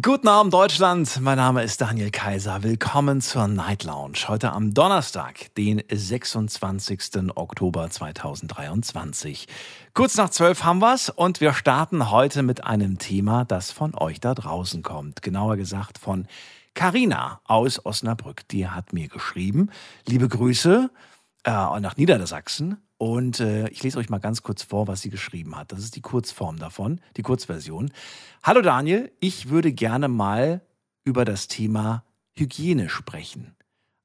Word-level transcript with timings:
Guten 0.00 0.26
Abend 0.26 0.54
Deutschland, 0.54 1.20
mein 1.20 1.36
Name 1.36 1.62
ist 1.62 1.82
Daniel 1.82 2.10
Kaiser. 2.10 2.62
Willkommen 2.62 3.20
zur 3.20 3.46
Night 3.46 3.84
Lounge. 3.84 4.26
Heute 4.26 4.50
am 4.52 4.72
Donnerstag, 4.72 5.54
den 5.56 5.82
26. 5.86 7.30
Oktober 7.34 7.90
2023. 7.90 9.48
Kurz 9.92 10.16
nach 10.16 10.30
zwölf 10.30 10.64
haben 10.64 10.80
wir's 10.80 11.10
und 11.10 11.42
wir 11.42 11.52
starten 11.52 12.10
heute 12.10 12.42
mit 12.42 12.64
einem 12.64 12.96
Thema, 12.96 13.44
das 13.44 13.70
von 13.70 13.94
euch 13.94 14.18
da 14.18 14.32
draußen 14.32 14.82
kommt. 14.82 15.20
Genauer 15.20 15.58
gesagt 15.58 15.98
von 15.98 16.26
Carina 16.72 17.42
aus 17.44 17.84
Osnabrück. 17.84 18.48
Die 18.48 18.66
hat 18.66 18.94
mir 18.94 19.08
geschrieben. 19.08 19.68
Liebe 20.06 20.26
Grüße 20.26 20.90
äh, 21.44 21.50
nach 21.50 21.98
Niedersachsen. 21.98 22.78
Und 23.02 23.40
äh, 23.40 23.68
ich 23.70 23.82
lese 23.82 23.98
euch 23.98 24.10
mal 24.10 24.20
ganz 24.20 24.44
kurz 24.44 24.62
vor, 24.62 24.86
was 24.86 25.00
sie 25.02 25.10
geschrieben 25.10 25.56
hat. 25.56 25.72
Das 25.72 25.80
ist 25.80 25.96
die 25.96 26.00
Kurzform 26.00 26.60
davon, 26.60 27.00
die 27.16 27.22
Kurzversion. 27.22 27.90
Hallo 28.44 28.62
Daniel, 28.62 29.10
ich 29.18 29.48
würde 29.48 29.72
gerne 29.72 30.06
mal 30.06 30.60
über 31.02 31.24
das 31.24 31.48
Thema 31.48 32.04
Hygiene 32.36 32.88
sprechen. 32.88 33.56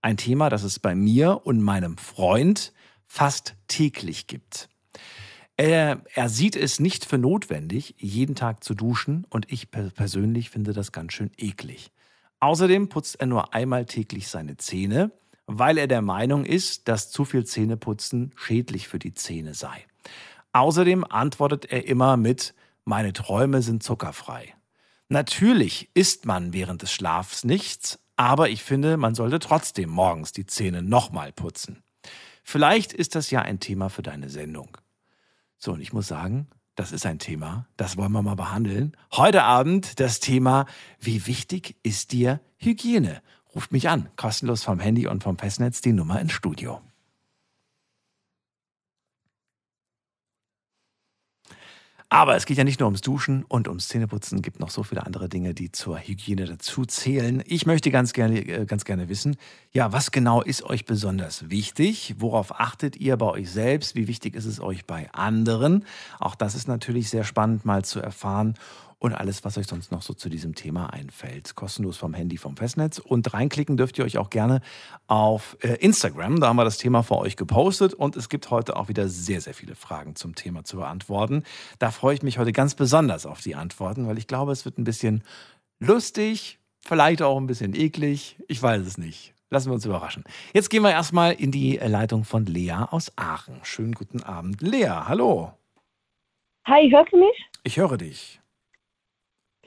Ein 0.02 0.18
Thema, 0.18 0.50
das 0.50 0.64
es 0.64 0.80
bei 0.80 0.96
mir 0.96 1.46
und 1.46 1.62
meinem 1.62 2.00
Freund 2.00 2.74
fast 3.06 3.56
täglich 3.68 4.26
gibt. 4.26 4.68
Er, 5.58 6.02
er 6.16 6.28
sieht 6.28 6.56
es 6.56 6.80
nicht 6.80 7.06
für 7.06 7.20
notwendig, 7.20 7.94
jeden 8.00 8.34
Tag 8.34 8.64
zu 8.64 8.74
duschen 8.74 9.28
und 9.30 9.52
ich 9.52 9.70
persönlich 9.70 10.50
finde 10.50 10.74
das 10.74 10.92
ganz 10.92 11.14
schön 11.14 11.30
eklig. 11.38 11.92
Außerdem 12.40 12.90
putzt 12.90 13.20
er 13.20 13.28
nur 13.28 13.54
einmal 13.54 13.86
täglich 13.86 14.28
seine 14.28 14.58
Zähne 14.58 15.12
weil 15.48 15.78
er 15.78 15.88
der 15.88 16.02
Meinung 16.02 16.46
ist, 16.46 16.88
dass 16.88 17.10
zu 17.10 17.26
viel 17.26 17.46
Zähneputzen 17.46 18.34
schädlich 18.36 18.88
für 18.88 19.00
die 19.00 19.14
Zähne 19.14 19.54
sei. 19.54 19.86
Außerdem 20.52 21.06
antwortet 21.06 21.66
er 21.66 21.88
immer 21.88 22.18
mit 22.18 22.54
Meine 22.84 23.14
Träume 23.14 23.62
sind 23.62 23.82
zuckerfrei. 23.82 24.54
Natürlich 25.10 25.90
isst 25.94 26.26
man 26.26 26.54
während 26.54 26.82
des 26.82 26.92
Schlafs 26.92 27.44
nichts, 27.44 28.00
aber 28.18 28.50
ich 28.50 28.64
finde, 28.64 28.98
man 28.98 29.16
sollte 29.16 29.40
trotzdem 29.40 29.90
morgens 29.90 30.34
die 30.34 30.46
Zähne 30.46 30.82
nochmal 30.82 31.32
putzen. 31.32 31.84
Vielleicht 32.44 32.94
ist 32.94 33.16
das 33.16 33.32
ja 33.32 33.42
ein 33.42 33.60
Thema 33.60 33.90
für 33.90 34.04
deine 34.04 34.30
Sendung. 34.30 34.78
So, 35.58 35.74
und 35.74 35.82
ich 35.82 35.94
muss 35.94 36.08
sagen, 36.08 36.48
das 36.76 36.92
ist 36.92 37.06
ein 37.06 37.20
Thema, 37.20 37.68
das 37.76 37.98
wollen 37.98 38.12
wir 38.12 38.22
mal 38.22 38.36
behandeln. 38.36 38.96
Heute 39.14 39.44
Abend 39.44 40.00
das 40.00 40.20
Thema, 40.20 40.66
wie 41.00 41.26
wichtig 41.26 41.78
ist 41.84 42.12
dir 42.12 42.40
Hygiene? 42.58 43.22
Ruft 43.56 43.72
mich 43.72 43.90
an, 43.90 44.10
kostenlos 44.16 44.64
vom 44.64 44.80
Handy 44.80 45.08
und 45.08 45.24
vom 45.24 45.38
Festnetz 45.38 45.82
die 45.82 45.94
Nummer 45.94 46.20
ins 46.20 46.34
Studio. 46.34 46.82
Aber 52.10 52.38
es 52.38 52.46
geht 52.46 52.58
ja 52.58 52.64
nicht 52.64 52.80
nur 52.80 52.88
ums 52.88 53.02
Duschen 53.02 53.44
und 53.50 53.68
ums 53.68 53.90
Zähneputzen, 53.90 54.38
es 54.38 54.42
gibt 54.42 54.62
noch 54.62 54.70
so 54.70 54.84
viele 54.84 55.06
andere 55.06 55.28
Dinge, 55.28 55.54
die 55.54 55.74
zur 55.74 56.00
Hygiene 56.00 56.46
dazu 56.46 56.86
zählen. 56.86 57.44
Ich 57.46 57.66
möchte 57.66 57.92
ganz 57.92 58.14
gerne, 58.14 58.40
äh, 58.48 58.66
ganz 58.66 58.86
gerne 58.86 59.10
wissen, 59.10 59.36
ja, 59.74 59.92
was 59.92 60.12
genau 60.12 60.42
ist 60.42 60.64
euch 60.64 60.86
besonders 60.86 61.50
wichtig? 61.50 62.16
Worauf 62.18 62.62
achtet 62.62 62.96
ihr 62.96 63.18
bei 63.18 63.26
euch 63.26 63.52
selbst? 63.52 63.96
Wie 63.96 64.08
wichtig 64.08 64.36
ist 64.36 64.46
es 64.46 64.62
euch 64.62 64.86
bei 64.86 65.12
anderen? 65.12 65.84
Auch 66.18 66.36
das 66.36 66.56
ist 66.56 66.70
natürlich 66.70 67.10
sehr 67.10 67.26
spannend 67.26 67.66
mal 67.66 67.84
zu 67.84 68.00
erfahren 68.00 68.54
und 69.00 69.14
alles, 69.14 69.46
was 69.46 69.58
euch 69.58 69.68
sonst 69.68 69.92
noch 69.92 70.02
so 70.02 70.14
zu 70.14 70.30
diesem 70.30 70.56
Thema 70.56 70.88
einfällt. 70.88 71.56
Kostenlos 71.56 71.98
vom 71.98 72.14
Handy, 72.14 72.38
vom 72.38 72.58
Festnetz. 72.58 72.98
Und 72.98 73.32
reinklicken 73.34 73.78
dürft 73.78 73.98
ihr 74.00 74.06
euch 74.06 74.18
auch 74.18 74.30
gerne 74.30 74.62
auf 75.06 75.58
äh, 75.62 75.76
Instagram. 75.76 76.40
Da 76.40 76.48
haben 76.48 76.56
wir 76.56 76.64
das 76.64 76.78
Thema 76.78 77.04
für 77.04 77.18
euch 77.18 77.36
gepostet 77.36 77.94
und 77.94 78.16
es 78.16 78.30
gibt 78.30 78.50
heute 78.50 78.76
auch 78.76 78.88
wieder 78.88 79.08
sehr, 79.08 79.40
sehr 79.42 79.54
viele 79.54 79.76
Fragen 79.76 80.16
zum 80.16 80.34
Thema 80.34 80.64
zu 80.64 80.78
beantworten. 80.78 81.44
Da 81.78 81.92
freue 81.92 82.16
ich 82.16 82.24
mich 82.24 82.40
heute 82.40 82.52
ganz 82.52 82.74
besonders 82.74 83.26
auf 83.26 83.42
die 83.42 83.56
Antworten, 83.56 84.08
weil 84.08 84.18
ich 84.18 84.28
glaube, 84.28 84.52
es 84.52 84.66
wird 84.66 84.80
ein 84.80 84.84
bisschen 84.84 85.24
lustig, 85.80 86.58
vielleicht 86.84 87.22
auch 87.22 87.38
ein 87.38 87.48
bisschen 87.48 87.76
eklig. 87.76 88.38
Ich 88.48 88.62
weiß 88.62 88.82
es 88.86 88.98
nicht. 88.98 89.34
Lassen 89.50 89.70
wir 89.70 89.76
uns 89.76 89.86
überraschen. 89.86 90.24
Jetzt 90.54 90.70
gehen 90.70 90.82
wir 90.82 90.92
erstmal 90.92 91.34
in 91.34 91.52
die 91.52 91.78
Leitung 91.78 92.26
von 92.26 92.46
Lea 92.46 92.74
aus 92.90 93.14
Aachen. 93.16 93.60
Schönen 93.64 93.94
guten 93.94 94.22
Abend. 94.24 94.62
Lea, 94.62 94.90
hallo. 94.90 95.54
Hi, 96.66 96.90
hörst 96.90 97.14
du 97.14 97.18
mich? 97.18 97.46
Ich 97.64 97.78
höre 97.78 97.98
dich. 97.98 98.42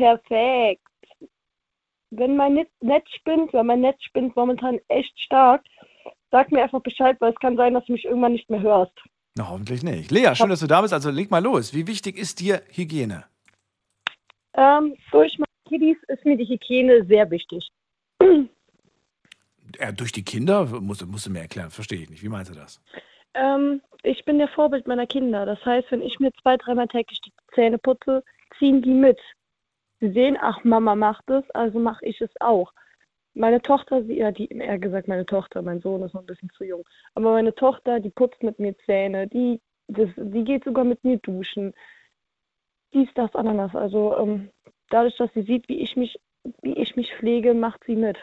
Perfekt. 0.01 0.81
Wenn 2.11 2.35
mein 2.35 2.67
Netz 2.81 3.11
spinnt, 3.11 3.53
weil 3.53 3.65
mein 3.65 3.83
Netz 3.83 4.03
spinnt 4.03 4.35
momentan 4.35 4.79
echt 4.89 5.13
stark, 5.21 5.63
sag 6.31 6.51
mir 6.51 6.63
einfach 6.63 6.81
Bescheid, 6.81 7.17
weil 7.21 7.33
es 7.33 7.39
kann 7.39 7.59
sein, 7.59 7.75
dass 7.75 7.85
du 7.85 7.93
mich 7.93 8.07
irgendwann 8.07 8.33
nicht 8.33 8.49
mehr 8.49 8.63
hörst. 8.63 8.99
Na, 9.37 9.51
hoffentlich 9.51 9.83
nicht. 9.83 10.11
Lea, 10.11 10.35
schön, 10.35 10.49
dass 10.49 10.61
du 10.61 10.67
da 10.67 10.81
bist. 10.81 10.95
Also 10.95 11.11
leg 11.11 11.31
mal 11.31 11.43
los. 11.43 11.75
Wie 11.75 11.87
wichtig 11.87 12.17
ist 12.17 12.41
dir 12.41 12.63
Hygiene? 12.73 13.25
Ähm, 14.55 14.97
durch 15.13 15.39
meine 15.39 15.47
Kiddies 15.69 15.99
ist 16.09 16.25
mir 16.25 16.39
die 16.39 16.49
Hygiene 16.49 17.05
sehr 17.05 17.31
wichtig. 17.31 17.69
Ja, 19.79 19.93
durch 19.93 20.13
die 20.13 20.25
Kinder? 20.25 20.65
Musst, 20.65 21.07
musst 21.07 21.27
du 21.27 21.31
mir 21.31 21.41
erklären. 21.41 21.71
Verstehe 21.71 22.01
ich 22.01 22.11
nicht. 22.11 22.23
Wie 22.23 22.29
meinst 22.29 22.51
du 22.51 22.55
das? 22.55 22.81
Ähm, 23.35 23.83
ich 24.03 24.25
bin 24.25 24.39
der 24.39 24.49
Vorbild 24.49 24.87
meiner 24.87 25.07
Kinder. 25.07 25.45
Das 25.45 25.63
heißt, 25.65 25.91
wenn 25.91 26.03
ich 26.03 26.19
mir 26.19 26.33
zwei, 26.43 26.57
dreimal 26.57 26.89
täglich 26.89 27.21
die 27.21 27.33
Zähne 27.55 27.77
putze, 27.77 28.25
ziehen 28.59 28.81
die 28.83 28.95
mit. 28.95 29.19
Sie 30.01 30.11
sehen, 30.13 30.39
ach, 30.41 30.65
Mama 30.65 30.95
macht 30.95 31.29
es, 31.29 31.49
also 31.51 31.79
mache 31.79 32.05
ich 32.07 32.21
es 32.21 32.31
auch. 32.41 32.73
Meine 33.35 33.61
Tochter, 33.63 34.03
sie, 34.05 34.19
ja, 34.19 34.33
die, 34.33 34.49
eher 34.49 34.79
gesagt, 34.79 35.09
meine 35.09 35.27
Tochter, 35.27 35.63
mein 35.63 35.81
Sohn 35.81 36.03
ist 36.03 36.15
noch 36.15 36.23
ein 36.23 36.27
bisschen 36.27 36.51
zu 36.51 36.65
jung. 36.65 36.85
Aber 37.15 37.33
meine 37.33 37.55
Tochter, 37.55 38.01
die 38.01 38.11
putzt 38.11 38.43
mit 38.43 38.59
mir 38.59 38.77
Zähne, 38.87 39.29
die, 39.29 39.61
das, 39.89 40.09
die 40.17 40.45
geht 40.45 40.65
sogar 40.65 40.85
mit 40.85 41.05
mir 41.05 41.19
duschen. 41.19 41.75
Dies, 42.95 43.09
das, 43.15 43.35
Ananas. 43.35 43.75
Also 43.75 44.17
ähm, 44.19 44.51
dadurch, 44.89 45.17
dass 45.17 45.33
sie 45.35 45.43
sieht, 45.43 45.69
wie 45.69 45.81
ich 45.81 45.97
mich, 45.97 46.19
wie 46.63 46.75
ich 46.75 46.97
mich 46.97 47.15
pflege, 47.15 47.55
macht 47.55 47.85
sie 47.85 47.97
mit. 47.97 48.19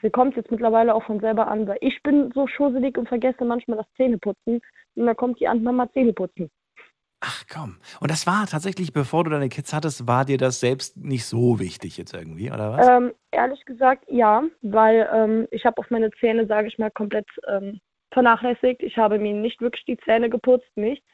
Sie 0.00 0.10
kommt 0.10 0.36
jetzt 0.36 0.50
mittlerweile 0.50 0.94
auch 0.94 1.04
von 1.04 1.20
selber 1.20 1.48
an, 1.48 1.66
weil 1.66 1.78
ich 1.80 2.02
bin 2.02 2.32
so 2.32 2.46
schusselig 2.46 2.96
und 2.96 3.08
vergesse 3.08 3.44
manchmal 3.44 3.78
das 3.78 3.92
Zähneputzen. 3.96 4.60
Und 4.94 5.06
dann 5.06 5.16
kommt 5.16 5.40
die 5.40 5.48
an, 5.48 5.62
Mama 5.62 5.90
Zähneputzen. 5.92 6.50
Ach 7.20 7.44
komm. 7.52 7.78
Und 8.00 8.10
das 8.10 8.26
war 8.26 8.46
tatsächlich, 8.46 8.92
bevor 8.92 9.24
du 9.24 9.30
deine 9.30 9.48
Kids 9.48 9.72
hattest, 9.72 10.06
war 10.06 10.24
dir 10.24 10.38
das 10.38 10.60
selbst 10.60 10.96
nicht 10.96 11.24
so 11.24 11.58
wichtig 11.58 11.98
jetzt 11.98 12.14
irgendwie, 12.14 12.50
oder 12.50 12.72
was? 12.72 12.88
Ähm, 12.88 13.12
ehrlich 13.32 13.64
gesagt, 13.64 14.04
ja, 14.08 14.44
weil 14.62 15.08
ähm, 15.12 15.48
ich 15.50 15.64
habe 15.64 15.78
auf 15.78 15.90
meine 15.90 16.10
Zähne, 16.20 16.46
sage 16.46 16.68
ich 16.68 16.78
mal, 16.78 16.90
komplett 16.90 17.26
ähm, 17.48 17.80
vernachlässigt. 18.12 18.82
Ich 18.82 18.96
habe 18.96 19.18
mir 19.18 19.34
nicht 19.34 19.60
wirklich 19.60 19.84
die 19.84 19.98
Zähne 19.98 20.30
geputzt, 20.30 20.70
nichts. 20.76 21.06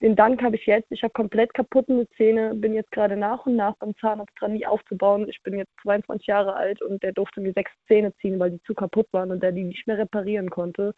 Den 0.00 0.14
Dank 0.14 0.42
habe 0.42 0.54
ich 0.54 0.64
jetzt. 0.66 0.86
Ich 0.90 1.02
habe 1.02 1.12
komplett 1.12 1.52
kaputte 1.54 2.06
Zähne, 2.16 2.54
bin 2.54 2.72
jetzt 2.72 2.92
gerade 2.92 3.16
nach 3.16 3.46
und 3.46 3.56
nach 3.56 3.74
beim 3.78 3.96
Zahnarzt 3.96 4.32
dran, 4.38 4.54
die 4.54 4.64
aufzubauen. 4.64 5.28
Ich 5.28 5.42
bin 5.42 5.58
jetzt 5.58 5.72
22 5.82 6.26
Jahre 6.28 6.54
alt 6.54 6.80
und 6.82 7.02
der 7.02 7.12
durfte 7.12 7.40
mir 7.40 7.52
sechs 7.52 7.72
Zähne 7.88 8.14
ziehen, 8.20 8.38
weil 8.38 8.52
die 8.52 8.62
zu 8.62 8.74
kaputt 8.74 9.08
waren 9.10 9.32
und 9.32 9.42
der 9.42 9.50
die 9.50 9.64
nicht 9.64 9.88
mehr 9.88 9.98
reparieren 9.98 10.50
konnte. 10.50 10.94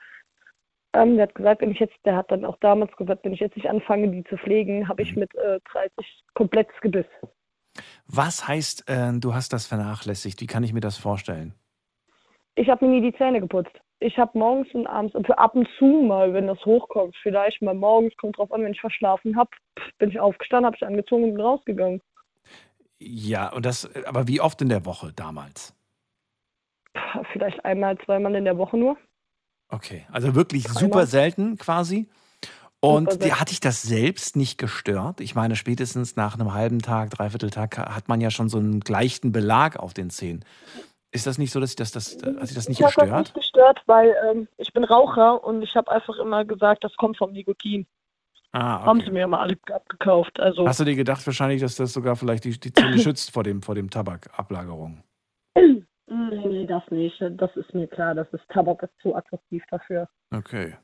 Ähm, 0.92 1.16
der 1.16 1.28
hat 1.28 1.34
gesagt, 1.34 1.60
wenn 1.60 1.70
ich 1.70 1.78
jetzt, 1.78 1.94
der 2.04 2.16
hat 2.16 2.30
dann 2.30 2.44
auch 2.44 2.58
damals 2.60 2.94
gesagt, 2.96 3.24
wenn 3.24 3.32
ich 3.32 3.40
jetzt 3.40 3.56
nicht 3.56 3.68
anfange, 3.68 4.08
die 4.08 4.24
zu 4.24 4.36
pflegen, 4.36 4.88
habe 4.88 5.02
ich 5.02 5.14
mit 5.14 5.32
äh, 5.36 5.60
30 5.72 5.92
komplettes 6.34 6.74
Gebiss. 6.80 7.06
Was 8.06 8.48
heißt, 8.48 8.88
äh, 8.88 9.12
du 9.18 9.34
hast 9.34 9.52
das 9.52 9.66
vernachlässigt? 9.66 10.40
Wie 10.40 10.46
kann 10.46 10.64
ich 10.64 10.72
mir 10.72 10.80
das 10.80 10.96
vorstellen? 10.96 11.54
Ich 12.56 12.68
habe 12.68 12.84
mir 12.84 13.00
nie 13.00 13.10
die 13.10 13.16
Zähne 13.16 13.40
geputzt. 13.40 13.72
Ich 14.00 14.18
habe 14.18 14.36
morgens 14.36 14.72
und 14.74 14.86
abends, 14.86 15.14
und 15.14 15.26
für 15.26 15.38
ab 15.38 15.54
und 15.54 15.68
zu 15.78 15.84
mal, 15.84 16.32
wenn 16.32 16.46
das 16.46 16.58
hochkommt, 16.64 17.14
vielleicht 17.22 17.60
mal 17.62 17.74
morgens, 17.74 18.16
kommt 18.16 18.38
drauf 18.38 18.50
an, 18.50 18.64
wenn 18.64 18.72
ich 18.72 18.80
verschlafen 18.80 19.36
habe, 19.36 19.50
bin 19.98 20.10
ich 20.10 20.18
aufgestanden, 20.18 20.66
habe 20.66 20.76
ich 20.76 20.86
angezogen 20.86 21.24
und 21.24 21.34
bin 21.34 21.42
rausgegangen. 21.42 22.00
Ja, 22.98 23.52
und 23.52 23.64
das, 23.64 23.88
aber 24.06 24.26
wie 24.26 24.40
oft 24.40 24.60
in 24.62 24.68
der 24.68 24.84
Woche 24.86 25.12
damals? 25.14 25.74
Vielleicht 27.32 27.64
einmal, 27.64 27.96
zweimal 27.98 28.34
in 28.34 28.44
der 28.44 28.58
Woche 28.58 28.76
nur. 28.76 28.96
Okay, 29.70 30.06
also 30.10 30.34
wirklich 30.34 30.64
Dreimal. 30.64 30.80
super 30.80 31.06
selten 31.06 31.56
quasi. 31.58 32.08
Und 32.80 33.22
die, 33.22 33.34
hat 33.34 33.50
dich 33.50 33.60
das 33.60 33.82
selbst 33.82 34.36
nicht 34.36 34.56
gestört? 34.56 35.20
Ich 35.20 35.34
meine, 35.34 35.54
spätestens 35.54 36.16
nach 36.16 36.34
einem 36.34 36.54
halben 36.54 36.80
Tag, 36.80 37.10
dreiviertel 37.10 37.50
Tag 37.50 37.76
hat 37.76 38.08
man 38.08 38.22
ja 38.22 38.30
schon 38.30 38.48
so 38.48 38.58
einen 38.58 38.80
leichten 38.88 39.32
Belag 39.32 39.76
auf 39.78 39.92
den 39.92 40.08
Zähnen. 40.08 40.44
Ist 41.12 41.26
das 41.26 41.36
nicht 41.36 41.52
so, 41.52 41.60
dass, 41.60 41.70
ich 41.70 41.76
das, 41.76 41.92
das, 41.92 42.16
dass 42.16 42.48
sich 42.48 42.54
das 42.54 42.68
nicht 42.68 42.80
ich 42.80 42.86
gestört? 42.86 43.06
Ich 43.06 43.12
habe 43.12 43.22
nicht 43.22 43.34
gestört, 43.34 43.82
weil 43.86 44.14
ähm, 44.30 44.48
ich 44.56 44.72
bin 44.72 44.84
Raucher 44.84 45.44
und 45.44 45.60
ich 45.62 45.74
habe 45.74 45.90
einfach 45.90 46.16
immer 46.18 46.44
gesagt, 46.44 46.82
das 46.82 46.96
kommt 46.96 47.18
vom 47.18 47.32
Nikotin. 47.32 47.86
Ah, 48.52 48.76
okay. 48.76 48.86
Haben 48.86 49.00
sie 49.00 49.10
mir 49.10 49.24
immer 49.24 49.40
alle 49.40 49.58
abgekauft. 49.72 50.40
Also 50.40 50.66
Hast 50.66 50.80
du 50.80 50.84
dir 50.84 50.96
gedacht 50.96 51.24
wahrscheinlich, 51.26 51.60
dass 51.60 51.76
das 51.76 51.92
sogar 51.92 52.16
vielleicht 52.16 52.44
die, 52.44 52.58
die 52.58 52.72
Zähne 52.72 52.98
schützt 53.02 53.32
vor 53.32 53.42
dem, 53.42 53.62
vor 53.62 53.74
dem 53.74 53.90
Tabakablagerung? 53.90 55.02
Nee, 56.10 56.44
nee, 56.46 56.66
das 56.66 56.82
nicht. 56.90 57.22
Das 57.36 57.54
ist 57.56 57.72
mir 57.72 57.86
klar. 57.86 58.14
Das 58.14 58.26
ist 58.32 58.42
Tabak 58.48 58.82
ist 58.82 58.92
zu 59.00 59.14
aggressiv 59.14 59.62
dafür. 59.70 60.08
Okay. 60.34 60.74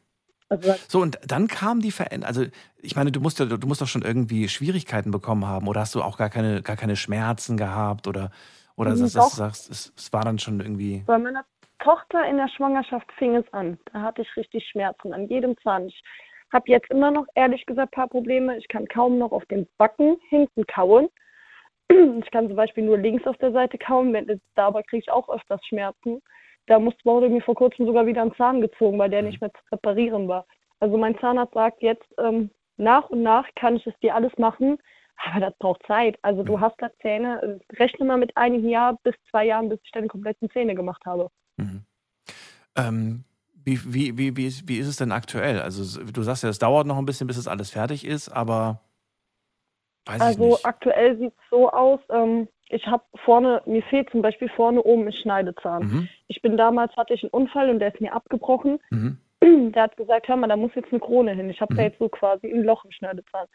Also 0.48 0.74
So, 0.88 1.00
und 1.00 1.18
dann 1.26 1.48
kam 1.48 1.80
die 1.80 1.90
Veränderung. 1.90 2.28
Also, 2.28 2.44
ich 2.80 2.94
meine, 2.94 3.10
du 3.10 3.20
musst, 3.20 3.40
ja, 3.40 3.46
du 3.46 3.66
musst 3.66 3.80
doch 3.80 3.88
schon 3.88 4.02
irgendwie 4.02 4.48
Schwierigkeiten 4.48 5.10
bekommen 5.10 5.44
haben 5.46 5.66
oder 5.66 5.80
hast 5.80 5.94
du 5.96 6.02
auch 6.02 6.16
gar 6.16 6.30
keine, 6.30 6.62
gar 6.62 6.76
keine 6.76 6.94
Schmerzen 6.94 7.56
gehabt 7.56 8.06
oder, 8.06 8.30
oder 8.76 8.92
Mhm, 8.92 9.10
doch. 9.12 9.30
du 9.30 9.36
sagst, 9.36 9.68
es, 9.70 9.92
es 9.96 10.12
war 10.12 10.22
dann 10.22 10.38
schon 10.38 10.60
irgendwie. 10.60 11.02
Bei 11.06 11.18
meiner 11.18 11.44
Tochter 11.80 12.24
in 12.28 12.36
der 12.36 12.48
Schwangerschaft 12.48 13.10
fing 13.18 13.34
es 13.34 13.52
an. 13.52 13.78
Da 13.92 14.02
hatte 14.02 14.22
ich 14.22 14.36
richtig 14.36 14.64
Schmerzen 14.68 15.12
an 15.12 15.26
jedem 15.26 15.56
Zahn. 15.58 15.88
Ich 15.88 16.00
habe 16.52 16.70
jetzt 16.70 16.90
immer 16.90 17.10
noch, 17.10 17.26
ehrlich 17.34 17.66
gesagt, 17.66 17.92
ein 17.92 17.96
paar 17.96 18.08
Probleme. 18.08 18.56
Ich 18.56 18.68
kann 18.68 18.86
kaum 18.86 19.18
noch 19.18 19.32
auf 19.32 19.44
den 19.46 19.66
Backen 19.78 20.16
hinten 20.28 20.64
kauen. 20.68 21.08
Ich 22.22 22.30
kann 22.30 22.48
zum 22.48 22.56
Beispiel 22.56 22.84
nur 22.84 22.98
links 22.98 23.26
auf 23.26 23.36
der 23.38 23.52
Seite 23.52 23.78
kauen, 23.78 24.12
wenn, 24.12 24.40
dabei 24.54 24.82
kriege 24.82 25.02
ich 25.02 25.10
auch 25.10 25.28
öfters 25.28 25.64
Schmerzen. 25.66 26.22
Da 26.66 26.78
musste 26.78 27.04
wurde 27.04 27.28
mir 27.28 27.42
vor 27.42 27.54
kurzem 27.54 27.86
sogar 27.86 28.06
wieder 28.06 28.22
ein 28.22 28.34
Zahn 28.34 28.60
gezogen, 28.60 28.98
weil 28.98 29.10
der 29.10 29.22
nicht 29.22 29.40
mehr 29.40 29.52
zu 29.52 29.60
reparieren 29.72 30.26
war. 30.26 30.46
Also 30.80 30.96
mein 30.96 31.18
Zahnarzt 31.18 31.54
sagt 31.54 31.82
jetzt, 31.82 32.06
ähm, 32.18 32.50
nach 32.76 33.08
und 33.10 33.22
nach 33.22 33.46
kann 33.54 33.76
ich 33.76 33.86
es 33.86 33.98
dir 34.00 34.14
alles 34.14 34.32
machen, 34.36 34.78
aber 35.16 35.40
das 35.40 35.54
braucht 35.58 35.82
Zeit. 35.86 36.18
Also 36.22 36.42
du 36.42 36.60
hast 36.60 36.76
da 36.78 36.90
Zähne, 37.00 37.60
äh, 37.70 37.76
rechne 37.76 38.04
mal 38.04 38.18
mit 38.18 38.36
einem 38.36 38.68
Jahr 38.68 38.98
bis 39.02 39.14
zwei 39.30 39.46
Jahren, 39.46 39.68
bis 39.68 39.80
ich 39.84 39.92
deine 39.92 40.08
kompletten 40.08 40.50
Zähne 40.50 40.74
gemacht 40.74 41.02
habe. 41.06 41.30
Mhm. 41.56 41.84
Ähm, 42.76 43.24
wie, 43.64 43.80
wie, 43.84 44.18
wie, 44.18 44.36
wie, 44.36 44.46
ist, 44.46 44.68
wie 44.68 44.78
ist 44.78 44.86
es 44.86 44.96
denn 44.96 45.12
aktuell? 45.12 45.60
Also, 45.60 46.02
du 46.04 46.22
sagst 46.22 46.42
ja, 46.42 46.48
es 46.48 46.58
dauert 46.58 46.86
noch 46.86 46.98
ein 46.98 47.06
bisschen, 47.06 47.26
bis 47.26 47.36
es 47.36 47.48
alles 47.48 47.70
fertig 47.70 48.04
ist, 48.04 48.28
aber 48.28 48.80
weiß 50.06 50.20
Also 50.20 50.58
aktuell 50.62 51.18
sieht 51.18 51.32
es 51.32 51.50
so 51.50 51.70
aus, 51.70 52.00
ähm, 52.10 52.48
ich 52.68 52.86
habe 52.86 53.04
vorne, 53.24 53.62
mir 53.66 53.82
fehlt 53.84 54.10
zum 54.10 54.22
Beispiel 54.22 54.48
vorne 54.48 54.82
oben 54.82 55.06
ein 55.06 55.12
Schneidezahn. 55.12 55.82
Mhm. 55.84 56.08
Ich 56.26 56.42
bin 56.42 56.56
damals, 56.56 56.96
hatte 56.96 57.14
ich 57.14 57.22
einen 57.22 57.30
Unfall 57.30 57.70
und 57.70 57.78
der 57.78 57.94
ist 57.94 58.00
mir 58.00 58.12
abgebrochen. 58.12 58.80
Mhm. 58.90 59.18
Der 59.72 59.82
hat 59.82 59.96
gesagt, 59.98 60.28
hör 60.28 60.36
mal, 60.36 60.46
da 60.48 60.56
muss 60.56 60.74
jetzt 60.74 60.90
eine 60.90 60.98
Krone 60.98 61.34
hin. 61.34 61.50
Ich 61.50 61.60
habe 61.60 61.74
da 61.74 61.82
Mhm. 61.82 61.88
jetzt 61.88 61.98
so 61.98 62.08
quasi 62.08 62.50
ein 62.50 62.62
Loch 62.64 62.84
im 62.86 62.90
Schneidezahn. 62.90 63.46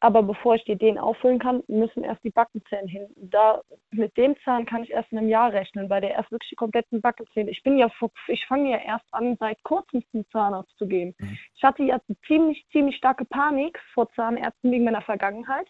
Aber 0.00 0.22
bevor 0.22 0.54
ich 0.56 0.64
dir 0.64 0.76
den 0.76 0.98
auffüllen 0.98 1.38
kann, 1.38 1.62
müssen 1.66 2.04
erst 2.04 2.22
die 2.22 2.30
Backenzähne 2.30 2.88
hin. 2.88 3.06
Da, 3.16 3.62
mit 3.90 4.16
dem 4.16 4.36
Zahn 4.44 4.66
kann 4.66 4.82
ich 4.84 4.90
erst 4.90 5.10
in 5.10 5.18
einem 5.18 5.28
Jahr 5.28 5.52
rechnen, 5.52 5.88
weil 5.90 6.00
der 6.00 6.10
erst 6.10 6.30
wirklich 6.30 6.50
die 6.50 6.56
kompletten 6.56 7.00
Backenzähne. 7.00 7.50
Ich 7.50 7.62
bin 7.62 7.78
ja, 7.78 7.88
ich 8.28 8.46
fange 8.46 8.70
ja 8.70 8.78
erst 8.78 9.06
an, 9.12 9.36
seit 9.40 9.62
kurzem 9.62 10.04
zum 10.10 10.24
Zahnarzt 10.30 10.76
zu 10.76 10.86
gehen. 10.86 11.14
Mhm. 11.18 11.38
Ich 11.54 11.62
hatte 11.62 11.82
ja 11.84 12.00
ziemlich, 12.26 12.66
ziemlich 12.70 12.96
starke 12.96 13.24
Panik 13.24 13.78
vor 13.94 14.10
Zahnärzten 14.12 14.70
wegen 14.70 14.84
meiner 14.84 15.02
Vergangenheit. 15.02 15.66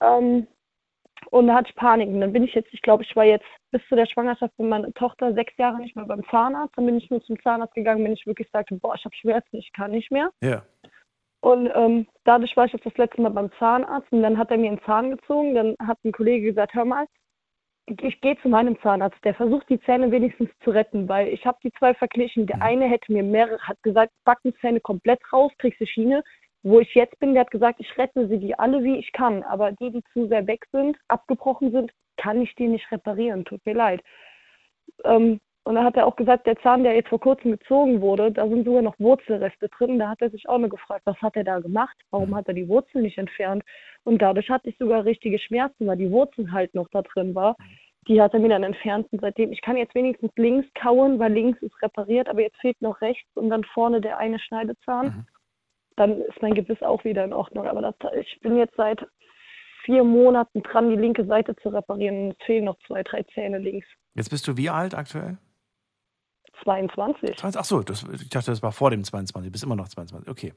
Ähm, 0.00 0.46
und 1.30 1.46
da 1.46 1.54
hatte 1.54 1.70
ich 1.70 1.76
Panik. 1.76 2.08
Und 2.08 2.20
dann 2.20 2.32
bin 2.32 2.44
ich 2.44 2.54
jetzt, 2.54 2.72
ich 2.72 2.82
glaube, 2.82 3.02
ich 3.02 3.16
war 3.16 3.24
jetzt 3.24 3.46
bis 3.70 3.80
zu 3.88 3.96
der 3.96 4.06
Schwangerschaft 4.06 4.54
von 4.56 4.68
meiner 4.68 4.92
Tochter 4.94 5.32
sechs 5.34 5.56
Jahre 5.56 5.78
nicht 5.78 5.96
mehr 5.96 6.04
beim 6.04 6.24
Zahnarzt. 6.30 6.76
Dann 6.76 6.86
bin 6.86 6.98
ich 6.98 7.10
nur 7.10 7.22
zum 7.22 7.40
Zahnarzt 7.42 7.74
gegangen, 7.74 8.04
wenn 8.04 8.12
ich 8.12 8.26
wirklich 8.26 8.48
sagte, 8.52 8.74
boah, 8.76 8.94
ich 8.94 9.04
habe 9.04 9.14
Schmerzen, 9.14 9.56
ich 9.56 9.72
kann 9.72 9.92
nicht 9.92 10.10
mehr. 10.10 10.30
Ja. 10.42 10.62
Und 11.40 11.70
ähm, 11.74 12.06
dadurch 12.24 12.56
war 12.56 12.66
ich 12.66 12.72
jetzt 12.72 12.86
das 12.86 12.96
letzte 12.96 13.20
Mal 13.20 13.30
beim 13.30 13.50
Zahnarzt 13.58 14.10
und 14.12 14.22
dann 14.22 14.38
hat 14.38 14.50
er 14.50 14.58
mir 14.58 14.68
einen 14.68 14.82
Zahn 14.84 15.10
gezogen. 15.10 15.54
Dann 15.54 15.76
hat 15.86 15.98
ein 16.04 16.12
Kollege 16.12 16.46
gesagt, 16.46 16.74
hör 16.74 16.84
mal, 16.84 17.06
ich 17.86 18.20
gehe 18.22 18.38
zu 18.40 18.48
meinem 18.48 18.80
Zahnarzt, 18.80 19.22
der 19.24 19.34
versucht 19.34 19.68
die 19.68 19.80
Zähne 19.80 20.10
wenigstens 20.10 20.48
zu 20.62 20.70
retten, 20.70 21.06
weil 21.06 21.28
ich 21.28 21.44
habe 21.44 21.58
die 21.62 21.72
zwei 21.72 21.92
verglichen. 21.94 22.46
Der 22.46 22.56
Mhm. 22.56 22.62
eine 22.62 22.84
hätte 22.86 23.12
mir 23.12 23.22
mehrere, 23.22 23.58
hat 23.60 23.82
gesagt, 23.82 24.12
Backenzähne 24.24 24.80
komplett 24.80 25.20
raus, 25.32 25.52
kriegst 25.58 25.80
du 25.80 25.86
Schiene. 25.86 26.24
Wo 26.64 26.80
ich 26.80 26.94
jetzt 26.94 27.18
bin, 27.20 27.34
der 27.34 27.42
hat 27.42 27.50
gesagt, 27.50 27.78
ich 27.78 27.98
rette 27.98 28.26
sie 28.26 28.38
die 28.38 28.58
alle, 28.58 28.82
wie 28.82 28.96
ich 28.96 29.12
kann. 29.12 29.42
Aber 29.42 29.72
die, 29.72 29.90
die 29.90 30.02
zu 30.14 30.26
sehr 30.28 30.46
weg 30.46 30.64
sind, 30.72 30.96
abgebrochen 31.08 31.70
sind, 31.70 31.92
kann 32.16 32.40
ich 32.40 32.54
die 32.56 32.68
nicht 32.68 32.90
reparieren. 32.90 33.44
Tut 33.44 33.64
mir 33.66 33.74
leid. 33.74 34.02
Ähm, 35.04 35.40
und 35.64 35.74
dann 35.74 35.84
hat 35.84 35.96
er 35.96 36.06
auch 36.06 36.16
gesagt, 36.16 36.46
der 36.46 36.58
Zahn, 36.60 36.84
der 36.84 36.94
jetzt 36.94 37.08
vor 37.08 37.20
kurzem 37.20 37.52
gezogen 37.52 38.00
wurde, 38.00 38.32
da 38.32 38.48
sind 38.48 38.64
sogar 38.64 38.82
noch 38.82 38.98
Wurzelreste 38.98 39.68
drin. 39.70 39.98
Da 39.98 40.10
hat 40.10 40.22
er 40.22 40.30
sich 40.30 40.48
auch 40.48 40.58
nur 40.58 40.70
gefragt, 40.70 41.02
was 41.04 41.20
hat 41.22 41.36
er 41.36 41.44
da 41.44 41.58
gemacht? 41.58 41.96
Warum 42.10 42.34
hat 42.34 42.48
er 42.48 42.54
die 42.54 42.68
Wurzel 42.68 43.02
nicht 43.02 43.16
entfernt? 43.16 43.62
Und 44.04 44.20
dadurch 44.20 44.48
hatte 44.50 44.70
ich 44.70 44.78
sogar 44.78 45.04
richtige 45.04 45.38
Schmerzen, 45.38 45.86
weil 45.86 45.96
die 45.98 46.10
Wurzel 46.10 46.50
halt 46.52 46.74
noch 46.74 46.88
da 46.90 47.02
drin 47.02 47.34
war. 47.34 47.56
Die 48.08 48.20
hat 48.20 48.34
er 48.34 48.40
mir 48.40 48.50
dann 48.50 48.62
entfernt 48.62 49.06
und 49.10 49.20
seitdem, 49.22 49.52
ich 49.52 49.62
kann 49.62 49.78
jetzt 49.78 49.94
wenigstens 49.94 50.30
links 50.36 50.66
kauen, 50.74 51.18
weil 51.18 51.32
links 51.32 51.60
ist 51.62 51.80
repariert, 51.82 52.28
aber 52.28 52.42
jetzt 52.42 52.60
fehlt 52.60 52.80
noch 52.82 53.00
rechts 53.00 53.28
und 53.34 53.48
dann 53.48 53.64
vorne 53.64 54.02
der 54.02 54.18
eine 54.18 54.38
Schneidezahn. 54.38 55.06
Mhm. 55.06 55.26
Dann 55.96 56.20
ist 56.22 56.40
mein 56.42 56.54
Gebiss 56.54 56.82
auch 56.82 57.04
wieder 57.04 57.24
in 57.24 57.32
Ordnung. 57.32 57.66
Aber 57.66 57.82
das, 57.82 57.94
ich 58.14 58.40
bin 58.40 58.56
jetzt 58.56 58.74
seit 58.76 59.06
vier 59.84 60.02
Monaten 60.04 60.62
dran, 60.62 60.90
die 60.90 60.96
linke 60.96 61.24
Seite 61.26 61.54
zu 61.56 61.68
reparieren. 61.68 62.32
Es 62.32 62.46
fehlen 62.46 62.64
noch 62.64 62.78
zwei, 62.86 63.02
drei 63.02 63.22
Zähne 63.34 63.58
links. 63.58 63.86
Jetzt 64.14 64.30
bist 64.30 64.46
du 64.48 64.56
wie 64.56 64.70
alt 64.70 64.94
aktuell? 64.94 65.38
22. 66.62 67.36
Ach 67.42 67.64
so, 67.64 67.82
das, 67.82 68.04
ich 68.04 68.28
dachte, 68.28 68.50
das 68.50 68.62
war 68.62 68.72
vor 68.72 68.90
dem 68.90 69.04
22. 69.04 69.48
Du 69.48 69.52
bist 69.52 69.64
immer 69.64 69.76
noch 69.76 69.88
22. 69.88 70.30
Okay. 70.30 70.54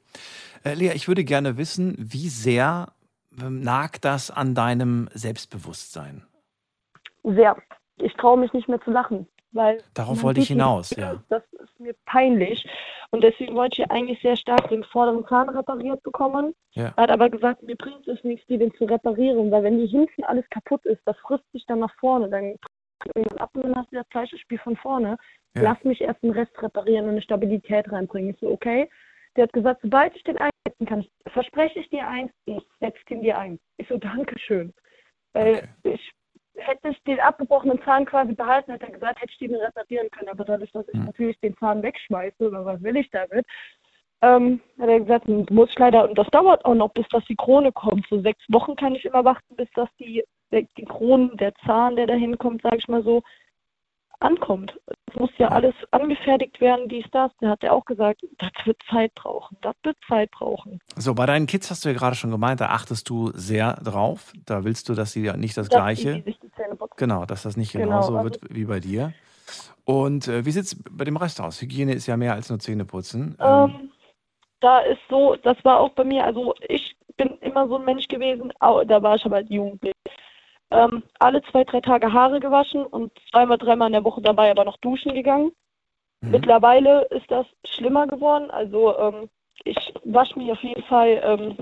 Äh, 0.64 0.76
Lea, 0.76 0.92
ich 0.94 1.08
würde 1.08 1.24
gerne 1.24 1.58
wissen, 1.58 1.96
wie 1.98 2.30
sehr 2.30 2.94
ähm, 3.42 3.62
nagt 3.62 4.06
das 4.06 4.32
an 4.32 4.56
deinem 4.56 5.10
Selbstbewusstsein? 5.14 6.24
Sehr. 7.24 7.58
Ich 7.98 8.14
traue 8.14 8.38
mich 8.38 8.54
nicht 8.54 8.70
mehr 8.70 8.82
zu 8.82 8.92
lachen. 8.92 9.28
Weil 9.52 9.82
Darauf 9.94 10.24
wollte 10.24 10.42
ich 10.42 10.50
hinaus, 10.50 10.90
das 10.90 10.98
ja. 10.98 11.12
ist. 11.14 11.22
Das 11.30 11.44
ist 11.54 11.80
mir 11.80 11.96
peinlich. 12.06 12.68
Und 13.12 13.24
deswegen 13.24 13.56
wollte 13.56 13.82
ich 13.82 13.92
eigentlich 13.92 14.22
sehr 14.22 14.36
stark 14.36 14.68
den 14.70 14.84
vorderen 14.84 15.26
Zahn 15.28 15.50
repariert 15.50 16.04
bekommen. 16.04 16.54
Ja. 16.74 16.94
Er 16.96 17.04
hat 17.04 17.12
aber 17.12 17.30
gesagt, 17.30 17.64
mir 17.64 17.76
bringt 17.76 18.08
es 18.08 18.24
nichts, 18.24 18.46
die 18.48 18.58
den 18.58 18.74
zu 18.76 18.86
reparieren, 18.86 19.50
weil 19.50 19.64
wenn 19.64 19.78
die 19.78 19.88
hinten 19.88 20.24
alles 20.26 20.48
kaputt 20.50 20.86
ist, 20.86 21.02
das 21.06 21.18
frisst 21.20 21.50
sich 21.54 21.66
dann 21.66 21.80
nach 21.80 21.94
vorne. 22.00 22.30
Dann 22.30 22.56
irgendwann 23.16 23.40
ab 23.40 23.52
und 23.54 23.64
dann 23.64 23.76
hast 23.76 23.92
du 23.92 23.96
das 23.96 24.10
gleiche 24.10 24.38
Spiel 24.38 24.60
von 24.60 24.76
vorne. 24.76 25.18
Ja. 25.56 25.62
Lass 25.64 25.84
mich 25.84 26.02
erst 26.02 26.22
den 26.24 26.32
Rest 26.32 26.52
reparieren 26.62 27.06
und 27.06 27.12
eine 27.12 27.22
Stabilität 27.22 27.92
reinbringen. 27.92 28.32
Ich 28.32 28.40
so, 28.40 28.50
okay. 28.52 28.90
Der 29.36 29.44
hat 29.44 29.54
gesagt, 29.54 29.82
sobald 29.82 30.16
ich 30.16 30.24
den 30.24 30.38
einsetzen 30.38 30.86
kann, 30.88 31.06
verspreche 31.28 31.80
ich 31.80 31.90
dir 31.90 32.08
eins, 32.08 32.32
ich 32.46 32.64
setze 32.80 33.00
den 33.10 33.22
dir 33.22 33.38
ein. 33.38 33.60
Ich 33.78 33.88
so, 33.88 33.98
Dankeschön. 33.98 34.74
Weil 35.34 35.58
Okay. 35.84 35.94
ich 35.94 36.12
hätte 36.58 36.90
ich 36.90 37.02
den 37.04 37.20
abgebrochenen 37.20 37.82
Zahn 37.84 38.06
quasi 38.06 38.34
behalten, 38.34 38.72
hätte 38.72 38.86
er 38.86 38.92
gesagt, 38.92 39.22
hätte 39.22 39.32
ich 39.32 39.38
den 39.40 39.56
reparieren 39.56 40.10
können. 40.12 40.30
Aber 40.30 40.46
dadurch, 40.46 40.72
dass 40.72 40.88
ich 40.88 40.96
Hm. 40.96 41.06
natürlich 41.06 41.40
den 41.40 41.56
Zahn 41.58 41.84
wegschmeiße, 41.84 42.52
weil 42.52 42.66
was 42.66 42.82
will 42.82 42.98
ich 42.98 43.10
damit, 43.12 43.46
ähm, 44.22 44.62
hat 44.80 44.90
er 44.90 45.00
gesagt, 45.00 45.28
muss 45.28 45.70
ich 45.70 45.78
leider, 45.78 46.10
und 46.10 46.18
das 46.18 46.28
dauert 46.28 46.66
auch 46.66 46.74
noch, 46.74 46.90
bis 46.90 47.08
das 47.10 47.24
die 47.26 47.36
Krone 47.36 47.72
kommt. 47.72 48.08
So 48.10 48.20
sechs 48.22 48.44
Wochen 48.50 48.76
kann 48.76 48.96
ich 48.96 49.06
immer 49.06 49.24
warten, 49.24 49.56
bis 49.56 49.70
das 49.76 49.90
die, 50.00 50.24
die 50.52 50.86
Kronen, 50.86 51.38
der 51.38 51.54
Zahn, 51.66 51.96
der 51.96 52.08
da 52.08 52.16
hinkommt, 52.16 52.64
sage 52.64 52.78
ich 52.78 52.88
mal 52.88 53.04
so, 53.04 53.22
ankommt. 54.20 54.78
Es 55.08 55.16
muss 55.20 55.30
ja 55.38 55.50
alles 55.50 55.74
angefertigt 55.92 56.60
werden, 56.62 56.90
dies, 56.90 57.06
das. 57.12 57.32
Da 57.40 57.50
hat 57.50 57.64
er 57.64 57.74
auch 57.74 57.86
gesagt, 57.86 58.22
das 58.40 58.52
wird 58.66 58.78
Zeit 58.90 59.14
brauchen, 59.16 59.58
das 59.62 59.76
wird 59.84 59.98
Zeit 60.08 60.32
brauchen. 60.32 60.80
So, 60.96 61.14
bei 61.14 61.26
deinen 61.26 61.48
Kids 61.48 61.70
hast 61.72 61.86
du 61.86 61.90
ja 61.90 61.96
gerade 61.96 62.16
schon 62.16 62.32
gemeint, 62.32 62.62
da 62.62 62.68
achtest 62.68 63.10
du 63.10 63.32
sehr 63.34 63.74
drauf. 63.84 64.34
Da 64.46 64.64
willst 64.64 64.90
du, 64.90 64.94
dass 64.94 65.12
sie 65.12 65.24
ja 65.24 65.38
nicht 65.38 65.58
das 65.58 65.70
Dass 65.70 65.78
Gleiche. 65.80 66.16
die 66.16 66.22
sich 66.24 66.40
die 66.40 66.52
Zähne 66.52 66.76
putzen. 66.76 66.96
Genau, 66.98 67.26
dass 67.26 67.44
das 67.44 67.58
nicht 67.58 67.72
Genau, 67.72 67.86
genauso 67.86 68.18
also- 68.18 68.24
wird 68.24 68.40
wie 68.50 68.66
bei 68.66 68.80
dir. 68.80 69.14
Und 69.86 70.28
äh, 70.28 70.46
wie 70.46 70.52
sieht 70.52 70.64
es 70.66 70.84
bei 70.92 71.06
dem 71.06 71.16
Rest 71.16 71.40
aus? 71.40 71.62
Hygiene 71.62 71.94
ist 71.94 72.08
ja 72.08 72.18
mehr 72.18 72.34
als 72.34 72.50
nur 72.50 72.60
Zähneputzen. 72.60 73.38
Ähm, 73.40 73.48
Ähm, 73.48 73.92
da 74.60 74.80
ist 74.80 75.00
so, 75.10 75.36
das 75.38 75.56
war 75.64 75.80
auch 75.80 75.92
bei 75.92 76.04
mir, 76.04 76.26
also 76.26 76.54
ich 76.68 76.98
bin 77.16 77.38
immer 77.42 77.68
so 77.68 77.78
ein 77.78 77.86
Mensch 77.86 78.08
gewesen, 78.08 78.52
da 78.60 79.02
war 79.04 79.16
ich 79.16 79.26
aber 79.26 79.42
jugendlich. 79.44 79.94
Ähm, 80.70 81.04
alle 81.20 81.42
zwei, 81.44 81.64
drei 81.64 81.80
Tage 81.80 82.12
Haare 82.12 82.40
gewaschen 82.40 82.86
und 82.86 83.12
zweimal, 83.32 83.58
dreimal 83.58 83.88
in 83.88 83.94
der 83.94 84.04
Woche 84.04 84.22
dabei 84.22 84.52
aber 84.52 84.66
noch 84.66 84.78
duschen 84.78 85.14
gegangen. 85.14 85.52
mhm. 86.22 86.32
Mittlerweile 86.32 87.04
ist 87.06 87.30
das 87.32 87.46
schlimmer 87.66 88.08
geworden. 88.08 88.52
Also 88.52 88.98
ähm, 88.98 89.30
ich 89.64 89.94
wasche 90.04 90.38
mich 90.38 90.52
auf 90.52 90.62
jeden 90.62 90.84
Fall, 90.84 91.22
ähm, 91.24 91.58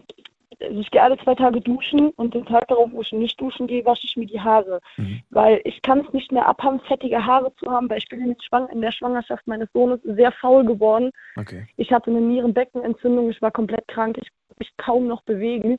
also 0.59 0.79
ich 0.79 0.89
gehe 0.89 1.03
alle 1.03 1.17
zwei 1.19 1.35
Tage 1.35 1.61
duschen 1.61 2.09
und 2.11 2.33
den 2.33 2.45
Tag 2.45 2.67
darauf, 2.67 2.89
wo 2.91 3.01
ich 3.01 3.11
nicht 3.11 3.39
duschen 3.39 3.67
gehe, 3.67 3.85
wasche 3.85 4.07
ich 4.07 4.17
mir 4.17 4.25
die 4.25 4.41
Haare. 4.41 4.79
Mhm. 4.97 5.21
Weil 5.29 5.61
ich 5.65 5.81
kann 5.83 5.99
es 5.99 6.11
nicht 6.11 6.31
mehr 6.31 6.47
abhaben, 6.47 6.79
fettige 6.81 7.23
Haare 7.25 7.53
zu 7.57 7.69
haben, 7.69 7.89
weil 7.89 7.99
ich 7.99 8.09
bin 8.09 8.21
in, 8.21 8.35
Schwang 8.41 8.69
in 8.69 8.81
der 8.81 8.91
Schwangerschaft 8.91 9.45
meines 9.45 9.71
Sohnes 9.71 9.99
sehr 10.03 10.31
faul 10.31 10.65
geworden. 10.65 11.11
Okay. 11.35 11.67
Ich 11.77 11.91
hatte 11.91 12.09
eine 12.09 12.21
Nierenbeckenentzündung, 12.21 13.29
ich 13.29 13.41
war 13.41 13.51
komplett 13.51 13.87
krank, 13.87 14.17
ich 14.19 14.29
konnte 14.29 14.55
mich 14.59 14.77
kaum 14.77 15.07
noch 15.07 15.21
bewegen. 15.23 15.77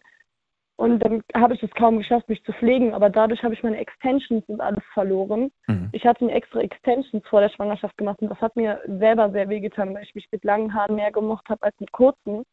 Und 0.76 0.98
dann 1.00 1.22
habe 1.34 1.54
ich 1.54 1.62
es 1.62 1.70
kaum 1.70 1.98
geschafft, 1.98 2.28
mich 2.28 2.44
zu 2.44 2.52
pflegen, 2.52 2.92
aber 2.92 3.08
dadurch 3.08 3.42
habe 3.42 3.54
ich 3.54 3.62
meine 3.62 3.78
Extensions 3.78 4.44
und 4.46 4.60
alles 4.60 4.84
verloren. 4.92 5.50
Mhm. 5.66 5.88
Ich 5.92 6.04
hatte 6.04 6.24
mir 6.24 6.34
extra 6.34 6.60
Extensions 6.60 7.26
vor 7.28 7.40
der 7.40 7.48
Schwangerschaft 7.48 7.96
gemacht 7.96 8.20
und 8.20 8.28
das 8.28 8.40
hat 8.42 8.56
mir 8.56 8.82
selber 8.86 9.30
sehr 9.30 9.48
wehgetan, 9.48 9.94
weil 9.94 10.02
ich 10.02 10.14
mich 10.14 10.28
mit 10.30 10.44
langen 10.44 10.74
Haaren 10.74 10.96
mehr 10.96 11.10
gemocht 11.12 11.48
habe 11.48 11.62
als 11.62 11.80
mit 11.80 11.92
kurzen. 11.92 12.44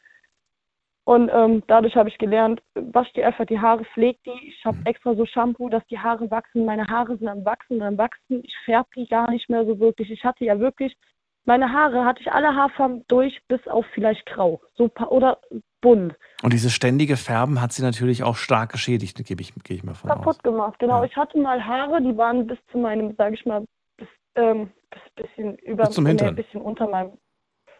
Und 1.05 1.29
ähm, 1.33 1.63
dadurch 1.67 1.97
habe 1.97 2.07
ich 2.07 2.17
gelernt, 2.17 2.61
wasch 2.75 3.11
dir 3.11 3.27
einfach 3.27 3.45
die 3.45 3.59
Haare, 3.59 3.83
pfleg 3.93 4.23
die. 4.23 4.47
Ich 4.47 4.63
habe 4.63 4.77
Mhm. 4.77 4.85
extra 4.85 5.15
so 5.15 5.25
Shampoo, 5.25 5.67
dass 5.67 5.85
die 5.87 5.99
Haare 5.99 6.31
wachsen. 6.31 6.63
Meine 6.63 6.87
Haare 6.87 7.17
sind 7.17 7.27
am 7.27 7.43
Wachsen 7.43 7.81
und 7.81 7.83
am 7.83 7.97
Wachsen. 7.97 8.41
Ich 8.45 8.55
färbe 8.63 8.87
die 8.95 9.07
gar 9.07 9.29
nicht 9.29 9.49
mehr 9.49 9.65
so 9.65 9.77
wirklich. 9.79 10.09
Ich 10.09 10.23
hatte 10.23 10.45
ja 10.45 10.57
wirklich, 10.59 10.95
meine 11.43 11.73
Haare 11.73 12.05
hatte 12.05 12.21
ich 12.21 12.31
alle 12.31 12.55
Haarfarben 12.55 13.03
durch, 13.09 13.37
bis 13.49 13.67
auf 13.67 13.85
vielleicht 13.93 14.25
grau 14.27 14.61
so 14.75 14.89
oder 15.09 15.39
bunt. 15.83 16.15
Und 16.41 16.51
dieses 16.53 16.73
ständige 16.73 17.15
Färben 17.15 17.61
hat 17.61 17.71
sie 17.73 17.83
natürlich 17.83 18.23
auch 18.23 18.35
stark 18.35 18.71
geschädigt, 18.71 19.23
gebe 19.25 19.41
ich, 19.43 19.53
gehe 19.63 19.77
ich 19.77 19.83
mal 19.83 19.93
von 19.93 20.09
aus. 20.09 20.17
kaputt 20.17 20.43
gemacht. 20.43 20.79
Genau, 20.79 20.99
Ja. 21.01 21.05
ich 21.05 21.15
hatte 21.15 21.37
mal 21.37 21.63
Haare, 21.63 22.01
die 22.01 22.17
waren 22.17 22.47
bis 22.47 22.57
zu 22.71 22.79
meinem, 22.79 23.13
sage 23.15 23.35
ich 23.35 23.45
mal, 23.45 23.63
bis, 23.97 24.07
ähm, 24.35 24.71
bis 24.89 25.27
bisschen 25.27 25.55
über 25.59 25.85
Bis 25.85 25.93
zum 25.95 26.05
nee, 26.05 26.09
Hintern. 26.11 26.35
bisschen 26.35 26.61
unter 26.61 26.87
meinem 26.89 27.11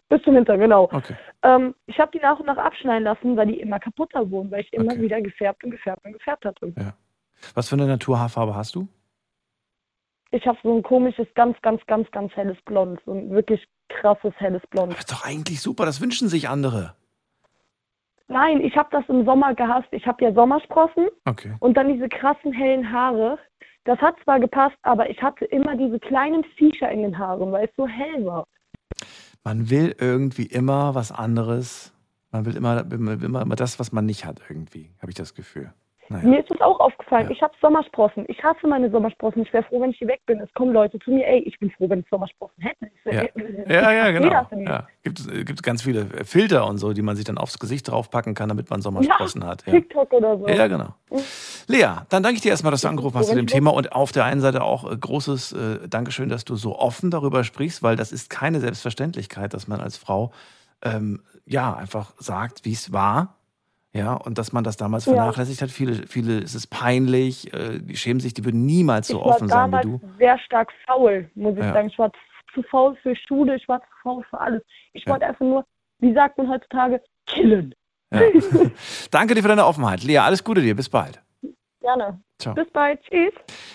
Bis 0.08 0.22
zum 0.22 0.34
Hintern, 0.34 0.60
genau. 0.60 0.84
Okay. 0.92 1.16
Ähm, 1.42 1.74
ich 1.86 1.98
habe 1.98 2.10
die 2.12 2.20
nach 2.20 2.38
und 2.38 2.46
nach 2.46 2.58
abschneiden 2.58 3.04
lassen, 3.04 3.36
weil 3.36 3.46
die 3.48 3.58
immer 3.58 3.80
kaputter 3.80 4.30
wurden, 4.30 4.50
weil 4.50 4.60
ich 4.60 4.72
immer 4.72 4.92
Okay. 4.92 5.00
wieder 5.02 5.20
gefärbt 5.22 5.64
und 5.64 5.70
gefärbt 5.72 6.04
und 6.04 6.12
gefärbt 6.12 6.44
hatte. 6.44 6.72
Was 7.54 7.68
für 7.70 7.74
eine 7.76 7.86
Naturhaarfarbe 7.86 8.54
hast 8.54 8.74
du? 8.76 8.86
Ich 10.30 10.46
habe 10.46 10.58
so 10.62 10.76
ein 10.76 10.82
komisches, 10.82 11.26
ganz, 11.34 11.56
ganz, 11.62 11.80
ganz, 11.86 12.10
ganz 12.10 12.32
helles 12.34 12.56
Blond. 12.66 13.00
So 13.06 13.12
ein 13.12 13.30
wirklich 13.30 13.64
krasses 13.88 14.32
helles 14.38 14.62
Blond. 14.70 14.92
Das 14.92 15.00
ist 15.00 15.12
doch 15.12 15.24
eigentlich 15.24 15.60
super, 15.60 15.84
das 15.86 16.00
wünschen 16.00 16.28
sich 16.28 16.48
andere. 16.48 16.94
Nein, 18.28 18.60
ich 18.60 18.76
habe 18.76 18.88
das 18.90 19.04
im 19.08 19.24
Sommer 19.24 19.54
gehasst. 19.54 19.88
Ich 19.90 20.06
habe 20.06 20.24
ja 20.24 20.32
Sommersprossen 20.32 21.08
Okay. 21.26 21.54
und 21.60 21.76
dann 21.76 21.92
diese 21.92 22.08
krassen 22.08 22.52
hellen 22.52 22.90
Haare. 22.90 23.38
Das 23.84 23.98
hat 23.98 24.16
zwar 24.24 24.40
gepasst, 24.40 24.76
aber 24.82 25.10
ich 25.10 25.22
hatte 25.22 25.44
immer 25.44 25.76
diese 25.76 26.00
kleinen 26.00 26.42
Viecher 26.56 26.90
in 26.90 27.02
den 27.02 27.18
Haaren, 27.18 27.52
weil 27.52 27.66
es 27.66 27.76
so 27.76 27.86
hell 27.86 28.24
war. 28.24 28.46
Man 29.44 29.68
will 29.68 29.94
irgendwie 30.00 30.46
immer 30.46 30.94
was 30.94 31.12
anderes. 31.12 31.92
Man 32.30 32.46
will 32.46 32.56
immer, 32.56 32.80
immer, 32.90 33.12
immer, 33.12 33.42
immer 33.42 33.56
das, 33.56 33.78
was 33.78 33.92
man 33.92 34.06
nicht 34.06 34.24
hat, 34.24 34.40
irgendwie, 34.48 34.90
habe 35.00 35.10
ich 35.10 35.14
das 35.16 35.34
Gefühl. 35.34 35.72
Naja. 36.14 36.28
Mir 36.28 36.40
ist 36.40 36.50
das 36.50 36.60
auch 36.60 36.78
aufgefallen. 36.78 37.26
Ja. 37.26 37.32
Ich 37.32 37.42
habe 37.42 37.52
Sommersprossen. 37.60 38.24
Ich 38.28 38.40
hasse 38.44 38.68
meine 38.68 38.88
Sommersprossen. 38.88 39.42
Ich 39.42 39.52
wäre 39.52 39.64
froh, 39.64 39.80
wenn 39.80 39.90
ich 39.90 39.98
hier 39.98 40.06
weg 40.06 40.20
bin. 40.26 40.38
Es 40.38 40.52
kommen 40.54 40.72
Leute 40.72 41.00
zu 41.00 41.10
mir, 41.10 41.26
ey, 41.26 41.40
ich 41.40 41.58
bin 41.58 41.72
froh, 41.72 41.90
wenn 41.90 42.00
ich 42.00 42.06
Sommersprossen 42.08 42.62
hätte. 42.62 42.90
Ja. 43.04 43.22
ey, 43.22 43.30
Ja, 43.66 43.92
ja, 43.92 44.10
genau. 44.12 44.46
Ja. 44.64 44.86
Gibt 45.02 45.18
es 45.18 45.26
gibt 45.44 45.62
ganz 45.64 45.82
viele 45.82 46.06
Filter 46.24 46.66
und 46.68 46.78
so, 46.78 46.92
die 46.92 47.02
man 47.02 47.16
sich 47.16 47.24
dann 47.24 47.36
aufs 47.36 47.58
Gesicht 47.58 47.90
draufpacken 47.90 48.34
kann, 48.34 48.48
damit 48.48 48.70
man 48.70 48.80
Sommersprossen 48.80 49.44
hat. 49.44 49.66
Ja. 49.66 49.72
TikTok 49.72 50.12
oder 50.12 50.38
so. 50.38 50.46
Ja, 50.46 50.68
genau. 50.68 50.94
Lea, 51.66 52.02
dann 52.10 52.22
danke 52.22 52.36
ich 52.36 52.42
dir 52.42 52.50
erstmal, 52.50 52.70
dass 52.70 52.82
du 52.82 52.88
angerufen 52.88 53.18
hast 53.18 53.30
zu 53.30 53.34
dem 53.34 53.48
Thema 53.48 53.72
und 53.74 53.92
auf 53.92 54.12
der 54.12 54.24
einen 54.24 54.40
Seite 54.40 54.62
auch 54.62 54.90
äh, 54.90 54.96
großes 54.96 55.52
äh, 55.52 55.88
Dankeschön, 55.88 56.28
dass 56.28 56.44
du 56.44 56.54
so 56.54 56.78
offen 56.78 57.10
darüber 57.10 57.42
sprichst, 57.42 57.82
weil 57.82 57.96
das 57.96 58.12
ist 58.12 58.30
keine 58.30 58.60
Selbstverständlichkeit, 58.60 59.52
dass 59.52 59.66
man 59.66 59.80
als 59.80 59.96
Frau 59.96 60.30
ähm, 60.82 61.22
ja 61.44 61.74
einfach 61.74 62.12
sagt, 62.18 62.64
wie 62.64 62.72
es 62.72 62.92
war. 62.92 63.34
Ja, 63.96 64.14
und 64.14 64.38
dass 64.38 64.52
man 64.52 64.64
das 64.64 64.76
damals 64.76 65.06
Ja. 65.06 65.14
vernachlässigt 65.14 65.62
hat. 65.62 65.70
Viele, 65.70 66.06
viele, 66.08 66.38
es 66.40 66.54
ist 66.56 66.66
peinlich, 66.66 67.54
äh, 67.54 67.78
die 67.78 67.96
schämen 67.96 68.18
sich, 68.18 68.34
die 68.34 68.44
würden 68.44 68.66
niemals 68.66 69.06
so 69.06 69.18
ich 69.18 69.24
war 69.24 69.26
offen 69.36 69.48
sein 69.48 69.68
wie 69.68 69.70
damals 69.72 69.84
du. 69.86 70.00
sehr 70.18 70.38
stark 70.40 70.72
faul, 70.86 71.30
muss 71.36 71.54
ich 71.56 71.62
Ja. 71.62 71.72
sagen. 71.72 71.88
Ich 71.88 71.98
war 71.98 72.10
zu 72.52 72.62
faul 72.64 72.96
für 73.02 73.14
Schule, 73.14 73.54
ich 73.56 73.68
war 73.68 73.80
zu 73.80 73.86
faul 74.02 74.24
für 74.28 74.40
alles. 74.40 74.62
Ich 74.94 75.04
Ja. 75.04 75.12
wollte 75.12 75.26
einfach 75.26 75.44
nur, 75.46 75.64
wie 76.00 76.12
sagt 76.12 76.36
man 76.38 76.48
heutzutage, 76.48 77.00
killen. 77.26 77.72
Danke 79.10 79.34
dir 79.34 79.42
für 79.42 79.48
deine 79.48 79.64
Offenheit. 79.66 80.02
Lea, 80.02 80.18
alles 80.18 80.42
Gute 80.44 80.60
dir, 80.60 80.74
bis 80.74 80.88
bald. 80.88 81.20
Gerne. 81.80 82.20
Ciao. 82.38 82.54
Bis 82.54 82.68
bald. 82.72 83.00
Tschüss. 83.02 83.32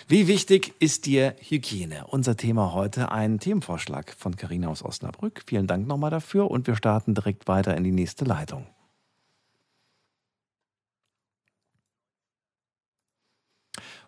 Wie 0.07 0.27
wichtig 0.27 0.73
ist 0.79 1.05
dir 1.05 1.35
Hygiene? 1.39 2.05
Unser 2.07 2.35
Thema 2.35 2.73
heute 2.73 3.11
ein 3.11 3.39
Themenvorschlag 3.39 4.11
von 4.17 4.35
Karina 4.35 4.67
aus 4.67 4.83
Osnabrück. 4.83 5.43
Vielen 5.47 5.67
Dank 5.67 5.87
nochmal 5.87 6.09
dafür 6.11 6.49
und 6.51 6.67
wir 6.67 6.75
starten 6.75 7.13
direkt 7.13 7.47
weiter 7.47 7.77
in 7.77 7.83
die 7.83 7.91
nächste 7.91 8.25
Leitung. 8.25 8.67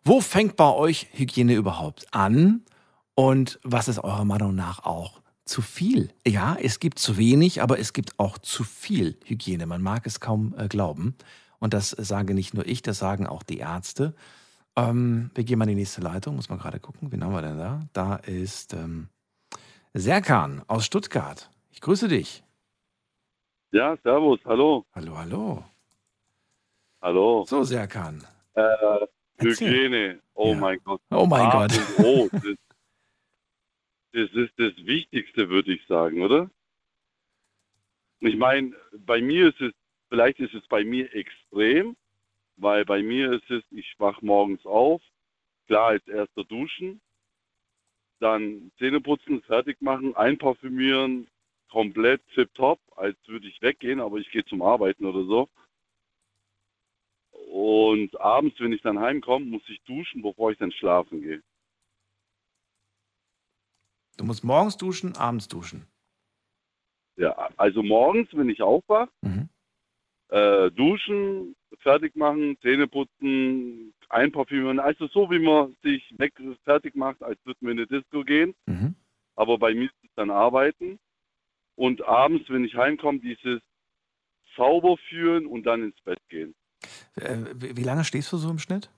Wo 0.03 0.19
fängt 0.19 0.55
bei 0.55 0.71
euch 0.71 1.07
Hygiene 1.13 1.53
überhaupt 1.53 2.07
an? 2.11 2.65
Und 3.13 3.59
was 3.63 3.87
ist 3.87 3.99
eurer 3.99 4.25
Meinung 4.25 4.55
nach 4.55 4.83
auch 4.83 5.21
zu 5.45 5.61
viel? 5.61 6.11
Ja, 6.25 6.57
es 6.59 6.79
gibt 6.79 6.97
zu 6.97 7.17
wenig, 7.17 7.61
aber 7.61 7.77
es 7.77 7.93
gibt 7.93 8.17
auch 8.17 8.39
zu 8.39 8.63
viel 8.63 9.19
Hygiene. 9.25 9.67
Man 9.67 9.83
mag 9.83 10.07
es 10.07 10.19
kaum 10.19 10.55
äh, 10.57 10.67
glauben. 10.67 11.15
Und 11.59 11.75
das 11.75 11.91
sage 11.91 12.33
nicht 12.33 12.55
nur 12.55 12.65
ich, 12.65 12.81
das 12.81 12.97
sagen 12.97 13.27
auch 13.27 13.43
die 13.43 13.59
Ärzte. 13.59 14.15
Ähm, 14.75 15.29
wir 15.35 15.43
gehen 15.43 15.59
mal 15.59 15.65
in 15.65 15.75
die 15.75 15.81
nächste 15.81 16.01
Leitung, 16.01 16.35
muss 16.35 16.49
man 16.49 16.57
gerade 16.57 16.79
gucken. 16.79 17.11
Wen 17.11 17.23
haben 17.23 17.33
wir 17.33 17.43
denn 17.43 17.59
da? 17.59 17.81
Da 17.93 18.15
ist 18.15 18.73
ähm, 18.73 19.09
Serkan 19.93 20.63
aus 20.67 20.85
Stuttgart. 20.85 21.51
Ich 21.69 21.81
grüße 21.81 22.07
dich. 22.07 22.43
Ja, 23.71 23.95
servus, 24.01 24.39
hallo. 24.45 24.83
Hallo, 24.95 25.15
hallo. 25.15 25.63
Hallo. 27.01 27.45
So, 27.47 27.63
Serkan. 27.63 28.23
Äh, 28.55 28.63
Erzähl. 29.41 29.69
Hygiene, 29.69 30.21
oh 30.33 30.51
Ja. 30.53 30.59
mein 30.59 30.79
Gott. 30.83 31.01
Oh 31.09 31.25
mein 31.25 31.41
A 31.41 31.67
Gott. 31.67 31.79
O, 31.99 32.29
das, 32.31 32.55
das 34.13 34.29
ist 34.33 34.53
das 34.57 34.75
Wichtigste, 34.85 35.49
würde 35.49 35.73
ich 35.73 35.85
sagen, 35.87 36.21
oder? 36.21 36.49
Ich 38.19 38.35
meine, 38.35 38.75
bei 38.99 39.21
mir 39.21 39.49
ist 39.49 39.59
es, 39.61 39.73
vielleicht 40.09 40.39
ist 40.39 40.53
es 40.53 40.65
bei 40.67 40.83
mir 40.83 41.13
extrem, 41.15 41.95
weil 42.57 42.85
bei 42.85 43.01
mir 43.01 43.31
ist 43.33 43.49
es, 43.49 43.63
ich 43.71 43.95
wach 43.97 44.21
morgens 44.21 44.63
auf, 44.65 45.01
klar 45.67 45.87
als 45.87 46.07
erster 46.07 46.43
duschen, 46.43 47.01
dann 48.19 48.71
Zähne 48.77 49.01
putzen, 49.01 49.41
fertig 49.41 49.81
machen, 49.81 50.15
einparfümieren, 50.15 51.27
komplett 51.69 52.21
tipptopp, 52.35 52.79
als 52.95 53.17
würde 53.27 53.47
ich 53.47 53.59
weggehen, 53.61 53.99
aber 53.99 54.17
ich 54.17 54.29
gehe 54.29 54.45
zum 54.45 54.61
Arbeiten 54.61 55.05
oder 55.05 55.23
so. 55.23 55.49
Und 57.51 58.17
abends, 58.21 58.57
wenn 58.61 58.71
ich 58.71 58.81
dann 58.81 58.99
heimkomme, 58.99 59.45
muss 59.45 59.61
ich 59.67 59.81
duschen, 59.83 60.21
bevor 60.21 60.51
ich 60.51 60.57
dann 60.57 60.71
schlafen 60.71 61.21
gehe. 61.21 61.43
Du 64.15 64.23
musst 64.23 64.45
morgens 64.45 64.77
duschen, 64.77 65.17
abends 65.17 65.49
duschen. 65.49 65.85
Ja, 67.17 67.49
also 67.57 67.83
morgens, 67.83 68.29
wenn 68.31 68.49
ich 68.49 68.61
aufwache, 68.61 69.11
Mhm. 69.21 69.49
äh, 70.29 70.71
duschen, 70.71 71.57
fertig 71.79 72.15
machen, 72.15 72.57
Zähne 72.61 72.87
putzen, 72.87 73.93
einparfümieren. 74.07 74.79
Also 74.79 75.07
so, 75.07 75.29
wie 75.29 75.39
man 75.39 75.75
sich 75.83 76.17
weg 76.17 76.33
fertig 76.63 76.95
macht, 76.95 77.21
als 77.21 77.37
würden 77.45 77.67
wir 77.67 77.71
in 77.71 77.79
eine 77.79 77.87
Disco 77.87 78.23
gehen. 78.23 78.55
Mhm. 78.65 78.95
Aber 79.35 79.57
bei 79.57 79.73
mir 79.73 79.87
ist 79.87 80.03
es 80.03 80.09
dann 80.15 80.29
arbeiten. 80.31 80.99
Und 81.75 82.01
abends, 82.03 82.49
wenn 82.49 82.63
ich 82.63 82.75
heimkomme, 82.75 83.19
dieses 83.19 83.61
sauber 84.55 84.95
führen 85.09 85.45
und 85.47 85.63
dann 85.63 85.83
ins 85.83 85.99
Bett 86.01 86.19
gehen. 86.29 86.55
Äh, 87.15 87.37
wie 87.55 87.83
lange 87.83 88.03
stehst 88.03 88.31
du 88.31 88.37
so 88.37 88.49
im 88.49 88.59
Schnitt? 88.59 88.89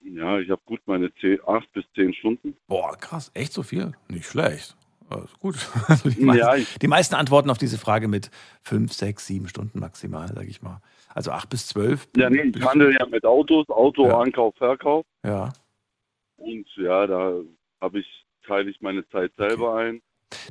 Ja, 0.00 0.38
ich 0.38 0.50
habe 0.50 0.62
gut 0.64 0.80
meine 0.86 1.12
10, 1.14 1.38
8 1.46 1.72
bis 1.72 1.84
10 1.94 2.14
Stunden. 2.14 2.56
Boah, 2.66 2.96
krass. 2.96 3.30
Echt 3.34 3.52
so 3.52 3.62
viel? 3.62 3.92
Nicht 4.08 4.26
schlecht. 4.26 4.76
Ist 5.24 5.38
gut. 5.40 5.56
Also 5.88 6.10
die, 6.10 6.20
meisten, 6.22 6.38
Ja, 6.40 6.56
die 6.80 6.88
meisten 6.88 7.14
antworten 7.14 7.50
auf 7.50 7.58
diese 7.58 7.78
Frage 7.78 8.08
mit 8.08 8.30
fünf, 8.62 8.92
sechs, 8.92 9.26
sieben 9.26 9.48
Stunden 9.48 9.80
maximal, 9.80 10.28
sage 10.28 10.48
ich 10.48 10.62
mal. 10.62 10.80
Also 11.14 11.30
acht 11.30 11.48
bis 11.48 11.66
zwölf. 11.66 12.06
ja, 12.16 12.28
nee, 12.30 12.52
ich 12.54 12.62
handle 12.64 12.92
ja 12.92 13.06
mit 13.06 13.24
Autos, 13.24 13.68
Auto, 13.68 14.06
Ja. 14.06 14.20
Ankauf, 14.20 14.54
Verkauf. 14.56 15.04
Ja. 15.24 15.52
Und 16.36 16.66
ja, 16.76 17.06
da 17.06 17.40
habe 17.80 18.00
ich, 18.00 18.06
teile 18.46 18.70
ich 18.70 18.80
meine 18.80 19.06
Zeit 19.08 19.32
selber 19.36 19.76
ein. 19.76 20.00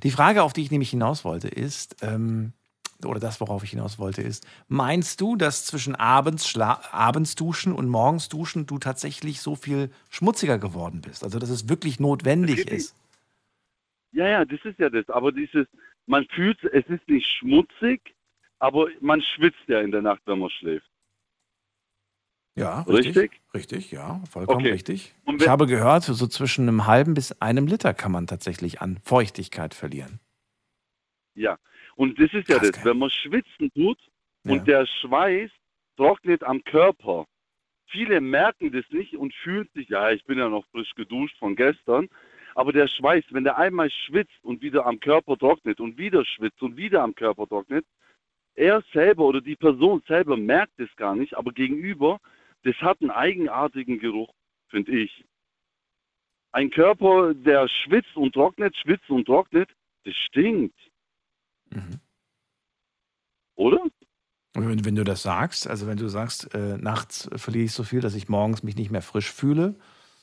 Die 0.03 0.11
Frage, 0.11 0.41
auf 0.43 0.53
die 0.53 0.63
ich 0.63 0.71
nämlich 0.71 0.89
hinaus 0.89 1.23
wollte, 1.23 1.47
ist, 1.47 1.97
ähm, 2.03 2.53
oder 3.05 3.19
das, 3.19 3.39
worauf 3.41 3.63
ich 3.63 3.71
hinaus 3.71 3.99
wollte, 3.99 4.21
ist, 4.21 4.47
meinst 4.67 5.21
du, 5.21 5.35
dass 5.35 5.65
zwischen 5.65 5.95
abends, 5.95 6.47
Schla 6.47 6.81
abends 6.91 7.35
duschen 7.35 7.73
und 7.73 7.87
morgens 7.87 8.29
duschen 8.29 8.65
du 8.65 8.79
tatsächlich 8.79 9.41
so 9.41 9.55
viel 9.55 9.91
schmutziger 10.09 10.57
geworden 10.57 11.01
bist? 11.01 11.23
Also, 11.23 11.39
dass 11.39 11.49
es 11.49 11.69
wirklich 11.69 11.99
notwendig 11.99 12.65
Das 12.65 12.73
ist? 12.73 12.95
Ja, 14.11 14.27
ja, 14.27 14.45
das 14.45 14.59
ist 14.63 14.79
ja 14.79 14.89
das. 14.89 15.07
Aber 15.09 15.31
dieses, 15.31 15.67
man 16.05 16.25
fühlt, 16.29 16.63
es 16.63 16.85
ist 16.87 17.07
nicht 17.07 17.27
schmutzig, 17.39 18.01
aber 18.59 18.87
man 19.01 19.21
schwitzt 19.21 19.67
ja 19.67 19.81
in 19.81 19.91
der 19.91 20.01
Nacht, 20.01 20.21
wenn 20.25 20.39
man 20.39 20.49
schläft. 20.49 20.89
Ja, 22.55 22.81
richtig. 22.81 23.15
Richtig? 23.15 23.41
Richtig, 23.53 23.91
ja, 23.91 24.19
vollkommen 24.31 24.61
Okay. 24.61 24.71
richtig. 24.71 25.13
Ich 25.37 25.47
habe 25.47 25.67
gehört, 25.67 26.03
so 26.03 26.25
zwischen 26.25 26.67
einem 26.67 26.87
halben 26.87 27.13
bis 27.13 27.39
einem 27.39 27.67
Liter 27.67 27.93
kann 27.93 28.11
man 28.11 28.25
tatsächlich 28.25 28.81
an 28.81 28.97
Feuchtigkeit 29.03 29.75
verlieren. 29.75 30.19
Ja. 31.35 31.59
Und 31.97 32.19
das 32.19 32.31
ist 32.31 32.47
ja 32.47 32.59
das, 32.59 32.71
gell? 32.73 32.85
wenn 32.85 32.99
man 32.99 33.09
schwitzen 33.09 33.71
tut 33.73 33.97
Ja. 34.43 34.53
und 34.53 34.67
der 34.67 34.85
Schweiß 34.85 35.51
trocknet 35.97 36.43
am 36.43 36.63
Körper. 36.63 37.25
Viele 37.87 38.21
merken 38.21 38.71
das 38.71 38.85
nicht 38.89 39.15
und 39.15 39.33
fühlen 39.33 39.67
sich, 39.73 39.89
ja, 39.89 40.11
ich 40.11 40.23
bin 40.25 40.37
ja 40.37 40.47
noch 40.47 40.65
frisch 40.67 40.93
geduscht 40.93 41.37
von 41.39 41.55
gestern. 41.55 42.07
Aber 42.53 42.71
der 42.71 42.87
Schweiß, 42.87 43.25
wenn 43.31 43.43
der 43.43 43.57
einmal 43.57 43.89
schwitzt 43.89 44.43
und 44.43 44.61
wieder 44.61 44.85
am 44.85 44.99
Körper 44.99 45.37
trocknet 45.37 45.79
und 45.79 45.97
wieder 45.97 46.23
schwitzt 46.23 46.61
und 46.61 46.77
wieder 46.77 47.01
am 47.03 47.15
Körper 47.15 47.47
trocknet, 47.47 47.85
er 48.55 48.83
selber 48.93 49.25
oder 49.25 49.41
die 49.41 49.55
Person 49.55 50.01
selber 50.07 50.37
merkt 50.37 50.79
es 50.79 50.95
gar 50.95 51.15
nicht, 51.15 51.35
aber 51.35 51.51
gegenüber, 51.51 52.19
das 52.63 52.75
hat 52.77 53.01
einen 53.01 53.11
eigenartigen 53.11 53.99
Geruch, 53.99 54.33
finde 54.69 54.99
ich. 54.99 55.23
Ein 56.51 56.69
Körper, 56.69 57.33
der 57.33 57.67
schwitzt 57.67 58.15
und 58.15 58.33
trocknet, 58.33 58.75
schwitzt 58.77 59.09
und 59.09 59.25
trocknet, 59.25 59.69
das 60.05 60.15
stinkt, 60.15 60.77
Mhm. 61.71 61.99
oder? 63.55 63.79
Wenn, 64.53 64.85
wenn 64.85 64.95
du 64.95 65.03
das 65.03 65.21
sagst, 65.21 65.67
also 65.67 65.85
wenn 65.87 65.97
du 65.97 66.07
sagst, 66.07 66.53
äh, 66.55 66.77
nachts 66.77 67.29
verliere 67.35 67.65
ich 67.65 67.73
so 67.73 67.83
viel, 67.83 68.01
dass 68.01 68.15
ich 68.15 68.27
morgens 68.27 68.63
mich 68.63 68.75
nicht 68.75 68.89
mehr 68.89 69.03
frisch 69.03 69.31
fühle, 69.31 69.75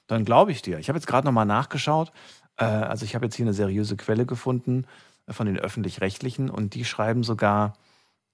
dann 0.08 0.24
glaube 0.24 0.50
ich 0.50 0.60
dir. 0.60 0.78
Ich 0.78 0.88
habe 0.88 0.98
jetzt 0.98 1.06
gerade 1.06 1.24
nochmal 1.26 1.46
nachgeschaut. 1.46 2.10
Äh, 2.56 2.64
also 2.64 3.04
ich 3.04 3.14
habe 3.14 3.26
jetzt 3.26 3.36
hier 3.36 3.44
eine 3.46 3.54
seriöse 3.54 3.96
Quelle 3.96 4.26
gefunden 4.26 4.86
äh, 5.26 5.32
von 5.32 5.46
den 5.46 5.58
öffentlich-rechtlichen 5.58 6.50
und 6.50 6.74
die 6.74 6.84
schreiben 6.84 7.22
sogar, 7.22 7.74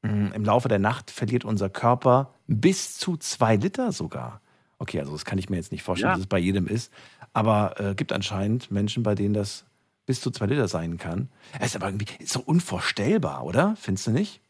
mh, 0.03 0.35
im 0.35 0.45
Laufe 0.45 0.69
der 0.69 0.79
Nacht 0.79 1.11
verliert 1.11 1.45
unser 1.45 1.69
Körper 1.69 2.35
bis 2.47 2.97
zu 2.97 3.17
zwei 3.19 3.57
Liter 3.57 3.93
sogar. 3.93 4.41
Okay, 4.79 5.01
also 5.01 5.13
das 5.13 5.27
kann 5.27 5.37
ich 5.39 5.51
mir 5.51 5.57
jetzt 5.57 5.73
nicht 5.73 5.83
vorstellen, 5.83 6.11
Ja. 6.11 6.15
dass 6.15 6.23
es 6.23 6.29
bei 6.29 6.39
jedem 6.39 6.67
ist. 6.67 6.91
Aber 7.35 7.79
äh, 7.79 7.95
gibt 7.95 8.13
anscheinend 8.15 8.71
Menschen, 8.71 9.03
bei 9.03 9.15
denen 9.15 9.35
das 9.35 9.67
bis 10.11 10.21
zu 10.21 10.31
zwei 10.33 10.47
Liter 10.47 10.67
sein 10.67 10.99
kann. 10.99 11.29
Es 11.61 11.69
ist 11.69 11.77
aber 11.77 11.87
irgendwie 11.87 12.07
ist 12.19 12.33
so 12.33 12.41
unvorstellbar, 12.41 13.45
oder? 13.45 13.77
Findest 13.77 14.09
du 14.09 14.11
nicht? 14.11 14.41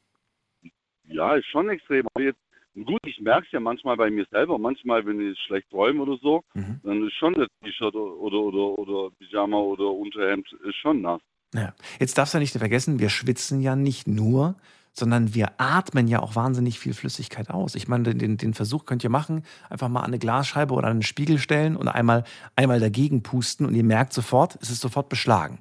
Ja, 1.04 1.34
ist 1.36 1.46
schon 1.46 1.68
extrem. 1.68 2.06
Aber 2.14 2.24
jetzt, 2.24 2.38
gut, 2.74 3.00
ich 3.04 3.20
merke 3.20 3.44
es 3.46 3.52
ja 3.52 3.60
manchmal 3.60 3.96
bei 3.96 4.10
mir 4.10 4.26
selber. 4.30 4.58
Manchmal, 4.58 5.04
wenn 5.04 5.20
ich 5.20 5.38
schlecht 5.46 5.68
träume 5.70 6.02
oder 6.02 6.16
so, 6.22 6.42
Mhm. 6.54 6.80
dann 6.82 7.06
ist 7.06 7.14
schon 7.14 7.34
das 7.34 7.48
T-Shirt 7.62 7.94
oder, 7.94 8.38
oder, 8.38 8.78
oder 8.78 9.10
Pyjama 9.18 9.58
oder 9.58 9.90
Unterhemd 9.90 10.46
ist 10.64 10.76
schon 10.76 11.02
nass. 11.02 11.20
Ja. 11.54 11.74
Jetzt 11.98 12.16
darfst 12.16 12.32
du 12.34 12.38
nicht 12.38 12.56
vergessen, 12.56 13.00
wir 13.00 13.10
schwitzen 13.10 13.60
ja 13.60 13.76
nicht 13.76 14.06
nur, 14.06 14.54
sondern 14.92 15.34
wir 15.34 15.52
atmen 15.58 16.08
ja 16.08 16.20
auch 16.20 16.36
wahnsinnig 16.36 16.78
viel 16.78 16.94
Flüssigkeit 16.94 17.50
aus. 17.50 17.74
Ich 17.74 17.88
meine, 17.88 18.14
den, 18.14 18.36
den 18.36 18.54
Versuch 18.54 18.84
könnt 18.84 19.04
ihr 19.04 19.10
machen, 19.10 19.44
einfach 19.68 19.88
mal 19.88 20.00
an 20.00 20.06
eine 20.06 20.18
Glasscheibe 20.18 20.74
oder 20.74 20.86
an 20.86 20.92
einen 20.92 21.02
Spiegel 21.02 21.38
stellen 21.38 21.76
und 21.76 21.88
einmal, 21.88 22.24
einmal 22.56 22.80
dagegen 22.80 23.22
pusten 23.22 23.66
und 23.66 23.74
ihr 23.74 23.84
merkt 23.84 24.12
sofort, 24.12 24.58
es 24.60 24.70
ist 24.70 24.80
sofort 24.80 25.08
beschlagen. 25.08 25.60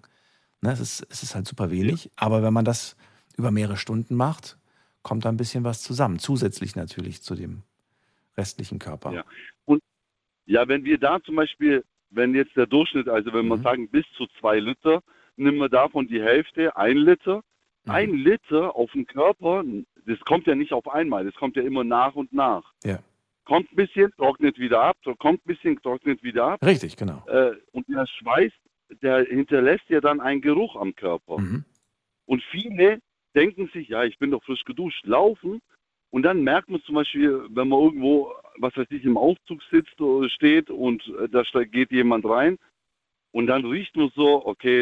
Ne, 0.62 0.71
es, 0.71 0.79
ist, 0.79 1.07
es 1.09 1.24
ist 1.24 1.36
halt 1.36 1.48
super 1.48 1.71
wenig, 1.71 2.12
aber 2.15 2.43
wenn 2.43 2.53
man 2.53 2.65
das 2.65 2.98
über 3.38 3.51
mehrere 3.51 3.77
Stunden 3.77 4.15
macht, 4.15 4.57
kommt 5.03 5.24
da 5.24 5.29
ein 5.29 5.38
bisschen 5.38 5.63
was 5.63 5.81
zusammen. 5.81 6.19
Zusätzlich 6.19 6.75
natürlich 6.75 7.21
zu 7.21 7.36
dem 7.36 7.63
restlichen 8.38 8.79
Körper. 8.79 9.13
Ja. 9.13 9.24
Ja, 10.45 10.67
wenn 10.67 10.83
wir 10.83 10.98
da 10.98 11.21
zum 11.21 11.36
Beispiel, 11.36 11.86
wenn 12.09 12.33
jetzt 12.33 12.55
der 12.55 12.65
Durchschnitt, 12.65 13.07
also 13.07 13.31
wenn 13.33 13.48
wir 13.48 13.57
Mhm. 13.57 13.62
sagen 13.62 13.89
bis 13.89 14.05
zu 14.17 14.25
zwei 14.39 14.59
Liter, 14.59 15.03
nehmen 15.36 15.59
wir 15.59 15.69
davon 15.69 16.07
die 16.07 16.21
Hälfte, 16.21 16.75
ein 16.75 16.98
Liter. 16.98 17.43
Mhm. 17.89 17.96
Ein 17.96 18.13
Liter 18.13 18.75
auf 18.75 18.91
den 18.91 19.05
Körper, 19.05 19.63
das 20.05 20.19
kommt 20.22 20.48
ja 20.48 20.55
nicht 20.55 20.72
auf 20.74 20.88
einmal, 20.88 21.25
das 21.25 21.36
kommt 21.36 21.55
ja 21.55 21.63
immer 21.63 21.84
nach 21.84 22.15
und 22.15 22.31
nach. 22.34 22.74
Ja. 22.84 23.00
Kommt 23.46 23.72
ein 23.72 23.75
bisschen, 23.75 24.12
trocknet 24.17 24.60
wieder 24.60 24.81
ab, 24.81 24.98
so 25.03 25.15
kommt 25.15 25.43
ein 25.46 25.48
bisschen, 25.48 25.81
trocknet 25.81 26.22
wieder 26.24 26.46
ab. 26.46 26.65
Richtig, 26.65 26.96
genau. 26.98 27.24
Äh, 27.27 27.53
und 27.72 27.88
der 27.89 28.05
Schweiß, 28.05 28.51
der 29.01 29.25
hinterlässt 29.25 29.89
ja 29.89 30.01
dann 30.01 30.19
einen 30.22 30.41
Geruch 30.41 30.75
am 30.75 30.96
Körper. 30.96 31.39
Mhm. 31.39 31.65
Und 32.25 32.43
viele 32.51 33.00
denken 33.36 33.69
sich, 33.74 33.88
ja, 33.89 34.03
ich 34.03 34.17
bin 34.19 34.31
doch 34.31 34.43
frisch 34.43 34.63
geduscht, 34.65 35.05
laufen. 35.05 35.62
Und 36.12 36.24
dann 36.24 36.43
merkt 36.43 36.69
man 36.69 36.81
zum 36.84 36.96
Beispiel, 36.96 37.43
wenn 37.50 37.67
man 37.69 37.79
irgendwo, 37.79 38.31
was 38.58 38.75
weiß 38.75 38.88
ich, 38.89 39.03
im 39.03 39.17
Aufzug 39.17 39.62
sitzt 39.72 40.00
oder 40.01 40.27
steht 40.29 40.69
und 40.72 41.08
äh, 41.19 41.27
da 41.29 41.43
geht 41.63 41.91
jemand 41.91 42.25
rein 42.25 42.58
und 43.31 43.46
dann 43.48 43.63
riecht 43.65 43.96
man 43.96 44.12
so, 44.15 44.46
okay, 44.46 44.81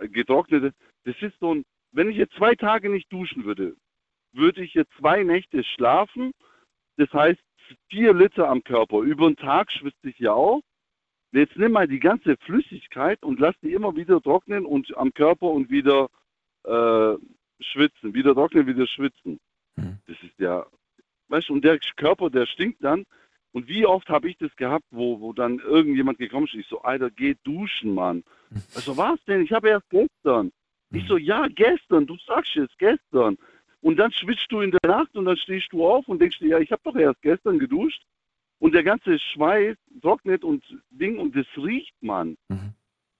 es- 0.00 0.10
getrocknete. 0.12 0.72
Das 1.04 1.14
ist 1.20 1.38
so 1.40 1.54
ein, 1.54 1.64
wenn 1.92 2.10
ich 2.10 2.16
jetzt 2.16 2.34
zwei 2.34 2.54
Tage 2.54 2.90
nicht 2.90 3.12
duschen 3.12 3.44
würde, 3.44 3.76
würde 4.32 4.62
ich 4.62 4.74
jetzt 4.74 4.92
zwei 4.98 5.22
Nächte 5.22 5.64
schlafen. 5.64 6.32
Das 6.96 7.12
heißt, 7.12 7.40
vier 7.88 8.14
Liter 8.14 8.48
am 8.48 8.62
Körper. 8.62 9.00
Über 9.00 9.26
den 9.26 9.36
Tag 9.36 9.70
schwitze 9.72 10.08
ich 10.08 10.18
ja 10.18 10.32
auch. 10.32 10.62
Jetzt 11.32 11.56
nimm 11.56 11.72
mal 11.72 11.86
die 11.86 12.00
ganze 12.00 12.36
Flüssigkeit 12.38 13.22
und 13.22 13.38
lass 13.38 13.54
die 13.62 13.72
immer 13.72 13.94
wieder 13.96 14.20
trocknen 14.20 14.64
und 14.64 14.96
am 14.96 15.12
Körper 15.12 15.46
und 15.46 15.70
wieder 15.70 16.08
äh, 16.64 17.16
schwitzen. 17.60 18.14
Wieder 18.14 18.34
trocknen, 18.34 18.66
wieder 18.66 18.86
schwitzen. 18.86 19.38
Mhm. 19.76 19.98
Das 20.06 20.16
ist 20.22 20.38
ja, 20.38 20.66
weißt 21.28 21.48
du, 21.48 21.54
und 21.54 21.64
der 21.64 21.78
Körper, 21.96 22.30
der 22.30 22.46
stinkt 22.46 22.82
dann. 22.82 23.04
Und 23.52 23.68
wie 23.68 23.86
oft 23.86 24.08
habe 24.08 24.28
ich 24.28 24.36
das 24.38 24.54
gehabt, 24.56 24.84
wo, 24.90 25.20
wo 25.20 25.32
dann 25.32 25.58
irgendjemand 25.58 26.18
gekommen 26.18 26.46
ist, 26.46 26.54
ich 26.54 26.66
so, 26.66 26.82
Alter, 26.82 27.10
geh 27.10 27.34
duschen, 27.44 27.94
Mann. 27.94 28.24
Also 28.74 28.96
was 28.96 29.22
denn? 29.24 29.42
Ich 29.42 29.52
habe 29.52 29.68
erst 29.68 29.88
gestern. 29.90 30.52
Ich 30.90 31.06
so, 31.06 31.16
ja, 31.16 31.46
gestern, 31.48 32.06
du 32.06 32.16
sagst 32.26 32.56
es, 32.56 32.70
gestern. 32.78 33.36
Und 33.80 33.96
dann 33.96 34.10
schwitzt 34.12 34.46
du 34.50 34.60
in 34.60 34.70
der 34.70 34.90
Nacht 34.90 35.14
und 35.14 35.26
dann 35.26 35.36
stehst 35.36 35.72
du 35.72 35.86
auf 35.86 36.08
und 36.08 36.20
denkst 36.20 36.38
dir, 36.38 36.48
ja, 36.48 36.58
ich 36.58 36.72
habe 36.72 36.82
doch 36.84 36.96
erst 36.96 37.20
gestern 37.22 37.58
geduscht. 37.58 38.02
Und 38.58 38.74
der 38.74 38.82
ganze 38.82 39.18
Schweiß 39.18 39.76
trocknet 40.02 40.42
und 40.42 40.64
Ding 40.90 41.18
und 41.18 41.36
das 41.36 41.46
riecht, 41.56 41.94
Mann. 42.00 42.36
Mhm. 42.48 42.74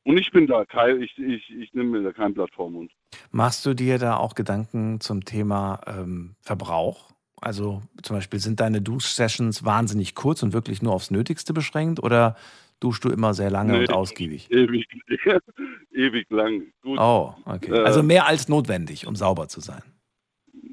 Und 0.05 0.19
ich 0.19 0.31
bin 0.31 0.47
da 0.47 0.65
kein, 0.65 1.03
ich, 1.03 1.17
ich, 1.19 1.51
ich 1.51 1.75
nehme 1.75 1.99
mir 1.99 2.03
da 2.03 2.13
kein 2.13 2.35
Blatt 2.35 2.51
vom 2.55 2.73
Mund. 2.73 2.93
Machst 3.31 3.65
du 3.67 3.75
dir 3.75 3.99
da 3.99 4.17
auch 4.17 4.35
Gedanken 4.35 5.01
zum 5.01 5.25
Thema 5.25 5.81
ähm, 5.87 6.35
Verbrauch? 6.41 7.11
Also 7.41 7.83
zum 8.03 8.17
Beispiel 8.17 8.41
sind 8.41 8.59
deine 8.59 8.81
Duschsessions 8.81 9.65
wahnsinnig 9.65 10.15
kurz 10.15 10.43
und 10.43 10.53
wirklich 10.53 10.83
nur 10.83 10.93
aufs 10.93 11.11
Nötigste 11.11 11.53
beschränkt 11.53 12.03
oder 12.03 12.37
duschst 12.81 13.05
du 13.05 13.09
immer 13.11 13.35
sehr 13.35 13.51
lange 13.51 13.73
Nee. 13.73 13.79
und 13.81 13.93
ausgiebig? 13.93 14.51
Ewig, 14.51 14.87
ewig 15.93 16.27
lang. 16.31 16.63
Gut, 16.83 16.99
Oh, 16.99 17.35
okay. 17.45 17.73
Äh, 17.73 17.81
Also 17.85 18.03
mehr 18.03 18.27
als 18.27 18.49
notwendig, 18.49 19.07
um 19.07 19.17
sauber 19.17 19.49
zu 19.49 19.61
sein. 19.61 19.83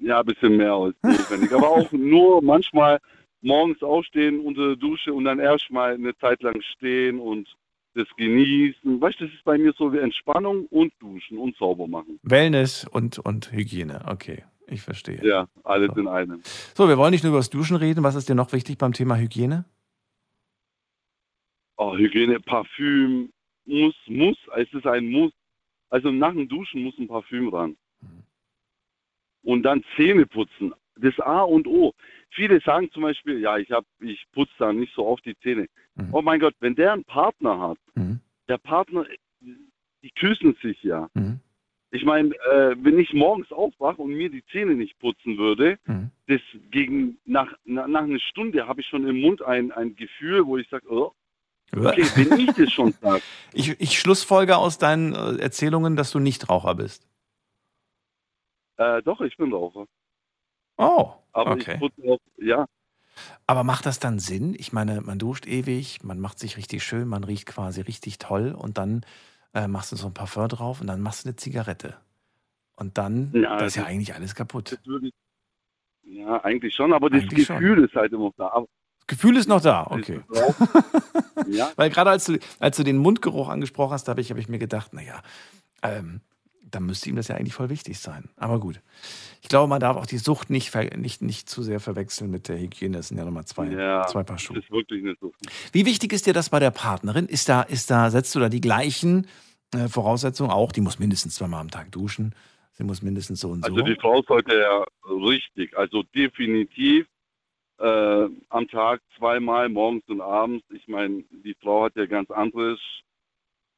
ja, 0.02 0.20
ein 0.20 0.26
bisschen 0.26 0.58
mehr 0.58 0.74
als 0.74 0.96
notwendig. 1.04 1.52
Aber 1.54 1.70
auch 1.70 1.92
nur 1.92 2.42
manchmal 2.42 3.00
morgens 3.42 3.82
aufstehen 3.84 4.40
unter 4.40 4.68
der 4.70 4.76
Dusche 4.76 5.14
und 5.14 5.26
dann 5.26 5.40
erstmal 5.40 5.94
eine 5.94 6.16
Zeit 6.18 6.42
lang 6.42 6.62
stehen 6.62 7.20
und 7.20 7.48
das 7.94 8.08
genießen. 8.18 9.00
Weißt 9.00 9.20
du, 9.22 9.26
das 9.26 9.34
ist 9.34 9.44
bei 9.46 9.58
mir 9.58 9.74
so 9.78 9.94
wie 9.94 10.00
Entspannung 10.00 10.66
und 10.68 10.92
Duschen 11.00 11.38
und 11.38 11.56
sauber 11.58 11.88
machen. 11.88 12.20
Wellness 12.24 12.86
und, 12.92 13.20
und 13.20 13.52
Hygiene. 13.52 14.02
Okay, 14.08 14.44
ich 14.68 14.82
verstehe. 14.82 15.22
Ja, 15.24 15.48
alles 15.64 15.92
So. 15.96 16.02
in 16.02 16.08
einem. 16.08 16.42
So, 16.74 16.90
wir 16.90 16.98
wollen 16.98 17.12
nicht 17.12 17.24
nur 17.24 17.30
über 17.32 17.40
das 17.40 17.50
Duschen 17.50 17.78
reden. 17.78 18.04
Was 18.04 18.16
ist 18.16 18.28
dir 18.28 18.36
noch 18.36 18.52
wichtig 18.52 18.78
beim 18.78 18.92
Thema 18.94 19.16
Hygiene? 19.16 19.66
Oh, 21.78 21.96
Hygiene, 21.98 22.40
Parfüm, 22.40 23.32
muss, 23.66 23.96
muss, 24.08 24.38
es 24.56 24.72
ist 24.74 24.86
ein 24.88 25.08
Muss. 25.10 25.34
Also 25.90 26.12
nach 26.12 26.34
dem 26.34 26.48
Duschen 26.48 26.84
muss 26.84 26.98
ein 26.98 27.08
Parfüm 27.08 27.50
ran. 27.50 27.76
Mhm. 28.02 28.24
Und 29.44 29.64
dann 29.64 29.84
Zähne 29.96 30.26
putzen. 30.26 30.74
Das 30.98 31.20
A 31.20 31.42
und 31.42 31.68
O. 31.68 31.94
Viele 32.32 32.60
sagen 32.62 32.90
zum 32.92 33.04
Beispiel, 33.04 33.40
ja, 33.40 33.58
ich 33.58 33.70
hab, 33.72 33.86
ich 34.00 34.24
putze 34.32 34.54
da 34.58 34.72
nicht 34.72 34.94
so 34.94 35.06
oft 35.06 35.26
die 35.26 35.38
Zähne. 35.40 35.68
Mhm. 35.96 36.10
Oh 36.14 36.22
mein 36.22 36.40
Gott, 36.40 36.56
wenn 36.60 36.76
der 36.76 36.94
einen 36.94 37.04
Partner 37.04 37.60
hat, 37.60 37.78
Mhm. 37.96 38.20
der 38.48 38.58
Partner, 38.58 39.06
die 39.42 40.12
küssen 40.12 40.56
sich 40.62 40.82
ja. 40.84 41.10
Mhm. 41.14 41.40
Ich 41.92 42.04
meine, 42.04 42.30
äh, 42.52 42.76
wenn 42.78 43.00
ich 43.00 43.14
morgens 43.14 43.52
aufwache 43.52 44.02
und 44.02 44.12
mir 44.14 44.30
die 44.30 44.44
Zähne 44.48 44.76
nicht 44.76 44.98
putzen 45.00 45.38
würde, 45.38 45.78
Mhm. 45.86 46.12
das 46.28 46.42
gegen 46.72 47.18
nach, 47.26 47.54
nach, 47.66 47.88
nach 47.88 48.04
einer 48.04 48.20
Stunde 48.20 48.66
habe 48.68 48.82
ich 48.82 48.88
schon 48.88 49.08
im 49.08 49.20
Mund 49.22 49.42
ein, 49.42 49.72
ein 49.72 49.96
Gefühl, 49.96 50.46
wo 50.46 50.58
ich 50.58 50.68
sage, 50.70 50.88
oh, 50.92 51.14
okay, 51.74 52.10
wenn 52.16 52.40
ich 52.40 52.54
das 52.56 52.72
schon 52.72 52.94
sage, 53.02 53.24
Ich, 53.54 53.80
ich 53.80 54.00
schlussfolge 54.00 54.58
aus 54.58 54.78
deinen 54.78 55.14
äh, 55.14 55.38
Erzählungen, 55.42 55.96
dass 55.96 56.12
du 56.12 56.20
nicht 56.20 56.50
Raucher 56.50 56.76
bist. 56.76 57.08
äh, 58.78 59.02
doch, 59.04 59.22
ich 59.22 59.38
bin 59.38 59.54
Raucher. 59.54 59.86
Oh, 60.78 61.14
Aber 61.32 61.52
okay. 61.52 61.80
auch, 62.06 62.20
ja, 62.38 62.66
Aber 63.48 63.64
macht 63.64 63.86
das 63.86 64.00
dann 64.00 64.20
Sinn? 64.20 64.56
Ich 64.60 64.74
meine, 64.74 65.00
man 65.02 65.20
duscht 65.20 65.46
ewig, 65.48 66.04
man 66.04 66.20
macht 66.20 66.38
sich 66.40 66.58
richtig 66.58 66.84
schön, 66.84 67.08
man 67.08 67.24
riecht 67.24 67.46
quasi 67.46 67.80
richtig 67.82 68.20
toll 68.20 68.52
und 68.52 68.78
dann 68.78 69.06
äh, 69.54 69.68
machst 69.70 69.94
du 69.94 69.96
so 69.96 70.08
ein 70.08 70.14
Parfum 70.14 70.50
drauf 70.50 70.82
und 70.82 70.88
dann 70.88 71.00
machst 71.02 71.24
du 71.24 71.30
eine 71.30 71.38
Zigarette. 71.38 71.96
Und 72.76 72.98
dann, 72.98 73.32
Ja, 73.34 73.56
das 73.58 73.68
ist 73.70 73.76
ja 73.76 73.84
das- 73.84 73.90
eigentlich 73.90 74.14
alles 74.16 74.36
kaputt. 74.36 74.74
das 74.74 74.80
ich, 75.02 75.14
ja, 76.04 76.44
eigentlich 76.44 76.76
schon, 76.76 76.92
aber 76.92 77.10
das 77.10 77.22
Eigentlich 77.24 77.46
schon. 77.48 77.60
Gefühl 77.60 77.86
ist 77.86 77.96
halt 77.96 78.12
immer 78.12 78.32
da. 78.36 78.50
Aber 78.50 78.66
Das 78.68 78.85
Gefühl 79.08 79.38
ist 79.38 79.48
noch 79.48 79.62
da, 79.62 79.86
das 79.90 80.00
okay. 80.00 80.22
ja, 81.48 81.72
Weil 81.76 81.90
gerade 81.90 82.10
als 82.10 82.26
du, 82.26 82.40
als 82.60 82.78
du 82.78 82.84
den 82.84 82.98
Mundgeruch 82.98 83.50
angesprochen 83.50 83.94
hast, 83.94 84.06
da 84.08 84.12
habe 84.12 84.22
ich, 84.22 84.32
hab 84.32 84.38
ich 84.38 84.50
mir 84.50 84.58
gedacht, 84.58 84.94
naja, 84.94 85.22
ähm, 85.84 86.22
dann 86.72 86.86
müsste 86.86 87.10
ihm 87.10 87.16
das 87.16 87.28
ja 87.28 87.36
eigentlich 87.36 87.54
voll 87.54 87.70
wichtig 87.70 88.00
sein. 88.00 88.30
Aber 88.36 88.60
gut. 88.60 88.82
Ich 89.42 89.50
glaube, 89.50 89.70
man 89.70 89.80
darf 89.80 89.96
auch 89.96 90.08
die 90.08 90.18
Sucht 90.18 90.50
nicht, 90.50 90.74
nicht, 90.98 91.22
nicht 91.22 91.48
zu 91.48 91.62
sehr 91.62 91.80
verwechseln 91.80 92.32
mit 92.32 92.48
der 92.48 92.58
Hygiene. 92.58 92.98
Das 92.98 93.10
sind 93.10 93.18
ja 93.18 93.26
nochmal 93.26 93.46
zwei, 93.46 93.68
ja, 93.68 94.06
zwei 94.08 94.24
Paar 94.24 94.38
das 94.38 94.44
Schuhe. 94.44 94.58
ist 94.58 94.72
wirklich 94.72 95.04
nicht 95.04 95.20
so. 95.22 95.32
Wie 95.72 95.86
wichtig 95.86 96.12
ist 96.12 96.26
dir 96.26 96.34
das 96.34 96.50
bei 96.50 96.60
der 96.60 96.72
Partnerin? 96.72 97.28
Ist 97.28 97.48
da, 97.48 97.62
ist 97.62 97.92
da, 97.92 98.10
setzt 98.10 98.34
du 98.34 98.40
da 98.40 98.50
die 98.50 98.62
gleichen 98.62 99.28
äh, 99.74 99.88
Voraussetzungen 99.88 100.50
auch? 100.50 100.72
Die 100.72 100.82
muss 100.82 100.98
mindestens 100.98 101.36
zweimal 101.36 101.62
am 101.62 101.70
Tag 101.70 101.92
duschen. 101.92 102.34
Sie 102.74 102.84
muss 102.84 103.02
mindestens 103.02 103.40
so 103.40 103.52
und 103.52 103.64
so. 103.64 103.72
Also 103.72 103.86
die 103.86 103.96
Frau 103.96 104.22
sollte 104.28 104.56
ja 104.58 104.84
richtig, 105.08 105.78
also 105.78 106.04
definitiv 106.16 107.06
äh, 107.78 108.28
am 108.50 108.68
Tag 108.70 109.02
zweimal, 109.18 109.70
morgens 109.70 110.04
und 110.08 110.22
abends. 110.22 110.66
Ich 110.72 110.88
meine, 110.88 111.24
die 111.32 111.56
Frau 111.62 111.84
hat 111.86 111.96
ja 111.96 112.06
ganz 112.06 112.30
anderes 112.32 112.80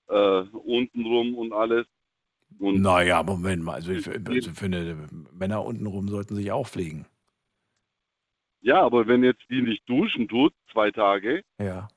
äh, 0.07 0.41
untenrum 0.41 1.35
und 1.35 1.53
alles. 1.53 1.85
Und 2.59 2.81
naja, 2.81 3.23
Moment 3.23 3.63
mal. 3.63 3.73
Also, 3.75 3.91
ich, 3.91 4.07
also 4.07 4.51
für 4.53 4.65
eine, 4.65 5.07
Männer 5.33 5.65
untenrum 5.65 6.07
sollten 6.07 6.35
sich 6.35 6.51
auch 6.51 6.67
pflegen. 6.67 7.05
ja, 8.61 8.81
aber 8.81 9.07
wenn 9.07 9.23
jetzt 9.23 9.43
die 9.49 9.61
nicht 9.61 9.87
duschen 9.89 10.27
tut, 10.27 10.53
zwei 10.71 10.91
Tage, 10.91 11.43
Ja. 11.59 11.87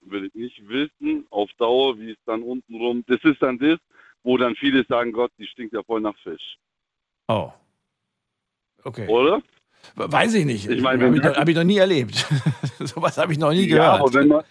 will 0.00 0.24
ich 0.26 0.34
nicht 0.34 0.68
wissen, 0.68 1.26
auf 1.30 1.50
Dauer, 1.58 1.98
wie 1.98 2.10
es 2.10 2.18
dann 2.26 2.42
untenrum. 2.42 3.04
Das 3.06 3.22
ist 3.24 3.40
dann 3.40 3.58
das, 3.58 3.78
wo 4.22 4.36
dann 4.36 4.54
viele 4.56 4.84
sagen, 4.84 5.12
Gott, 5.12 5.32
die 5.38 5.46
stinkt 5.46 5.74
ja 5.74 5.82
voll 5.82 6.00
nach 6.00 6.16
Fisch. 6.18 6.56
Oh. 7.28 7.50
Okay. 8.82 9.06
Oder? 9.08 9.42
Weiß 9.96 10.34
ich 10.34 10.44
nicht. 10.44 10.68
Ich 10.68 10.82
meine, 10.82 11.04
habe 11.06 11.16
ich, 11.16 11.22
noch- 11.22 11.36
hab 11.36 11.48
ich 11.48 11.56
noch 11.56 11.64
nie 11.64 11.78
erlebt. 11.78 12.14
Sowas 12.80 13.16
habe 13.18 13.32
ich 13.32 13.38
noch 13.38 13.50
nie 13.52 13.66
Ja, 13.68 13.76
gehört. 13.96 14.00
aber 14.00 14.14
wenn 14.14 14.28
man, 14.28 14.44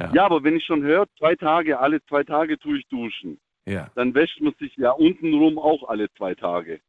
Ja. 0.00 0.12
ja. 0.14 0.24
aber 0.26 0.42
wenn 0.44 0.56
ich 0.56 0.64
schon 0.64 0.82
höre, 0.82 1.06
zwei 1.18 1.34
Tage, 1.34 1.78
alle 1.78 2.02
zwei 2.06 2.24
Tage 2.24 2.58
tue 2.58 2.78
ich 2.78 2.86
duschen, 2.88 3.38
ja. 3.66 3.90
dann 3.94 4.14
wäscht 4.14 4.40
man 4.40 4.54
sich 4.58 4.76
ja 4.76 4.90
untenrum 4.92 5.58
auch 5.58 5.88
alle 5.88 6.12
zwei 6.14 6.34
Tage. 6.34 6.80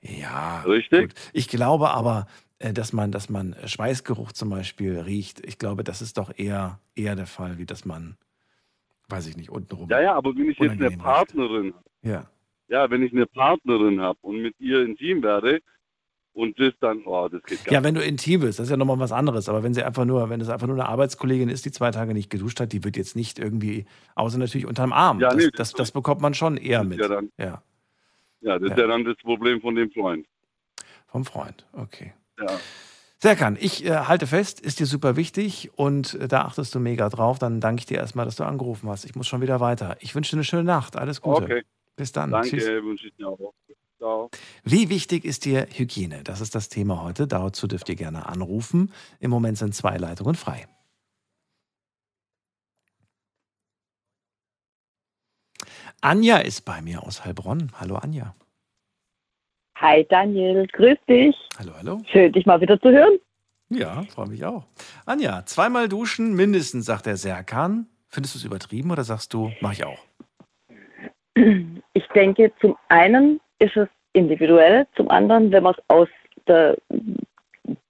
Ja. 0.00 0.62
Richtig? 0.62 1.08
Gut. 1.10 1.14
Ich 1.32 1.48
glaube 1.48 1.90
aber, 1.90 2.26
äh, 2.58 2.72
dass 2.72 2.92
man, 2.92 3.10
dass 3.10 3.30
man 3.30 3.56
Schweißgeruch 3.64 4.32
zum 4.32 4.50
Beispiel 4.50 4.98
riecht. 5.00 5.44
Ich 5.46 5.58
glaube, 5.58 5.82
das 5.84 6.02
ist 6.02 6.18
doch 6.18 6.30
eher, 6.36 6.78
eher 6.94 7.16
der 7.16 7.26
Fall, 7.26 7.58
wie 7.58 7.66
dass 7.66 7.84
man 7.84 8.16
weiß 9.08 9.26
ich 9.28 9.36
nicht, 9.36 9.50
untenrum. 9.50 9.88
Ja, 9.90 10.00
ja, 10.00 10.14
aber 10.14 10.34
wenn 10.34 10.48
ich 10.50 10.58
jetzt 10.58 10.80
eine 10.80 10.90
Partnerin, 10.96 11.74
Ja. 12.02 12.24
ja, 12.68 12.88
wenn 12.90 13.02
ich 13.02 13.12
eine 13.12 13.26
Partnerin 13.26 14.00
habe 14.00 14.18
und 14.22 14.40
mit 14.40 14.58
ihr 14.58 14.82
intim 14.82 15.22
werde 15.22 15.60
und 16.34 16.58
das 16.60 16.74
dann, 16.80 17.02
oh, 17.06 17.28
das 17.28 17.42
geht 17.44 17.64
gar 17.64 17.72
Ja, 17.74 17.82
wenn 17.84 17.94
du 17.94 18.02
intim 18.04 18.40
bist, 18.40 18.58
das 18.58 18.64
ist 18.66 18.70
ja 18.70 18.76
nochmal 18.76 18.98
was 18.98 19.12
anderes. 19.12 19.48
Aber 19.48 19.62
wenn 19.62 19.72
sie 19.72 19.82
einfach 19.82 20.04
nur, 20.04 20.28
wenn 20.30 20.40
es 20.40 20.48
einfach 20.48 20.66
nur 20.66 20.76
eine 20.76 20.88
Arbeitskollegin 20.88 21.48
ist, 21.48 21.64
die 21.64 21.70
zwei 21.72 21.90
Tage 21.90 22.12
nicht 22.12 22.28
geduscht 22.28 22.60
hat, 22.60 22.72
die 22.72 22.84
wird 22.84 22.96
jetzt 22.96 23.16
nicht 23.16 23.38
irgendwie, 23.38 23.86
außer 24.16 24.36
natürlich 24.38 24.66
unterm 24.66 24.92
Arm. 24.92 25.20
Ja, 25.20 25.28
das, 25.30 25.36
nee, 25.38 25.44
das, 25.44 25.52
das- 25.52 25.72
das 25.72 25.92
bekommt 25.92 26.20
man 26.20 26.34
schon 26.34 26.56
eher 26.56 26.84
mit. 26.84 26.98
ja 27.00 27.08
dann- 27.08 27.30
ja, 27.38 27.62
Ja, 28.40 28.58
das 28.58 28.68
Ja. 28.68 28.74
ist 28.74 28.80
ja 28.80 28.86
dann 28.88 29.04
das 29.04 29.16
Problem 29.22 29.60
von 29.62 29.74
dem 29.74 29.90
Freund. 29.90 30.26
vom 31.06 31.24
Freund. 31.24 31.64
Okay. 31.72 32.12
Ja. 32.38 32.46
Serkan, 33.20 33.56
ich 33.58 33.86
äh, 33.86 33.90
halte 34.00 34.26
fest, 34.26 34.60
ist 34.60 34.80
dir 34.80 34.86
super 34.86 35.16
wichtig 35.16 35.70
und 35.76 36.12
äh, 36.14 36.28
da 36.28 36.42
achtest 36.42 36.74
du 36.74 36.80
mega 36.80 37.08
drauf. 37.08 37.38
Dann 37.38 37.60
danke 37.60 37.80
ich 37.80 37.86
dir 37.86 37.96
erstmal, 37.96 38.26
dass 38.26 38.36
du 38.36 38.44
angerufen 38.44 38.90
hast. 38.90 39.04
Ich 39.06 39.14
muss 39.14 39.26
schon 39.28 39.40
wieder 39.40 39.60
weiter. 39.60 39.96
Ich 40.00 40.14
wünsche 40.14 40.32
dir 40.32 40.38
eine 40.38 40.44
schöne 40.44 40.64
Nacht. 40.64 40.96
Alles 40.96 41.22
Gute. 41.22 41.44
Okay, 41.44 41.62
Bis 41.96 42.12
dann. 42.12 42.32
danke, 42.32 42.50
Tschüss. 42.50 42.66
wünsche 42.66 43.06
ich 43.06 43.14
dir 43.14 43.28
auch. 43.28 43.54
Ciao. 43.98 44.30
Wie 44.64 44.88
wichtig 44.88 45.24
ist 45.24 45.44
dir 45.44 45.66
Hygiene? 45.70 46.22
Das 46.24 46.40
ist 46.40 46.54
das 46.54 46.68
Thema 46.68 47.02
heute. 47.02 47.26
Dazu 47.26 47.66
dürft 47.66 47.88
ihr 47.88 47.96
gerne 47.96 48.26
anrufen. 48.26 48.92
Im 49.20 49.30
Moment 49.30 49.58
sind 49.58 49.74
zwei 49.74 49.96
Leitungen 49.96 50.34
frei. 50.34 50.66
Anja 56.00 56.38
ist 56.38 56.62
bei 56.62 56.82
mir 56.82 57.02
aus 57.02 57.24
Heilbronn. 57.24 57.72
Hallo 57.80 57.96
Anja. 57.96 58.34
Hi 59.76 60.06
Daniel, 60.08 60.66
grüß 60.66 60.98
dich. 61.08 61.36
Hallo, 61.58 61.72
hallo. 61.76 62.02
Schön, 62.12 62.32
dich 62.32 62.46
mal 62.46 62.60
wieder 62.60 62.80
zu 62.80 62.90
hören. 62.90 63.18
Ja, 63.70 64.02
freue 64.04 64.28
mich 64.28 64.44
auch. 64.44 64.66
Anja, 65.06 65.46
zweimal 65.46 65.88
duschen 65.88 66.34
mindestens, 66.34 66.86
sagt 66.86 67.06
der 67.06 67.16
Serkan. 67.16 67.86
Findest 68.08 68.34
du 68.34 68.38
es 68.38 68.44
übertrieben 68.44 68.90
oder 68.90 69.02
sagst 69.02 69.32
du, 69.34 69.50
mach 69.60 69.72
ich 69.72 69.84
auch? 69.84 69.98
Ich 71.34 72.06
denke, 72.14 72.52
zum 72.60 72.76
einen 72.88 73.40
ist 73.58 73.76
es 73.76 73.88
individuell, 74.12 74.86
zum 74.96 75.10
anderen, 75.10 75.52
wenn 75.52 75.62
man 75.62 75.74
es 75.74 75.82
aus 75.88 76.08
der 76.46 76.76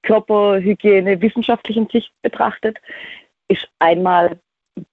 Körperhygiene 0.02 1.20
wissenschaftlichen 1.20 1.88
Sicht 1.88 2.12
betrachtet, 2.22 2.78
ist 3.48 3.68
einmal 3.78 4.38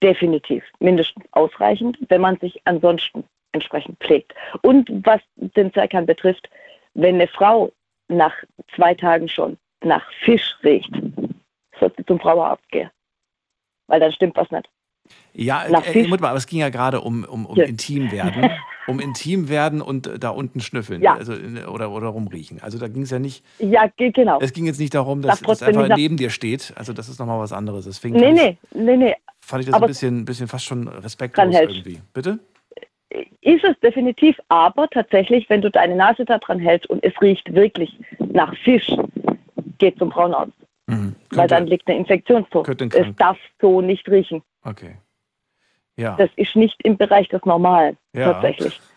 definitiv 0.02 0.64
mindestens 0.80 1.26
ausreichend, 1.32 1.98
wenn 2.10 2.22
man 2.22 2.38
sich 2.38 2.62
ansonsten 2.66 3.24
entsprechend 3.52 4.00
pflegt. 4.00 4.34
Und 4.62 4.90
was 5.06 5.22
den 5.36 5.74
Zerkern 5.74 6.06
betrifft, 6.06 6.50
wenn 6.94 7.16
eine 7.16 7.28
Frau 7.28 7.72
nach 8.08 8.34
zwei 8.76 8.94
Tagen 8.94 9.28
schon 9.28 9.58
nach 9.84 10.06
Fisch 10.24 10.56
riecht, 10.64 10.92
sollte 11.80 11.96
sie 11.98 12.06
zum 12.06 12.20
Frauenarzt 12.20 12.68
gehen. 12.70 12.90
Weil 13.88 14.00
dann 14.00 14.12
stimmt 14.12 14.38
was 14.38 14.52
nicht. 14.52 14.70
Ja, 15.34 15.63
äh, 15.65 16.08
mal, 16.08 16.17
aber 16.20 16.36
es 16.36 16.48
ging 16.48 16.60
ja 16.60 16.70
gerade 16.70 17.02
um, 17.02 17.24
um, 17.24 17.46
um 17.46 17.58
Ja. 17.58 17.65
intim 17.65 18.12
werden. 18.12 18.50
Um 18.88 19.00
intim 19.00 19.48
werden 19.48 19.80
und 19.80 20.08
äh, 20.08 20.17
da 20.17 20.30
unten 20.32 20.60
schnüffeln 20.60 21.04
Ja. 21.04 21.13
also, 21.13 21.34
oder, 21.72 21.91
oder 21.91 22.08
rumriechen. 22.08 22.60
Also 22.63 22.80
da 22.80 22.88
ging 22.88 23.04
es 23.04 23.12
ja 23.12 23.20
nicht, 23.20 23.46
Ja, 23.60 23.86
ge- 23.96 24.10
genau. 24.12 24.39
es 24.41 24.54
ging 24.54 24.65
jetzt 24.65 24.80
nicht 24.80 24.96
darum, 24.96 25.22
dass 25.22 25.36
es 25.36 25.41
trotzdem 25.44 25.78
einfach 25.78 25.96
neben 25.96 26.17
dir 26.17 26.32
steht. 26.32 26.74
Also 26.76 26.91
das 26.91 27.08
ist 27.08 27.20
nochmal 27.20 27.39
was 27.39 27.54
anderes. 27.54 27.86
Deswegen 27.86 28.15
Nee, 28.15 28.32
nee, 28.34 28.58
nee, 28.74 28.98
nee. 28.98 29.15
Fand 29.39 29.62
ich 29.62 29.67
das 29.67 29.76
ein 29.76 29.78
aber- 29.78 29.86
bisschen, 29.88 30.26
bisschen 30.26 30.48
fast 30.48 30.65
schon 30.65 30.88
respektlos 30.88 31.54
irgendwie. 31.56 32.02
Bitte? 32.12 32.39
Ist 33.41 33.63
es 33.63 33.80
definitiv, 33.82 34.36
aber 34.50 34.88
tatsächlich, 34.89 35.48
wenn 35.50 35.62
du 35.62 35.70
deine 35.70 35.96
Nase 35.96 36.26
da 36.26 36.39
dran 36.39 36.58
hältst 36.60 36.89
und 36.89 37.04
es 37.04 37.13
riecht 37.22 37.54
wirklich 37.54 37.96
nach 38.20 38.54
Fisch, 38.63 38.91
geht 39.78 40.00
zum 40.00 40.12
Frauenarzt, 40.12 40.54
Mhm. 40.88 41.15
weil 41.30 41.48
dann 41.48 41.67
liegt 41.67 41.88
eine 41.88 42.00
Infektion 42.00 42.46
vor. 42.52 42.67
Es 42.67 43.15
darf 43.17 43.38
so 43.62 43.80
nicht 43.82 44.10
riechen. 44.10 44.41
Okay. 44.63 44.96
Ja. 45.97 46.15
Das 46.17 46.30
ist 46.36 46.56
nicht 46.56 46.77
im 46.84 46.97
Bereich 46.97 47.27
des 47.30 47.43
Normalen, 47.45 47.97
Ja. 48.13 48.34
tatsächlich. 48.34 48.80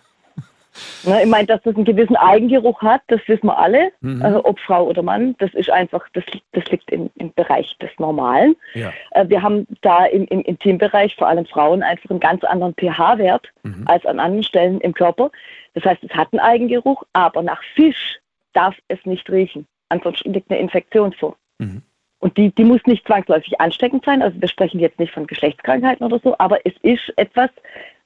Ne, 1.05 1.23
ich 1.23 1.29
meine, 1.29 1.47
dass 1.47 1.63
das 1.63 1.77
einen 1.77 1.85
gewissen 1.85 2.17
Eigengeruch 2.17 2.83
hat, 2.83 3.03
das 3.07 3.21
wissen 3.29 3.47
wir 3.47 3.57
alle, 3.57 3.93
Mhm. 4.01 4.23
also 4.25 4.45
ob 4.45 4.59
Frau 4.59 4.87
oder 4.89 5.03
Mann, 5.05 5.37
das 5.39 5.55
ist 5.55 5.71
einfach, 5.71 6.05
das, 6.15 6.25
das 6.51 6.65
liegt 6.67 6.91
im, 6.91 7.11
im 7.15 7.33
Bereich 7.35 7.77
des 7.79 7.91
Normalen. 7.99 8.57
ja. 8.75 8.93
Äh, 9.13 9.29
Wir 9.29 9.41
haben 9.41 9.69
da 9.83 10.05
im, 10.07 10.25
im 10.25 10.41
Intimbereich, 10.41 11.15
vor 11.15 11.29
allem 11.29 11.47
Frauen, 11.47 11.85
einfach 11.85 12.11
einen 12.11 12.19
ganz 12.19 12.43
anderen 12.43 12.75
pH-Wert 12.75 13.53
Mhm. 13.63 13.85
als 13.87 14.05
an 14.05 14.19
anderen 14.19 14.43
Stellen 14.43 14.81
im 14.81 14.95
Körper. 14.95 15.31
Das 15.75 15.85
heißt, 15.85 16.03
es 16.03 16.11
hat 16.11 16.33
einen 16.33 16.41
Eigengeruch, 16.41 17.05
aber 17.13 17.43
nach 17.45 17.63
Fisch 17.77 18.19
darf 18.53 18.75
es 18.89 18.99
nicht 19.05 19.31
riechen. 19.31 19.69
Ansonsten 19.91 20.33
liegt 20.33 20.51
eine 20.51 20.59
Infektion 20.59 21.13
vor. 21.13 21.37
Mhm. 21.61 21.83
Und 22.25 22.39
die, 22.39 22.55
die 22.55 22.65
muss 22.65 22.81
nicht 22.87 23.07
zwangsläufig 23.07 23.61
ansteckend 23.61 24.03
sein. 24.07 24.23
Also 24.23 24.41
wir 24.41 24.49
sprechen 24.49 24.81
jetzt 24.81 24.99
nicht 24.99 25.13
von 25.13 25.27
Geschlechtskrankheiten 25.27 26.07
oder 26.07 26.19
so, 26.25 26.35
aber 26.39 26.65
es 26.65 26.73
ist 26.81 27.13
etwas, 27.17 27.51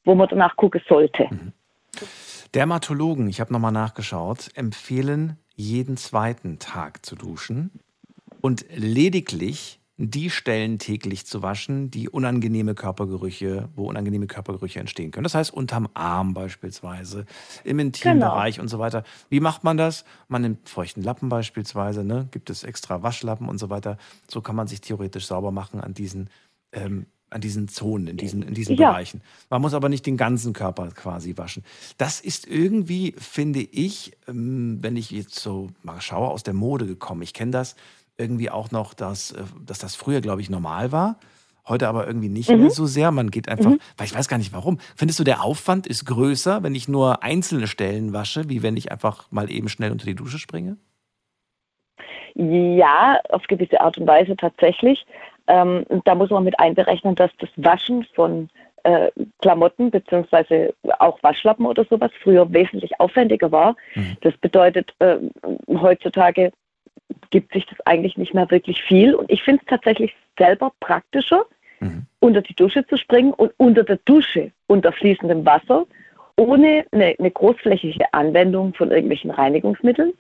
wo 0.05 0.17
man 0.17 0.27
danach 0.29 0.57
gucken 0.57 0.81
sollte. 0.89 1.29
Mhm. 1.31 1.53
Dermatologen, 2.53 3.29
ich 3.29 3.39
habe 3.41 3.53
nochmal 3.53 3.71
nachgeschaut, 3.71 4.49
empfehlen 4.57 5.37
jeden 5.55 5.97
zweiten 5.97 6.59
Tag 6.59 7.07
zu 7.07 7.15
duschen 7.15 7.71
und 8.41 8.65
lediglich 8.75 9.78
die 10.01 10.31
Stellen 10.31 10.79
täglich 10.79 11.27
zu 11.27 11.43
waschen, 11.43 11.91
die 11.91 12.09
unangenehme 12.09 12.77
Körpergerüche, 12.77 13.69
wo 13.75 13.89
unangenehme 13.89 14.29
Körpergerüche 14.29 14.79
entstehen 14.79 15.11
können. 15.11 15.25
Das 15.25 15.35
heißt 15.35 15.53
unterm 15.53 15.89
Arm 15.93 16.35
beispielsweise, 16.35 17.27
im 17.65 17.81
Intimbereich 17.81 18.61
und 18.61 18.69
so 18.69 18.79
weiter. 18.79 19.03
Wie 19.29 19.41
macht 19.41 19.65
man 19.65 19.77
das? 19.77 20.05
Man 20.29 20.43
nimmt 20.43 20.69
feuchten 20.69 21.03
Lappen 21.03 21.29
beispielsweise, 21.29 22.05
ne? 22.05 22.29
gibt 22.31 22.49
es 22.49 22.63
extra 22.63 23.03
Waschlappen 23.03 23.49
und 23.49 23.59
so 23.59 23.71
weiter. 23.71 23.99
So 24.31 24.41
kann 24.41 24.55
man 24.55 24.69
sich 24.69 24.81
theoretisch 24.81 25.27
sauber 25.27 25.51
machen 25.51 25.81
an 25.81 25.95
diesen, 25.95 26.31
ähm, 26.71 27.07
an 27.31 27.41
diesen 27.41 27.67
Zonen, 27.67 28.07
in 28.07 28.17
diesen, 28.17 28.43
in 28.43 28.55
diesen 28.55 28.77
Ja. 28.77 28.91
Bereichen. 28.91 29.21
Man 29.51 29.61
muss 29.61 29.75
aber 29.75 29.89
nicht 29.89 30.07
den 30.07 30.17
ganzen 30.17 30.53
Körper 30.53 30.89
quasi 30.93 31.37
waschen. 31.37 31.65
Das 31.99 32.21
ist 32.21 32.47
irgendwie, 32.47 33.15
finde 33.19 33.61
ich, 33.61 34.17
ähm, 34.29 34.79
wenn 34.81 34.97
ich 34.97 35.11
jetzt 35.11 35.35
so 35.41 35.71
mal 35.83 36.01
schaue, 36.01 36.29
aus 36.29 36.45
der 36.45 36.55
Mode 36.55 36.87
gekommen. 36.87 37.23
Ich 37.23 37.35
kenne 37.35 37.51
das 37.51 37.75
irgendwie 38.19 38.51
auch 38.51 38.71
noch, 38.71 38.95
dass, 38.95 39.33
äh, 39.33 39.45
dass 39.65 39.79
das 39.79 39.95
früher, 39.95 40.21
glaube 40.21 40.41
ich, 40.41 40.51
normal 40.51 40.93
war. 40.93 41.17
Heute 41.67 41.87
aber 41.89 42.07
irgendwie 42.07 42.29
nicht 42.31 42.51
Mhm. 42.51 42.61
mehr 42.61 42.71
so 42.71 42.87
sehr. 42.87 43.11
Man 43.11 43.31
geht 43.31 43.49
einfach, 43.49 43.73
weil 43.97 44.07
ich 44.07 44.15
weiß 44.15 44.29
gar 44.29 44.39
nicht 44.39 44.53
warum. 44.55 44.79
Findest 44.97 45.21
du, 45.21 45.25
der 45.25 45.43
Aufwand 45.45 45.87
ist 45.87 46.07
größer, 46.07 46.63
wenn 46.63 46.75
ich 46.75 46.89
nur 46.89 47.23
einzelne 47.23 47.67
Stellen 47.67 48.13
wasche, 48.13 48.49
wie 48.49 48.63
wenn 48.63 48.77
ich 48.77 48.91
einfach 48.91 49.31
mal 49.31 49.51
eben 49.51 49.69
schnell 49.69 49.93
unter 49.93 50.07
die 50.07 50.15
Dusche 50.15 50.39
springe? 50.39 50.79
Ja, 52.35 53.19
auf 53.31 53.43
gewisse 53.49 53.81
Art 53.81 53.99
und 53.99 54.07
Weise 54.07 54.37
tatsächlich. 54.37 55.05
Ähm, 55.47 55.85
da 56.05 56.15
muss 56.15 56.31
man 56.31 56.45
mit 56.45 56.59
einberechnen, 56.59 57.15
dass 57.15 57.31
das 57.39 57.51
Waschen 57.57 58.07
von 58.15 58.49
äh, 58.85 59.11
Klamotten 59.43 59.91
beziehungsweise 59.91 60.73
auch 61.01 61.23
Waschlappen 61.23 61.67
oder 61.67 61.85
sowas 61.85 62.11
früher 62.23 62.51
wesentlich 62.53 62.99
aufwendiger 63.01 63.51
war. 63.53 63.77
Mhm. 63.95 64.17
Das 64.23 64.37
bedeutet, 64.39 64.95
äh, 65.01 65.17
heutzutage 65.69 66.53
gibt 67.31 67.53
sich 67.53 67.67
das 67.67 67.79
eigentlich 67.87 68.17
nicht 68.17 68.35
mehr 68.35 68.51
wirklich 68.51 68.83
viel. 68.83 69.15
Und 69.15 69.31
ich 69.31 69.43
finde 69.43 69.63
es 69.63 69.69
tatsächlich 69.69 70.15
selber 70.39 70.73
praktischer, 70.81 71.45
Mhm. 71.81 72.07
unter 72.19 72.43
die 72.43 72.55
Dusche 72.55 72.85
zu 72.87 72.97
springen 72.97 73.33
und 73.33 73.53
unter 73.57 73.85
der 73.85 73.99
Dusche 74.05 74.51
unter 74.67 74.91
fließendem 74.91 75.47
Wasser 75.47 75.87
ohne 76.37 76.85
eine, 76.91 77.15
eine 77.19 77.31
großflächige 77.31 78.13
Anwendung 78.13 78.75
von 78.75 78.91
irgendwelchen 78.91 79.31
Reinigungsmitteln 79.31 80.13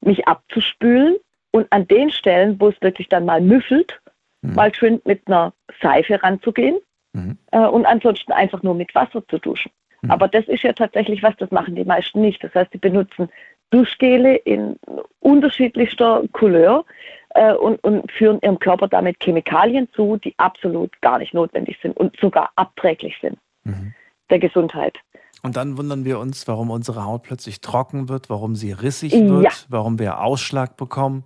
mich 0.00 0.26
abzuspülen 0.28 1.16
und 1.50 1.66
an 1.72 1.86
den 1.88 2.10
Stellen, 2.10 2.60
wo 2.60 2.68
es 2.68 2.80
wirklich 2.80 3.08
dann 3.08 3.24
mal 3.24 3.40
müffelt, 3.40 4.00
Mhm. 4.42 4.54
mal 4.54 4.74
schön 4.74 5.00
mit 5.04 5.26
einer 5.26 5.52
Seife 5.80 6.22
ranzugehen 6.22 6.76
Mhm. 7.12 7.38
äh, 7.52 7.58
und 7.66 7.86
ansonsten 7.86 8.32
einfach 8.32 8.62
nur 8.62 8.74
mit 8.74 8.94
Wasser 8.94 9.26
zu 9.28 9.38
duschen. 9.38 9.72
Mhm. 10.02 10.10
Aber 10.10 10.28
das 10.28 10.46
ist 10.46 10.62
ja 10.62 10.72
tatsächlich 10.74 11.22
was, 11.22 11.34
das 11.38 11.50
machen 11.50 11.74
die 11.74 11.84
meisten 11.84 12.20
nicht. 12.20 12.44
Das 12.44 12.54
heißt, 12.54 12.70
sie 12.72 12.78
benutzen 12.78 13.28
Duschgele 13.70 14.36
in 14.36 14.76
unterschiedlichster 15.20 16.22
Couleur 16.32 16.84
äh, 17.30 17.54
und, 17.54 17.82
und 17.82 18.10
führen 18.12 18.38
ihrem 18.42 18.58
Körper 18.58 18.88
damit 18.88 19.16
Chemikalien 19.22 19.88
zu, 19.94 20.16
die 20.16 20.34
absolut 20.38 21.00
gar 21.00 21.18
nicht 21.18 21.34
notwendig 21.34 21.78
sind 21.82 21.96
und 21.96 22.16
sogar 22.20 22.50
abträglich 22.56 23.16
sind 23.20 23.38
Mhm. 23.64 23.94
der 24.30 24.38
Gesundheit. 24.38 24.98
Und 25.42 25.56
dann 25.56 25.76
wundern 25.76 26.04
wir 26.04 26.18
uns, 26.18 26.46
warum 26.48 26.70
unsere 26.70 27.04
Haut 27.04 27.22
plötzlich 27.22 27.60
trocken 27.60 28.08
wird, 28.08 28.30
warum 28.30 28.54
sie 28.56 28.72
rissig 28.72 29.12
Ja. 29.12 29.28
wird, 29.28 29.66
warum 29.68 29.98
wir 29.98 30.20
Ausschlag 30.20 30.76
bekommen 30.76 31.24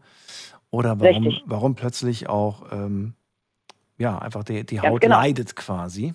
oder 0.70 1.00
warum, 1.00 1.36
warum 1.46 1.74
plötzlich 1.74 2.28
auch 2.28 2.72
ähm, 2.72 3.14
ja, 3.96 4.18
einfach 4.18 4.44
die, 4.44 4.64
die 4.64 4.80
Haut 4.80 5.00
genau. 5.00 5.16
leidet 5.16 5.56
quasi. 5.56 6.14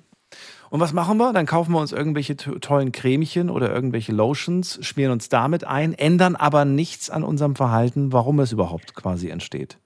Und 0.69 0.79
was 0.79 0.93
machen 0.93 1.17
wir? 1.17 1.33
Dann 1.33 1.45
kaufen 1.45 1.71
wir 1.73 1.79
uns 1.79 1.91
irgendwelche 1.91 2.35
to- 2.35 2.59
tollen 2.59 2.91
Cremchen 2.91 3.49
oder 3.49 3.71
irgendwelche 3.71 4.11
Lotions, 4.11 4.79
schmieren 4.81 5.11
uns 5.11 5.29
damit 5.29 5.65
ein, 5.65 5.93
ändern 5.93 6.35
aber 6.35 6.65
nichts 6.65 7.09
an 7.09 7.23
unserem 7.23 7.55
Verhalten, 7.55 8.11
warum 8.11 8.39
es 8.39 8.51
überhaupt 8.51 8.95
quasi 8.95 9.29
entsteht. 9.29 9.77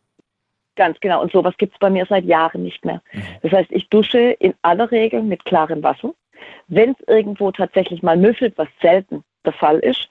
Ganz 0.77 0.99
genau. 0.99 1.21
Und 1.21 1.31
sowas 1.31 1.55
gibt 1.57 1.73
es 1.73 1.79
bei 1.79 1.89
mir 1.89 2.05
seit 2.07 2.23
Jahren 2.23 2.63
nicht 2.63 2.85
mehr. 2.85 3.01
Das 3.41 3.51
heißt, 3.51 3.71
ich 3.71 3.89
dusche 3.89 4.19
in 4.19 4.53
aller 4.61 4.89
Regel 4.91 5.23
mit 5.23 5.43
klarem 5.43 5.83
Wasser. 5.83 6.13
Wenn 6.67 6.91
es 6.91 7.07
irgendwo 7.07 7.51
tatsächlich 7.51 8.03
mal 8.03 8.15
müffelt, 8.15 8.57
was 8.57 8.67
selten 8.81 9.23
der 9.43 9.53
Fall 9.53 9.79
ist, 9.79 10.07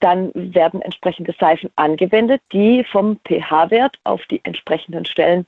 dann 0.00 0.32
werden 0.34 0.82
entsprechende 0.82 1.34
Seifen 1.38 1.70
angewendet, 1.76 2.42
die 2.52 2.84
vom 2.84 3.20
pH-Wert 3.26 3.98
auf 4.04 4.20
die 4.26 4.40
entsprechenden 4.44 5.04
Stellen 5.04 5.46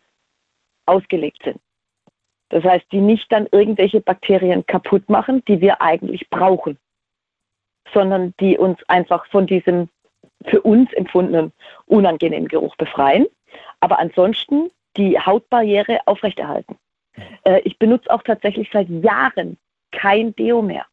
ausgelegt 0.87 1.43
sind. 1.45 1.59
Das 2.53 2.65
heißt, 2.65 2.85
die 2.93 3.01
nicht 3.01 3.33
dann 3.33 3.49
irgendwelche 3.51 4.03
Bakterien 4.03 4.67
kaputt 4.67 5.09
machen, 5.09 5.43
die 5.49 5.63
wir 5.63 5.81
eigentlich 5.81 6.29
brauchen, 6.29 6.77
sondern 7.95 8.35
die 8.41 8.59
uns 8.59 8.79
einfach 8.89 9.27
von 9.29 9.47
diesem 9.47 9.89
für 10.45 10.61
uns 10.61 10.93
empfundenen 10.93 11.53
unangenehmen 11.87 12.49
Geruch 12.49 12.77
befreien, 12.77 13.27
aber 13.81 13.99
ansonsten 13.99 14.71
die 14.99 15.19
Hautbarriere 15.19 16.01
aufrechterhalten. 16.05 16.77
Äh, 17.45 17.61
ich 17.65 17.79
benutze 17.79 18.11
auch 18.11 18.23
tatsächlich 18.23 18.69
seit 18.71 18.89
Jahren 18.91 19.57
kein 19.91 20.37
Deo 20.37 20.61
mehr, 20.61 20.85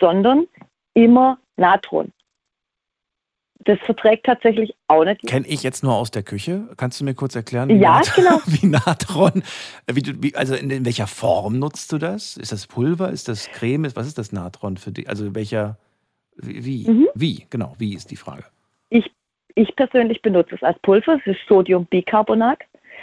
sondern 0.00 0.46
immer 0.94 1.38
Natron. 1.56 2.10
Das 3.64 3.78
verträgt 3.80 4.26
tatsächlich 4.26 4.74
auch 4.88 5.04
nicht. 5.04 5.22
Kenne 5.26 5.46
ich 5.46 5.62
jetzt 5.62 5.82
nur 5.84 5.94
aus 5.94 6.10
der 6.10 6.22
Küche. 6.22 6.68
Kannst 6.76 7.00
du 7.00 7.04
mir 7.04 7.14
kurz 7.14 7.36
erklären, 7.36 7.68
wie, 7.68 7.74
Ja, 7.76 7.98
Nat 7.98 8.12
genau. 8.14 8.40
wie 8.46 8.66
Natron, 8.66 9.42
wie 9.86 10.02
du, 10.02 10.12
wie, 10.22 10.34
also 10.34 10.54
in, 10.54 10.70
in 10.70 10.84
welcher 10.84 11.06
Form 11.06 11.58
nutzt 11.58 11.92
du 11.92 11.98
das? 11.98 12.36
Ist 12.36 12.50
das 12.52 12.66
Pulver? 12.66 13.10
Ist 13.10 13.28
das 13.28 13.48
Creme? 13.50 13.94
Was 13.94 14.06
ist 14.06 14.18
das 14.18 14.32
Natron 14.32 14.76
für 14.76 14.90
dich? 14.90 15.08
Also 15.08 15.34
welcher, 15.34 15.76
wie, 16.36 16.64
wie, 16.64 16.90
Mhm. 16.90 17.08
wie, 17.14 17.46
genau, 17.50 17.74
wie 17.78 17.94
ist 17.94 18.10
die 18.10 18.16
Frage. 18.16 18.44
Ich, 18.90 19.10
ich 19.54 19.74
persönlich 19.76 20.22
benutze 20.22 20.54
es 20.56 20.62
als 20.62 20.78
Pulver, 20.80 21.18
es 21.20 21.26
ist 21.26 21.40
Sodiumbicarbonat. 21.48 22.58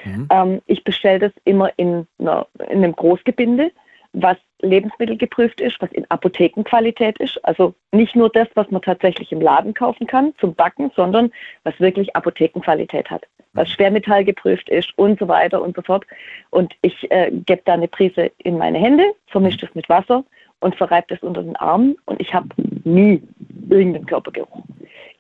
Mhm. 0.06 0.28
Ähm, 0.32 0.62
ich 0.66 0.84
bestelle 0.84 1.20
das 1.20 1.32
immer 1.46 1.72
in, 1.78 2.08
einer, 2.20 2.48
in 2.70 2.84
einem 2.84 2.94
Großgebinde, 2.94 3.72
was 4.14 4.38
lebensmittelgeprüft 4.62 5.62
ist, 5.62 5.82
was 5.82 5.92
in 5.92 6.10
Apothekenqualität 6.10 7.20
ist. 7.20 7.44
Also 7.46 7.74
nicht 7.92 8.16
nur 8.16 8.30
das, 8.30 8.48
was 8.56 8.70
man 8.72 8.82
tatsächlich 8.82 9.32
im 9.32 9.42
Laden 9.42 9.74
kaufen 9.74 10.08
kann 10.08 10.34
zum 10.40 10.54
Backen, 10.56 10.92
sondern 10.96 11.32
was 11.64 11.80
wirklich 11.80 12.16
Apothekenqualität 12.16 13.10
hat, 13.10 13.24
was 13.54 13.70
schwermetallgeprüft 13.70 14.70
ist 14.70 14.98
und 14.98 15.20
so 15.20 15.28
weiter 15.28 15.62
und 15.62 15.76
so 15.76 15.82
fort. 15.82 16.06
Und 16.50 16.74
ich 16.82 17.10
äh, 17.12 17.32
gebe 17.32 17.62
da 17.66 17.74
eine 17.74 17.88
Prise 17.88 18.32
in 18.40 18.58
meine 18.58 18.80
Hände, 18.80 19.04
vermische 19.28 19.60
das 19.60 19.76
mit 19.76 19.88
Wasser 19.88 20.24
und 20.60 20.76
verreibe 20.76 21.08
das 21.10 21.24
unter 21.24 21.44
den 21.44 21.56
Armen 21.56 21.96
und 22.06 22.20
ich 22.20 22.34
habe 22.34 22.50
nie 22.84 23.22
irgendeinen 23.70 24.06
Körpergeruch. 24.06 24.64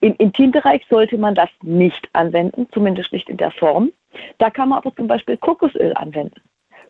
Im 0.01 0.15
Intimbereich 0.17 0.85
sollte 0.89 1.17
man 1.17 1.35
das 1.35 1.49
nicht 1.61 2.09
anwenden, 2.13 2.67
zumindest 2.73 3.11
nicht 3.11 3.29
in 3.29 3.37
der 3.37 3.51
Form. 3.51 3.91
Da 4.37 4.49
kann 4.49 4.69
man 4.69 4.79
aber 4.79 4.95
zum 4.95 5.07
Beispiel 5.07 5.37
Kokosöl 5.37 5.93
anwenden. 5.93 6.41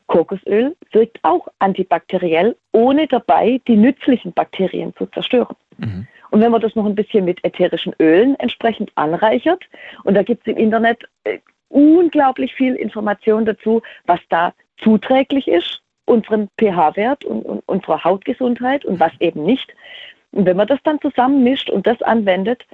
Kokosöl 0.10 0.76
wirkt 0.92 1.20
auch 1.22 1.48
antibakteriell, 1.60 2.58
ohne 2.74 3.08
dabei 3.08 3.62
die 3.68 3.78
nützlichen 3.78 4.34
Bakterien 4.34 4.94
zu 4.96 5.06
zerstören. 5.06 5.56
Mhm. 5.78 6.08
Und 6.32 6.42
wenn 6.42 6.52
man 6.52 6.62
das 6.62 6.76
noch 6.76 6.86
ein 6.86 6.96
bisschen 6.96 7.26
mit 7.26 7.44
ätherischen 7.46 7.94
Ölen 8.00 8.36
entsprechend 8.40 8.92
anreichert, 8.96 9.64
und 10.04 10.16
da 10.16 10.24
gibt 10.24 10.46
es 10.46 10.54
im 10.54 10.58
Internet 10.58 11.04
äh, 11.24 11.40
unglaublich 11.70 12.54
viel 12.54 12.76
Information 12.76 13.46
dazu, 13.46 13.82
was 14.06 14.20
da 14.30 14.54
zuträglich 14.78 15.48
ist, 15.48 15.82
unserem 16.06 16.50
pH-Wert 16.60 17.24
und, 17.24 17.44
und 17.44 17.64
unserer 17.68 18.04
Hautgesundheit 18.04 18.86
und 18.86 19.00
was 19.00 19.12
eben 19.20 19.44
nicht. 19.44 19.74
Und 20.32 20.46
wenn 20.46 20.58
man 20.58 20.68
das 20.68 20.80
dann 20.84 21.00
zusammenmischt 21.02 21.70
und 21.70 21.86
das 21.86 22.02
anwendet, 22.02 22.66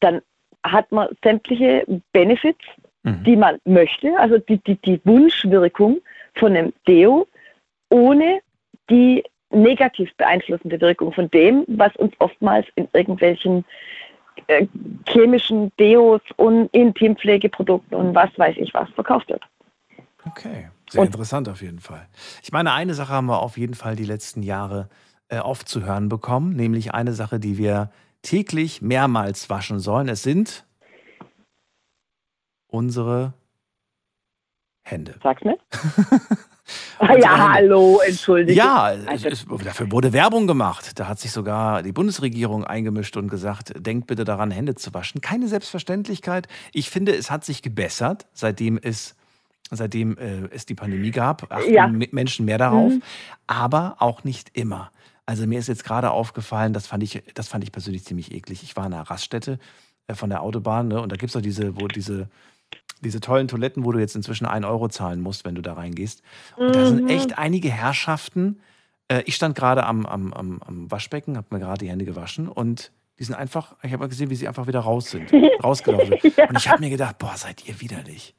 dann 0.00 0.20
hat 0.62 0.92
man 0.92 1.08
sämtliche 1.22 1.84
Benefits, 2.12 2.64
Mhm. 3.06 3.22
die 3.22 3.36
man 3.36 3.58
möchte, 3.64 4.18
also 4.18 4.38
die, 4.38 4.58
die, 4.58 4.74
die 4.74 5.00
Wunschwirkung 5.04 5.98
von 6.38 6.56
einem 6.56 6.72
Deo, 6.86 7.26
ohne 7.90 8.40
die 8.90 9.24
negativ 9.50 10.14
beeinflussende 10.16 10.80
Wirkung 10.80 11.12
von 11.12 11.30
dem, 11.30 11.64
was 11.68 11.94
uns 11.96 12.12
oftmals 12.18 12.66
in 12.74 12.88
irgendwelchen 12.92 13.64
äh, 14.48 14.66
chemischen 15.08 15.72
Deos 15.78 16.20
und 16.36 16.68
Intimpflegeprodukten 16.74 17.96
und 17.96 18.14
was 18.14 18.30
weiß 18.36 18.56
ich 18.58 18.72
was 18.74 18.88
verkauft 18.90 19.28
wird. 19.28 19.42
Okay, 20.26 20.68
sehr 20.90 21.00
Und- 21.02 21.06
interessant 21.06 21.48
auf 21.48 21.62
jeden 21.62 21.78
Fall. 21.80 22.08
Ich 22.42 22.52
meine, 22.52 22.72
eine 22.72 22.94
Sache 22.94 23.12
haben 23.12 23.26
wir 23.26 23.40
auf 23.40 23.56
jeden 23.56 23.74
Fall 23.74 23.96
die 23.96 24.04
letzten 24.04 24.42
Jahre 24.42 24.88
äh, 25.28 25.38
oft 25.38 25.68
zu 25.68 25.84
hören 25.84 26.08
bekommen, 26.08 26.54
nämlich 26.54 26.92
eine 26.92 27.12
Sache, 27.12 27.38
die 27.40 27.58
wir 27.58 27.90
täglich 28.22 28.82
mehrmals 28.82 29.48
waschen 29.48 29.78
sollen. 29.78 30.08
Es 30.08 30.22
sind 30.22 30.66
unsere 32.68 33.32
Hände. 34.88 35.14
Sag's 35.22 35.42
mir. 35.44 35.56
Hände. 36.98 37.22
ja, 37.22 37.52
hallo, 37.54 38.00
entschuldige. 38.06 38.56
Ja, 38.58 38.92
es, 38.92 39.06
Also- 39.06 39.28
es, 39.28 39.46
dafür 39.64 39.90
wurde 39.92 40.12
Werbung 40.12 40.46
gemacht. 40.46 40.98
Da 40.98 41.06
hat 41.08 41.18
sich 41.20 41.30
sogar 41.32 41.82
die 41.82 41.92
Bundesregierung 41.92 42.64
eingemischt 42.64 43.16
und 43.16 43.28
gesagt, 43.28 43.72
denkt 43.76 44.06
bitte 44.06 44.24
daran, 44.24 44.50
Hände 44.50 44.74
zu 44.74 44.92
waschen. 44.94 45.20
Keine 45.20 45.48
Selbstverständlichkeit. 45.48 46.48
Ich 46.72 46.90
finde, 46.90 47.14
es 47.14 47.30
hat 47.30 47.44
sich 47.44 47.62
gebessert, 47.62 48.26
seitdem 48.32 48.78
es, 48.80 49.14
seitdem, 49.70 50.16
äh, 50.18 50.48
es 50.52 50.66
die 50.66 50.74
Pandemie 50.74 51.10
gab. 51.10 51.50
Achten 51.52 51.72
Ja. 51.72 51.86
Me- 51.88 52.08
Menschen 52.12 52.44
mehr 52.46 52.58
darauf, 52.58 52.92
Mhm. 52.92 53.02
aber 53.46 53.96
auch 53.98 54.24
nicht 54.24 54.50
immer. 54.54 54.90
Also 55.26 55.46
mir 55.46 55.58
ist 55.58 55.66
jetzt 55.68 55.82
gerade 55.84 56.12
aufgefallen, 56.12 56.72
das 56.72 56.86
fand 56.86 57.02
ich, 57.02 57.22
das 57.34 57.48
fand 57.48 57.64
ich 57.64 57.72
persönlich 57.72 58.04
ziemlich 58.04 58.32
eklig. 58.32 58.62
Ich 58.62 58.76
war 58.76 58.86
in 58.86 58.94
einer 58.94 59.02
Raststätte 59.10 59.58
äh, 60.06 60.14
von 60.14 60.30
der 60.30 60.42
Autobahn 60.42 60.88
ne, 60.88 61.00
und 61.00 61.10
da 61.10 61.16
gibt 61.16 61.30
es 61.30 61.32
doch 61.34 61.40
diese, 61.42 61.80
wo 61.80 61.88
diese, 61.88 62.28
diese 63.02 63.20
tollen 63.20 63.46
Toiletten, 63.48 63.84
wo 63.84 63.92
du 63.92 63.98
jetzt 63.98 64.16
inzwischen 64.16 64.46
1 64.46 64.64
Euro 64.66 64.88
zahlen 64.88 65.20
musst, 65.20 65.44
wenn 65.44 65.54
du 65.54 65.62
da 65.62 65.74
reingehst. 65.74 66.22
Und 66.56 66.74
da 66.74 66.86
sind 66.86 67.02
Mhm. 67.04 67.08
echt 67.08 67.38
einige 67.38 67.70
Herrschaften. 67.70 68.60
Äh, 69.08 69.22
ich 69.26 69.34
stand 69.36 69.54
gerade 69.56 69.84
am, 69.84 70.06
am, 70.06 70.32
am, 70.32 70.62
am 70.66 70.90
Waschbecken, 70.90 71.36
habe 71.36 71.46
mir 71.50 71.60
gerade 71.60 71.78
die 71.84 71.90
Hände 71.90 72.04
gewaschen 72.04 72.48
und 72.48 72.92
die 73.18 73.24
sind 73.24 73.34
einfach, 73.34 73.76
ich 73.82 73.92
habe 73.92 74.08
gesehen, 74.08 74.28
wie 74.30 74.34
sie 74.34 74.48
einfach 74.48 74.66
wieder 74.66 74.80
raus 74.80 75.10
sind, 75.10 75.30
rausgelaufen 75.64 76.18
sind. 76.20 76.36
Ja. 76.36 76.48
Und 76.48 76.58
ich 76.58 76.68
habe 76.68 76.80
mir 76.80 76.90
gedacht, 76.90 77.18
boah, 77.18 77.36
seid 77.36 77.66
ihr 77.68 77.80
widerlich. 77.80 78.34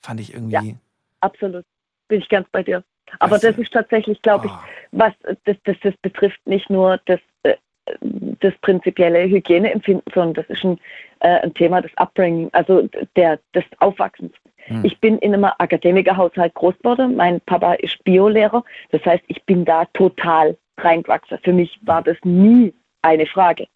Fand 0.00 0.20
ich 0.20 0.32
irgendwie. 0.34 0.76
Absolut. 1.20 1.64
Bin 2.08 2.20
ich 2.20 2.28
ganz 2.28 2.48
bei 2.50 2.62
dir. 2.62 2.84
Aber 3.18 3.34
Also, 3.34 3.48
das 3.50 3.58
ist 3.58 3.72
tatsächlich, 3.72 4.20
glaube 4.22 4.46
ich, 4.46 4.52
ah, 4.52 4.64
was 4.92 5.12
das, 5.44 5.56
das, 5.64 5.76
das 5.82 5.94
betrifft 6.02 6.40
nicht 6.46 6.68
nur 6.70 6.98
das, 7.06 7.20
äh, 7.42 7.54
das 8.40 8.54
prinzipielle 8.60 9.28
Hygieneempfinden, 9.28 10.04
sondern 10.14 10.34
das 10.34 10.46
ist 10.56 10.64
ein, 10.64 10.78
äh, 11.20 11.40
ein 11.40 11.54
Thema 11.54 11.80
des 11.80 11.90
Upbringing, 11.96 12.50
also 12.52 12.88
der, 13.16 13.38
des 13.54 13.64
Aufwachsens. 13.78 14.32
hm. 14.66 14.84
Ich 14.84 14.98
bin 15.00 15.18
in 15.18 15.34
einem 15.34 15.44
Akademikerhaushalt 15.44 16.54
groß 16.54 16.78
geworden. 16.78 17.16
Mein 17.16 17.40
Papa 17.42 17.74
ist 17.74 18.02
Biolehrer. 18.04 18.64
Das 18.90 19.04
heißt, 19.04 19.24
ich 19.28 19.42
bin 19.44 19.64
da 19.64 19.84
total 19.86 20.56
reingewachsen. 20.78 21.38
Für 21.42 21.52
mich 21.52 21.78
war 21.82 22.02
das 22.02 22.16
nie 22.24 22.74
eine 23.02 23.26
Frage. 23.26 23.66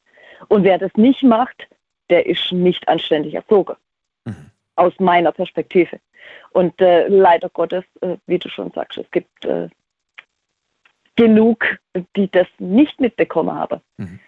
Und 0.48 0.64
wer 0.64 0.78
das 0.78 0.92
nicht 0.96 1.22
macht, 1.22 1.68
der 2.08 2.26
ist 2.26 2.52
nicht 2.52 2.88
anständig 2.88 3.34
erzogen. 3.34 3.76
Mhm. 4.24 4.50
Aus 4.76 4.92
meiner 4.98 5.32
Perspektive. 5.32 6.00
Und 6.52 6.80
äh, 6.80 7.08
leider 7.08 7.48
Gottes, 7.48 7.84
äh, 8.00 8.16
wie 8.26 8.38
du 8.38 8.48
schon 8.48 8.70
sagst, 8.72 8.98
es 8.98 9.10
gibt 9.10 9.44
äh, 9.44 9.68
genug, 11.16 11.78
die 12.16 12.30
das 12.30 12.46
nicht 12.58 13.00
mitbekommen 13.00 13.54
haben. 13.54 13.80
Mhm. 13.98 14.20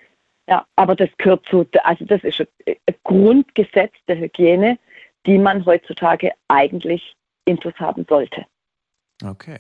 Ja, 0.53 0.67
aber 0.77 0.95
das 0.95 1.09
gehört 1.17 1.47
zu, 1.47 1.67
also 1.83 2.05
das 2.05 2.23
ist 2.25 2.41
ein, 2.41 2.77
Grundgesetz 3.05 3.95
der 4.07 4.19
Hygiene, 4.19 4.79
die 5.25 5.39
man 5.39 5.65
heutzutage 5.65 6.33
eigentlich 6.49 7.15
intus 7.47 7.73
haben 7.77 8.05
sollte. 8.07 8.45
Okay, 9.25 9.59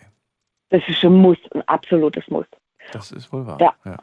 Das 0.68 0.83
ist 0.88 1.02
ein 1.02 1.14
Muss, 1.14 1.38
ein 1.55 1.66
absolutes 1.66 2.28
Muss. 2.28 2.44
das 2.92 3.11
ist 3.11 3.33
wohl 3.33 3.46
wahr. 3.46 3.74
Ja. 3.87 3.96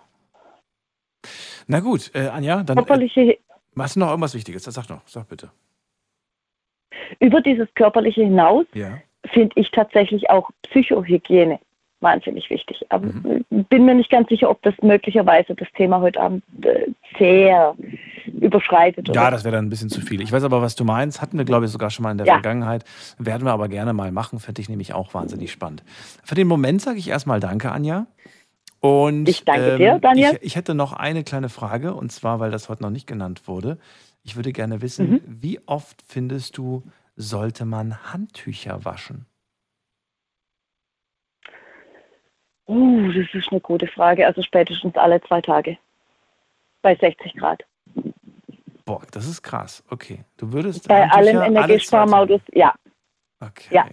Na 1.68 1.80
gut, 1.80 2.10
äh, 2.16 2.28
Anja, 2.30 2.64
dann 2.64 2.78
äh, 2.80 2.82
Körperliche, 2.82 3.38
hast 3.78 3.96
du 3.96 4.00
noch 4.00 4.10
irgendwas 4.10 4.34
Wichtiges? 4.34 4.64
Sag 4.64 4.90
noch, 4.90 5.08
sag 5.08 5.28
bitte. 5.30 5.52
über 7.20 7.40
dieses 7.42 7.72
Körperliche 7.76 8.24
hinaus 8.24 8.66
Ja. 8.74 8.98
finde 9.32 9.54
ich 9.62 9.70
tatsächlich 9.70 10.28
auch 10.32 10.50
Psychohygiene 10.64 11.60
wahnsinnig 12.02 12.50
wichtig. 12.50 12.86
Aber 12.90 13.08
Mhm. 13.08 13.46
bin 13.70 13.86
mir 13.86 13.96
nicht 13.96 14.10
ganz 14.10 14.30
sicher, 14.30 14.50
ob 14.50 14.62
das 14.64 14.74
möglicherweise 14.82 15.56
das 15.56 15.68
Thema 15.76 16.00
heute 16.02 16.20
Abend 16.22 16.44
äh, 16.64 16.88
sehr 17.18 17.76
überschreitet. 18.40 19.08
Ja, 19.14 19.24
oder? 19.24 19.32
das 19.32 19.44
wäre 19.44 19.56
dann 19.56 19.66
ein 19.66 19.70
bisschen 19.70 19.90
zu 19.90 20.02
viel. 20.02 20.22
Ich 20.22 20.32
weiß 20.32 20.44
aber, 20.44 20.62
was 20.62 20.76
du 20.76 20.84
meinst. 20.86 21.22
Hatten 21.22 21.38
wir, 21.38 21.46
glaube 21.46 21.66
ich, 21.66 21.72
sogar 21.72 21.90
schon 21.90 22.04
mal 22.04 22.12
in 22.12 22.18
der 22.18 22.28
Ja. 22.28 22.34
Vergangenheit. 22.34 22.86
Werden 23.18 23.46
wir 23.46 23.52
aber 23.52 23.68
gerne 23.68 23.94
mal 23.94 24.12
machen. 24.12 24.40
Fände 24.40 24.62
ich 24.62 24.70
nämlich 24.70 24.94
auch 24.94 25.14
wahnsinnig 25.14 25.52
spannend. 25.52 25.84
Für 26.24 26.36
den 26.36 26.48
Moment 26.48 26.82
sage 26.82 27.00
ich 27.00 27.10
erstmal 27.10 27.40
Danke, 27.40 27.72
Anja. 27.72 28.08
Und, 28.82 29.16
ähm, 29.20 29.26
Ich 29.28 29.44
danke 29.44 29.78
dir, 29.78 30.00
Daniel. 30.00 30.38
Ich, 30.40 30.48
ich 30.48 30.56
hätte 30.56 30.74
noch 30.74 30.94
eine 30.94 31.24
kleine 31.24 31.50
Frage, 31.50 31.94
und 31.94 32.12
zwar, 32.12 32.40
weil 32.40 32.50
das 32.52 32.70
heute 32.70 32.82
noch 32.84 32.92
nicht 32.92 33.08
genannt 33.08 33.48
wurde. 33.48 33.78
Ich 34.24 34.36
würde 34.38 34.54
gerne 34.54 34.82
wissen, 34.82 35.10
Mhm. 35.12 35.22
wie 35.26 35.60
oft 35.66 36.02
findest 36.08 36.58
du, 36.58 36.84
sollte 37.18 37.66
man 37.66 37.98
Handtücher 38.14 38.86
waschen? 38.86 39.26
Uh, 42.70 43.12
das 43.12 43.34
ist 43.34 43.52
eine 43.52 43.60
gute 43.62 43.88
Frage. 43.88 44.28
Also 44.28 44.42
spätestens 44.44 44.96
alle 44.96 45.20
zwei 45.22 45.42
Tage. 45.42 45.78
Bei 46.82 46.96
60 46.96 47.36
Grad. 47.36 47.64
Boah, 48.86 49.02
das 49.12 49.28
ist 49.28 49.42
krass. 49.42 49.84
Okay. 49.90 50.20
Du 50.38 50.54
würdest 50.54 50.88
Bei 50.88 51.08
Handtücher 51.08 51.18
allem 51.18 51.38
alle 51.38 51.48
Energiesparmodus, 51.48 52.42
ja. 52.54 52.74
Okay. 53.42 53.68
Ja. 53.72 53.86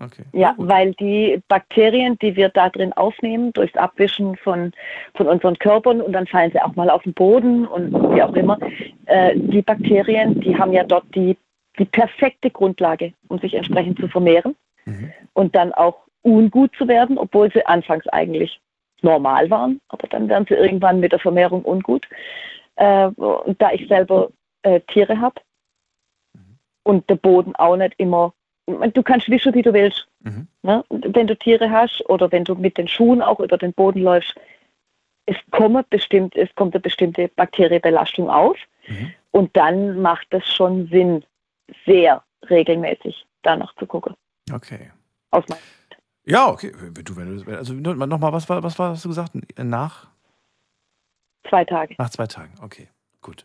Okay. 0.00 0.24
Ja, 0.32 0.52
gut. 0.52 0.68
weil 0.68 0.94
die 0.94 1.40
Bakterien, 1.48 2.18
die 2.18 2.34
wir 2.34 2.48
da 2.48 2.70
drin 2.70 2.92
aufnehmen, 2.94 3.52
durchs 3.52 3.76
Abwischen 3.76 4.36
von, 4.36 4.72
von 5.14 5.28
unseren 5.28 5.58
Körpern 5.58 6.00
und 6.00 6.12
dann 6.12 6.26
fallen 6.26 6.50
sie 6.50 6.60
auch 6.60 6.74
mal 6.74 6.90
auf 6.90 7.02
den 7.02 7.12
Boden 7.12 7.66
und 7.66 7.92
wie 8.14 8.22
auch 8.22 8.34
immer, 8.34 8.58
äh, 9.06 9.36
die 9.36 9.62
Bakterien, 9.62 10.40
die 10.40 10.56
haben 10.56 10.72
ja 10.72 10.82
dort 10.82 11.04
die, 11.14 11.36
die 11.78 11.84
perfekte 11.84 12.50
Grundlage, 12.50 13.12
um 13.28 13.38
sich 13.38 13.54
entsprechend 13.54 13.98
zu 14.00 14.08
vermehren 14.08 14.56
Mhm. 14.84 15.12
und 15.34 15.54
dann 15.54 15.72
auch 15.72 15.96
ungut 16.22 16.74
zu 16.76 16.88
werden, 16.88 17.18
obwohl 17.18 17.50
sie 17.52 17.64
anfangs 17.66 18.06
eigentlich 18.08 18.60
normal 19.02 19.50
waren, 19.50 19.80
aber 19.88 20.06
dann 20.08 20.28
werden 20.28 20.46
sie 20.48 20.54
irgendwann 20.54 21.00
mit 21.00 21.12
der 21.12 21.18
Vermehrung 21.18 21.64
ungut. 21.64 22.06
Äh, 22.76 23.06
und 23.06 23.60
da 23.60 23.72
ich 23.72 23.88
selber 23.88 24.30
äh, 24.62 24.80
Tiere 24.80 25.20
habe 25.20 25.40
und 26.84 27.08
der 27.10 27.16
Boden 27.16 27.54
auch 27.56 27.76
nicht 27.76 27.94
immer, 27.98 28.32
du 28.66 29.02
kannst 29.02 29.28
wischen, 29.28 29.54
wie 29.54 29.62
du 29.62 29.72
willst. 29.72 30.06
Mhm. 30.20 30.46
Ne? 30.62 30.84
Wenn 30.88 31.26
du 31.26 31.36
Tiere 31.36 31.70
hast 31.70 32.08
oder 32.08 32.30
wenn 32.30 32.44
du 32.44 32.54
mit 32.54 32.78
den 32.78 32.88
Schuhen 32.88 33.22
auch 33.22 33.40
über 33.40 33.58
den 33.58 33.72
Boden 33.72 34.02
läufst, 34.02 34.34
es 35.26 35.36
kommt 35.50 35.90
bestimmt, 35.90 36.36
es 36.36 36.52
kommt 36.54 36.74
eine 36.74 36.80
bestimmte 36.80 37.28
Bakterienbelastung 37.28 38.30
auf 38.30 38.56
Mhm. 38.88 39.12
und 39.30 39.56
dann 39.56 40.00
macht 40.00 40.26
es 40.30 40.44
schon 40.52 40.88
Sinn, 40.88 41.24
sehr 41.86 42.22
regelmäßig 42.50 43.24
danach 43.42 43.74
zu 43.76 43.86
gucken. 43.86 44.14
Okay. 44.52 44.90
Aus 45.30 45.44
meiner 45.48 45.60
Ja, 46.24 46.48
okay. 46.48 46.72
Du, 47.04 47.16
wenn 47.16 47.38
du, 47.38 47.56
also 47.56 47.74
nochmal, 47.74 48.32
was 48.32 48.48
war, 48.48 48.62
was 48.62 48.78
war, 48.78 48.90
hast 48.90 49.04
du 49.04 49.08
gesagt? 49.08 49.32
Nach? 49.58 50.12
zwei 51.48 51.64
Tage. 51.64 51.94
Nach 51.98 52.10
zwei 52.10 52.26
Tagen. 52.26 52.54
Okay, 52.62 52.88
gut. 53.20 53.44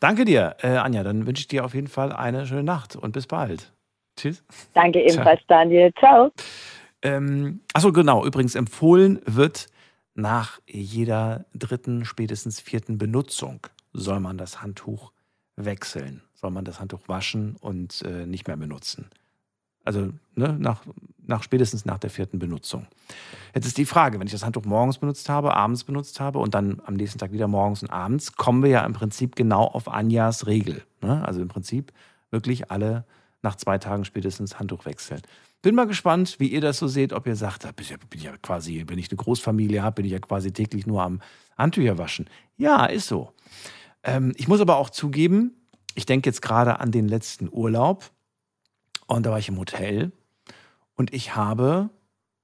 Danke 0.00 0.24
dir, 0.24 0.56
äh, 0.62 0.76
Anja. 0.76 1.02
Dann 1.02 1.26
wünsche 1.26 1.40
ich 1.40 1.48
dir 1.48 1.64
auf 1.64 1.74
jeden 1.74 1.88
Fall 1.88 2.12
eine 2.12 2.46
schöne 2.46 2.62
Nacht 2.62 2.96
und 2.96 3.12
bis 3.12 3.26
bald. 3.26 3.72
Tschüss. 4.16 4.42
Danke 4.72 5.02
ebenfalls, 5.02 5.40
Daniel. 5.48 5.92
Ciao. 5.98 6.30
Ähm, 7.02 7.60
achso, 7.74 7.92
genau. 7.92 8.24
Übrigens, 8.24 8.54
empfohlen 8.54 9.20
wird 9.26 9.68
nach 10.14 10.60
jeder 10.66 11.44
dritten, 11.54 12.04
spätestens 12.04 12.60
vierten 12.60 12.96
Benutzung 12.98 13.66
soll 13.92 14.20
man 14.20 14.38
das 14.38 14.62
Handtuch 14.62 15.12
wechseln. 15.56 16.22
Soll 16.34 16.50
man 16.50 16.64
das 16.64 16.80
Handtuch 16.80 17.08
waschen 17.08 17.56
und 17.60 18.02
äh, 18.02 18.26
nicht 18.26 18.46
mehr 18.46 18.56
benutzen. 18.56 19.10
Also 19.84 20.12
ne, 20.34 20.56
nach, 20.58 20.82
nach 21.26 21.42
spätestens 21.42 21.84
nach 21.84 21.98
der 21.98 22.10
vierten 22.10 22.38
Benutzung. 22.38 22.86
Jetzt 23.54 23.66
ist 23.66 23.78
die 23.78 23.84
Frage, 23.84 24.18
wenn 24.18 24.26
ich 24.26 24.32
das 24.32 24.44
Handtuch 24.44 24.64
morgens 24.64 24.98
benutzt 24.98 25.28
habe, 25.28 25.54
abends 25.54 25.84
benutzt 25.84 26.20
habe 26.20 26.38
und 26.38 26.54
dann 26.54 26.80
am 26.84 26.94
nächsten 26.94 27.18
Tag 27.18 27.32
wieder 27.32 27.48
morgens 27.48 27.82
und 27.82 27.90
abends, 27.90 28.36
kommen 28.36 28.62
wir 28.62 28.70
ja 28.70 28.84
im 28.84 28.92
Prinzip 28.92 29.36
genau 29.36 29.64
auf 29.64 29.88
Anjas 29.88 30.46
Regel. 30.46 30.82
Ne? 31.00 31.24
Also 31.26 31.40
im 31.40 31.48
Prinzip 31.48 31.92
wirklich 32.30 32.70
alle 32.70 33.04
nach 33.42 33.56
zwei 33.56 33.78
Tagen 33.78 34.04
spätestens 34.04 34.58
Handtuch 34.58 34.84
wechseln. 34.84 35.20
Bin 35.62 35.74
mal 35.74 35.86
gespannt, 35.86 36.36
wie 36.38 36.48
ihr 36.48 36.60
das 36.60 36.78
so 36.78 36.88
seht, 36.88 37.12
ob 37.12 37.26
ihr 37.26 37.36
sagt, 37.36 37.62
bin 37.76 37.86
ich 38.14 38.22
ja 38.22 38.36
quasi, 38.38 38.84
wenn 38.88 38.98
ich 38.98 39.10
eine 39.10 39.16
Großfamilie 39.16 39.82
habe, 39.82 39.96
bin 39.96 40.06
ich 40.06 40.12
ja 40.12 40.18
quasi 40.18 40.52
täglich 40.52 40.86
nur 40.86 41.02
am 41.02 41.20
Handtücher 41.56 41.98
waschen. 41.98 42.28
Ja, 42.56 42.86
ist 42.86 43.06
so. 43.06 43.32
Ähm, 44.02 44.32
ich 44.36 44.48
muss 44.48 44.60
aber 44.60 44.76
auch 44.76 44.90
zugeben, 44.90 45.52
ich 45.94 46.06
denke 46.06 46.28
jetzt 46.28 46.42
gerade 46.42 46.80
an 46.80 46.90
den 46.90 47.06
letzten 47.06 47.48
Urlaub 47.50 48.10
und 49.16 49.24
da 49.24 49.30
war 49.30 49.38
ich 49.38 49.48
im 49.48 49.58
Hotel 49.58 50.12
und 50.94 51.12
ich 51.12 51.34
habe 51.36 51.90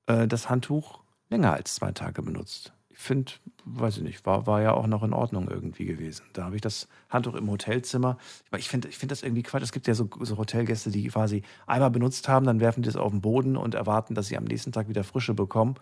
äh, 0.07 0.27
das 0.27 0.51
Handtuch 0.51 1.01
länger 1.31 1.53
als 1.53 1.75
zwei 1.75 1.93
Tage 1.93 2.23
benutzt. 2.23 2.73
Ich 2.89 2.99
finde, 2.99 3.33
weiß 3.65 3.99
ich 3.99 4.03
nicht, 4.03 4.27
war, 4.27 4.47
war 4.47 4.61
ja 4.61 4.73
auch 4.73 4.89
noch 4.89 5.05
in 5.05 5.13
Ordnung 5.13 5.49
irgendwie 5.49 5.85
gewesen. 5.85 6.25
Da 6.33 6.45
habe 6.45 6.57
ich 6.57 6.63
das 6.63 6.89
Handtuch 7.09 7.35
im 7.35 7.49
Hotelzimmer. 7.49 8.19
Aber 8.51 8.59
ich 8.59 8.69
finde 8.69 8.89
ich 8.89 8.99
find 8.99 9.13
das 9.13 9.23
irgendwie 9.23 9.45
Quatsch. 9.45 9.63
Es 9.63 9.71
gibt 9.71 9.87
ja 9.87 9.95
so, 9.95 10.09
so 10.21 10.37
Hotelgäste, 10.37 10.91
die 10.91 11.07
quasi 11.07 11.43
einmal 11.67 11.91
benutzt 11.91 12.29
haben, 12.29 12.45
dann 12.45 12.59
werfen 12.59 12.83
die 12.83 12.89
es 12.89 12.97
auf 12.97 13.13
den 13.13 13.21
Boden 13.21 13.57
und 13.57 13.75
erwarten, 13.75 14.17
dass 14.17 14.27
sie 14.27 14.37
am 14.37 14.45
nächsten 14.45 14.73
Tag 14.73 14.89
wieder 14.89 15.05
Frische 15.05 15.35
bekommen. 15.35 15.77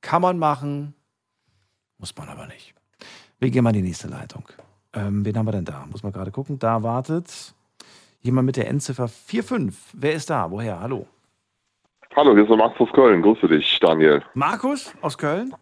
Kann 0.00 0.20
man 0.20 0.38
machen, 0.38 0.94
muss 1.96 2.16
man 2.16 2.28
aber 2.28 2.46
nicht. 2.48 2.74
Wir 3.38 3.50
gehen 3.50 3.62
mal 3.62 3.70
in 3.70 3.82
die 3.82 3.88
nächste 3.88 4.08
Leitung. 4.08 4.44
Ähm, 4.92 5.24
wen 5.24 5.38
haben 5.38 5.46
wir 5.46 5.52
denn 5.52 5.64
da? 5.64 5.86
Muss 5.86 6.02
man 6.02 6.12
gerade 6.12 6.32
gucken. 6.32 6.58
Da 6.58 6.82
wartet 6.82 7.54
jemand 8.20 8.46
mit 8.46 8.56
der 8.56 8.68
Endziffer 8.68 9.08
45. 9.08 9.92
Wer 9.94 10.12
ist 10.14 10.30
da? 10.30 10.50
Woher? 10.50 10.80
Hallo. 10.80 11.06
Hallo, 12.16 12.32
hier 12.32 12.42
ist 12.42 12.48
der 12.48 12.56
Max 12.56 12.78
aus 12.80 12.90
Köln. 12.92 13.22
Grüße 13.22 13.48
dich, 13.48 13.78
Daniel. 13.80 14.22
Markus 14.34 14.92
aus 15.02 15.16
Köln? 15.18 15.54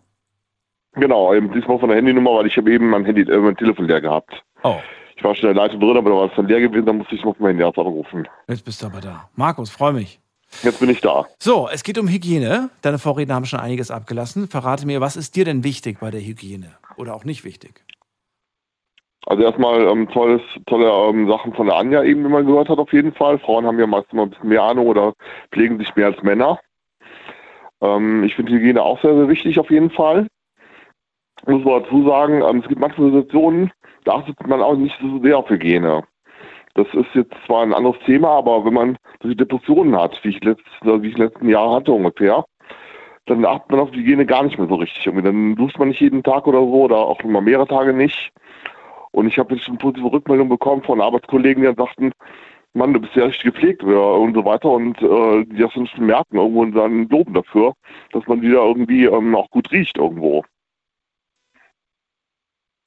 Genau, 0.94 1.34
eben 1.34 1.52
diesmal 1.52 1.78
von 1.78 1.88
der 1.90 1.98
Handynummer, 1.98 2.36
weil 2.36 2.46
ich 2.46 2.56
habe 2.56 2.72
eben 2.72 2.88
mein 2.88 3.04
Handy, 3.04 3.22
äh, 3.22 3.38
mein 3.38 3.56
Telefon 3.56 3.86
leer 3.86 4.00
gehabt. 4.00 4.42
Oh, 4.62 4.76
Ich 5.16 5.22
war 5.24 5.34
schon 5.34 5.50
in 5.50 5.54
der 5.56 5.64
Leitung 5.64 5.80
drin, 5.80 5.96
aber 5.96 6.10
da 6.10 6.16
war 6.16 6.26
es 6.26 6.32
dann 6.36 6.46
leer 6.48 6.60
gewesen, 6.60 6.86
dann 6.86 6.98
musste 6.98 7.14
ich 7.14 7.24
noch 7.24 7.38
mein 7.38 7.58
Handy 7.58 7.64
anrufen. 7.64 8.26
jetzt 8.48 8.64
bist 8.64 8.82
du 8.82 8.86
aber 8.86 9.00
da. 9.00 9.28
Markus, 9.34 9.68
freue 9.70 9.92
mich. 9.92 10.20
Jetzt 10.62 10.80
bin 10.80 10.88
ich 10.88 11.00
da. 11.00 11.26
So, 11.38 11.68
es 11.70 11.82
geht 11.82 11.98
um 11.98 12.08
Hygiene. 12.08 12.70
Deine 12.80 12.98
Vorredner 12.98 13.34
haben 13.34 13.44
schon 13.44 13.60
einiges 13.60 13.90
abgelassen. 13.90 14.48
Verrate 14.48 14.86
mir, 14.86 15.00
was 15.02 15.16
ist 15.16 15.36
dir 15.36 15.44
denn 15.44 15.64
wichtig 15.64 15.98
bei 16.00 16.10
der 16.10 16.20
Hygiene? 16.20 16.72
Oder 16.96 17.14
auch 17.14 17.24
nicht 17.24 17.44
wichtig? 17.44 17.84
Also 19.26 19.42
erstmal 19.42 19.88
ähm, 19.88 20.08
tolles, 20.08 20.40
tolle 20.66 20.88
ähm, 20.88 21.28
Sachen 21.28 21.52
von 21.52 21.66
der 21.66 21.76
Anja 21.76 22.02
eben, 22.04 22.24
wie 22.24 22.28
man 22.28 22.46
gehört 22.46 22.68
hat, 22.68 22.78
auf 22.78 22.92
jeden 22.92 23.12
Fall. 23.12 23.38
Frauen 23.40 23.66
haben 23.66 23.78
ja 23.78 23.86
meist 23.86 24.12
immer 24.12 24.22
ein 24.22 24.30
bisschen 24.30 24.48
mehr 24.48 24.62
Ahnung 24.62 24.86
oder 24.86 25.14
pflegen 25.50 25.78
sich 25.78 25.94
mehr 25.96 26.06
als 26.06 26.22
Männer. 26.22 26.60
Ähm, 27.82 28.22
ich 28.22 28.36
finde 28.36 28.52
Hygiene 28.52 28.80
auch 28.80 29.00
sehr, 29.02 29.16
sehr 29.16 29.28
wichtig 29.28 29.58
auf 29.58 29.70
jeden 29.70 29.90
Fall. 29.90 30.28
Muss 31.46 31.64
man 31.64 31.82
dazu 31.82 32.06
sagen, 32.06 32.42
ähm, 32.42 32.58
es 32.58 32.68
gibt 32.68 32.80
manche 32.80 33.02
Situationen, 33.02 33.72
da 34.04 34.14
achtet 34.14 34.46
man 34.46 34.62
auch 34.62 34.76
nicht 34.76 34.96
so 35.00 35.20
sehr 35.20 35.38
auf 35.38 35.50
Hygiene. 35.50 36.04
Das 36.74 36.86
ist 36.92 37.14
jetzt 37.14 37.34
zwar 37.46 37.62
ein 37.62 37.74
anderes 37.74 37.98
Thema, 38.04 38.30
aber 38.30 38.64
wenn 38.64 38.74
man 38.74 38.98
solche 39.22 39.36
Depressionen 39.36 39.96
hat, 39.96 40.22
wie 40.22 40.28
ich, 40.28 40.44
letzt, 40.44 40.62
wie 40.82 41.08
ich 41.08 41.18
letzten 41.18 41.48
Jahr 41.48 41.74
hatte 41.74 41.90
ungefähr, 41.90 42.44
dann 43.24 43.44
achtet 43.44 43.70
man 43.70 43.80
auf 43.80 43.90
Hygiene 43.90 44.24
gar 44.24 44.44
nicht 44.44 44.56
mehr 44.56 44.68
so 44.68 44.76
richtig. 44.76 45.04
Irgendwie. 45.04 45.24
Dann 45.24 45.56
duscht 45.56 45.78
man 45.78 45.88
nicht 45.88 46.00
jeden 46.00 46.22
Tag 46.22 46.46
oder 46.46 46.60
so 46.60 46.84
oder 46.84 46.98
auch 46.98 47.22
mal 47.24 47.40
mehrere 47.40 47.66
Tage 47.66 47.92
nicht. 47.92 48.32
Und 49.16 49.28
ich 49.28 49.38
habe 49.38 49.54
jetzt 49.54 49.64
schon 49.64 49.78
positive 49.78 50.12
Rückmeldungen 50.12 50.50
bekommen 50.50 50.82
von 50.82 51.00
Arbeitskollegen, 51.00 51.62
die 51.62 51.66
dann 51.66 51.86
sagten, 51.86 52.12
Mann, 52.74 52.92
du 52.92 53.00
bist 53.00 53.16
ja 53.16 53.24
richtig 53.24 53.44
gepflegt 53.44 53.82
oder 53.82 54.12
und 54.16 54.34
so 54.34 54.44
weiter 54.44 54.70
und 54.70 55.00
äh, 55.00 55.46
die 55.46 55.56
das 55.56 55.72
schon 55.72 55.88
merken 56.04 56.36
irgendwo 56.36 56.60
und 56.60 56.72
dann 56.72 57.08
loben 57.08 57.32
dafür, 57.32 57.72
dass 58.12 58.26
man 58.26 58.42
wieder 58.42 58.62
irgendwie 58.62 59.06
ähm, 59.06 59.34
auch 59.34 59.48
gut 59.48 59.72
riecht 59.72 59.96
irgendwo. 59.96 60.44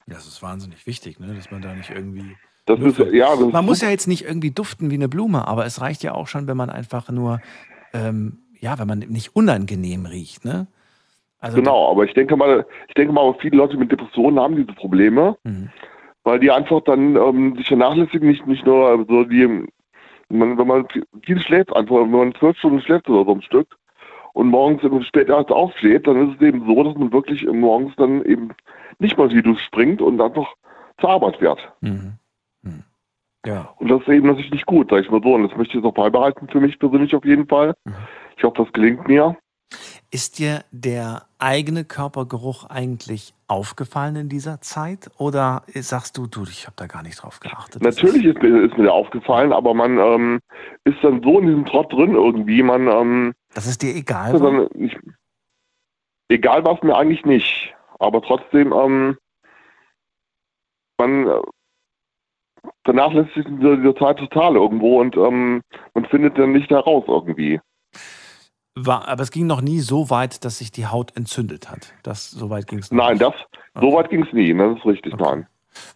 Das 0.06 0.28
ist 0.28 0.40
wahnsinnig 0.40 0.86
wichtig, 0.86 1.18
ne? 1.18 1.34
dass 1.34 1.50
man 1.50 1.62
da 1.62 1.74
nicht 1.74 1.90
irgendwie. 1.90 2.36
Ist, 2.68 2.98
ja, 3.12 3.30
das 3.30 3.40
Man 3.40 3.64
ist 3.64 3.68
muss 3.68 3.80
ja 3.80 3.90
jetzt 3.90 4.06
nicht 4.06 4.24
irgendwie 4.24 4.52
duften 4.52 4.92
wie 4.92 4.94
eine 4.94 5.08
Blume, 5.08 5.48
aber 5.48 5.66
es 5.66 5.80
reicht 5.80 6.04
ja 6.04 6.14
auch 6.14 6.28
schon, 6.28 6.46
wenn 6.46 6.56
man 6.56 6.70
einfach 6.70 7.10
nur, 7.10 7.40
ähm, 7.92 8.38
ja, 8.60 8.78
wenn 8.78 8.86
man 8.86 9.00
nicht 9.00 9.34
unangenehm 9.34 10.06
riecht, 10.06 10.44
ne? 10.44 10.68
Also 11.40 11.56
genau, 11.56 11.90
aber 11.90 12.04
ich 12.04 12.14
denke 12.14 12.36
mal, 12.36 12.64
ich 12.86 12.94
denke 12.94 13.12
mal, 13.12 13.34
viele 13.40 13.56
Leute 13.56 13.76
mit 13.76 13.90
Depressionen 13.90 14.38
haben 14.38 14.54
diese 14.54 14.74
Probleme, 14.74 15.36
Mhm. 15.42 15.70
Weil 16.24 16.38
die 16.38 16.50
einfach 16.50 16.80
dann 16.82 17.16
ähm, 17.16 17.56
sich 17.56 17.68
vernachlässigen, 17.68 18.28
nicht, 18.28 18.46
nicht 18.46 18.64
nur 18.66 19.04
so 19.08 19.24
die, 19.24 19.66
man, 20.28 20.58
wenn 20.58 20.66
man 20.66 20.86
viel 21.24 21.40
schläft 21.40 21.74
einfach, 21.74 21.96
wenn 21.96 22.10
man 22.10 22.34
zwölf 22.34 22.56
Stunden 22.58 22.80
schläft 22.80 23.08
oder 23.08 23.24
so 23.24 23.32
ein 23.32 23.42
Stück 23.42 23.76
und 24.32 24.48
morgens 24.48 24.82
spät 25.06 25.28
erst 25.28 25.50
aufsteht, 25.50 26.06
dann 26.06 26.30
ist 26.30 26.36
es 26.36 26.46
eben 26.46 26.66
so, 26.66 26.82
dass 26.82 26.94
man 26.94 27.12
wirklich 27.12 27.44
morgens 27.46 27.94
dann 27.96 28.24
eben 28.24 28.50
nicht 28.98 29.18
mal 29.18 29.28
die 29.28 29.42
Dusche 29.42 29.64
springt 29.64 30.00
und 30.00 30.20
einfach 30.20 30.54
zur 31.00 31.10
Arbeit 31.10 31.36
fährt. 31.36 31.60
Mhm. 31.80 32.14
Mhm. 32.62 32.84
Ja. 33.44 33.74
Und 33.78 33.88
das 33.88 34.02
ist 34.02 34.08
eben 34.08 34.26
natürlich 34.26 34.50
nicht 34.50 34.66
gut, 34.66 34.90
sag 34.90 35.00
ich 35.00 35.10
mal 35.10 35.22
so. 35.22 35.34
Und 35.34 35.48
das 35.48 35.56
möchte 35.56 35.76
ich 35.76 35.82
jetzt 35.82 35.84
auch 35.84 35.94
beibehalten 35.94 36.48
für 36.48 36.60
mich 36.60 36.78
persönlich 36.78 37.14
auf 37.14 37.24
jeden 37.24 37.48
Fall. 37.48 37.74
Mhm. 37.84 37.94
Ich 38.36 38.44
hoffe, 38.44 38.62
das 38.62 38.72
gelingt 38.72 39.08
mir. 39.08 39.36
Ist 40.10 40.38
dir 40.38 40.64
der 40.72 41.22
eigene 41.38 41.84
Körpergeruch 41.84 42.64
eigentlich 42.68 43.34
aufgefallen 43.50 44.16
in 44.16 44.28
dieser 44.28 44.60
Zeit? 44.60 45.10
Oder 45.18 45.62
sagst 45.74 46.16
du, 46.16 46.26
du, 46.26 46.42
ich 46.44 46.66
habe 46.66 46.76
da 46.76 46.86
gar 46.86 47.02
nicht 47.02 47.22
drauf 47.22 47.40
geachtet? 47.40 47.82
Natürlich 47.82 48.24
ist 48.24 48.42
mir, 48.42 48.62
ist 48.62 48.76
mir 48.76 48.84
der 48.84 48.92
aufgefallen, 48.92 49.52
aber 49.52 49.74
man 49.74 49.98
ähm, 49.98 50.40
ist 50.84 50.98
dann 51.02 51.22
so 51.22 51.38
in 51.40 51.46
diesem 51.46 51.66
Trott 51.66 51.92
drin 51.92 52.14
irgendwie. 52.14 52.62
Man, 52.62 52.86
ähm, 52.88 53.32
das 53.54 53.66
ist 53.66 53.82
dir 53.82 53.94
egal? 53.94 54.34
ist 54.34 54.40
war? 54.40 54.52
dann 54.52 54.68
nicht, 54.74 54.98
egal 56.28 56.64
war 56.64 56.74
es 56.74 56.82
mir 56.82 56.96
eigentlich 56.96 57.24
nicht. 57.24 57.74
Aber 57.98 58.22
trotzdem, 58.22 58.72
ähm, 58.72 59.18
man 60.98 61.26
äh, 61.26 61.40
vernachlässigt 62.84 63.48
diese, 63.48 63.76
diese 63.78 63.94
Zeit 63.96 64.18
total 64.18 64.56
irgendwo 64.56 65.00
und 65.00 65.16
ähm, 65.16 65.62
man 65.94 66.04
findet 66.06 66.38
dann 66.38 66.52
nicht 66.52 66.70
heraus 66.70 67.04
irgendwie. 67.06 67.60
War, 68.76 69.08
aber 69.08 69.22
es 69.22 69.30
ging 69.30 69.46
noch 69.46 69.60
nie 69.60 69.80
so 69.80 70.10
weit, 70.10 70.44
dass 70.44 70.58
sich 70.58 70.70
die 70.70 70.86
Haut 70.86 71.16
entzündet 71.16 71.70
hat. 71.70 71.92
Das, 72.02 72.30
so 72.30 72.50
weit 72.50 72.66
ging 72.68 72.78
es 72.78 72.90
Nein, 72.92 73.14
nicht. 73.14 73.22
das, 73.22 73.34
so 73.74 73.92
weit 73.92 74.10
ging 74.10 74.24
es 74.24 74.32
nie. 74.32 74.54
Das 74.56 74.78
ist 74.78 74.84
richtig, 74.86 75.12
Okay. 75.14 75.24
nein. 75.24 75.46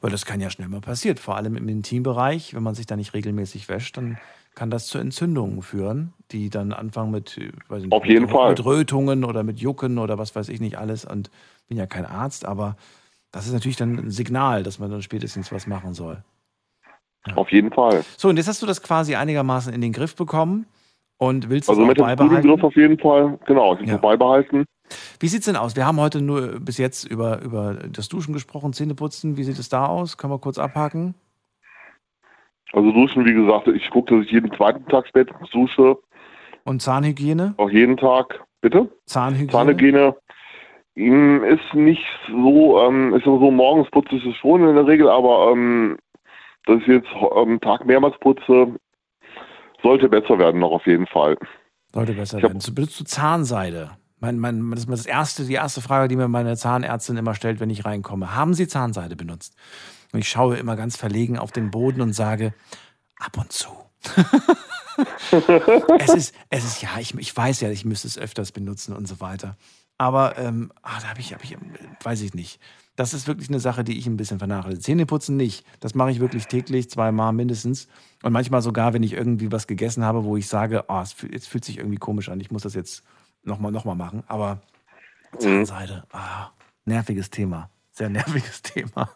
Weil 0.00 0.10
das 0.10 0.24
kann 0.24 0.40
ja 0.40 0.50
schnell 0.50 0.68
mal 0.68 0.80
passieren. 0.80 1.16
Vor 1.16 1.36
allem 1.36 1.56
im 1.56 1.68
Intimbereich, 1.68 2.54
wenn 2.54 2.62
man 2.62 2.74
sich 2.74 2.86
da 2.86 2.94
nicht 2.96 3.12
regelmäßig 3.14 3.68
wäscht, 3.68 3.96
dann 3.96 4.18
kann 4.54 4.70
das 4.70 4.86
zu 4.86 4.98
Entzündungen 4.98 5.62
führen, 5.62 6.12
die 6.30 6.48
dann 6.48 6.72
anfangen 6.72 7.10
mit, 7.10 7.36
äh, 7.38 7.50
weiß 7.68 7.78
ich 7.78 7.84
nicht, 7.86 7.92
Auf 7.92 8.04
jeden 8.06 8.22
mit, 8.26 8.30
Fall. 8.30 8.50
mit 8.50 8.64
Rötungen 8.64 9.24
oder 9.24 9.42
mit 9.42 9.58
Jucken 9.60 9.98
oder 9.98 10.16
was 10.16 10.34
weiß 10.36 10.48
ich 10.48 10.60
nicht 10.60 10.78
alles. 10.78 11.04
Und 11.04 11.30
bin 11.68 11.76
ja 11.76 11.86
kein 11.86 12.06
Arzt, 12.06 12.44
aber 12.44 12.76
das 13.32 13.46
ist 13.46 13.52
natürlich 13.52 13.76
dann 13.76 13.98
ein 13.98 14.10
Signal, 14.10 14.62
dass 14.62 14.78
man 14.78 14.90
dann 14.90 15.02
spätestens 15.02 15.50
was 15.50 15.66
machen 15.66 15.92
soll. 15.94 16.22
Auf 17.34 17.50
jeden 17.50 17.72
Fall. 17.72 18.04
So, 18.16 18.28
und 18.28 18.36
jetzt 18.36 18.48
hast 18.48 18.62
du 18.62 18.66
das 18.66 18.82
quasi 18.82 19.14
einigermaßen 19.16 19.72
in 19.72 19.80
den 19.80 19.92
Griff 19.92 20.14
bekommen 20.14 20.66
und 21.28 21.50
willst 21.50 21.68
Also 21.68 21.80
es 21.82 21.84
auch 21.84 21.88
mit 21.88 21.98
dem 21.98 22.02
beibehalten. 22.06 22.34
Studiengriff 22.38 22.64
auf 22.64 22.76
jeden 22.76 22.98
Fall, 22.98 23.38
genau, 23.46 23.76
ich 23.78 23.88
Ja. 23.88 23.96
beibehalten. 23.96 24.64
Wie 25.18 25.28
sieht's 25.28 25.46
denn 25.46 25.56
aus? 25.56 25.76
Wir 25.76 25.86
haben 25.86 25.98
heute 26.00 26.20
nur 26.20 26.60
bis 26.60 26.78
jetzt 26.78 27.04
über, 27.04 27.40
über 27.42 27.74
das 27.90 28.08
Duschen 28.08 28.32
gesprochen, 28.34 28.72
Zähneputzen. 28.72 29.36
Wie 29.36 29.42
sieht 29.44 29.58
es 29.58 29.68
da 29.68 29.86
aus? 29.86 30.16
Können 30.18 30.32
wir 30.32 30.38
kurz 30.38 30.58
abhaken? 30.58 31.14
Also 32.72 32.90
duschen, 32.92 33.24
wie 33.24 33.32
gesagt, 33.34 33.68
ich 33.68 33.88
gucke, 33.90 34.16
dass 34.16 34.26
ich 34.26 34.32
jeden 34.32 34.52
zweiten 34.54 34.84
Tag 34.86 35.06
spätestens 35.06 35.48
dusche, 35.50 35.96
Und 36.64 36.82
Zahnhygiene? 36.82 37.54
auch 37.56 37.70
jeden 37.70 37.96
Tag. 37.96 38.42
Bitte? 38.60 38.90
Zahnhygiene? 39.06 39.52
Zahnhygiene 39.52 40.16
ähm, 40.96 41.44
ist 41.44 41.74
nicht 41.74 42.04
so, 42.28 42.80
ähm, 42.82 43.14
ist 43.14 43.24
so, 43.24 43.38
so 43.38 43.50
morgens 43.50 43.90
putze 43.90 44.16
ich 44.16 44.24
es 44.26 44.36
schon 44.36 44.66
in 44.66 44.74
der 44.74 44.86
Regel, 44.86 45.08
aber 45.08 45.50
ähm, 45.52 45.96
dass 46.66 46.80
ich 46.80 46.86
jetzt 46.86 47.08
am 47.34 47.60
Tag 47.60 47.84
mehrmals 47.84 48.18
putze, 48.20 48.74
sollte 49.84 50.08
besser 50.08 50.36
werden 50.40 50.60
noch 50.60 50.72
auf 50.72 50.86
jeden 50.86 51.06
Fall. 51.06 51.36
Sollte 51.92 52.14
besser 52.14 52.38
Ich 52.38 52.44
hab- 52.44 52.50
werden. 52.50 52.60
Zu, 52.60 52.74
benutzt 52.74 52.98
du 52.98 53.04
Zahnseide? 53.04 53.92
Mein, 54.18 54.38
mein, 54.38 54.70
das 54.70 54.80
ist 54.80 54.88
das 54.90 55.06
erste, 55.06 55.44
die 55.44 55.52
erste 55.54 55.80
Frage, 55.80 56.08
die 56.08 56.16
mir 56.16 56.26
meine 56.28 56.56
Zahnärztin 56.56 57.16
immer 57.16 57.34
stellt, 57.34 57.60
wenn 57.60 57.70
ich 57.70 57.84
reinkomme. 57.84 58.34
Haben 58.34 58.54
Sie 58.54 58.66
Zahnseide 58.66 59.14
benutzt? 59.16 59.54
Und 60.12 60.18
ich 60.20 60.28
schaue 60.28 60.56
immer 60.56 60.76
ganz 60.76 60.96
verlegen 60.96 61.38
auf 61.38 61.52
den 61.52 61.70
Boden 61.70 62.00
und 62.00 62.14
sage, 62.14 62.54
ab 63.18 63.36
und 63.38 63.52
zu. 63.52 63.68
es 65.98 66.14
ist, 66.14 66.34
es 66.50 66.64
ist, 66.64 66.82
ja, 66.82 66.90
ich, 66.98 67.14
ich 67.18 67.36
weiß 67.36 67.60
ja, 67.60 67.70
ich 67.70 67.84
müsste 67.84 68.08
es 68.08 68.18
öfters 68.18 68.52
benutzen 68.52 68.94
und 68.94 69.06
so 69.06 69.20
weiter. 69.20 69.56
Aber 69.98 70.38
ähm, 70.38 70.72
ah, 70.82 70.98
da 71.00 71.08
habe 71.10 71.20
ich, 71.20 71.32
hab 71.34 71.44
ich, 71.44 71.56
weiß 72.02 72.22
ich 72.22 72.34
nicht. 72.34 72.60
Das 72.96 73.12
ist 73.12 73.26
wirklich 73.26 73.48
eine 73.48 73.58
Sache, 73.58 73.82
die 73.82 73.98
ich 73.98 74.06
ein 74.06 74.16
bisschen 74.16 74.38
vernachlässige. 74.38 74.82
Zähneputzen 74.82 75.36
nicht. 75.36 75.66
Das 75.80 75.94
mache 75.94 76.12
ich 76.12 76.20
wirklich 76.20 76.46
täglich, 76.46 76.88
zweimal 76.88 77.32
mindestens. 77.32 77.88
Und 78.22 78.32
manchmal 78.32 78.62
sogar, 78.62 78.94
wenn 78.94 79.02
ich 79.02 79.14
irgendwie 79.14 79.50
was 79.50 79.66
gegessen 79.66 80.04
habe, 80.04 80.24
wo 80.24 80.36
ich 80.36 80.46
sage, 80.46 80.84
oh, 80.88 81.00
es 81.02 81.12
fühlt, 81.12 81.34
es 81.34 81.46
fühlt 81.46 81.64
sich 81.64 81.78
irgendwie 81.78 81.96
komisch 81.96 82.28
an, 82.28 82.40
ich 82.40 82.52
muss 82.52 82.62
das 82.62 82.74
jetzt 82.74 83.04
nochmal 83.42 83.72
noch 83.72 83.84
mal 83.84 83.96
machen. 83.96 84.22
Aber 84.28 84.60
Zahnseide, 85.38 86.04
ah, 86.12 86.50
nerviges 86.84 87.30
Thema. 87.30 87.68
Sehr 87.90 88.08
nerviges 88.08 88.62
Thema. 88.62 89.10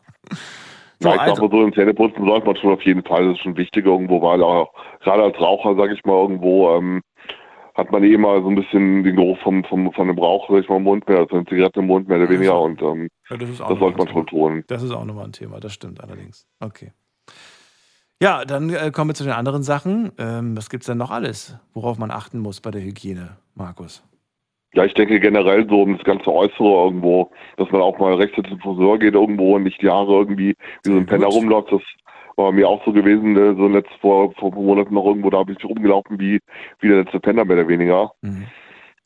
So, 1.01 1.09
Ja, 1.11 1.15
ich 1.15 1.21
also, 1.21 1.35
glaube, 1.43 1.57
so 1.57 1.63
im 1.63 1.73
Zähneputzen 1.73 2.25
sollte 2.25 2.47
man 2.47 2.57
schon 2.57 2.73
auf 2.73 2.83
jeden 2.83 3.05
Fall, 3.05 3.27
das 3.27 3.37
ist 3.37 3.43
schon 3.43 3.57
wichtig 3.57 3.87
irgendwo, 3.87 4.21
weil 4.21 4.43
auch 4.43 4.73
gerade 5.01 5.23
als 5.23 5.41
Raucher, 5.41 5.77
sage 5.77 5.95
ich 5.95 6.05
mal, 6.05 6.21
irgendwo 6.21 6.75
ähm, 6.77 7.01
hat 7.75 7.93
man 7.93 8.03
eh 8.03 8.13
immer 8.13 8.43
so 8.43 8.49
ein 8.49 8.57
bisschen 8.57 9.05
den 9.05 9.15
Geruch 9.15 9.39
vom, 9.39 9.63
vom, 9.65 9.93
von 9.93 10.09
dem 10.09 10.19
Rauch, 10.19 10.49
sag 10.51 10.63
ich 10.63 10.69
mal, 10.69 10.77
im 10.77 10.83
Mund 10.83 11.09
mehr, 11.09 11.19
also 11.19 11.37
eine 11.37 11.45
Zigarette 11.47 11.79
im 11.79 11.87
Mund 11.87 12.09
mehr 12.09 12.19
oder 12.19 12.29
weniger 12.29 12.61
und 12.61 12.83
ähm, 12.83 13.09
ja, 13.31 13.37
das 13.37 13.49
ist 13.49 13.61
auch 13.61 13.69
das 13.71 13.79
sollte 13.79 13.99
man 13.99 14.09
schon 14.09 14.27
tun. 14.27 14.65
Das 14.67 14.83
ist 14.83 14.91
auch 14.91 15.05
nochmal 15.05 15.27
ein 15.27 15.33
Thema, 15.33 15.61
das 15.61 15.73
stimmt 15.73 16.03
allerdings. 16.03 16.47
Okay. 16.61 16.93
Ja, 18.21 18.45
dann 18.45 18.71
äh, 18.71 18.91
kommen 18.91 19.11
wir 19.11 19.15
zu 19.15 19.25
den 19.25 19.33
anderen 19.33 19.63
Sachen. 19.63 20.11
Ähm, 20.19 20.57
was 20.57 20.71
gibt 20.71 20.83
es 20.83 20.87
denn 20.87 20.99
noch 20.99 21.11
alles, 21.11 21.57
worauf 21.73 21.99
man 21.99 22.11
achten 22.11 22.41
muss 22.41 22.61
bei 22.61 22.73
der 22.73 22.83
Hygiene, 22.83 23.37
Markus? 23.55 24.03
Ja, 24.75 24.85
ich 24.85 24.95
denke 24.95 25.21
generell 25.21 25.67
so 25.69 25.83
um 25.83 25.97
das 25.97 26.05
ganze 26.05 26.33
Äußere 26.33 26.85
irgendwo, 26.85 27.31
dass 27.57 27.71
man 27.71 27.81
auch 27.81 27.99
mal 27.99 28.15
rechtzeitig 28.15 28.51
zum 28.51 28.61
Friseur 28.61 28.99
geht 28.99 29.15
irgendwo 29.15 29.57
und 29.57 29.63
nicht 29.63 29.81
die 29.81 29.89
Haare 29.89 30.13
irgendwie 30.13 30.55
wie 30.83 30.91
so 30.91 30.97
ein 30.97 31.07
Penner 31.07 31.29
rumläuft. 31.29 31.73
Das 31.73 31.81
war 32.37 32.53
mir 32.53 32.69
auch 32.69 32.85
so 32.85 32.93
gewesen, 32.93 33.37
äh, 33.37 33.55
so 33.55 33.69
letzt 33.69 33.93
vor, 34.01 34.33
vor 34.35 34.53
Monaten 34.53 34.95
noch 34.95 35.07
irgendwo, 35.07 35.31
da 35.31 35.39
habe 35.39 35.53
ich 35.53 35.65
rumgelaufen 35.65 36.19
wie, 36.19 36.41
wie 36.81 36.89
der 36.89 37.05
letzte 37.05 37.21
Penner 37.21 37.45
mehr 37.45 37.57
oder 37.57 37.69
weniger. 37.69 38.13
Mhm. 38.21 38.47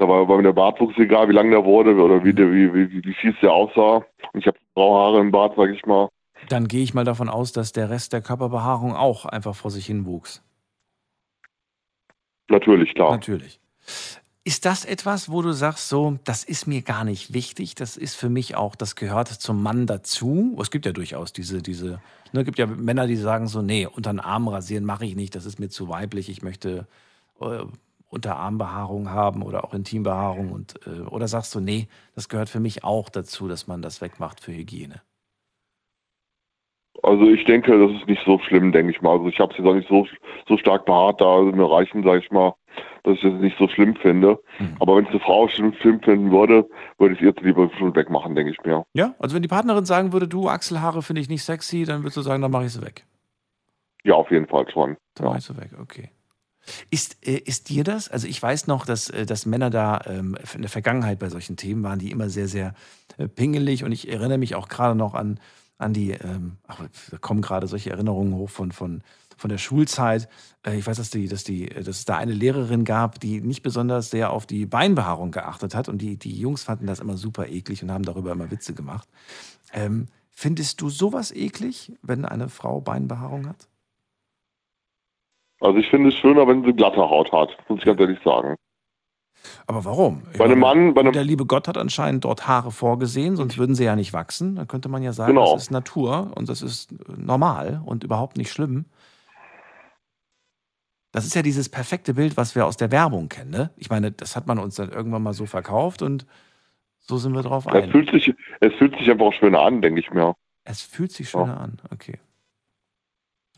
Da 0.02 0.08
war, 0.08 0.26
mir 0.26 0.42
der 0.42 0.52
Bartwuchs 0.52 0.98
egal, 0.98 1.28
wie 1.28 1.32
lang 1.32 1.52
der 1.52 1.64
wurde 1.64 1.94
oder 1.94 2.24
wie, 2.24 2.34
der, 2.34 2.50
wie, 2.50 2.74
wie, 2.74 3.04
wie 3.04 3.14
fies 3.14 3.36
der 3.40 3.52
aussah. 3.52 4.04
Und 4.32 4.40
ich 4.40 4.48
habe 4.48 4.58
graue 4.74 4.98
Haare 4.98 5.20
im 5.20 5.30
Bart, 5.30 5.54
sag 5.56 5.70
ich 5.70 5.86
mal. 5.86 6.08
Dann 6.48 6.66
gehe 6.66 6.82
ich 6.82 6.92
mal 6.92 7.04
davon 7.04 7.28
aus, 7.28 7.52
dass 7.52 7.70
der 7.70 7.88
Rest 7.88 8.12
der 8.12 8.20
Körperbehaarung 8.20 8.96
auch 8.96 9.26
einfach 9.26 9.54
vor 9.54 9.70
sich 9.70 9.86
hin 9.86 10.04
wuchs. 10.04 10.42
Natürlich, 12.48 12.92
klar. 12.94 13.12
Natürlich. 13.12 13.60
Ist 14.42 14.66
das 14.66 14.84
etwas, 14.84 15.30
wo 15.30 15.40
du 15.40 15.52
sagst, 15.52 15.88
so, 15.88 16.18
das 16.24 16.42
ist 16.42 16.66
mir 16.66 16.82
gar 16.82 17.04
nicht 17.04 17.32
wichtig, 17.32 17.76
das 17.76 17.96
ist 17.96 18.16
für 18.16 18.28
mich 18.28 18.56
auch, 18.56 18.74
das 18.74 18.96
gehört 18.96 19.28
zum 19.28 19.62
Mann 19.62 19.86
dazu? 19.86 20.58
Es 20.60 20.72
gibt 20.72 20.84
ja 20.84 20.90
durchaus 20.90 21.32
diese, 21.32 21.62
diese, 21.62 22.00
ne, 22.32 22.40
es 22.40 22.44
gibt 22.44 22.58
ja 22.58 22.66
Männer, 22.66 23.06
die 23.06 23.14
sagen 23.14 23.46
so, 23.46 23.62
nee, 23.62 23.86
unter 23.86 24.12
den 24.12 24.18
Arm 24.18 24.48
rasieren 24.48 24.84
mache 24.84 25.06
ich 25.06 25.14
nicht, 25.14 25.36
das 25.36 25.46
ist 25.46 25.60
mir 25.60 25.68
zu 25.68 25.88
weiblich, 25.88 26.28
ich 26.28 26.42
möchte 26.42 26.88
äh, 27.40 27.60
Unterarmbehaarung 28.12 29.10
haben 29.10 29.42
oder 29.42 29.64
auch 29.64 29.72
Intimbehaarung 29.72 30.52
und 30.52 30.74
äh, 30.86 31.00
oder 31.00 31.28
sagst 31.28 31.54
du, 31.54 31.60
nee, 31.60 31.88
das 32.14 32.28
gehört 32.28 32.50
für 32.50 32.60
mich 32.60 32.84
auch 32.84 33.08
dazu, 33.08 33.48
dass 33.48 33.66
man 33.66 33.80
das 33.80 34.00
wegmacht 34.00 34.40
für 34.40 34.52
Hygiene. 34.52 35.00
Also 37.02 37.24
ich 37.24 37.44
denke, 37.46 37.76
das 37.78 38.00
ist 38.00 38.06
nicht 38.06 38.22
so 38.24 38.38
schlimm, 38.38 38.70
denke 38.70 38.92
ich 38.92 39.00
mal. 39.00 39.12
Also 39.12 39.28
ich 39.28 39.40
habe 39.40 39.54
jetzt 39.54 39.66
auch 39.66 39.74
nicht 39.74 39.88
so, 39.88 40.06
so 40.46 40.58
stark 40.58 40.84
behaart, 40.84 41.20
da 41.20 41.40
mir 41.40 41.70
reichen, 41.70 42.04
sage 42.04 42.20
ich 42.20 42.30
mal, 42.30 42.54
dass 43.02 43.16
ich 43.16 43.22
das 43.22 43.32
nicht 43.40 43.56
so 43.58 43.66
schlimm 43.66 43.96
finde. 43.96 44.38
Mhm. 44.58 44.76
Aber 44.78 44.96
wenn 44.96 45.04
es 45.06 45.10
eine 45.10 45.20
Frau 45.20 45.48
schlimm, 45.48 45.72
schlimm 45.80 46.00
finden 46.02 46.30
würde, 46.30 46.68
würde 46.98 47.14
ich 47.14 47.20
es 47.20 47.26
jetzt 47.26 47.40
lieber 47.40 47.70
schon 47.78 47.96
wegmachen, 47.96 48.34
denke 48.36 48.52
ich 48.52 48.62
mir. 48.64 48.84
Ja, 48.92 49.14
also 49.18 49.34
wenn 49.34 49.42
die 49.42 49.48
Partnerin 49.48 49.86
sagen 49.86 50.12
würde, 50.12 50.28
du 50.28 50.48
Achselhaare 50.48 51.02
finde 51.02 51.22
ich 51.22 51.28
nicht 51.28 51.42
sexy, 51.42 51.84
dann 51.84 52.02
würdest 52.02 52.18
du 52.18 52.22
sagen, 52.22 52.42
dann 52.42 52.50
mache 52.52 52.66
ich 52.66 52.72
sie 52.72 52.82
weg. 52.82 53.06
Ja, 54.04 54.14
auf 54.14 54.30
jeden 54.30 54.46
Fall 54.46 54.70
schon. 54.70 54.96
Dann 55.14 55.26
Ja. 55.26 55.30
mach 55.30 55.38
ich 55.38 55.44
so 55.44 55.56
weg, 55.56 55.70
okay. 55.80 56.10
Ist, 56.90 57.26
äh, 57.26 57.38
ist 57.38 57.68
dir 57.68 57.84
das, 57.84 58.08
also 58.08 58.26
ich 58.26 58.40
weiß 58.40 58.66
noch, 58.66 58.86
dass, 58.86 59.10
äh, 59.10 59.26
dass 59.26 59.46
Männer 59.46 59.70
da 59.70 60.00
ähm, 60.06 60.36
in 60.54 60.62
der 60.62 60.70
Vergangenheit 60.70 61.18
bei 61.18 61.28
solchen 61.28 61.56
Themen 61.56 61.82
waren, 61.82 61.98
die 61.98 62.10
immer 62.10 62.30
sehr, 62.30 62.48
sehr 62.48 62.74
äh, 63.18 63.28
pingelig 63.28 63.84
und 63.84 63.92
ich 63.92 64.08
erinnere 64.08 64.38
mich 64.38 64.54
auch 64.54 64.68
gerade 64.68 64.94
noch 64.94 65.14
an, 65.14 65.40
an 65.78 65.92
die, 65.92 66.12
ähm, 66.12 66.58
ach, 66.66 66.80
da 67.10 67.18
kommen 67.18 67.42
gerade 67.42 67.66
solche 67.66 67.90
Erinnerungen 67.90 68.34
hoch 68.34 68.50
von, 68.50 68.72
von, 68.72 69.02
von 69.36 69.50
der 69.50 69.58
Schulzeit. 69.58 70.28
Äh, 70.64 70.78
ich 70.78 70.86
weiß, 70.86 70.96
dass, 70.96 71.10
die, 71.10 71.28
dass, 71.28 71.44
die, 71.44 71.66
dass 71.66 71.88
es 71.88 72.04
da 72.04 72.16
eine 72.16 72.32
Lehrerin 72.32 72.84
gab, 72.84 73.20
die 73.20 73.40
nicht 73.40 73.62
besonders 73.62 74.10
sehr 74.10 74.30
auf 74.30 74.46
die 74.46 74.66
Beinbehaarung 74.66 75.32
geachtet 75.32 75.74
hat 75.74 75.88
und 75.88 75.98
die, 75.98 76.16
die 76.16 76.38
Jungs 76.38 76.62
fanden 76.62 76.86
das 76.86 77.00
immer 77.00 77.16
super 77.16 77.48
eklig 77.48 77.82
und 77.82 77.90
haben 77.90 78.04
darüber 78.04 78.32
immer 78.32 78.50
Witze 78.50 78.72
gemacht. 78.72 79.08
Ähm, 79.72 80.06
findest 80.30 80.80
du 80.80 80.90
sowas 80.90 81.32
eklig, 81.32 81.92
wenn 82.02 82.24
eine 82.24 82.48
Frau 82.48 82.80
Beinbehaarung 82.80 83.48
hat? 83.48 83.68
Also 85.62 85.78
ich 85.78 85.88
finde 85.88 86.08
es 86.08 86.16
schöner, 86.16 86.46
wenn 86.48 86.64
sie 86.64 86.72
glatte 86.72 86.98
Haut 87.00 87.30
hat, 87.32 87.56
muss 87.68 87.78
ich 87.78 87.84
ganz 87.84 88.00
ehrlich 88.00 88.18
sagen. 88.24 88.56
Aber 89.66 89.84
warum? 89.84 90.22
Ich 90.32 90.38
Bei 90.38 90.44
einem 90.44 90.58
Mann, 90.60 90.94
bei 90.94 91.00
einem, 91.00 91.12
Der 91.12 91.24
liebe 91.24 91.46
Gott 91.46 91.68
hat 91.68 91.78
anscheinend 91.78 92.24
dort 92.24 92.46
Haare 92.46 92.70
vorgesehen, 92.70 93.36
sonst 93.36 93.58
würden 93.58 93.74
sie 93.74 93.84
ja 93.84 93.96
nicht 93.96 94.12
wachsen. 94.12 94.56
Dann 94.56 94.68
könnte 94.68 94.88
man 94.88 95.02
ja 95.02 95.12
sagen, 95.12 95.34
Genau. 95.34 95.52
das 95.54 95.64
ist 95.64 95.70
Natur 95.70 96.32
und 96.34 96.48
das 96.48 96.62
ist 96.62 96.92
äh, 96.92 96.96
normal 97.16 97.80
und 97.84 98.04
überhaupt 98.04 98.36
nicht 98.36 98.50
schlimm. 98.50 98.86
Das 101.12 101.26
ist 101.26 101.34
ja 101.34 101.42
dieses 101.42 101.68
perfekte 101.68 102.14
Bild, 102.14 102.36
was 102.36 102.54
wir 102.54 102.66
aus 102.66 102.76
der 102.76 102.90
Werbung 102.90 103.28
kennen. 103.28 103.50
Ne? 103.50 103.70
Ich 103.76 103.90
meine, 103.90 104.10
das 104.12 104.34
hat 104.34 104.46
man 104.46 104.58
uns 104.58 104.76
dann 104.76 104.90
irgendwann 104.90 105.22
mal 105.22 105.34
so 105.34 105.46
verkauft 105.46 106.02
und 106.02 106.26
so 106.98 107.18
sind 107.18 107.34
wir 107.34 107.42
drauf 107.42 107.66
es 107.66 107.74
ein. 107.74 107.90
fühlt 107.90 108.10
sich, 108.10 108.32
es 108.60 108.72
fühlt 108.74 108.96
sich 108.96 109.10
einfach 109.10 109.32
schöner 109.32 109.60
an, 109.60 109.82
denke 109.82 110.00
ich 110.00 110.10
mir. 110.10 110.34
Es 110.64 110.82
fühlt 110.82 111.12
sich 111.12 111.28
schöner 111.28 111.60
an. 111.60 111.80
Okay. 111.92 112.18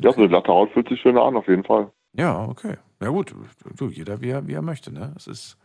Ja, 0.01 0.13
so 0.13 0.19
eine 0.19 0.29
glatte 0.29 0.49
Haut 0.49 0.71
fühlt 0.73 0.89
sich 0.89 1.01
schöner 1.01 1.23
an, 1.23 1.37
auf 1.37 1.47
jeden 1.49 1.65
Fall. 1.65 1.91
Ja, 2.15 2.45
okay. 2.47 2.77
Ja 3.01 3.09
gut, 3.09 3.35
du, 3.77 3.89
jeder 3.89 4.21
wie 4.21 4.31
er, 4.31 4.47
wie 4.47 4.55
er 4.55 4.63
möchte. 4.63 4.93
Ne? 4.93 5.13
Es 5.17 5.27
ist 5.27 5.57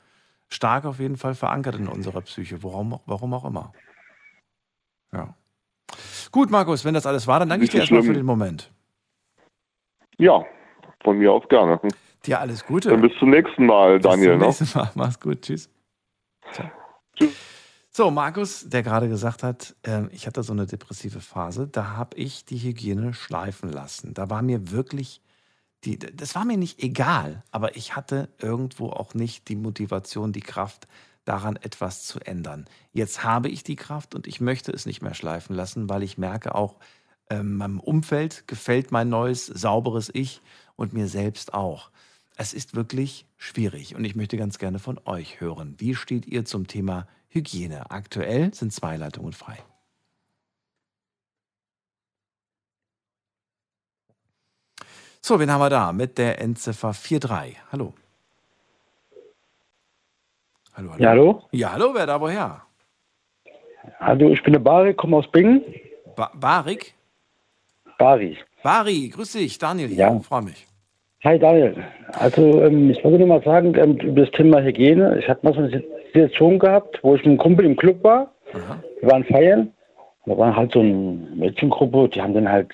stark 0.49 0.85
auf 0.85 0.99
jeden 0.99 1.17
Fall 1.17 1.35
verankert 1.35 1.75
in 1.75 1.87
unserer 1.87 2.21
Psyche, 2.21 2.63
warum, 2.63 2.93
auch- 2.93 3.03
warum 3.05 3.33
auch 3.33 3.45
immer. 3.45 3.71
Ja. 5.11 5.33
Gut, 6.31 6.49
Markus, 6.51 6.85
wenn 6.85 6.93
das 6.93 7.05
alles 7.05 7.25
war, 7.27 7.39
dann 7.39 7.49
danke 7.49 7.65
ich 7.65 7.71
dir 7.71 7.79
erstmal 7.79 8.03
für 8.03 8.13
den 8.13 8.25
Moment. 8.25 8.71
Ja, 10.17 10.43
von 11.03 11.17
mir 11.17 11.31
aus 11.31 11.47
gerne. 11.49 11.79
Dir 12.25 12.39
alles 12.39 12.65
Gute. 12.65 12.89
Dann 12.89 13.01
bis 13.01 13.17
zum 13.19 13.29
nächsten 13.29 13.65
Mal, 13.65 13.99
Bis 13.99 14.03
Daniel. 14.03 14.31
zum 14.31 14.39
Ne? 14.39 14.45
nächsten 14.47 14.77
Mal. 14.77 14.91
Mach's 14.95 15.19
gut. 15.19 15.41
Tschüss. 15.41 15.69
Ciao. 16.51 16.69
So, 17.91 18.11
Markus, 18.11 18.69
der 18.69 18.83
gerade 18.83 19.09
gesagt 19.09 19.43
hat, 19.43 19.75
ähm, 19.83 20.09
ich 20.11 20.27
hatte 20.27 20.43
so 20.43 20.53
eine 20.53 20.67
depressive 20.67 21.21
Phase, 21.21 21.67
da 21.67 21.97
habe 21.97 22.17
ich 22.17 22.45
die 22.45 22.57
Hygiene 22.57 23.13
schleifen 23.13 23.71
lassen. 23.71 24.13
Da 24.13 24.29
war 24.29 24.41
mir 24.41 24.71
wirklich, 24.71 25.21
die, 25.83 25.97
das 25.97 26.35
war 26.35 26.45
mir 26.45 26.57
nicht 26.57 26.83
egal, 26.83 27.43
aber 27.51 27.75
ich 27.75 27.95
hatte 27.95 28.29
irgendwo 28.37 28.89
auch 28.89 29.15
nicht 29.15 29.49
die 29.49 29.55
Motivation, 29.55 30.31
die 30.33 30.41
Kraft, 30.41 30.87
daran 31.25 31.57
etwas 31.57 32.05
zu 32.05 32.19
ändern. 32.19 32.65
Jetzt 32.91 33.23
habe 33.23 33.49
ich 33.49 33.63
die 33.63 33.75
Kraft 33.75 34.15
und 34.15 34.25
ich 34.25 34.41
möchte 34.41 34.71
es 34.71 34.87
nicht 34.87 35.01
mehr 35.01 35.13
schleifen 35.13 35.55
lassen, 35.55 35.87
weil 35.87 36.01
ich 36.01 36.17
merke 36.17 36.55
auch, 36.55 36.77
ähm, 37.29 37.57
meinem 37.57 37.79
Umfeld 37.79 38.47
gefällt 38.47 38.91
mein 38.91 39.09
neues, 39.09 39.45
sauberes 39.45 40.09
Ich 40.13 40.41
und 40.75 40.93
mir 40.93 41.07
selbst 41.07 41.53
auch. 41.53 41.91
Es 42.35 42.53
ist 42.53 42.75
wirklich 42.75 43.27
schwierig 43.37 43.95
und 43.95 44.05
ich 44.05 44.15
möchte 44.15 44.37
ganz 44.37 44.57
gerne 44.57 44.79
von 44.79 44.99
euch 45.05 45.39
hören. 45.39 45.75
Wie 45.77 45.93
steht 45.93 46.25
ihr 46.25 46.45
zum 46.45 46.65
Thema 46.65 47.05
Hygiene? 47.29 47.89
Aktuell 47.89 48.53
sind 48.53 48.73
zwei 48.73 48.97
Leitungen 48.97 49.33
frei. 49.33 49.57
So, 55.21 55.39
wen 55.39 55.51
haben 55.51 55.61
wir 55.61 55.69
da 55.69 55.91
mit 55.91 56.17
der 56.17 56.41
Endziffer 56.41 56.93
43? 56.93 57.57
Hallo. 57.71 57.93
Hallo, 60.75 60.91
hallo. 60.91 61.03
Ja, 61.03 61.09
hallo? 61.09 61.43
Ja, 61.51 61.71
hallo, 61.73 61.91
wer 61.93 62.05
da 62.07 62.19
woher? 62.21 62.61
Hallo, 63.99 64.29
ich 64.29 64.41
bin 64.43 64.53
der 64.53 64.59
Bari, 64.59 64.93
komme 64.93 65.17
aus 65.17 65.29
Bingen. 65.31 65.61
Ba 66.15 66.31
Barik? 66.33 66.93
Bari. 67.97 68.37
Bari, 68.63 69.09
grüß 69.09 69.33
dich, 69.33 69.57
Daniel 69.57 69.89
hier, 69.89 69.97
Ja. 69.97 70.19
freue 70.19 70.43
mich. 70.43 70.65
Hi 71.25 71.37
Daniel. 71.37 71.75
Also 72.13 72.61
ähm, 72.63 72.89
ich 72.91 73.03
wollte 73.03 73.19
nur 73.19 73.27
mal 73.27 73.43
sagen, 73.43 73.75
ähm, 73.75 73.97
über 73.97 74.21
das 74.21 74.31
Thema 74.31 74.61
Hygiene. 74.61 75.19
Ich 75.19 75.27
hatte 75.27 75.45
mal 75.45 75.53
so 75.53 75.59
eine 75.59 75.83
Situation 76.13 76.59
gehabt, 76.59 76.99
wo 77.03 77.15
ich 77.15 77.21
mit 77.21 77.27
einem 77.27 77.37
Kumpel 77.37 77.65
im 77.65 77.75
Club 77.75 78.03
war. 78.03 78.31
Aha. 78.53 78.81
Wir 79.01 79.11
waren 79.11 79.23
feiern. 79.23 79.73
Da 80.25 80.37
war 80.37 80.55
halt 80.55 80.71
so 80.73 80.81
eine 80.81 80.93
Mädchengruppe, 81.35 82.09
die 82.09 82.21
haben 82.21 82.33
dann 82.33 82.51
halt 82.51 82.67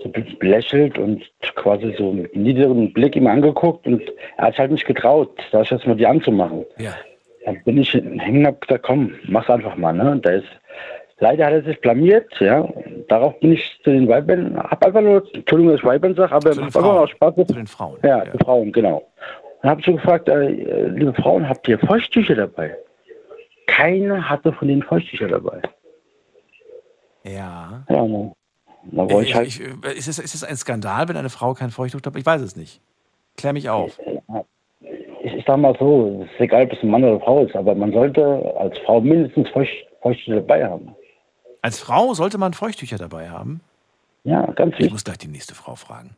so 0.00 0.08
ein 0.08 0.12
bisschen 0.12 0.38
belächelt 0.38 0.98
und 0.98 1.22
quasi 1.54 1.94
so 1.96 2.12
mit 2.12 2.34
einem 2.34 2.42
niederen 2.42 2.92
Blick 2.92 3.16
ihm 3.16 3.26
angeguckt 3.26 3.86
und 3.86 4.02
er 4.36 4.48
hat 4.48 4.58
halt 4.58 4.72
nicht 4.72 4.84
getraut, 4.84 5.30
da 5.52 5.62
ich 5.62 5.70
jetzt 5.70 5.86
mal 5.86 5.96
die 5.96 6.06
anzumachen. 6.06 6.66
Ja, 6.78 6.92
dann 7.44 7.62
bin 7.64 7.78
ich 7.78 7.94
hängen 7.94 8.40
und 8.40 8.46
hab 8.46 8.60
gesagt, 8.60 8.84
komm, 8.84 9.14
mach's 9.28 9.48
einfach 9.48 9.76
mal. 9.76 9.92
Ne? 9.92 10.10
Und 10.10 10.26
da 10.26 10.30
ist, 10.30 10.46
leider 11.20 11.46
hat 11.46 11.52
er 11.52 11.62
sich 11.62 11.80
blamiert, 11.80 12.28
ja. 12.40 12.68
Darauf 13.08 13.38
bin 13.40 13.52
ich 13.52 13.80
zu 13.84 13.90
den 13.90 14.08
Weibern, 14.08 14.58
hab 14.58 14.84
einfach 14.84 15.00
nur, 15.00 15.22
Entschuldigung, 15.32 15.72
dass 15.72 15.80
ich 15.80 15.86
Weibern 15.86 16.14
sage, 16.14 16.32
aber 16.32 16.50
Zu 16.50 16.60
hab 16.60 16.66
einfach 16.66 16.80
Frauen. 16.80 16.98
aus 16.98 17.10
Spaß. 17.10 17.34
Zu 17.46 17.54
den 17.54 17.66
Frauen. 17.66 17.98
Ja, 18.02 18.24
die 18.24 18.38
Frauen, 18.38 18.72
genau. 18.72 19.02
Dann 19.62 19.70
habe 19.70 19.80
ich 19.80 19.86
so 19.86 19.92
gefragt, 19.94 20.28
äh, 20.28 20.88
liebe 20.88 21.14
Frauen, 21.14 21.48
habt 21.48 21.66
ihr 21.68 21.78
Feuchttücher 21.78 22.34
dabei? 22.34 22.76
Keiner 23.66 24.28
hatte 24.28 24.52
von 24.52 24.68
denen 24.68 24.82
Feuchttücher 24.82 25.28
dabei. 25.28 25.62
Ja. 27.24 27.84
Ja, 27.88 28.06
ne. 28.06 28.32
Da 28.84 29.08
wollte 29.08 29.22
ich 29.22 29.28
Ich, 29.30 29.34
halt, 29.36 29.46
ich, 29.46 29.60
äh, 29.60 29.94
ist, 29.96 30.08
es, 30.08 30.18
ist 30.18 30.34
es 30.34 30.42
ein 30.44 30.56
Skandal, 30.56 31.08
wenn 31.08 31.16
eine 31.16 31.30
Frau 31.30 31.54
kein 31.54 31.70
Feuchttuch 31.70 32.00
dabei 32.00 32.18
Ich 32.18 32.26
weiß 32.26 32.40
es 32.42 32.56
nicht. 32.56 32.80
Klär 33.36 33.52
mich 33.52 33.70
auf. 33.70 33.98
ich, 35.22 35.32
ich 35.32 35.44
sag 35.46 35.56
mal 35.58 35.76
so, 35.78 36.24
es 36.24 36.32
ist 36.34 36.40
egal, 36.40 36.64
ob 36.64 36.72
es 36.72 36.82
ein 36.82 36.90
Mann 36.90 37.04
oder 37.04 37.12
eine 37.12 37.20
Frau 37.20 37.44
ist, 37.44 37.54
aber 37.54 37.74
man 37.76 37.92
sollte 37.92 38.54
als 38.58 38.76
Frau 38.80 39.00
mindestens 39.00 39.48
Feucht, 39.50 39.72
Feuchttücher 40.02 40.36
dabei 40.40 40.66
haben. 40.66 40.94
Als 41.62 41.78
Frau 41.78 42.12
sollte 42.14 42.38
man 42.38 42.52
Feuchttücher 42.54 42.98
dabei 42.98 43.30
haben. 43.30 43.60
Ja, 44.24 44.44
ganz 44.52 44.72
Ich 44.74 44.78
wichtig. 44.80 44.92
muss 44.92 45.04
gleich 45.04 45.18
die 45.18 45.28
nächste 45.28 45.54
Frau 45.54 45.76
fragen. 45.76 46.16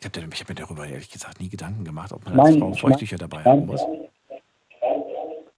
Ich 0.00 0.04
habe 0.06 0.20
hab 0.20 0.48
mir 0.48 0.54
darüber 0.54 0.86
ehrlich 0.86 1.10
gesagt 1.10 1.40
nie 1.40 1.48
Gedanken 1.48 1.84
gemacht, 1.84 2.12
ob 2.12 2.24
man 2.24 2.36
Nein, 2.36 2.62
als 2.62 2.78
Frau 2.78 2.88
Feuchttücher 2.88 3.16
dabei 3.18 3.42
haben 3.42 3.66
muss. 3.66 3.82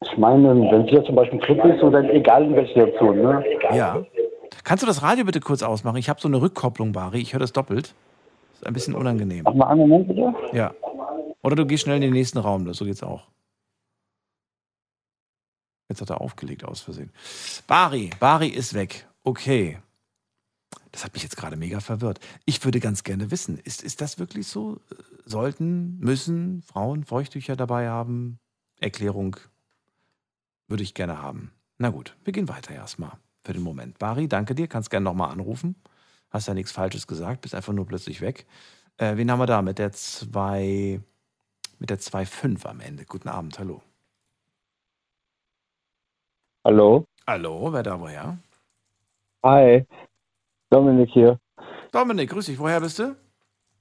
Ich 0.03 0.16
meine, 0.16 0.49
wenn 0.70 0.84
sie 0.86 0.93
jetzt 0.93 1.07
zum 1.07 1.14
Beispiel 1.14 1.38
im 1.38 1.45
Club 1.45 1.62
ist 1.66 1.82
oder 1.82 2.03
egal 2.12 2.45
in 2.45 2.55
welcher 2.57 2.68
Situation, 2.86 3.20
ne? 3.20 3.45
Ja. 3.74 4.03
Kannst 4.64 4.82
du 4.82 4.86
das 4.86 5.03
Radio 5.03 5.24
bitte 5.24 5.41
kurz 5.41 5.62
ausmachen? 5.62 5.97
Ich 5.99 6.09
habe 6.09 6.20
so 6.20 6.28
eine 6.28 6.41
Rückkopplung, 6.41 6.93
Bari. 6.93 7.20
Ich 7.20 7.32
höre 7.34 7.41
das 7.41 7.53
doppelt. 7.53 7.95
ist 8.55 8.66
ein 8.66 8.72
bisschen 8.72 8.95
unangenehm. 8.95 9.43
Mach 9.45 9.55
mal 9.55 9.66
einen 9.68 9.80
Moment 9.80 10.09
bitte. 10.09 10.34
Ja. 10.53 10.72
Oder 11.43 11.57
du 11.57 11.66
gehst 11.66 11.84
schnell 11.84 11.97
in 11.97 12.03
den 12.03 12.12
nächsten 12.12 12.38
Raum. 12.38 12.64
das- 12.64 12.78
So 12.78 12.84
geht's 12.86 13.03
auch. 13.03 13.22
Jetzt 15.88 16.01
hat 16.01 16.11
er 16.11 16.20
aufgelegt 16.20 16.64
aus 16.64 16.80
Versehen. 16.80 17.11
Bari, 17.66 18.11
Bari 18.20 18.49
ist 18.49 18.74
weg. 18.74 19.07
Okay. 19.24 19.78
Das 20.93 21.05
hat 21.05 21.14
mich 21.14 21.23
jetzt 21.23 21.37
gerade 21.37 21.57
mega 21.57 21.81
verwirrt. 21.81 22.21
Ich 22.45 22.64
würde 22.64 22.81
ganz 22.81 23.05
gerne 23.05 23.31
wissen, 23.31 23.59
ist, 23.59 23.83
ist 23.83 24.01
das 24.01 24.18
wirklich 24.18 24.47
so? 24.47 24.81
Sollten, 25.25 25.99
müssen 25.99 26.62
Frauen 26.62 27.05
Feuchttücher 27.05 27.57
dabei 27.57 27.89
haben? 27.89 28.39
Erklärung 28.81 29.37
würde 30.68 30.83
ich 30.83 30.95
gerne 30.95 31.21
haben. 31.21 31.53
Na 31.79 31.91
gut, 31.91 32.16
wir 32.25 32.33
gehen 32.33 32.49
weiter 32.49 32.75
erstmal 32.75 33.12
für 33.45 33.53
den 33.53 33.62
Moment. 33.62 33.99
Bari, 33.99 34.29
danke 34.29 34.55
dir. 34.55 34.68
Kannst 34.68 34.91
gerne 34.91 35.05
nochmal 35.05 35.31
anrufen. 35.31 35.77
Hast 36.31 36.49
ja 36.49 36.55
nichts 36.55 36.73
Falsches 36.73 37.07
gesagt, 37.07 37.41
bist 37.41 37.55
einfach 37.55 37.73
nur 37.73 37.87
plötzlich 37.87 38.21
weg. 38.21 38.47
Äh, 38.97 39.16
wen 39.16 39.31
haben 39.31 39.39
wir 39.41 39.47
da? 39.47 39.62
Mit 39.62 39.79
der 39.79 39.93
2, 39.93 41.01
mit 41.79 41.91
der 41.91 41.99
2,5 41.99 42.66
am 42.66 42.81
Ende. 42.81 43.05
Guten 43.05 43.29
Abend, 43.29 43.59
hallo. 43.59 43.83
Hallo. 46.64 47.07
Hallo, 47.27 47.73
wer 47.73 47.83
da 47.83 47.99
woher? 47.99 48.39
Hi. 49.43 49.87
Dominik 50.71 51.11
hier. 51.11 51.39
Dominik, 51.93 52.31
grüß 52.31 52.47
dich. 52.47 52.59
Woher 52.59 52.81
bist 52.81 52.99
du? 52.99 53.16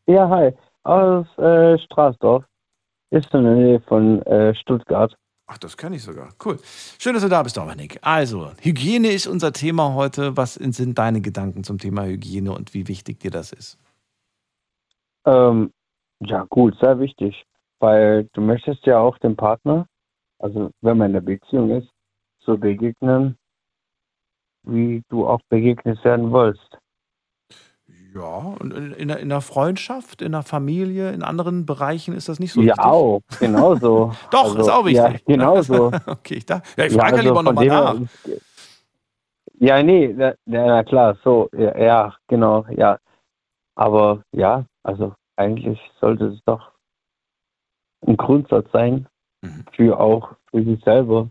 Ja, 0.07 0.27
hi. 0.27 0.51
Aus 0.83 1.25
äh, 1.37 1.77
Straßdorf. 1.77 2.43
Ist 3.11 3.33
in 3.33 3.43
der 3.43 3.55
Nähe 3.55 3.79
von 3.81 4.21
äh, 4.23 4.53
Stuttgart. 4.55 5.15
Ach, 5.47 5.57
das 5.57 5.77
kann 5.77 5.93
ich 5.93 6.03
sogar. 6.03 6.29
Cool. 6.43 6.59
Schön, 6.99 7.13
dass 7.13 7.23
du 7.23 7.29
da 7.29 7.41
bist, 7.41 7.57
Dominik. 7.57 7.99
Also, 8.01 8.51
Hygiene 8.61 9.07
ist 9.07 9.25
unser 9.25 9.51
Thema 9.51 9.95
heute. 9.95 10.37
Was 10.37 10.55
sind 10.55 10.97
deine 10.97 11.21
Gedanken 11.21 11.63
zum 11.63 11.79
Thema 11.79 12.05
Hygiene 12.05 12.51
und 12.51 12.73
wie 12.73 12.87
wichtig 12.87 13.19
dir 13.19 13.31
das 13.31 13.51
ist? 13.51 13.79
Ähm, 15.25 15.71
ja, 16.19 16.45
gut, 16.49 16.75
sehr 16.79 16.99
wichtig. 16.99 17.45
Weil 17.79 18.29
du 18.33 18.41
möchtest 18.41 18.85
ja 18.85 18.99
auch 18.99 19.17
dem 19.19 19.35
Partner, 19.35 19.87
also 20.37 20.71
wenn 20.81 20.97
man 20.97 21.07
in 21.07 21.13
der 21.13 21.21
Beziehung 21.21 21.71
ist, 21.71 21.89
so 22.41 22.57
begegnen, 22.57 23.37
wie 24.63 25.03
du 25.09 25.27
auch 25.27 25.41
begegnet 25.49 26.03
werden 26.03 26.31
wollst. 26.31 26.78
Ja, 28.19 28.55
und 28.59 28.73
in, 28.73 28.91
in, 28.91 29.07
der- 29.07 29.19
in 29.19 29.29
der 29.29 29.41
Freundschaft, 29.41 30.21
in 30.21 30.33
der 30.33 30.43
Familie, 30.43 31.11
in 31.11 31.23
anderen 31.23 31.65
Bereichen 31.65 32.13
ist 32.13 32.27
das 32.27 32.39
nicht 32.39 32.51
so 32.53 32.61
ja, 32.61 32.73
wichtig. 32.73 32.85
auch, 32.85 33.21
genauso. 33.39 34.13
Doch, 34.31 34.43
Also, 34.43 34.59
ist 34.59 34.69
auch 34.69 34.85
wichtig. 34.85 35.23
Ja, 35.27 35.33
genauso. 35.35 35.91
okay, 36.07 36.35
ich, 36.35 36.45
da, 36.45 36.61
ja, 36.77 36.85
ich 36.85 36.93
frage 36.93 37.11
ja, 37.11 37.17
also 37.17 37.23
lieber 37.29 37.43
nochmal 37.43 37.65
nach. 37.67 37.95
Ja, 39.61 39.83
nee, 39.83 40.13
na, 40.15 40.33
na 40.45 40.65
na 40.65 40.83
klar, 40.83 41.17
so, 41.23 41.49
ja, 41.53 41.77
ja, 41.77 42.17
genau, 42.27 42.65
ja. 42.69 42.97
Aber 43.75 44.23
ja, 44.31 44.65
also 44.83 45.13
eigentlich 45.37 45.79
sollte 45.99 46.25
es 46.27 46.39
doch 46.45 46.71
ein 48.05 48.17
Grundsatz 48.17 48.69
sein, 48.71 49.07
Mhm. 49.41 49.65
für 49.73 49.97
auch 49.99 50.35
für 50.51 50.63
sich 50.65 50.83
selber. 50.83 51.29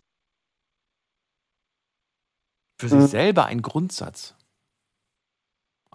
Für 2.81 2.89
sich 2.89 2.99
Mhm. 2.99 3.07
selber 3.07 3.45
ein 3.47 3.61
Grundsatz. 3.61 4.35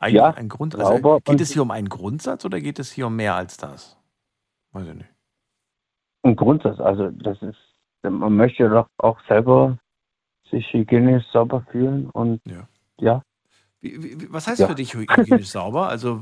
Eigentlich 0.04 0.16
Ja, 0.16 0.30
ein 0.32 0.50
Grund. 0.50 0.76
Also 0.76 1.20
geht 1.24 1.40
es 1.42 1.52
hier 1.54 1.62
um 1.62 1.72
einen 1.72 1.88
Grundsatz 1.90 2.44
oder 2.46 2.60
geht 2.60 2.78
es 2.80 2.92
hier 2.92 3.08
um 3.08 3.16
mehr 3.16 3.36
als 3.36 3.58
das? 3.58 3.98
Weiß 4.74 4.86
ich 4.88 4.94
nicht. 4.96 5.10
Ein 6.24 6.36
Grundsatz, 6.36 6.80
also 6.80 7.10
das 7.12 7.42
ist, 7.42 7.58
man 8.04 8.36
möchte 8.36 8.70
doch 8.70 8.88
auch 8.98 9.20
selber 9.28 9.78
sich 10.50 10.66
hygienisch 10.74 11.26
sauber 11.32 11.66
fühlen 11.72 12.10
und 12.10 12.42
Ja. 12.46 12.68
ja, 13.00 13.22
Wie, 13.82 14.02
wie, 14.22 14.32
was 14.34 14.48
heißt 14.48 14.60
Ja. 14.62 14.68
für 14.68 14.76
dich 14.76 14.94
hy- 14.94 15.08
hygienisch 15.18 15.50
sauber? 15.50 15.88
Also 15.90 16.22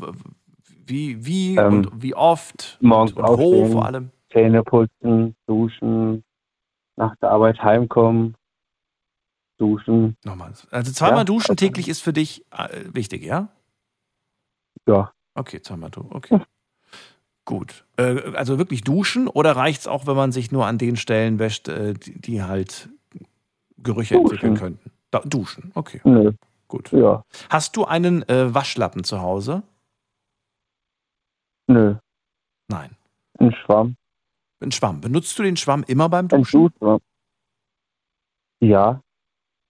wie, 0.86 1.26
wie 1.26 1.56
Ähm, 1.58 1.74
und 1.74 2.02
wie 2.04 2.14
oft? 2.16 2.78
morgens 2.82 3.14
und, 3.14 3.24
und 3.24 3.38
wo 3.38 3.44
aufstehen. 3.62 3.72
vor 3.72 3.86
allem? 3.86 4.12
Zähne 4.32 4.64
putzen, 4.64 5.36
duschen, 5.48 6.24
nach 6.98 7.16
der 7.18 7.32
Arbeit 7.32 7.62
heimkommen, 7.62 8.36
duschen, 9.58 10.18
Nochmal. 10.24 10.54
Also 10.72 10.92
zweimal 10.92 11.20
Ja. 11.20 11.24
duschen 11.26 11.58
täglich 11.58 11.88
ist 11.90 12.02
für 12.02 12.14
dich 12.14 12.46
äh, 12.52 12.86
wichtig, 12.94 13.24
ja? 13.24 13.50
Ja. 14.88 15.12
Okay, 15.34 15.62
du. 15.92 16.08
Okay. 16.12 16.42
Gut. 17.46 17.86
Äh, 17.98 18.34
also 18.36 18.58
wirklich 18.58 18.82
duschen 18.84 19.28
oder 19.28 19.56
reicht 19.56 19.82
es 19.82 19.88
auch, 19.88 20.06
wenn 20.08 20.16
man 20.16 20.32
sich 20.32 20.52
nur 20.52 20.66
an 20.68 20.78
den 20.78 20.96
Stellen 20.98 21.40
wäscht, 21.40 21.68
äh, 21.70 21.94
die, 21.94 22.20
die 22.20 22.44
halt 22.44 22.90
Gerüche 23.78 24.16
Duschen. 24.16 24.26
entwickeln 24.32 24.56
könnten? 24.58 24.92
Da, 25.10 25.20
duschen, 25.20 25.72
okay, 25.76 26.00
Nö, 26.06 26.32
gut. 26.68 26.92
ja, 26.92 27.24
Hast 27.50 27.76
du 27.76 27.84
einen 27.86 28.24
äh, 28.30 28.54
Waschlappen 28.54 29.04
zu 29.04 29.22
Hause? 29.22 29.64
nö, 31.68 31.96
Nein. 32.68 32.96
ein 33.40 33.52
Schwamm, 33.54 33.96
Ein 34.62 34.72
Schwamm. 34.72 35.02
Benutzt 35.02 35.38
du 35.40 35.44
den 35.44 35.58
Schwamm 35.58 35.84
immer 35.88 36.08
beim 36.10 36.26
ein 36.26 36.30
Duschen? 36.30 36.68
Duschschwamm. 36.70 37.00
Ja, 38.62 39.02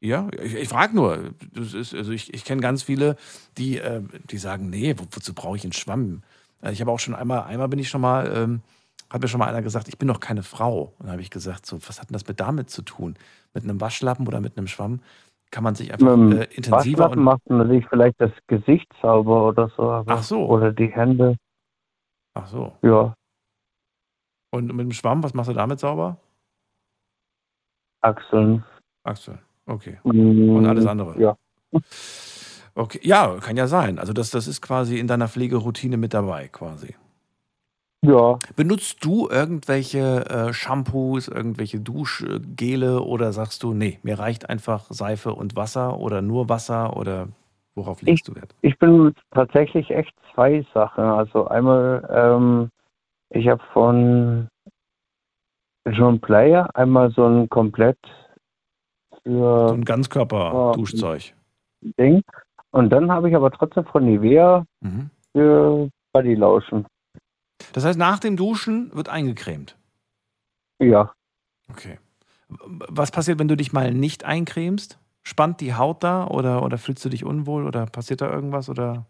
Ja, 0.02 0.28
ich, 0.42 0.56
ich 0.56 0.70
frage 0.70 0.96
nur. 0.96 1.34
Ist, 1.54 1.94
also 1.94 2.12
ich, 2.12 2.34
ich 2.34 2.44
kenne 2.44 2.62
ganz 2.62 2.84
viele, 2.84 3.16
die, 3.58 3.78
äh, 3.78 4.02
die 4.30 4.38
sagen, 4.38 4.70
nee, 4.70 4.96
wo, 4.98 5.04
wozu 5.12 5.34
brauche 5.34 5.56
ich 5.56 5.64
einen 5.64 5.74
Schwamm? 5.74 6.24
Äh, 6.62 6.72
ich 6.72 6.82
habe 6.82 6.92
auch 6.92 7.00
schon 7.00 7.14
einmal, 7.14 7.44
einmal 7.44 7.68
bin 7.68 7.80
ich 7.80 7.90
schon 7.90 8.02
mal, 8.02 8.32
ähm, 8.36 8.62
hat 9.12 9.22
mir 9.22 9.28
schon 9.28 9.40
mal 9.40 9.48
einer 9.48 9.62
gesagt, 9.62 9.88
ich 9.88 10.00
bin 10.00 10.08
doch 10.08 10.20
keine 10.20 10.42
Frau. 10.42 10.94
Und 10.98 11.02
dann 11.06 11.12
habe 11.12 11.22
ich 11.22 11.30
gesagt, 11.30 11.68
so, 11.68 11.78
was 11.88 12.02
hat 12.02 12.10
denn 12.10 12.14
das 12.14 12.28
mit 12.28 12.40
damit 12.40 12.72
zu 12.72 12.82
tun? 12.82 13.16
Mit 13.54 13.64
einem 13.64 13.80
Waschlappen 13.80 14.28
oder 14.28 14.42
mit 14.42 14.58
einem 14.58 14.68
Schwamm 14.68 15.02
kann 15.52 15.64
man 15.64 15.76
sich 15.76 15.94
einfach 15.94 16.16
mit 16.16 16.32
dem 16.32 16.42
äh, 16.42 16.46
intensiver 16.46 17.04
Waschlappen 17.04 17.20
und 17.20 17.24
macht 17.26 17.50
man 17.50 17.70
sich 17.70 17.86
vielleicht 17.88 18.20
das 18.20 18.32
Gesicht 18.48 18.88
sauber 19.02 19.50
oder 19.50 19.70
so. 19.78 20.04
Ach 20.08 20.24
so. 20.24 20.46
Oder 20.48 20.72
die 20.72 20.88
Hände, 20.88 21.38
ach 22.34 22.48
so. 22.48 22.76
ja, 22.82 23.14
Und 24.52 24.68
mit 24.68 24.80
dem 24.80 24.94
Schwamm, 24.94 25.22
was 25.22 25.34
machst 25.34 25.50
du 25.50 25.54
damit 25.54 25.80
sauber? 25.80 26.18
Achseln. 28.02 28.64
Achseln. 29.04 29.40
Okay. 29.66 30.00
Und 30.04 30.66
alles 30.66 30.86
andere. 30.86 31.20
Ja, 31.20 31.38
Okay. 32.76 33.00
Ja, 33.04 33.36
kann 33.42 33.58
ja 33.58 33.68
sein. 33.68 34.00
Also 34.00 34.14
das, 34.14 34.32
das 34.32 34.48
ist 34.48 34.62
quasi 34.62 34.98
in 34.98 35.08
deiner 35.08 35.28
Pflegeroutine 35.28 35.98
mit 35.98 36.14
dabei, 36.14 36.48
quasi. 36.48 36.96
ja, 38.04 38.40
Benutzt 38.56 39.04
du 39.04 39.28
irgendwelche 39.30 40.26
äh, 40.30 40.54
Shampoos, 40.54 41.28
irgendwelche 41.28 41.80
Duschgele 41.80 43.02
oder 43.02 43.34
sagst 43.34 43.64
du, 43.64 43.74
nee, 43.74 44.00
mir 44.04 44.20
reicht 44.20 44.50
einfach 44.50 44.86
Seife 44.90 45.34
und 45.34 45.56
Wasser 45.56 46.00
oder 46.00 46.22
nur 46.22 46.48
Wasser 46.48 46.96
oder 46.96 47.28
worauf 47.76 48.02
legst 48.02 48.28
du 48.28 48.36
Wert? 48.36 48.56
Ich 48.62 48.78
bin 48.80 49.14
tatsächlich 49.32 49.92
echt 49.92 50.14
zwei 50.34 50.66
Sachen. 50.74 51.04
Also 51.04 51.48
einmal, 51.48 52.08
ähm, 52.10 52.70
ich 53.32 53.50
habe 53.50 53.62
von 53.74 54.48
John 55.86 56.22
Player 56.22 56.70
einmal 56.74 57.12
so 57.12 57.26
ein 57.26 57.50
komplett 57.50 57.98
So 59.26 59.68
für 59.68 59.74
ein 59.74 59.86
Ganzkörper-Duschzeug. 59.86 61.34
Ding. 62.00 62.22
Und 62.72 62.90
dann 62.90 63.12
habe 63.12 63.30
ich 63.30 63.36
aber 63.36 63.52
trotzdem 63.52 63.86
von 63.86 64.06
Nivea 64.06 64.66
Mhm. 64.82 65.10
für 65.34 65.90
Bodylotion. 66.14 66.86
Das 67.74 67.86
heißt, 67.86 67.98
nach 68.00 68.20
dem 68.20 68.36
Duschen 68.38 68.92
wird 68.96 69.10
eingecremt. 69.10 69.78
Ja, 70.80 71.14
Okay. 71.70 72.00
Was 72.50 73.12
passiert, 73.12 73.40
wenn 73.40 73.48
du 73.48 73.56
dich 73.56 73.72
mal 73.72 73.94
nicht 73.94 74.26
eincremst? 74.26 75.00
Spannt 75.24 75.62
die 75.62 75.74
Haut 75.76 76.04
da 76.04 76.28
oder, 76.28 76.64
oder 76.64 76.78
fühlst 76.78 77.06
du 77.06 77.10
dich 77.10 77.24
unwohl 77.24 77.66
oder 77.66 77.86
passiert 77.86 78.20
da 78.22 78.30
irgendwas 78.30 78.68
oder? 78.70 79.06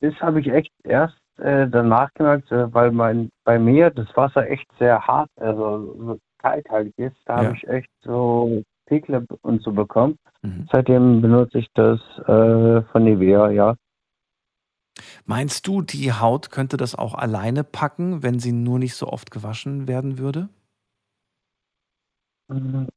das 0.00 0.14
habe 0.20 0.40
ich 0.40 0.48
echt 0.48 0.72
erst 0.84 1.16
äh, 1.38 1.68
danach 1.68 2.12
gemerkt, 2.14 2.50
äh, 2.50 2.72
weil 2.74 2.90
mein 2.90 3.30
bei 3.44 3.58
mir 3.58 3.90
das 3.90 4.08
Wasser 4.16 4.48
echt 4.50 4.66
sehr 4.78 5.00
hart, 5.06 5.30
also 5.36 6.18
kalt 6.38 6.68
halt 6.70 6.92
ist, 6.96 7.16
da 7.26 7.42
Ja. 7.42 7.48
habe 7.48 7.56
ich 7.56 7.66
echt 7.68 7.90
so 8.02 8.62
Pickel 8.86 9.26
und 9.42 9.62
so 9.62 9.72
bekommen. 9.72 10.16
Mhm. 10.42 10.68
Seitdem 10.70 11.20
benutze 11.20 11.58
ich 11.58 11.68
das 11.74 11.98
äh, 12.26 12.82
von 12.92 13.04
Nivea, 13.04 13.50
ja. 13.50 13.76
Meinst 15.24 15.66
du, 15.66 15.82
die 15.82 16.12
Haut 16.12 16.50
könnte 16.50 16.76
das 16.76 16.94
auch 16.94 17.14
alleine 17.14 17.64
packen, 17.64 18.22
wenn 18.22 18.38
sie 18.38 18.52
nur 18.52 18.78
nicht 18.78 18.94
so 18.94 19.08
oft 19.08 19.30
gewaschen 19.30 19.88
werden 19.88 20.18
würde? 20.18 20.48
Mhm. 22.48 22.88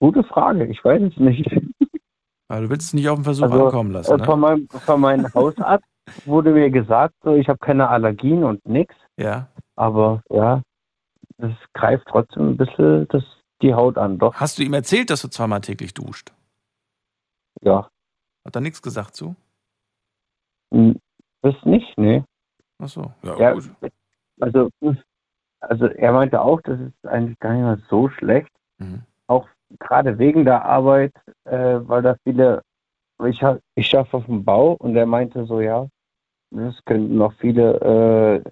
Gute 0.00 0.24
Frage, 0.24 0.66
ich 0.66 0.84
weiß 0.84 1.02
es 1.02 1.16
nicht. 1.16 1.50
Weil 2.48 2.62
du 2.62 2.70
willst 2.70 2.88
es 2.88 2.94
nicht 2.94 3.08
auf 3.08 3.18
den 3.18 3.24
Versuch 3.24 3.44
Also, 3.44 3.66
ankommen 3.66 3.90
lassen. 3.92 4.20
Äh, 4.20 4.24
von, 4.24 4.40
Ne? 4.40 4.46
meinem, 4.46 4.68
von 4.68 5.00
meinem 5.00 5.26
Hausarzt 5.34 5.84
wurde 6.24 6.52
mir 6.52 6.70
gesagt, 6.70 7.14
so, 7.22 7.34
ich 7.34 7.48
habe 7.48 7.58
keine 7.58 7.88
Allergien 7.88 8.42
und 8.44 8.64
nix, 8.66 8.94
Ja. 9.18 9.48
aber 9.76 10.22
ja, 10.30 10.62
es 11.38 11.52
greift 11.74 12.06
trotzdem 12.08 12.50
ein 12.50 12.56
bisschen 12.56 13.06
das, 13.08 13.22
die 13.62 13.74
Haut 13.74 13.96
an, 13.98 14.18
doch, 14.18 14.34
Hast 14.34 14.58
du 14.58 14.62
ihm 14.62 14.74
erzählt, 14.74 15.10
dass 15.10 15.22
du 15.22 15.28
zweimal 15.28 15.60
täglich 15.60 15.94
duscht? 15.94 16.32
ja. 17.62 17.88
Hat 18.44 18.54
er 18.56 18.60
nichts 18.60 18.80
gesagt 18.80 19.14
zu? 19.16 19.34
Hm, 20.72 20.98
Das 21.42 21.54
nicht, 21.64 21.96
nee. 21.98 22.22
Ach 22.78 22.88
so. 22.88 23.12
Ja, 23.22 23.36
Ja, 23.38 23.52
gut. 23.52 23.70
also, 24.40 24.70
also 25.60 25.86
er 25.86 26.12
meinte 26.12 26.40
auch, 26.40 26.60
das 26.62 26.80
ist 26.80 27.06
eigentlich 27.06 27.38
gar 27.40 27.52
nicht 27.52 27.62
mehr 27.62 27.78
so 27.90 28.08
schlecht. 28.08 28.50
Mhm. 28.78 29.02
Auch 29.26 29.48
gerade 29.80 30.18
wegen 30.18 30.44
der 30.44 30.64
Arbeit, 30.64 31.12
äh, 31.44 31.80
weil 31.82 32.02
da 32.02 32.16
viele, 32.24 32.62
ich, 33.26 33.42
ha- 33.42 33.58
ich 33.74 33.88
schaffe 33.88 34.16
auf 34.16 34.26
dem 34.26 34.44
Bau 34.44 34.72
und 34.74 34.96
er 34.96 35.06
meinte 35.06 35.44
so, 35.46 35.60
ja, 35.60 35.88
es 36.52 36.82
könnten 36.86 37.16
noch 37.18 37.34
viele 37.34 38.42
äh, 38.44 38.50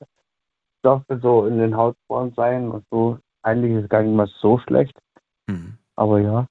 Stoffe 0.87 1.18
so 1.20 1.47
in 1.47 1.59
den 1.59 1.76
Hautporen 1.76 2.32
sein 2.37 2.70
und 2.70 2.84
so. 2.93 3.18
Eigentlich 3.43 3.72
ist 3.72 3.84
es 3.84 3.89
gar 3.89 4.03
nicht 4.03 4.14
mal 4.14 4.28
so 4.41 4.59
schlecht, 4.59 4.97
Mhm. 5.49 5.78
aber 5.97 6.20
ja. 6.20 6.47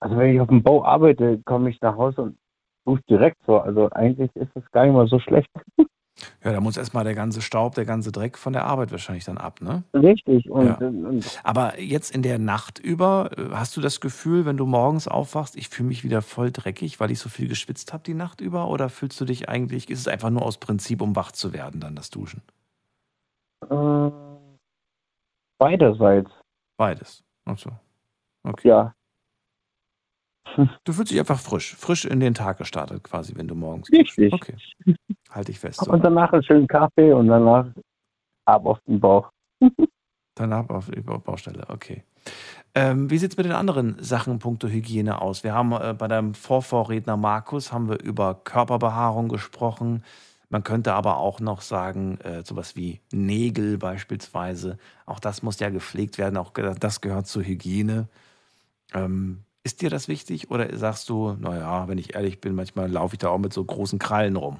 Also 0.00 0.18
wenn 0.18 0.34
ich 0.34 0.40
auf 0.42 0.48
dem 0.48 0.62
Bau 0.62 0.84
arbeite, 0.84 1.40
komme 1.46 1.70
ich 1.70 1.80
nach 1.80 1.96
Hause 1.96 2.20
und 2.20 2.38
dusche 2.84 3.02
direkt 3.08 3.38
so. 3.46 3.58
Also 3.58 3.88
eigentlich 3.92 4.30
ist 4.36 4.54
es 4.54 4.70
gar 4.72 4.84
nicht 4.84 4.94
mal 4.94 5.08
so 5.08 5.18
schlecht. 5.18 5.48
Ja, 6.42 6.50
da 6.50 6.60
muss 6.62 6.78
erstmal 6.78 7.04
der 7.04 7.14
ganze 7.14 7.42
Staub, 7.42 7.74
der 7.74 7.84
ganze 7.84 8.10
Dreck 8.10 8.38
von 8.38 8.54
der 8.54 8.64
Arbeit 8.64 8.90
wahrscheinlich 8.90 9.26
dann 9.26 9.36
ab, 9.36 9.60
ne? 9.60 9.82
Richtig. 9.92 10.50
Und, 10.50 10.64
Ja. 10.66 10.76
und 10.78 11.40
Aber 11.44 11.78
jetzt 11.78 12.14
in 12.14 12.22
der 12.22 12.38
Nacht 12.38 12.78
über, 12.78 13.30
äh, 13.36 13.50
hast 13.52 13.76
du 13.76 13.82
das 13.82 14.00
Gefühl, 14.00 14.46
wenn 14.46 14.56
du 14.56 14.64
morgens 14.64 15.08
aufwachst, 15.08 15.56
ich 15.56 15.68
fühle 15.68 15.88
mich 15.90 16.04
wieder 16.04 16.22
voll 16.22 16.50
dreckig, 16.52 17.00
weil 17.00 17.10
ich 17.10 17.18
so 17.18 17.28
viel 17.28 17.48
geschwitzt 17.48 17.92
habe 17.92 18.02
die 18.02 18.14
Nacht 18.14 18.40
über? 18.40 18.68
Oder 18.68 18.88
fühlst 18.88 19.20
du 19.20 19.26
dich 19.26 19.50
eigentlich, 19.50 19.90
ist 19.90 19.98
es 20.00 20.08
einfach 20.08 20.30
nur 20.30 20.40
aus 20.40 20.56
Prinzip, 20.56 21.02
um 21.02 21.14
wach 21.16 21.32
zu 21.32 21.52
werden, 21.52 21.80
dann 21.80 21.94
das 21.94 22.08
Duschen? 22.08 22.40
Äh, 23.62 24.10
beiderseits, 25.58 26.30
Beides. 26.76 27.24
Ach 27.44 27.58
so. 27.58 27.70
Okay. 28.44 28.68
ja. 28.68 28.94
Du 30.84 30.92
fühlst 30.92 31.10
dich 31.10 31.18
einfach 31.18 31.40
frisch, 31.40 31.74
frisch 31.74 32.04
in 32.04 32.20
den 32.20 32.34
Tag 32.34 32.58
gestartet 32.58 33.02
quasi, 33.02 33.34
wenn 33.36 33.48
du 33.48 33.54
morgens. 33.54 33.90
Richtig. 33.90 34.32
Okay. 34.32 34.56
Halte 35.30 35.50
ich 35.50 35.58
fest. 35.58 35.80
So. 35.84 35.90
Und 35.90 36.04
danach 36.04 36.32
einen 36.32 36.42
schönen 36.42 36.66
Kaffee 36.66 37.12
und 37.12 37.28
danach 37.28 37.66
ab 38.44 38.64
auf 38.64 38.78
den 38.86 39.00
Bauch. 39.00 39.30
Danach 40.38 40.68
auf 40.68 40.90
die 40.90 41.00
Baustelle, 41.00 41.64
okay. 41.70 42.04
Ähm, 42.74 43.08
wie 43.08 43.16
sieht 43.16 43.30
es 43.30 43.36
mit 43.38 43.46
den 43.46 43.54
anderen 43.54 43.96
Sachen 44.02 44.38
punkto 44.38 44.68
Hygiene 44.68 45.22
aus? 45.22 45.44
Wir 45.44 45.54
haben 45.54 45.72
äh, 45.72 45.94
bei 45.96 46.08
deinem 46.08 46.34
Vorvorredner 46.34 47.16
Markus 47.16 47.72
haben 47.72 47.88
wir 47.88 48.02
über 48.02 48.34
Körperbehaarung 48.34 49.30
gesprochen. 49.30 50.04
Man 50.48 50.62
könnte 50.64 50.94
aber 50.94 51.18
auch 51.18 51.40
noch 51.40 51.60
sagen, 51.60 52.18
äh, 52.20 52.44
sowas 52.44 52.76
wie 52.76 53.00
Nägel 53.12 53.78
beispielsweise. 53.78 54.78
Auch 55.04 55.18
das 55.20 55.42
muss 55.42 55.58
ja 55.60 55.70
gepflegt 55.70 56.18
werden, 56.18 56.36
auch 56.36 56.52
das 56.52 57.00
gehört 57.00 57.26
zur 57.26 57.42
Hygiene. 57.44 58.08
Ähm, 58.94 59.44
ist 59.64 59.82
dir 59.82 59.90
das 59.90 60.08
wichtig 60.08 60.50
oder 60.50 60.76
sagst 60.76 61.08
du, 61.08 61.32
naja, 61.40 61.88
wenn 61.88 61.98
ich 61.98 62.14
ehrlich 62.14 62.40
bin, 62.40 62.54
manchmal 62.54 62.90
laufe 62.90 63.14
ich 63.16 63.18
da 63.18 63.28
auch 63.30 63.38
mit 63.38 63.52
so 63.52 63.64
großen 63.64 63.98
Krallen 63.98 64.36
rum? 64.36 64.58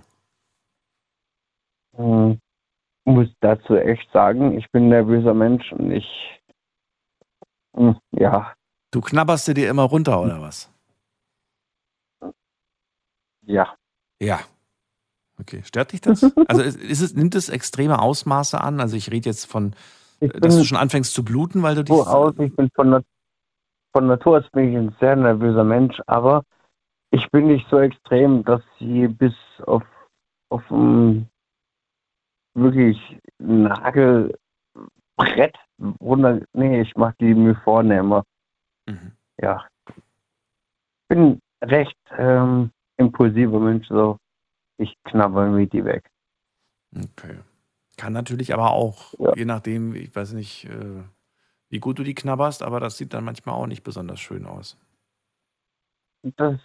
Hm, 1.96 2.40
muss 3.04 3.28
dazu 3.40 3.76
echt 3.76 4.10
sagen, 4.12 4.58
ich 4.58 4.70
bin 4.72 4.84
ein 4.84 4.88
nervöser 4.88 5.34
Mensch 5.34 5.72
und 5.72 5.92
ich, 5.92 6.06
hm, 7.76 7.96
ja, 8.12 8.52
Du 8.90 9.00
knabberst 9.00 9.48
dir 9.54 9.68
immer 9.68 9.82
runter 9.84 10.20
oder 10.22 10.40
was? 10.40 10.70
ja. 13.42 13.76
Ja. 14.20 14.40
Okay, 15.40 15.62
stört 15.64 15.92
dich 15.92 16.00
das? 16.00 16.22
Also 16.48 16.62
ist 16.62 17.00
es, 17.00 17.14
nimmt 17.14 17.34
es 17.34 17.48
extreme 17.48 18.00
Ausmaße 18.00 18.60
an? 18.60 18.80
Also 18.80 18.96
ich 18.96 19.10
rede 19.10 19.28
jetzt 19.28 19.44
von, 19.46 19.74
Ich 20.20 20.32
dass 20.32 20.56
du 20.56 20.64
schon 20.64 20.78
anfängst 20.78 21.12
zu 21.12 21.24
bluten, 21.24 21.62
weil 21.62 21.74
du 21.74 21.84
dich... 21.84 21.94
so 21.94 22.04
aus, 22.04 22.34
ich 22.38 22.54
bin 22.54 22.70
von, 22.74 23.04
von 23.92 24.06
Natur 24.06 24.38
aus 24.38 24.50
bin 24.50 24.70
ich 24.70 24.76
ein 24.76 24.96
sehr 25.00 25.16
nervöser 25.16 25.64
Mensch, 25.64 26.00
aber 26.06 26.42
ich 27.10 27.28
bin 27.30 27.48
nicht 27.48 27.66
so 27.70 27.78
extrem, 27.78 28.44
dass 28.44 28.62
sie 28.78 29.08
bis 29.08 29.34
auf, 29.66 29.82
auf 30.50 30.62
ein 30.70 31.28
wirklich 32.54 32.98
Nagelbrett 33.38 34.36
runter, 36.00 36.40
nee, 36.54 36.80
ich 36.80 36.94
mache 36.96 37.14
die 37.20 37.34
mir 37.34 37.54
vornehmer. 37.56 38.24
Mhm. 38.88 39.12
ja, 39.40 39.66
bin 41.08 41.40
recht 41.62 41.96
ähm, 42.16 42.70
impulsiver 42.96 43.60
Mensch, 43.60 43.86
so 43.88 44.18
ich 44.78 44.96
knabber 45.04 45.46
mir 45.48 45.66
die 45.66 45.84
weg. 45.84 46.08
Okay. 46.94 47.38
Kann 47.96 48.12
natürlich 48.12 48.52
aber 48.52 48.72
auch, 48.72 49.14
Ja. 49.18 49.32
je 49.34 49.44
nachdem, 49.44 49.94
ich 49.94 50.14
weiß 50.14 50.32
nicht, 50.32 50.64
äh, 50.66 51.02
wie 51.70 51.80
gut 51.80 51.98
du 51.98 52.02
die 52.04 52.14
knabberst, 52.14 52.62
aber 52.62 52.80
das 52.80 52.96
sieht 52.98 53.12
dann 53.14 53.24
manchmal 53.24 53.54
auch 53.54 53.66
nicht 53.66 53.82
besonders 53.82 54.20
schön 54.20 54.46
aus. 54.46 54.76
Das, 56.36 56.58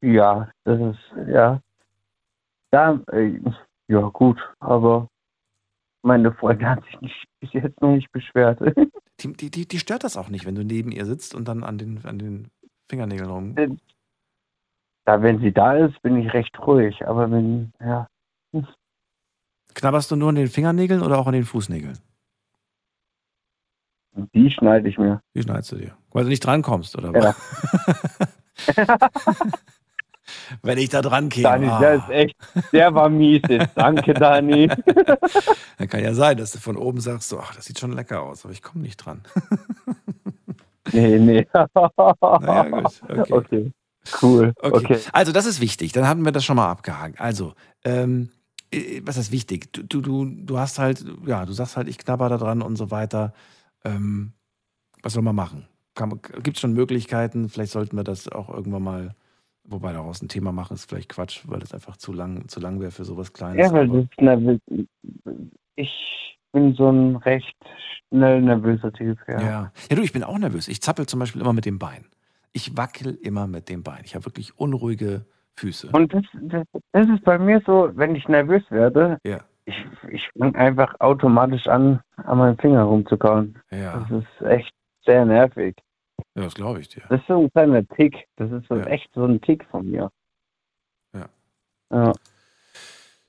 ja, 0.00 0.50
das 0.64 0.80
ist, 0.80 1.28
ja, 1.28 1.60
ja, 2.72 3.00
äh, 3.12 3.40
ja 3.88 4.00
gut, 4.08 4.38
aber 4.60 5.08
meine 6.02 6.32
Freundin 6.32 6.68
hat 6.68 6.84
sich 6.84 7.00
nicht, 7.00 7.24
bis 7.40 7.52
jetzt 7.52 7.80
noch 7.80 7.92
nicht 7.94 8.10
beschwert. 8.12 8.60
Die, 9.20 9.32
die, 9.32 9.50
die, 9.50 9.66
die 9.66 9.80
stört 9.80 10.04
das 10.04 10.16
auch 10.16 10.28
nicht, 10.28 10.46
wenn 10.46 10.54
du 10.54 10.62
neben 10.64 10.92
ihr 10.92 11.04
sitzt 11.04 11.34
und 11.34 11.48
dann 11.48 11.64
an 11.64 11.76
den, 11.76 12.04
an 12.04 12.20
den 12.20 12.52
Fingernägeln 12.88 13.28
rum. 13.28 13.78
Da, 15.08 15.22
wenn 15.22 15.40
sie 15.40 15.52
da 15.52 15.74
ist, 15.74 16.02
bin 16.02 16.18
ich 16.18 16.34
recht 16.34 16.58
ruhig, 16.60 17.06
aber 17.06 17.30
wenn, 17.30 17.72
ja, 17.80 18.06
Knabberst 19.74 20.10
du 20.10 20.16
nur 20.16 20.28
an 20.28 20.34
den 20.34 20.48
Fingernägeln 20.48 21.02
oder 21.02 21.18
auch 21.18 21.26
an 21.26 21.32
den 21.32 21.44
Fußnägeln? 21.44 21.98
die 24.34 24.50
schneide 24.50 24.88
ich 24.88 24.98
mir. 24.98 25.22
Die 25.34 25.42
schneidest 25.42 25.70
du 25.72 25.76
dir. 25.76 25.96
Weil 26.10 26.24
du 26.24 26.30
nicht 26.30 26.44
drankommst, 26.44 26.96
oder 26.96 27.12
Ja. 27.12 27.34
was? 27.34 27.36
Wenn 30.62 30.76
ich 30.76 30.90
da 30.90 31.00
dran 31.00 31.30
käme. 31.30 31.44
Dani, 31.44 31.68
ah. 31.68 31.78
der 31.78 31.94
ist 31.94 32.10
echt, 32.10 32.36
der 32.72 32.92
war 32.92 33.08
mies 33.08 33.40
jetzt. 33.48 33.70
Danke, 33.76 34.12
Dani. 34.12 34.68
Dann 35.78 35.88
kann 35.88 36.02
ja 36.02 36.12
sein, 36.12 36.36
dass 36.36 36.52
du 36.52 36.58
von 36.58 36.76
oben 36.76 37.00
sagst, 37.00 37.30
so, 37.30 37.38
ach, 37.38 37.54
das 37.54 37.64
sieht 37.64 37.78
schon 37.78 37.92
lecker 37.92 38.22
aus, 38.22 38.44
aber 38.44 38.52
ich 38.52 38.62
komme 38.62 38.82
nicht 38.82 38.96
dran. 38.98 39.22
Nee, 40.92 41.18
nee. 41.18 41.46
Naja, 41.54 42.62
gut, 42.68 43.02
okay. 43.08 43.32
okay. 43.32 43.72
Cool. 44.20 44.52
Okay. 44.60 44.76
Okay. 44.76 44.98
Also, 45.12 45.32
das 45.32 45.46
ist 45.46 45.60
wichtig. 45.60 45.92
Dann 45.92 46.06
hatten 46.06 46.24
wir 46.24 46.32
das 46.32 46.44
schon 46.44 46.56
mal 46.56 46.70
abgehakt. 46.70 47.20
Also, 47.20 47.54
ähm, 47.84 48.30
äh, 48.70 49.00
was 49.04 49.16
ist 49.16 49.32
wichtig? 49.32 49.72
Du, 49.72 50.00
du, 50.00 50.24
du, 50.24 50.58
hast 50.58 50.78
halt, 50.78 51.04
ja, 51.26 51.44
du 51.46 51.52
sagst 51.52 51.76
halt, 51.76 51.88
ich 51.88 51.98
knabber 51.98 52.28
da 52.28 52.36
dran 52.38 52.62
und 52.62 52.76
so 52.76 52.90
weiter. 52.90 53.32
Ähm, 53.84 54.32
was 55.02 55.12
soll 55.12 55.22
man 55.22 55.36
machen? 55.36 55.66
Gibt 56.42 56.56
es 56.56 56.60
schon 56.60 56.74
Möglichkeiten? 56.74 57.48
Vielleicht 57.48 57.72
sollten 57.72 57.96
wir 57.96 58.04
das 58.04 58.28
auch 58.28 58.48
irgendwann 58.48 58.82
mal, 58.82 59.14
wobei 59.64 59.92
daraus 59.92 60.22
ein 60.22 60.28
Thema 60.28 60.52
machen, 60.52 60.74
ist 60.74 60.88
vielleicht 60.88 61.08
Quatsch, 61.08 61.42
weil 61.46 61.58
das 61.58 61.74
einfach 61.74 61.96
zu 61.96 62.12
lang, 62.12 62.48
zu 62.48 62.60
lang 62.60 62.80
wäre 62.80 62.92
für 62.92 63.04
sowas 63.04 63.32
Kleines. 63.32 63.66
Ja, 63.66 63.72
weil 63.72 63.88
das 63.88 64.06
nervös. 64.18 64.60
Ich 65.74 66.38
bin 66.52 66.74
so 66.74 66.90
ein 66.90 67.16
recht 67.16 67.56
schnell 68.08 68.42
nervöser 68.42 68.92
Typ, 68.92 69.18
ja. 69.26 69.40
Ja. 69.40 69.72
ja, 69.90 69.96
du, 69.96 70.02
ich 70.02 70.12
bin 70.12 70.22
auch 70.22 70.38
nervös. 70.38 70.68
Ich 70.68 70.80
zappel 70.80 71.06
zum 71.06 71.20
Beispiel 71.20 71.40
immer 71.40 71.52
mit 71.52 71.66
dem 71.66 71.78
Bein. 71.78 72.04
Ich 72.58 72.76
wackel 72.76 73.14
immer 73.22 73.46
mit 73.46 73.68
dem 73.68 73.84
Bein. 73.84 74.00
Ich 74.04 74.16
habe 74.16 74.24
wirklich 74.26 74.58
unruhige 74.58 75.24
Füße. 75.54 75.90
Und 75.92 76.12
das, 76.12 76.24
das, 76.42 76.64
das 76.90 77.08
ist 77.08 77.22
bei 77.22 77.38
mir 77.38 77.62
so, 77.64 77.90
wenn 77.94 78.16
ich 78.16 78.26
nervös 78.26 78.64
werde, 78.68 79.18
Ja. 79.24 79.44
ich, 79.64 79.76
ich 80.10 80.28
fange 80.36 80.58
einfach 80.58 80.92
automatisch 80.98 81.68
an, 81.68 82.00
an 82.16 82.38
meinen 82.38 82.58
Finger 82.58 82.82
rumzukauen. 82.82 83.60
Ja, 83.70 84.00
Das 84.00 84.22
ist 84.24 84.42
echt 84.46 84.72
sehr 85.06 85.24
nervig. 85.24 85.76
ja 86.34 86.42
das 86.42 86.54
glaube 86.54 86.80
ich 86.80 86.88
dir. 86.88 87.02
Das 87.08 87.20
ist 87.20 87.28
so 87.28 87.40
ein 87.44 87.50
kleiner 87.52 87.86
Tick. 87.86 88.26
Das 88.34 88.50
ist 88.50 88.66
so 88.66 88.74
Ja. 88.74 88.86
echt 88.86 89.08
so 89.14 89.24
ein 89.24 89.40
Tick 89.40 89.64
von 89.70 89.88
mir. 89.88 90.10
Ja. 91.14 91.28
Ja. 91.92 92.12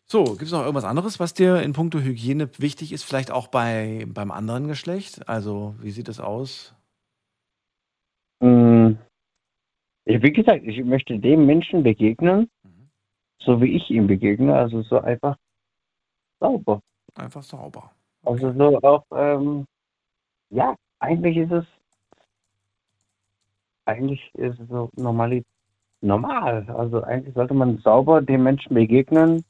So, 0.05 0.23
gibt 0.23 0.41
es 0.41 0.51
noch 0.51 0.61
irgendwas 0.61 0.85
anderes, 0.85 1.19
was 1.19 1.35
dir 1.35 1.61
in 1.61 1.73
puncto 1.73 1.99
Hygiene 1.99 2.49
wichtig 2.57 2.93
ist? 2.93 3.03
Vielleicht 3.03 3.29
auch 3.29 3.47
bei, 3.47 4.05
beim 4.07 4.31
anderen 4.31 4.67
Geschlecht? 4.67 5.29
Also, 5.29 5.75
wie 5.81 5.91
sieht 5.91 6.09
es 6.09 6.19
aus? 6.19 6.73
Mm. 8.41 8.93
Wie 10.09 10.31
gesagt, 10.31 10.63
ich 10.65 10.83
möchte 10.83 11.19
dem 11.19 11.45
Menschen 11.45 11.83
begegnen, 11.83 12.49
Mhm. 12.63 12.89
so 13.39 13.61
wie 13.61 13.75
ich 13.75 13.91
ihm 13.91 14.07
begegne, 14.07 14.55
also 14.55 14.81
so 14.81 14.99
einfach 14.99 15.37
sauber. 16.39 16.81
Einfach 17.15 17.43
sauber. 17.43 17.91
Also 18.23 18.51
so 18.53 18.79
auch, 18.81 19.05
ähm, 19.11 19.65
ja, 20.49 20.75
eigentlich 20.99 21.37
ist 21.37 21.51
es, 21.51 21.65
eigentlich 23.85 24.33
ist 24.33 24.59
es 24.59 24.67
so 24.67 24.89
normal, 24.95 25.43
normal. 26.01 26.67
Also 26.69 27.03
eigentlich 27.03 27.35
sollte 27.35 27.53
man 27.53 27.77
sauber 27.77 28.21
den 28.21 28.41
Menschen 28.41 28.73
begegnen, 28.73 29.45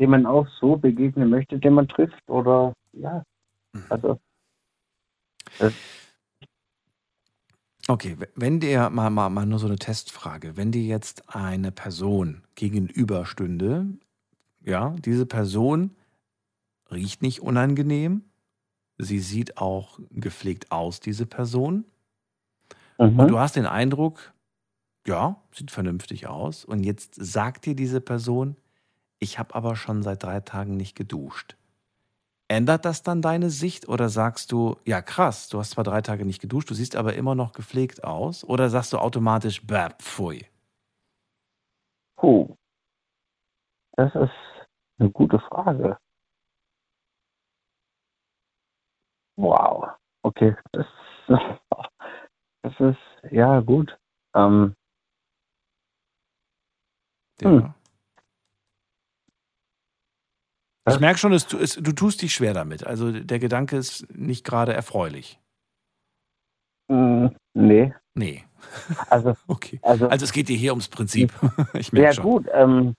dem 0.00 0.10
man 0.10 0.24
auch 0.24 0.46
so 0.60 0.76
begegnen 0.76 1.28
möchte, 1.28 1.58
den 1.58 1.74
man 1.74 1.88
trifft. 1.88 2.22
Oder 2.28 2.72
ja, 2.92 3.22
also 3.90 4.18
das, 5.58 5.74
Okay, 7.88 8.16
wenn 8.34 8.58
dir 8.58 8.90
mal, 8.90 9.10
mal, 9.10 9.30
mal 9.30 9.46
nur 9.46 9.60
so 9.60 9.66
eine 9.66 9.76
Testfrage, 9.76 10.56
wenn 10.56 10.72
dir 10.72 10.82
jetzt 10.82 11.34
eine 11.34 11.70
Person 11.70 12.42
gegenüberstünde, 12.56 13.86
ja, 14.64 14.90
diese 15.04 15.24
Person 15.24 15.94
riecht 16.90 17.22
nicht 17.22 17.42
unangenehm, 17.42 18.24
sie 18.98 19.20
sieht 19.20 19.58
auch 19.58 20.00
gepflegt 20.10 20.72
aus, 20.72 20.98
diese 20.98 21.26
Person, 21.26 21.84
mhm. 22.98 23.20
und 23.20 23.28
du 23.28 23.38
hast 23.38 23.54
den 23.54 23.66
Eindruck, 23.66 24.32
ja, 25.06 25.40
sieht 25.52 25.70
vernünftig 25.70 26.26
aus, 26.26 26.64
und 26.64 26.82
jetzt 26.82 27.14
sagt 27.14 27.66
dir 27.66 27.76
diese 27.76 28.00
Person, 28.00 28.56
ich 29.20 29.38
habe 29.38 29.54
aber 29.54 29.76
schon 29.76 30.02
seit 30.02 30.24
drei 30.24 30.40
Tagen 30.40 30.76
nicht 30.76 30.96
geduscht. 30.96 31.56
Ändert 32.48 32.84
das 32.84 33.02
dann 33.02 33.22
deine 33.22 33.50
Sicht 33.50 33.88
oder 33.88 34.08
sagst 34.08 34.52
du, 34.52 34.76
ja 34.84 35.02
krass, 35.02 35.48
du 35.48 35.58
hast 35.58 35.70
zwar 35.70 35.82
drei 35.84 36.00
Tage 36.00 36.24
nicht 36.24 36.40
geduscht, 36.40 36.70
du 36.70 36.74
siehst 36.74 36.94
aber 36.94 37.14
immer 37.14 37.34
noch 37.34 37.52
gepflegt 37.52 38.04
aus? 38.04 38.44
Oder 38.44 38.70
sagst 38.70 38.92
du 38.92 38.98
automatisch, 38.98 39.66
bäh, 39.66 39.88
pfui? 39.98 40.46
Puh. 42.16 42.56
Das 43.96 44.14
ist 44.14 44.30
eine 44.98 45.10
gute 45.10 45.40
Frage. 45.40 45.98
Wow. 49.36 49.90
Okay, 50.22 50.54
das, 50.72 50.86
das 52.62 52.80
ist, 52.80 53.32
ja, 53.32 53.60
gut. 53.60 53.96
Ähm, 54.34 54.74
Ja. 57.42 57.50
Hm. 57.50 57.74
Ich 60.88 61.00
merke 61.00 61.18
schon, 61.18 61.32
es, 61.32 61.52
es, 61.52 61.74
du 61.74 61.92
tust 61.92 62.22
dich 62.22 62.32
schwer 62.34 62.54
damit. 62.54 62.86
Also 62.86 63.10
der 63.12 63.38
Gedanke 63.38 63.76
ist 63.76 64.06
nicht 64.14 64.44
gerade 64.44 64.72
erfreulich. 64.72 65.40
mh, 66.88 67.30
nee, 67.54 67.92
Nee, 68.14 68.44
also, 69.10 69.34
okay. 69.48 69.78
also, 69.82 70.08
Also 70.08 70.24
es 70.24 70.32
geht 70.32 70.48
dir 70.48 70.56
hier 70.56 70.72
ums 70.72 70.88
Prinzip. 70.88 71.32
Ich 71.74 71.92
ja, 71.92 72.00
merke 72.00 72.14
schon. 72.16 72.24
gut, 72.24 72.46
ähm, 72.52 72.94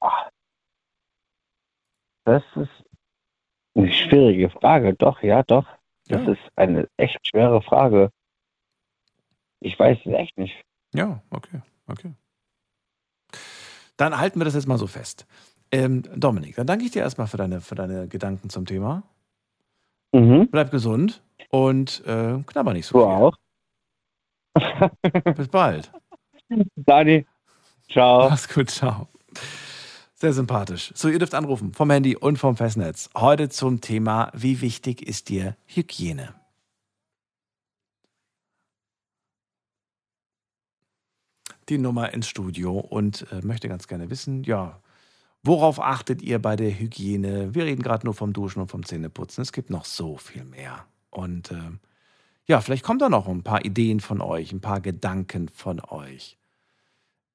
ah. 0.00 0.28
das 2.24 2.42
ist 2.56 2.70
eine 3.74 3.92
schwierige 3.92 4.50
Frage, 4.50 4.94
doch, 4.94 5.22
ja, 5.22 5.42
doch. 5.42 5.66
Das 6.06 6.22
Ja. 6.26 6.32
ist 6.32 6.40
eine 6.56 6.88
echt 6.96 7.18
schwere 7.26 7.62
Frage. 7.62 8.10
Ich 9.60 9.78
weiß 9.78 9.98
es 10.04 10.12
echt 10.12 10.36
nicht. 10.38 10.62
Ja, 10.94 11.22
okay, 11.30 11.62
okay. 11.86 12.14
Dann 14.02 14.18
halten 14.18 14.40
wir 14.40 14.44
das 14.44 14.54
jetzt 14.54 14.66
mal 14.66 14.78
so 14.78 14.88
fest. 14.88 15.26
Ähm, 15.70 16.02
Dominik, 16.16 16.56
dann 16.56 16.66
danke 16.66 16.84
ich 16.84 16.90
dir 16.90 17.02
erstmal 17.02 17.28
für 17.28 17.36
deine, 17.36 17.60
für 17.60 17.76
deine 17.76 18.08
Gedanken 18.08 18.50
zum 18.50 18.66
Thema. 18.66 19.04
Mhm. 20.12 20.48
Bleib 20.50 20.72
gesund 20.72 21.22
und 21.50 22.02
äh, 22.04 22.42
knabber 22.44 22.72
nicht 22.72 22.86
so 22.86 22.98
Du 22.98 23.04
viel. 23.04 23.14
auch. 23.14 23.36
Bis 25.36 25.46
bald. 25.46 25.92
Dani, 26.74 27.26
ciao. 27.88 28.28
Mach's 28.28 28.52
gut, 28.52 28.70
ciao. 28.70 29.06
Sehr 30.16 30.32
sympathisch. 30.32 30.90
So, 30.96 31.08
ihr 31.08 31.20
dürft 31.20 31.34
anrufen 31.36 31.72
vom 31.72 31.88
Handy 31.88 32.16
und 32.16 32.38
vom 32.38 32.56
Festnetz. 32.56 33.08
Heute 33.16 33.50
zum 33.50 33.80
Thema, 33.80 34.32
wie 34.34 34.60
wichtig 34.62 35.00
ist 35.06 35.28
dir 35.28 35.56
Hygiene? 35.66 36.34
Die 41.68 41.78
Nummer 41.78 42.12
ins 42.12 42.28
Studio 42.28 42.78
und 42.78 43.26
äh, 43.30 43.40
möchte 43.42 43.68
ganz 43.68 43.86
gerne 43.86 44.10
wissen, 44.10 44.42
ja, 44.44 44.80
worauf 45.42 45.80
achtet 45.80 46.22
ihr 46.22 46.40
bei 46.40 46.56
der 46.56 46.78
Hygiene? 46.78 47.54
Wir 47.54 47.64
reden 47.64 47.82
gerade 47.82 48.06
nur 48.06 48.14
vom 48.14 48.32
Duschen 48.32 48.60
und 48.60 48.68
vom 48.68 48.84
Zähneputzen. 48.84 49.42
Es 49.42 49.52
gibt 49.52 49.70
noch 49.70 49.84
so 49.84 50.16
viel 50.16 50.44
mehr. 50.44 50.86
Und 51.10 51.50
äh, 51.50 51.70
ja, 52.46 52.60
vielleicht 52.60 52.84
kommen 52.84 52.98
da 52.98 53.08
noch 53.08 53.28
ein 53.28 53.42
paar 53.42 53.64
Ideen 53.64 54.00
von 54.00 54.20
euch, 54.20 54.52
ein 54.52 54.60
paar 54.60 54.80
Gedanken 54.80 55.48
von 55.48 55.80
euch. 55.80 56.38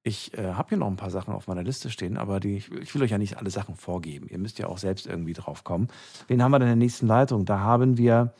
Ich 0.04 0.34
äh, 0.38 0.54
habe 0.54 0.70
hier 0.70 0.78
noch 0.78 0.88
ein 0.88 0.96
paar 0.96 1.12
Sachen 1.12 1.34
auf 1.34 1.48
meiner 1.48 1.64
Liste 1.64 1.90
stehen, 1.90 2.18
aber 2.18 2.40
die, 2.40 2.58
ich, 2.58 2.96
will 2.96 3.04
euch 3.04 3.12
ja 3.12 3.18
nicht 3.18 3.38
alle 3.38 3.50
Sachen 3.50 3.76
vorgeben. 3.76 4.28
Ihr 4.30 4.38
müsst 4.38 4.58
ja 4.58 4.68
auch 4.68 4.78
selbst 4.78 5.06
irgendwie 5.06 5.34
drauf 5.34 5.64
kommen. 5.64 5.90
Wen 6.28 6.42
haben 6.42 6.52
wir 6.52 6.60
denn 6.60 6.70
in 6.70 6.80
der 6.80 6.86
nächsten 6.86 7.08
Leitung? 7.08 7.46
Da 7.46 7.60
haben 7.60 7.98
wir 7.98 8.34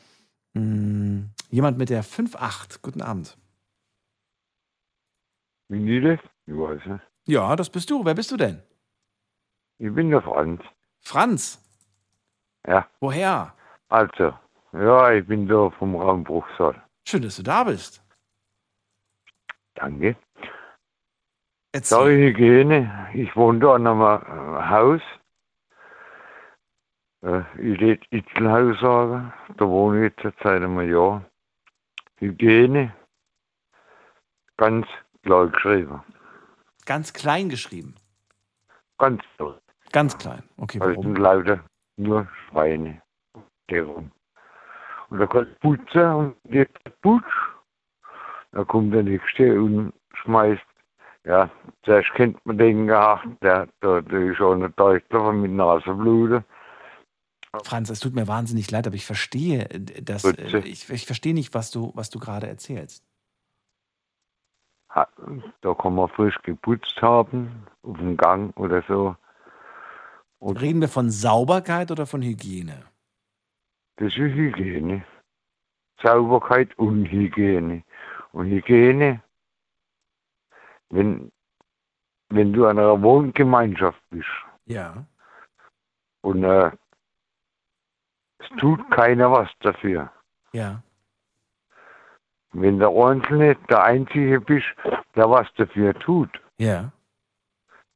mh, 0.54 1.24
jemand 1.50 1.76
mit 1.76 1.90
der 1.90 2.04
5.8. 2.04 2.78
Guten 2.80 3.02
Abend. 3.02 3.36
Bin 5.68 5.86
ich 5.86 6.02
das? 6.02 6.20
Ich 6.46 6.54
weiß 6.54 6.84
nicht. 6.86 7.04
Ja, 7.26 7.54
das 7.56 7.70
bist 7.70 7.90
du. 7.90 8.04
Wer 8.04 8.14
bist 8.14 8.30
du 8.30 8.36
denn? 8.36 8.62
Ich 9.78 9.94
bin 9.94 10.10
der 10.10 10.22
Franz. 10.22 10.62
Franz. 11.00 11.62
Ja. 12.66 12.88
Woher? 13.00 13.54
Also, 13.88 14.34
ja, 14.72 15.12
ich 15.12 15.26
bin 15.26 15.46
da 15.46 15.70
vom 15.70 15.94
Raum 15.96 16.24
Bruchsal. 16.24 16.82
Schön, 17.06 17.22
dass 17.22 17.36
du 17.36 17.42
da 17.42 17.64
bist. 17.64 18.02
Danke. 19.74 20.16
Erzähl. 21.72 21.98
Sache 21.98 22.10
Hygiene. 22.10 23.08
Ich 23.14 23.34
wohne 23.36 23.60
da 23.60 23.74
an 23.74 23.86
einem 23.86 24.00
äh, 24.00 24.68
Haus. 24.68 25.02
Äh, 27.22 27.42
ich 27.60 27.78
lädt 27.80 28.04
Itzelhaus 28.10 28.80
sagen. 28.80 29.32
Da 29.56 29.68
wohne 29.68 30.06
ich 30.06 30.24
jetzt 30.24 30.38
seit 30.42 30.62
einem 30.62 30.80
Jahr. 30.90 31.24
Hygiene. 32.16 32.94
Ganz 34.56 34.86
klar 35.22 35.48
geschrieben. 35.48 36.02
Ganz 36.86 37.12
klein 37.12 37.48
geschrieben. 37.48 37.94
Ganz 38.98 39.22
klar. 39.36 39.60
Ganz 39.92 40.18
klein. 40.18 40.42
Okay, 40.56 40.80
Weil 40.80 40.96
es 40.96 41.02
sind 41.02 41.18
lauter 41.18 41.60
nur 41.96 42.28
Schweine. 42.48 43.02
Darum. 43.68 44.10
Und 45.10 45.18
da 45.18 45.24
ich 45.24 45.60
putzen 45.60 46.12
und 46.12 46.36
jetzt 46.44 47.00
putsch. 47.02 47.24
Da 48.52 48.64
kommt 48.64 48.94
der 48.94 49.02
Nächste 49.02 49.60
und 49.60 49.92
schmeißt. 50.22 50.62
Ja, 51.24 51.50
zuerst 51.84 52.10
kennt 52.14 52.44
man 52.46 52.56
den 52.56 52.86
gehabt, 52.86 53.26
der, 53.42 53.68
der, 53.82 54.00
der 54.00 54.20
ist 54.30 54.38
schon 54.38 54.62
ein 54.62 54.74
Teufel 54.76 55.32
mit 55.34 55.50
Nasenbluten. 55.50 56.42
Franz, 57.64 57.90
es 57.90 58.00
tut 58.00 58.14
mir 58.14 58.28
wahnsinnig 58.28 58.70
leid, 58.70 58.86
aber 58.86 58.96
ich 58.96 59.04
verstehe, 59.04 59.68
äh, 59.68 60.02
dass 60.02 60.24
äh, 60.24 60.58
ich, 60.60 60.88
ich 60.88 61.06
verstehe 61.06 61.34
nicht, 61.34 61.54
was 61.54 61.70
du, 61.70 61.92
was 61.94 62.10
du 62.10 62.18
gerade 62.18 62.46
erzählst. 62.46 63.04
Da 65.60 65.74
kann 65.74 65.94
man 65.94 66.08
frisch 66.08 66.36
geputzt 66.42 67.00
haben, 67.02 67.66
auf 67.82 67.96
dem 67.98 68.16
Gang 68.16 68.56
oder 68.56 68.82
so. 68.88 69.14
Und 70.38 70.60
Reden 70.60 70.80
wir 70.80 70.88
von 70.88 71.10
Sauberkeit 71.10 71.90
oder 71.90 72.06
von 72.06 72.22
Hygiene? 72.22 72.84
das 73.96 74.08
ist 74.12 74.16
Hygiene. 74.16 75.04
Sauberkeit 76.02 76.76
und 76.78 77.06
Hygiene. 77.06 77.82
Und 78.32 78.46
Hygiene, 78.50 79.20
wenn, 80.90 81.32
wenn 82.28 82.52
du 82.52 82.64
in 82.66 82.78
einer 82.78 83.02
Wohngemeinschaft 83.02 84.00
bist 84.10 84.28
Ja. 84.66 85.04
und 86.22 86.44
äh, 86.44 86.70
es 88.38 88.48
tut 88.58 88.88
keiner 88.92 89.32
was 89.32 89.48
dafür. 89.60 90.12
Ja. 90.52 90.82
Wenn 92.60 92.78
der 92.78 92.88
Einzelne 92.88 93.56
der 93.68 93.82
Einzige 93.84 94.40
bist, 94.40 94.66
der 95.16 95.30
was 95.30 95.46
dafür 95.56 95.94
tut, 95.94 96.30
Ja. 96.58 96.92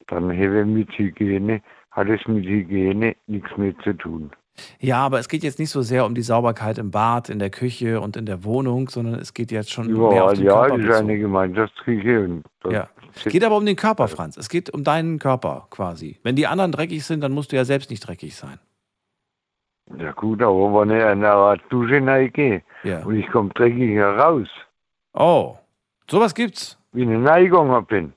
dann 0.08 0.30
habe 0.30 0.64
mit 0.64 0.90
Hygiene, 0.98 1.62
hat 1.90 2.08
es 2.08 2.26
mit 2.26 2.44
Hygiene 2.44 3.16
nichts 3.26 3.56
mehr 3.56 3.74
zu 3.84 3.92
tun. 3.94 4.30
Ja, 4.78 4.98
aber 4.98 5.18
es 5.18 5.28
geht 5.28 5.42
jetzt 5.42 5.58
nicht 5.58 5.70
so 5.70 5.82
sehr 5.82 6.04
um 6.04 6.14
die 6.14 6.22
Sauberkeit 6.22 6.78
im 6.78 6.90
Bad, 6.90 7.30
in 7.30 7.38
der 7.38 7.50
Küche 7.50 8.00
und 8.00 8.16
in 8.16 8.26
der 8.26 8.44
Wohnung, 8.44 8.88
sondern 8.88 9.14
es 9.14 9.32
geht 9.32 9.50
jetzt 9.50 9.70
schon 9.70 9.86
mehr 9.86 9.96
auf 10.02 10.12
Überall, 10.12 10.36
den 10.36 10.44
ja, 10.44 10.52
Körper 10.52 10.78
das 10.78 10.86
ist 10.86 11.00
eine 11.00 11.18
Gemeinschaftsküche. 11.18 12.20
Und 12.24 12.44
Ja. 12.70 12.88
Es 13.14 13.24
geht 13.24 13.44
aber 13.44 13.56
um 13.56 13.66
den 13.66 13.76
Körper, 13.76 14.08
Franz. 14.08 14.36
Es 14.36 14.48
geht 14.48 14.70
um 14.70 14.84
deinen 14.84 15.18
Körper 15.18 15.66
quasi. 15.70 16.18
Wenn 16.22 16.36
die 16.36 16.46
anderen 16.46 16.72
dreckig 16.72 17.04
sind, 17.04 17.20
dann 17.20 17.32
musst 17.32 17.52
du 17.52 17.56
ja 17.56 17.64
selbst 17.64 17.90
nicht 17.90 18.06
dreckig 18.06 18.36
sein. 18.36 18.58
Ja 19.98 20.12
gut, 20.12 20.40
aber 20.42 20.80
wenn 20.80 20.90
ich 20.90 20.96
in 21.02 21.24
eine 21.24 21.58
Dusche 21.68 22.04
reingehe 22.06 22.62
Ja. 22.84 23.04
und 23.04 23.16
ich 23.16 23.26
komme 23.28 23.50
dreckig 23.50 23.90
heraus, 23.94 24.48
Oh, 25.12 25.58
sowas 26.10 26.34
gibt's. 26.34 26.78
wie 26.92 27.02
ich 27.02 27.28
reingegangen 27.28 27.84
bin, 27.86 28.12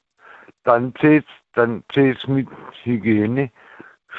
dann 0.63 0.93
zählt's, 1.01 1.27
dann 1.53 1.83
zählt's 1.93 2.25
mit 2.27 2.47
Hygiene 2.83 3.51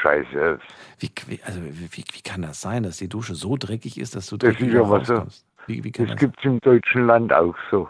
scheiße. 0.03 0.59
Wie, 0.99 1.11
wie, 1.26 1.40
also, 1.44 1.61
wie, 1.62 1.88
wie 2.12 2.22
kann 2.22 2.42
das 2.42 2.61
sein, 2.61 2.82
dass 2.82 2.99
die 2.99 3.09
Dusche 3.09 3.34
so 3.34 3.57
dreckig 3.57 3.99
ist, 3.99 4.14
dass 4.14 4.26
du 4.26 4.36
Das 4.36 4.51
dreckig 4.51 4.74
ist 4.74 4.80
aber 4.80 5.05
so. 5.05 5.14
rauskommst? 5.14 5.47
Wie, 5.66 5.82
wie 5.82 5.92
kann 5.92 6.07
Das 6.07 6.14
das 6.14 6.20
gibt's 6.20 6.44
im 6.44 6.61
deutschen 6.61 7.07
Land 7.07 7.32
auch 7.32 7.57
so. 7.70 7.88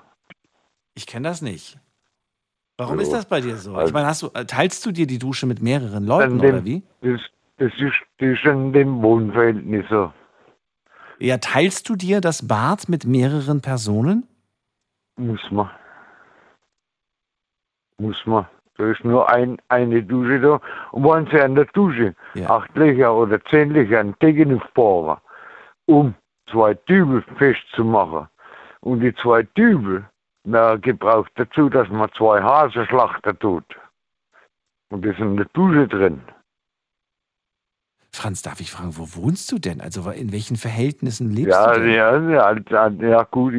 Ich 0.94 1.06
kenne 1.06 1.28
das 1.28 1.42
nicht. 1.42 1.78
Warum 2.78 2.96
Jo. 2.96 3.02
ist 3.02 3.12
das 3.12 3.26
bei 3.26 3.40
dir 3.40 3.56
so? 3.56 3.72
Ich 3.72 3.76
Also- 3.78 3.92
meine, 3.92 4.06
hast 4.06 4.22
du, 4.22 4.30
äh, 4.34 4.44
teilst 4.44 4.84
du 4.86 4.92
dir 4.92 5.06
die 5.06 5.18
Dusche 5.18 5.46
mit 5.46 5.60
mehreren 5.60 6.04
Leuten 6.06 6.38
dem- 6.38 6.48
oder 6.50 6.64
wie? 6.64 6.82
Das, 7.00 7.20
das, 7.58 7.72
ist, 7.78 7.94
das 8.18 8.28
ist 8.38 8.46
an 8.46 8.72
dem 8.72 9.02
Wohnverhältnis 9.02 9.86
so. 9.88 10.12
Ja, 11.18 11.38
teilst 11.38 11.88
du 11.88 11.96
dir 11.96 12.20
das 12.20 12.46
Bad 12.46 12.88
mit 12.88 13.06
mehreren 13.06 13.62
Personen? 13.62 14.28
Muss 15.16 15.40
man. 15.50 15.70
Muss 17.98 18.24
man. 18.26 18.46
Da 18.76 18.90
ist 18.90 19.02
nur 19.04 19.30
ein, 19.30 19.56
eine 19.68 20.02
Dusche 20.02 20.38
da. 20.40 20.60
Und 20.92 21.04
wenn 21.04 21.26
sie 21.28 21.40
an 21.40 21.54
der 21.54 21.64
Dusche 21.66 22.14
Ja. 22.34 22.50
acht 22.50 22.74
Löcher 22.76 23.14
oder 23.14 23.42
zehn 23.46 23.70
Löcher 23.70 24.04
Degen 24.20 24.60
aufbauen, 24.60 25.16
um 25.86 26.14
zwei 26.50 26.74
Dübel 26.74 27.22
festzumachen. 27.38 28.28
Und 28.80 29.00
die 29.00 29.14
zwei 29.14 29.44
Dübel, 29.56 30.04
na, 30.44 30.76
gebraucht 30.76 31.32
dazu, 31.36 31.70
dass 31.70 31.88
man 31.88 32.12
zwei 32.12 32.42
Hasen 32.42 32.86
schlachten 32.86 33.38
tut. 33.38 33.64
Und 34.90 35.04
das 35.04 35.12
ist 35.14 35.20
in 35.20 35.38
der 35.38 35.46
Dusche 35.54 35.88
drin. 35.88 36.20
Franz, 38.16 38.42
darf 38.42 38.60
ich 38.60 38.70
fragen, 38.70 38.96
wo 38.96 39.06
wohnst 39.14 39.52
du 39.52 39.58
denn? 39.58 39.80
Also 39.80 40.10
in 40.10 40.32
welchen 40.32 40.56
Verhältnissen 40.56 41.30
lebst 41.30 41.52
Ja, 41.52 41.74
du 41.74 41.80
denn? 41.80 41.90
ja, 41.90 42.18
ja, 42.18 42.88
ja, 42.88 43.22
gut, 43.24 43.54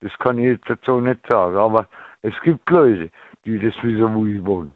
das 0.00 0.12
kann 0.18 0.38
ich 0.38 0.46
jetzt 0.46 0.68
dazu 0.68 1.00
nicht 1.00 1.20
sagen, 1.28 1.56
aber 1.56 1.88
es 2.22 2.34
gibt 2.42 2.68
Leute, 2.70 3.10
die 3.44 3.58
das 3.58 3.74
wissen, 3.82 4.14
wo 4.14 4.26
ich 4.26 4.44
wohne. 4.44 4.70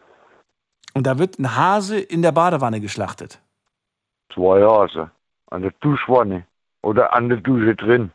Und 0.95 1.07
da 1.07 1.19
wird 1.19 1.39
ein 1.39 1.57
Hase 1.57 1.99
in 2.01 2.23
der 2.23 2.33
Badewanne 2.33 2.81
geschlachtet. 2.81 3.41
Zwei 4.35 4.63
Hasen. 4.63 5.11
An 5.51 5.63
der 5.63 5.73
Duschwanne. 5.81 6.45
Oder 6.83 7.13
an 7.15 7.29
der 7.29 7.39
Dusche 7.39 7.75
drin. 7.77 8.11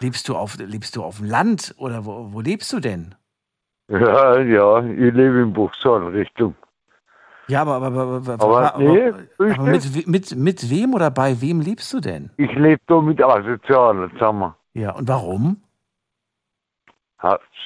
Lebst 0.00 0.28
du 0.28 0.36
auf, 0.36 0.56
lebst 0.58 0.96
du 0.96 1.02
auf 1.02 1.18
dem 1.18 1.26
Land 1.26 1.74
oder 1.76 2.04
wo, 2.06 2.32
wo 2.32 2.40
lebst 2.40 2.72
du 2.72 2.80
denn? 2.80 3.14
Ja, 3.88 4.38
ja, 4.40 4.78
ich 4.84 5.12
lebe 5.12 5.40
in 5.42 5.52
Buchsal, 5.52 6.06
Richtung. 6.08 6.54
Ja, 7.50 7.62
aber, 7.62 7.74
aber, 7.74 7.86
aber, 7.86 8.16
aber, 8.16 8.32
Aber 8.32 8.74
aber, 8.74 8.78
nee, 8.78 9.12
aber 9.38 9.62
mit, 9.64 10.06
mit, 10.06 10.36
mit 10.36 10.70
wem 10.70 10.94
oder 10.94 11.10
bei 11.10 11.40
wem 11.40 11.60
lebst 11.60 11.92
du 11.92 12.00
denn? 12.00 12.30
Ich 12.36 12.52
lebe 12.54 12.80
da 12.86 13.00
mit 13.00 13.20
Asozialen 13.20 14.08
zusammen. 14.12 14.54
Ja, 14.72 14.92
und 14.92 15.08
warum? 15.08 15.56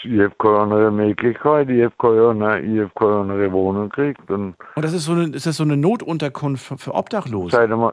Ich 0.03 0.21
habe 0.21 0.35
keine 0.39 0.59
andere 0.59 0.91
Möglichkeit, 0.91 1.69
ich 1.69 1.85
habe 1.85 1.95
keine, 1.99 2.61
ich 2.61 2.81
hab 2.81 2.95
keine 2.95 3.17
andere 3.21 3.53
Wohnung 3.53 3.91
gekriegt. 3.91 4.31
Und 4.31 4.57
Und 4.75 4.85
das 4.85 4.95
ist 4.95 5.05
so 5.05 5.13
eine, 5.13 5.25
ist 5.27 5.47
das 5.47 5.59
so 5.59 5.65
eine 5.65 5.77
Notunterkunft 5.77 6.65
für, 6.65 6.79
für 6.79 6.95
Obdachlose? 6.95 7.69
mal, 7.69 7.93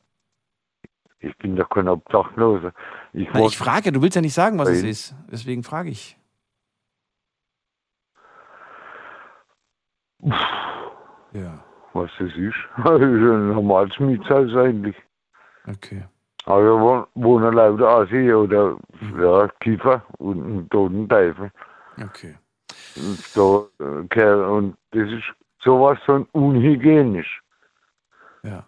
ich 1.19 1.37
bin 1.37 1.55
doch 1.55 1.69
kein 1.69 1.87
Obdachloser. 1.89 2.71
Ich, 3.13 3.27
Na, 3.33 3.41
ich 3.41 3.57
frage, 3.57 3.85
ja, 3.85 3.91
du 3.91 4.01
willst 4.01 4.15
ja 4.15 4.21
nicht 4.21 4.33
sagen, 4.33 4.57
was 4.57 4.69
es 4.69 4.83
ist. 4.83 5.15
Deswegen 5.29 5.63
frage 5.63 5.89
ich. 5.89 6.17
Ja, 11.33 11.63
was 11.93 12.09
das 12.19 12.31
ist. 12.35 12.55
Das 12.83 12.99
ist 12.99 13.01
ein 13.01 13.53
normales 13.53 13.99
Mietshaus 13.99 14.55
eigentlich. 14.55 14.95
okay. 15.67 16.03
Aber 16.45 16.63
wir 16.63 16.79
wohnen, 16.79 17.05
wohnen 17.13 17.53
lauter 17.53 17.87
Asi 17.87 18.33
oder 18.33 18.75
ja, 19.19 19.47
Kiefer 19.59 20.03
und 20.17 20.43
einen 20.43 20.69
toten 20.69 21.07
Teufel. 21.07 21.51
Okay. 22.03 22.35
Und, 22.95 23.17
so, 23.17 23.69
äh, 23.79 24.07
Kerl, 24.09 24.43
und 24.45 24.75
das 24.91 25.09
ist 25.09 25.23
sowas 25.63 25.99
von 26.05 26.25
unhygienisch. 26.31 27.41
Ja. 28.43 28.65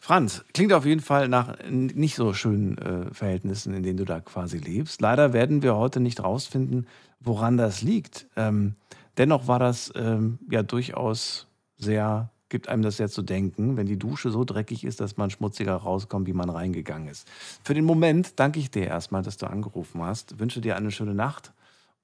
Franz, 0.00 0.44
klingt 0.52 0.72
auf 0.72 0.84
jeden 0.84 1.00
Fall 1.00 1.28
nach 1.28 1.56
nicht 1.68 2.14
so 2.14 2.34
schönen 2.34 2.76
äh, 2.78 3.14
Verhältnissen, 3.14 3.74
in 3.74 3.82
denen 3.82 3.96
du 3.96 4.04
da 4.04 4.20
quasi 4.20 4.58
lebst. 4.58 5.00
Leider 5.00 5.32
werden 5.32 5.62
wir 5.62 5.76
heute 5.76 6.00
nicht 6.00 6.22
rausfinden, 6.22 6.86
woran 7.20 7.56
das 7.56 7.80
liegt. 7.80 8.26
Ähm, 8.36 8.74
dennoch 9.16 9.48
war 9.48 9.58
das 9.58 9.92
ähm, 9.96 10.38
ja 10.50 10.62
durchaus 10.62 11.48
sehr, 11.76 12.30
gibt 12.48 12.68
einem 12.68 12.82
das 12.82 12.96
sehr 12.96 13.08
zu 13.08 13.22
denken, 13.22 13.76
wenn 13.76 13.86
die 13.86 13.98
Dusche 13.98 14.30
so 14.30 14.44
dreckig 14.44 14.84
ist, 14.84 15.00
dass 15.00 15.16
man 15.16 15.30
schmutziger 15.30 15.74
rauskommt, 15.74 16.26
wie 16.26 16.32
man 16.32 16.50
reingegangen 16.50 17.08
ist. 17.08 17.28
Für 17.62 17.74
den 17.74 17.84
Moment 17.84 18.38
danke 18.38 18.60
ich 18.60 18.70
dir 18.70 18.86
erstmal, 18.86 19.22
dass 19.22 19.36
du 19.36 19.46
angerufen 19.46 20.02
hast. 20.02 20.38
Wünsche 20.38 20.60
dir 20.60 20.76
eine 20.76 20.90
schöne 20.90 21.14
Nacht 21.14 21.52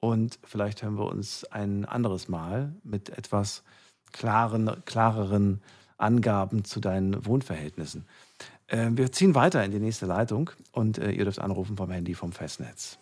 und 0.01 0.39
vielleicht 0.45 0.83
hören 0.83 0.99
wir 0.99 1.07
uns 1.07 1.45
ein 1.45 1.85
anderes 1.85 2.29
Mal 2.29 2.75
mit 2.83 3.11
etwas 3.11 3.63
klaren, 4.13 4.71
klareren 4.87 5.61
Angaben 5.99 6.65
zu 6.65 6.81
deinen 6.81 7.25
Wohnverhältnissen. 7.27 8.07
Äh, 8.67 8.91
wir 8.93 9.13
ziehen 9.13 9.35
weiter 9.35 9.65
in 9.65 9.73
die 9.73 9.79
nächste 9.79 10.07
Leitung 10.07 10.51
und 10.73 10.99
äh, 10.99 11.11
ihr 11.11 11.25
dürft 11.25 11.39
anrufen 11.39 11.77
vom 11.77 11.91
Handy 11.91 12.15
vom 12.15 12.33
Festnetz. 12.33 12.99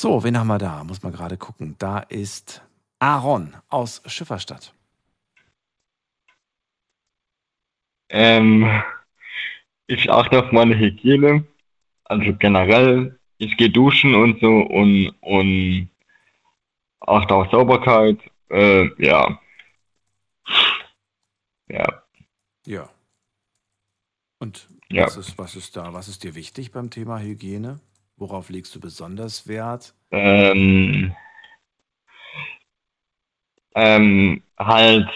So, 0.00 0.22
wen 0.22 0.38
haben 0.38 0.46
wir 0.46 0.58
da? 0.58 0.84
Muss 0.84 1.02
man 1.02 1.12
gerade 1.12 1.36
gucken. 1.36 1.74
Da 1.80 1.98
ist 1.98 2.62
Aaron 3.00 3.56
aus 3.68 4.00
Schifferstadt. 4.06 4.72
Ähm, 8.08 8.80
ich 9.88 10.08
achte 10.08 10.38
auf 10.38 10.52
meine 10.52 10.78
Hygiene, 10.78 11.44
also 12.04 12.32
generell, 12.36 13.18
ich 13.38 13.56
gehe 13.56 13.70
duschen 13.70 14.14
und 14.14 14.40
so 14.40 14.46
und, 14.46 15.16
und 15.20 15.90
achte 17.00 17.34
auf 17.34 17.50
Sauberkeit, 17.50 18.18
äh, 18.50 18.86
ja. 19.04 19.40
Ja, 21.66 22.04
Ja. 22.66 22.88
Und 24.38 24.68
Ja. 24.90 25.06
was, 25.06 25.16
ist, 25.16 25.38
was 25.38 25.56
ist 25.56 25.76
da? 25.76 25.92
Was 25.92 26.06
ist 26.06 26.22
dir 26.22 26.36
wichtig 26.36 26.70
beim 26.70 26.88
Thema 26.88 27.18
Hygiene? 27.18 27.80
Worauf 28.18 28.50
legst 28.50 28.74
du 28.74 28.80
besonders 28.80 29.46
Wert? 29.46 29.94
ähm, 30.10 31.14
ähm, 33.74 34.42
halt, 34.58 35.08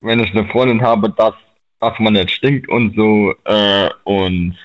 wenn 0.00 0.20
ich 0.20 0.30
eine 0.30 0.46
Freundin 0.48 0.82
habe, 0.82 1.10
dass, 1.10 1.34
dass 1.80 1.98
man 1.98 2.12
nicht 2.12 2.30
stinkt 2.30 2.68
und 2.68 2.94
so, 2.94 3.34
äh, 3.44 3.90
und 4.04 4.56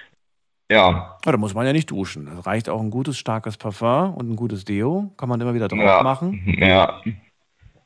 ja, 0.71 1.17
Ja, 1.25 1.31
da 1.31 1.37
muss 1.37 1.53
man 1.55 1.65
ja 1.65 1.73
nicht 1.73 1.89
duschen. 1.89 2.27
Es 2.27 2.45
reicht 2.45 2.69
auch 2.69 2.79
ein 2.79 2.91
gutes, 2.91 3.17
starkes 3.17 3.57
Parfum 3.57 4.13
und 4.13 4.29
ein 4.29 4.35
gutes 4.35 4.63
Deo. 4.65 5.11
Kann 5.17 5.27
man 5.29 5.41
immer 5.41 5.53
wieder 5.53 5.67
drauf 5.67 5.79
Ja. 5.79 6.03
machen. 6.03 6.43
ja. 6.59 7.01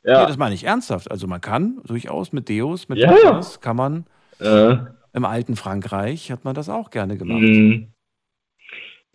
Ja. 0.06 0.20
Ja, 0.20 0.26
das 0.26 0.36
meine 0.36 0.54
ich 0.54 0.64
ernsthaft. 0.64 1.10
Also 1.10 1.26
man 1.26 1.40
kann 1.40 1.80
durchaus 1.84 2.32
mit 2.32 2.50
Deos, 2.50 2.88
mit 2.90 2.98
Ja. 2.98 3.08
Parfums, 3.08 3.60
kann 3.62 3.76
man 3.76 4.04
äh, 4.38 4.76
im 5.14 5.24
alten 5.24 5.56
Frankreich 5.56 6.30
hat 6.30 6.44
man 6.44 6.54
das 6.54 6.68
auch 6.68 6.90
gerne 6.90 7.16
gemacht. 7.16 7.40
mm, 7.40 7.93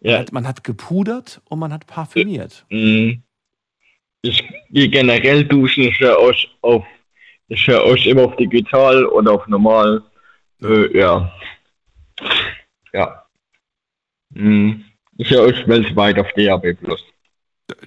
Man, 0.01 0.11
ja, 0.11 0.19
hat, 0.19 0.31
man 0.31 0.47
hat 0.47 0.63
gepudert 0.63 1.41
und 1.49 1.59
man 1.59 1.73
hat 1.73 1.85
parfümiert. 1.85 2.65
Mm. 2.69 3.21
Ich 4.21 4.43
gehe 4.69 4.89
generell 4.89 5.45
duschen, 5.45 5.83
ich 5.83 5.99
höre 5.99 6.19
euch 6.19 6.49
auf, 6.61 6.85
ich 7.47 7.67
höre 7.67 7.83
euch 7.85 8.05
immer 8.05 8.23
auf 8.23 8.35
digital 8.35 9.05
oder 9.05 9.33
auf 9.33 9.47
normal. 9.47 10.03
Äh, 10.61 10.97
ja. 10.97 11.33
Ja. 12.93 13.25
Mm. 14.29 14.83
Ich 15.17 15.29
höre 15.29 15.43
euch 15.43 15.67
weltweit 15.67 16.17
auf 16.19 16.31
DAB+. 16.33 16.77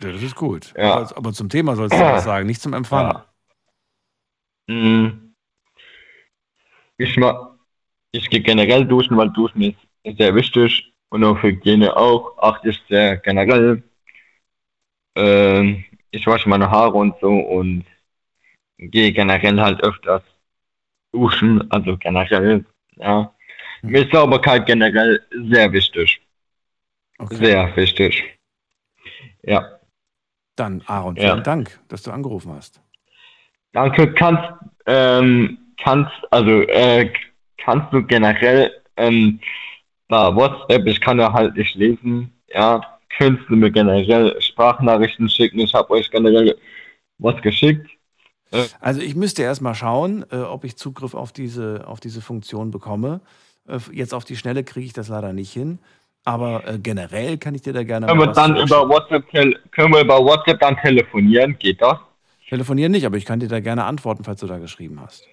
Das 0.01 0.23
ist 0.23 0.37
gut. 0.37 0.73
Ja. 0.77 0.95
Aber, 0.97 1.17
aber 1.17 1.33
zum 1.33 1.49
Thema 1.49 1.77
sollst 1.77 1.95
du 1.95 2.01
was 2.01 2.25
sagen, 2.25 2.47
nicht 2.47 2.61
zum 2.61 2.75
Empfang. 2.75 3.23
Ja. 4.69 4.75
Mm. 4.75 5.35
Ich 6.99 7.19
ich 8.13 8.29
gehe 8.29 8.41
generell 8.41 8.87
duschen, 8.87 9.17
weil 9.17 9.31
Duschen 9.31 9.63
ist 10.03 10.19
sehr 10.19 10.35
wichtig 10.35 10.92
und 11.13 11.25
auf 11.25 11.43
Hygiene 11.43 11.95
auch. 11.97 12.39
Achte 12.39 12.71
ich 12.71 12.83
sehr 12.89 13.19
generell. 13.19 13.83
Ähm, 15.15 15.85
ich 16.11 16.27
wasche 16.27 16.49
meine 16.49 16.71
Haare 16.71 16.95
und 16.95 17.15
so 17.21 17.29
und 17.29 17.85
gehe 18.79 19.13
generell 19.13 19.61
halt 19.61 19.83
öfters 19.83 20.23
duschen, 21.13 21.71
also 21.71 21.97
generell, 21.99 22.65
ja. 22.97 23.33
Mir 23.83 24.03
ist 24.05 24.13
Sauberkeit 24.13 24.65
generell 24.65 25.21
sehr 25.51 25.71
wichtig. 25.73 26.21
Okay. 27.19 27.35
Sehr 27.35 27.77
wichtig. 27.77 28.39
Ja. 29.43 29.79
Dann, 30.57 30.83
Aaron, 30.87 31.17
Ja. 31.17 31.33
vielen 31.33 31.43
Dank, 31.43 31.79
dass 31.89 32.03
du 32.03 32.11
angerufen 32.11 32.53
hast. 32.53 32.81
Danke, 33.73 34.13
kannst, 34.15 34.49
ähm, 34.87 35.59
kannst, 35.79 36.13
also, 36.31 36.63
äh, 36.63 37.13
kannst 37.59 37.93
du 37.93 38.03
generell, 38.03 38.71
ähm, 38.97 39.41
bei 40.13 40.35
WhatsApp, 40.37 40.87
ich 40.87 41.01
kann 41.01 41.19
ja 41.19 41.33
halt 41.33 41.57
nicht 41.57 41.75
lesen, 41.75 42.31
ja, 42.49 42.83
könntest 43.17 43.49
du 43.49 43.57
mir 43.57 43.71
generell 43.71 44.39
Sprachnachrichten 44.43 45.27
schicken, 45.27 45.61
ich 45.61 45.73
habe 45.73 45.89
euch 45.91 46.11
generell 46.11 46.55
was 47.17 47.41
geschickt. 47.41 47.89
Also 48.81 49.01
ich 49.01 49.15
müsste 49.15 49.43
erst 49.43 49.63
mal 49.63 49.75
schauen, 49.75 50.27
äh, 50.31 50.37
ob 50.37 50.65
ich 50.65 50.77
Zugriff 50.77 51.15
auf 51.15 51.33
diese, 51.33 51.85
auf 51.87 51.99
diese 51.99 52.21
Funktion 52.21 52.71
bekomme. 52.71 53.23
Äh, 53.67 53.79
jetzt 53.93 54.13
auf 54.13 54.27
die 54.27 54.37
Schnelle 54.37 54.65
kriege 54.65 54.85
ich 54.85 54.93
das 54.93 55.09
leider 55.09 55.33
nicht 55.33 55.51
hin. 55.51 55.79
Aber 56.25 56.69
äh, 56.69 56.79
generell 56.79 57.39
kann 57.39 57.55
ich 57.55 57.63
dir 57.63 57.73
da 57.73 57.83
gerne 57.83 58.07
Können 58.07 58.21
wir 58.21 58.27
dann 58.27 58.55
über 58.59 58.87
WhatsApp, 58.87 59.25
können 59.31 59.95
wir 59.95 60.01
über 60.03 60.19
WhatsApp 60.23 60.61
dann 60.61 60.77
telefonieren, 60.77 61.59
geht 61.59 61.81
das? 61.81 61.97
Telefonieren 62.51 62.93
nicht, 62.93 63.07
aber 63.07 63.17
ich 63.17 63.25
kann 63.25 63.41
dir 63.41 63.49
da 63.49 63.61
gerne 63.61 63.85
antworten, 63.85 64.25
falls 64.25 64.41
du 64.41 64.47
da 64.47 64.59
geschrieben 64.59 65.01
hast. 65.01 65.27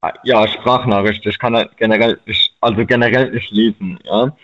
Ah, 0.00 0.14
Ja, 0.24 0.48
Sprachnachricht, 0.48 1.26
ich 1.26 1.38
kann 1.38 1.54
halt 1.54 1.76
generell, 1.76 2.18
ich, 2.24 2.47
also 2.60 2.84
generell 2.86 3.30
nicht 3.32 3.50
lesen, 3.50 3.98
ja. 4.04 4.36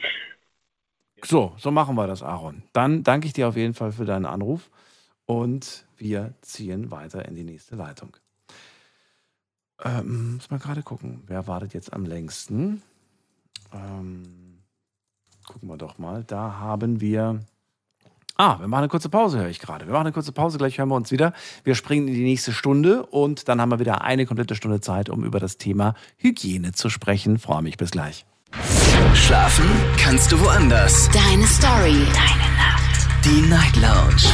So, 1.25 1.55
so 1.57 1.71
machen 1.71 1.97
wir 1.97 2.07
das, 2.07 2.23
Aaron. 2.23 2.62
Dann 2.73 3.03
danke 3.03 3.27
ich 3.27 3.33
dir 3.33 3.49
auf 3.49 3.57
jeden 3.57 3.75
Fall 3.75 3.93
für 3.93 4.05
deinen 4.05 4.27
Anruf 4.27 4.71
und 5.27 5.87
wir 5.97 6.35
ziehen 6.43 6.91
weiter 6.91 7.27
in 7.27 7.35
die 7.35 7.45
nächste 7.45 7.77
Leitung. 7.77 8.17
Ähm, 9.83 10.35
muss 10.35 10.51
mal 10.51 10.59
gerade 10.59 10.83
gucken. 10.83 11.23
Wer 11.27 11.47
wartet 11.47 11.75
jetzt 11.75 11.93
am 11.93 12.05
längsten? 12.05 12.83
Ähm, 13.73 14.62
gucken 15.47 15.69
wir 15.69 15.77
doch 15.77 15.99
mal. 15.99 16.25
Da 16.25 16.59
haben 16.59 17.01
wir. 17.01 17.41
Ah, 18.37 18.59
wir 18.59 18.66
machen 18.66 18.80
eine 18.80 18.89
kurze 18.89 19.09
Pause, 19.09 19.39
höre 19.39 19.49
ich 19.49 19.61
gerade. 19.61 19.87
Wir 19.87 19.93
machen 19.93 20.07
eine 20.07 20.12
kurze 20.12 20.32
Pause, 20.32 20.59
gleich 20.59 20.78
hören 20.78 20.89
wir 20.89 20.97
uns 20.97 21.12
wieder. 21.12 21.32
Wir 21.62 21.76
springen 21.76 22.09
in 22.09 22.14
die 22.14 22.24
nächste 22.24 22.53
Stunde 22.53 23.07
und 23.07 23.49
dann 23.49 23.61
haben 23.61 23.70
wir 23.70 23.78
wieder 23.78 24.03
eine 24.03 24.26
komplette 24.26 24.57
Stunde 24.57 24.80
Zeit, 24.80 25.09
um 25.09 25.22
über 25.24 25.39
das 25.39 25.57
Thema 25.57 25.95
Hygiene 26.16 26.72
zu 26.72 26.91
sprechen. 26.91 27.39
Freue 27.39 27.62
mich, 27.62 27.76
bis 27.76 27.93
gleich. 27.93 28.26
Schlafen 29.14 29.66
kannst 29.99 30.32
du 30.32 30.41
woanders. 30.41 31.09
Deine 31.11 31.47
Story. 31.47 32.07
Deine 32.12 32.57
Nacht. 32.57 33.24
Die 33.24 33.41
Night 33.43 33.76
Lounge. 33.76 34.24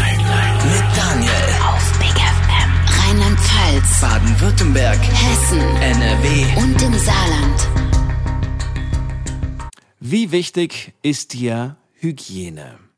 Mit 0.64 0.96
Daniel. 0.96 1.30
Auf 1.68 1.98
Big 1.98 2.16
FM. 2.16 3.04
Rheinland-Pfalz. 3.04 4.00
Baden-Württemberg. 4.00 4.98
Hessen. 4.98 5.60
NRW. 5.60 6.62
Und 6.62 6.82
im 6.82 6.98
Saarland. 6.98 7.68
Wie 10.00 10.32
wichtig 10.32 10.94
ist 11.02 11.34
dir 11.34 11.76
Hygiene? 11.92 12.89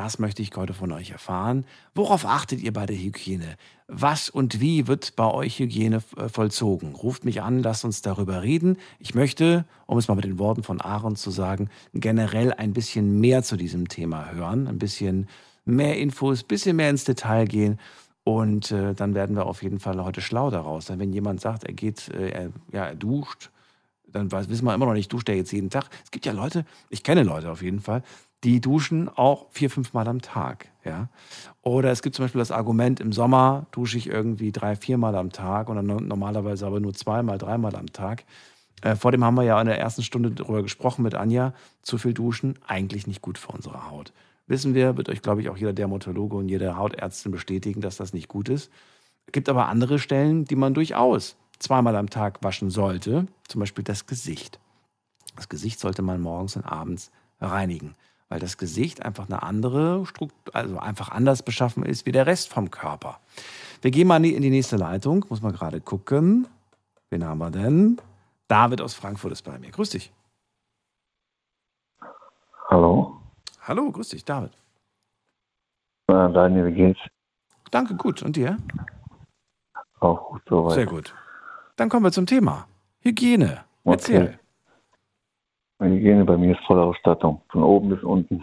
Das 0.00 0.18
möchte 0.18 0.40
ich 0.40 0.56
heute 0.56 0.72
von 0.72 0.92
euch 0.92 1.10
erfahren. 1.10 1.66
Worauf 1.94 2.24
achtet 2.24 2.62
ihr 2.62 2.72
bei 2.72 2.86
der 2.86 2.96
Hygiene? 2.96 3.56
Was 3.86 4.30
und 4.30 4.58
wie 4.58 4.86
wird 4.86 5.14
bei 5.14 5.30
euch 5.30 5.58
Hygiene 5.58 6.02
äh, 6.16 6.30
vollzogen? 6.30 6.94
Ruft 6.94 7.26
mich 7.26 7.42
an, 7.42 7.62
lasst 7.62 7.84
uns 7.84 8.00
darüber 8.00 8.42
reden. 8.42 8.78
Ich 8.98 9.14
möchte, 9.14 9.66
um 9.84 9.98
es 9.98 10.08
mal 10.08 10.14
mit 10.14 10.24
den 10.24 10.38
Worten 10.38 10.62
von 10.62 10.80
Aaron 10.80 11.16
zu 11.16 11.30
sagen, 11.30 11.68
generell 11.92 12.54
ein 12.54 12.72
bisschen 12.72 13.20
mehr 13.20 13.42
zu 13.42 13.58
diesem 13.58 13.88
Thema 13.88 14.30
hören, 14.32 14.68
ein 14.68 14.78
bisschen 14.78 15.28
mehr 15.66 15.98
Infos, 15.98 16.44
ein 16.44 16.48
bisschen 16.48 16.76
mehr 16.76 16.88
ins 16.88 17.04
Detail 17.04 17.44
gehen. 17.44 17.78
Und 18.24 18.70
äh, 18.70 18.94
dann 18.94 19.14
werden 19.14 19.36
wir 19.36 19.44
auf 19.44 19.62
jeden 19.62 19.80
Fall 19.80 20.02
heute 20.02 20.22
schlau 20.22 20.48
daraus. 20.48 20.86
Denn 20.86 20.98
wenn 20.98 21.12
jemand 21.12 21.42
sagt, 21.42 21.64
er 21.64 21.74
geht, 21.74 22.08
äh, 22.08 22.30
er, 22.30 22.52
ja, 22.72 22.86
er 22.86 22.96
duscht, 22.96 23.50
dann 24.06 24.32
weiß, 24.32 24.48
wissen 24.48 24.64
wir 24.64 24.74
immer 24.74 24.86
noch 24.86 24.94
nicht, 24.94 25.12
duscht 25.12 25.28
er 25.28 25.36
jetzt 25.36 25.52
jeden 25.52 25.68
Tag. 25.68 25.90
Es 26.04 26.10
gibt 26.10 26.24
ja 26.24 26.32
Leute, 26.32 26.64
ich 26.88 27.02
kenne 27.02 27.22
Leute 27.22 27.50
auf 27.50 27.60
jeden 27.60 27.80
Fall, 27.80 28.02
die 28.44 28.60
duschen 28.60 29.08
auch 29.08 29.46
vier, 29.50 29.70
fünf 29.70 29.92
Mal 29.92 30.08
am 30.08 30.22
Tag. 30.22 30.68
Ja? 30.84 31.08
Oder 31.62 31.90
es 31.90 32.02
gibt 32.02 32.16
zum 32.16 32.24
Beispiel 32.24 32.38
das 32.38 32.50
Argument, 32.50 33.00
im 33.00 33.12
Sommer 33.12 33.66
dusche 33.72 33.98
ich 33.98 34.06
irgendwie 34.06 34.52
drei, 34.52 34.76
vier 34.76 34.98
Mal 34.98 35.14
am 35.14 35.30
Tag 35.30 35.68
und 35.68 35.76
dann 35.76 35.86
no- 35.86 36.00
normalerweise 36.00 36.66
aber 36.66 36.80
nur 36.80 36.94
zweimal, 36.94 37.38
dreimal 37.38 37.76
am 37.76 37.92
Tag. 37.92 38.24
Äh, 38.82 38.96
vor 38.96 39.12
dem 39.12 39.24
haben 39.24 39.34
wir 39.34 39.42
ja 39.44 39.60
in 39.60 39.66
der 39.66 39.78
ersten 39.78 40.02
Stunde 40.02 40.30
darüber 40.30 40.62
gesprochen 40.62 41.02
mit 41.02 41.14
Anja. 41.14 41.52
Zu 41.82 41.98
viel 41.98 42.14
duschen, 42.14 42.58
eigentlich 42.66 43.06
nicht 43.06 43.20
gut 43.20 43.36
für 43.36 43.52
unsere 43.52 43.90
Haut. 43.90 44.12
Wissen 44.46 44.74
wir, 44.74 44.96
wird 44.96 45.08
euch, 45.08 45.22
glaube 45.22 45.42
ich, 45.42 45.48
auch 45.48 45.56
jeder 45.56 45.72
Dermatologe 45.72 46.36
und 46.36 46.48
jede 46.48 46.76
Hautärztin 46.76 47.30
bestätigen, 47.30 47.80
dass 47.82 47.96
das 47.96 48.12
nicht 48.12 48.28
gut 48.28 48.48
ist. 48.48 48.70
Es 49.26 49.32
gibt 49.32 49.48
aber 49.48 49.68
andere 49.68 49.98
Stellen, 49.98 50.44
die 50.44 50.56
man 50.56 50.74
durchaus 50.74 51.36
zweimal 51.58 51.94
am 51.94 52.10
Tag 52.10 52.42
waschen 52.42 52.70
sollte. 52.70 53.26
Zum 53.46 53.60
Beispiel 53.60 53.84
das 53.84 54.06
Gesicht. 54.06 54.58
Das 55.36 55.48
Gesicht 55.48 55.78
sollte 55.78 56.02
man 56.02 56.20
morgens 56.20 56.56
und 56.56 56.64
abends 56.64 57.12
reinigen, 57.40 57.94
weil 58.30 58.38
das 58.38 58.56
Gesicht 58.56 59.04
einfach 59.04 59.26
eine 59.26 59.42
andere 59.42 60.06
Struktur, 60.06 60.54
also 60.54 60.78
einfach 60.78 61.10
anders 61.10 61.42
beschaffen 61.42 61.84
ist 61.84 62.06
wie 62.06 62.12
der 62.12 62.26
Rest 62.26 62.48
vom 62.48 62.70
Körper. 62.70 63.20
Wir 63.82 63.90
gehen 63.90 64.06
mal 64.06 64.24
in 64.24 64.40
die 64.40 64.50
nächste 64.50 64.76
Leitung. 64.76 65.26
Muss 65.28 65.42
man 65.42 65.52
gerade 65.52 65.80
gucken. 65.80 66.46
Wen 67.10 67.24
haben 67.24 67.38
wir 67.38 67.50
denn? 67.50 68.00
David 68.48 68.80
aus 68.80 68.94
Frankfurt 68.94 69.32
ist 69.32 69.42
bei 69.42 69.58
mir. 69.58 69.70
Grüß 69.70 69.90
dich. 69.90 70.12
Hallo? 72.68 73.20
Hallo, 73.62 73.90
grüß 73.90 74.10
dich, 74.10 74.24
David. 74.24 74.52
Daniel, 76.06 76.66
wie 76.66 76.72
geht's? 76.72 77.00
Danke, 77.70 77.94
gut. 77.94 78.22
Und 78.22 78.36
dir? 78.36 78.56
Auch 79.98 80.30
gut 80.30 80.42
soweit. 80.48 80.74
Sehr 80.74 80.86
gut. 80.86 81.14
Dann 81.76 81.88
kommen 81.88 82.04
wir 82.04 82.12
zum 82.12 82.26
Thema. 82.26 82.66
Hygiene. 83.00 83.64
Erzähl. 83.84 84.39
Meine 85.80 85.94
Hygiene 85.96 86.24
bei 86.26 86.36
mir 86.36 86.52
ist 86.52 86.64
volle 86.66 86.82
Ausstattung, 86.82 87.40
von 87.48 87.62
oben 87.62 87.88
bis 87.88 88.02
unten. 88.02 88.40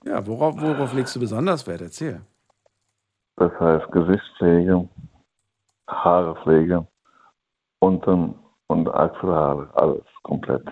Ja, 0.04 0.24
worauf, 0.26 0.60
worauf 0.60 0.92
legst 0.94 1.16
du 1.16 1.20
besonders 1.20 1.66
Wert? 1.66 1.80
Erzähl. 1.80 2.20
Das 3.36 3.50
heißt 3.58 3.90
Gesichtspflege, 3.90 4.88
Haarepflege, 5.88 6.86
unten 7.80 8.34
und 8.68 8.88
Achselhaare, 8.88 9.68
alles 9.74 10.04
komplett. 10.22 10.62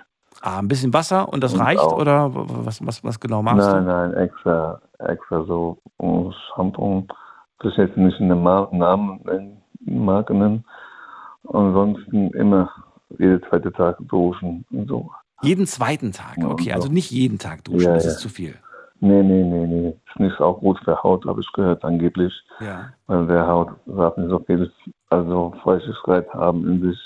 Ah, 0.41 0.59
ein 0.61 0.69
bisschen 0.69 0.93
Wasser 0.95 1.29
und 1.33 1.43
das 1.43 1.55
Und 1.55 1.61
reicht? 1.61 1.81
auch- 1.81 1.99
Oder 1.99 2.31
was, 2.33 2.85
was, 2.87 3.03
was 3.05 3.19
genau 3.21 3.43
machst 3.43 3.59
nein, 3.67 3.85
du? 3.85 3.91
nein, 3.91 4.15
extra, 4.15 4.81
extra 5.01 5.43
so 5.45 5.79
Shampoo. 6.55 7.07
Das 7.61 7.73
ist 7.73 7.79
jetzt 7.79 7.97
nicht 7.97 8.21
eine 8.21 8.35
Mar 8.37 8.69
Namen, 8.73 9.21
nennen, 9.25 9.63
Marke 9.81 10.35
nennen. 10.35 10.65
Ansonsten 11.53 12.31
immer 12.35 12.71
jeden 13.19 13.43
zweiten 13.49 13.73
Tag 13.73 13.97
duschen 14.01 14.65
und 14.71 14.89
so. 14.89 15.11
Jeden 15.45 15.67
zweiten 15.67 16.13
Tag. 16.13 16.39
Okay, 16.43 16.73
also 16.73 16.89
so. 16.89 16.93
nicht 16.93 17.11
jeden 17.11 17.39
Tag 17.39 17.65
duschen, 17.65 17.81
Ja, 17.89 17.95
das 17.95 18.07
ist 18.07 18.19
zu 18.21 18.29
viel. 18.29 18.55
Nee, 19.01 19.23
nee, 19.23 19.43
nee, 19.43 19.67
nee. 19.67 19.89
Ist 20.09 20.21
nicht 20.21 20.41
auch 20.41 20.61
gut 20.61 20.79
für 20.85 21.03
Haut, 21.03 21.27
habe 21.27 21.41
ich 21.41 21.53
gehört, 21.53 21.85
angeblich. 21.85 22.33
Ja. 22.61 22.91
Weil 23.07 23.27
der 23.27 23.47
Haut 23.47 23.69
sagt 23.87 24.19
nicht 24.19 24.31
so 24.31 24.39
viel, 24.39 24.73
also 25.11 25.55
Feuchtigkeit 25.63 26.29
haben 26.33 26.67
in 26.67 26.81
sich. 26.91 26.99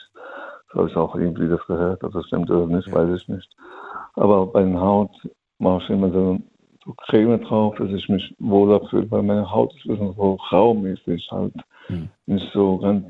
Das 0.68 0.78
habe 0.78 0.88
ich 0.90 0.96
auch 0.96 1.14
irgendwie 1.16 1.48
das 1.48 1.66
gehört. 1.66 2.04
Ob 2.04 2.12
das 2.12 2.26
stimmt 2.26 2.50
oder 2.50 2.66
nicht, 2.66 2.86
Ja. 2.88 2.94
weiß 2.94 3.20
ich 3.20 3.28
nicht. 3.28 3.48
Aber 4.14 4.46
bei 4.46 4.62
der 4.62 4.80
Haut 4.80 5.10
mache 5.58 5.82
ich 5.82 5.90
immer 5.90 6.10
so, 6.12 6.38
so 6.84 6.94
Creme 7.08 7.40
drauf, 7.40 7.74
dass 7.78 7.90
ich 7.90 8.08
mich 8.08 8.34
wohler 8.38 8.80
fühle, 8.88 9.10
weil 9.10 9.22
meine 9.22 9.50
Haut 9.50 9.74
ist 9.74 9.84
so 9.98 10.38
raumäßig 10.52 11.28
halt. 11.32 11.54
Hm. 11.86 12.08
Nicht 12.26 12.52
so 12.52 12.78
ganz, 12.78 13.06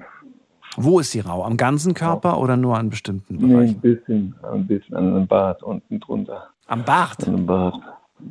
Wo 0.80 1.00
ist 1.00 1.10
sie 1.10 1.20
rau? 1.20 1.44
Am 1.44 1.56
ganzen 1.56 1.92
Körper 1.92 2.38
oder 2.38 2.56
nur 2.56 2.78
an 2.78 2.88
bestimmten 2.88 3.36
nee, 3.36 3.44
ein 3.44 3.48
Bereichen? 3.48 3.80
bisschen, 3.80 4.34
ein 4.42 4.66
bisschen 4.66 4.96
an 4.96 5.14
den 5.14 5.26
Bart 5.26 5.62
unten 5.62 5.98
drunter. 5.98 6.48
Am 6.68 6.84
Bart. 6.84 7.26
An 7.26 7.36
den 7.36 7.46
Bart. 7.46 7.74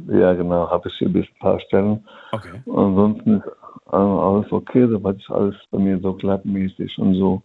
Ja, 0.07 0.33
genau, 0.33 0.69
habe 0.69 0.87
ich 0.89 0.95
hier 0.97 1.09
ein 1.09 1.27
paar 1.39 1.59
Stellen. 1.59 2.03
Okay. 2.31 2.61
Ansonsten 2.65 3.37
ist 3.37 3.47
äh, 3.91 3.95
alles 3.95 4.51
okay, 4.51 4.87
soweit 4.87 5.17
ist 5.17 5.29
alles 5.29 5.55
bei 5.71 5.79
mir 5.79 5.99
so 5.99 6.13
glattmäßig 6.13 6.97
und 6.99 7.15
so. 7.15 7.41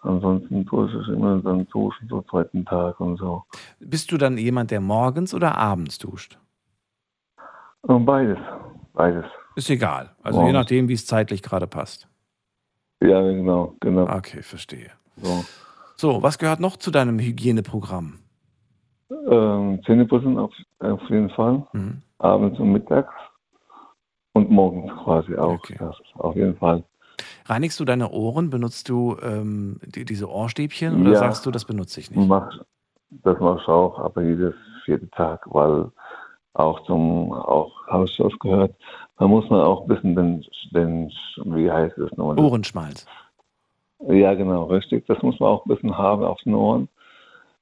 Ansonsten 0.00 0.66
tue 0.66 0.88
ich 0.88 1.08
immer 1.08 1.38
dann 1.38 1.66
duschen, 1.68 2.08
so 2.08 2.22
zweiten 2.22 2.64
Tag 2.64 2.98
und 3.00 3.18
so. 3.18 3.44
Bist 3.80 4.10
du 4.10 4.18
dann 4.18 4.36
jemand, 4.36 4.70
der 4.70 4.80
morgens 4.80 5.32
oder 5.32 5.56
abends 5.56 5.98
duscht? 5.98 6.38
Und 7.82 8.04
beides, 8.04 8.38
beides. 8.94 9.24
Ist 9.54 9.70
egal. 9.70 10.10
Also 10.22 10.38
je 10.38 10.44
Morgens. 10.44 10.54
nachdem, 10.54 10.88
wie 10.88 10.94
es 10.94 11.06
zeitlich 11.06 11.42
gerade 11.42 11.66
passt. 11.66 12.08
Ja, 13.02 13.20
genau, 13.22 13.74
genau. 13.80 14.08
Okay, 14.08 14.42
verstehe. 14.42 14.90
So. 15.16 15.44
So, 15.96 16.22
was 16.22 16.38
gehört 16.38 16.60
noch 16.60 16.76
zu 16.76 16.90
deinem 16.90 17.18
Hygieneprogramm? 17.18 18.18
Ähm, 19.30 19.80
Zähneputzen 19.84 20.38
auf, 20.38 20.52
auf 20.80 21.00
jeden 21.10 21.30
Fall, 21.30 21.66
Mhm. 21.72 22.02
abends 22.18 22.58
und 22.58 22.72
mittags 22.72 23.12
und 24.32 24.50
morgens 24.50 24.92
quasi 25.04 25.36
auch. 25.36 25.54
Okay. 25.54 25.76
Das 25.78 25.96
auf 26.14 26.34
jeden 26.36 26.56
Fall. 26.56 26.84
Reinigst 27.46 27.78
du 27.78 27.84
deine 27.84 28.10
Ohren? 28.10 28.50
Benutzt 28.50 28.88
du 28.88 29.16
ähm, 29.22 29.78
die, 29.84 30.04
diese 30.04 30.30
Ohrstäbchen 30.30 31.02
oder 31.02 31.12
Ja. 31.12 31.18
sagst 31.18 31.44
du, 31.44 31.50
das 31.50 31.64
benutze 31.64 32.00
ich 32.00 32.10
nicht? 32.10 32.26
Mach, 32.26 32.50
das 33.10 33.38
mache 33.40 33.58
ich 33.60 33.68
auch, 33.68 33.98
aber 33.98 34.22
jedes 34.22 34.54
vierte 34.84 35.08
Tag, 35.10 35.44
weil 35.46 35.90
auch 36.54 36.84
zum, 36.86 37.32
auch 37.32 37.72
habe 37.88 38.04
ich 38.04 38.16
das 38.16 38.32
gehört, 38.40 38.74
da 39.18 39.26
muss 39.28 39.48
man 39.50 39.60
auch 39.60 39.82
ein 39.82 39.88
bisschen 39.88 40.16
den, 40.16 40.44
den 40.72 41.10
wie 41.44 41.70
heißt 41.70 41.96
es 41.98 42.10
nochmal? 42.16 42.38
Ohrenschmalz. 42.38 43.06
Ja, 44.08 44.34
genau, 44.34 44.64
richtig. 44.64 45.06
Das 45.06 45.22
muss 45.22 45.38
man 45.38 45.48
auch 45.50 45.64
ein 45.64 45.68
bisschen 45.74 45.96
haben 45.96 46.24
auf 46.24 46.40
den 46.42 46.54
Ohren. 46.54 46.88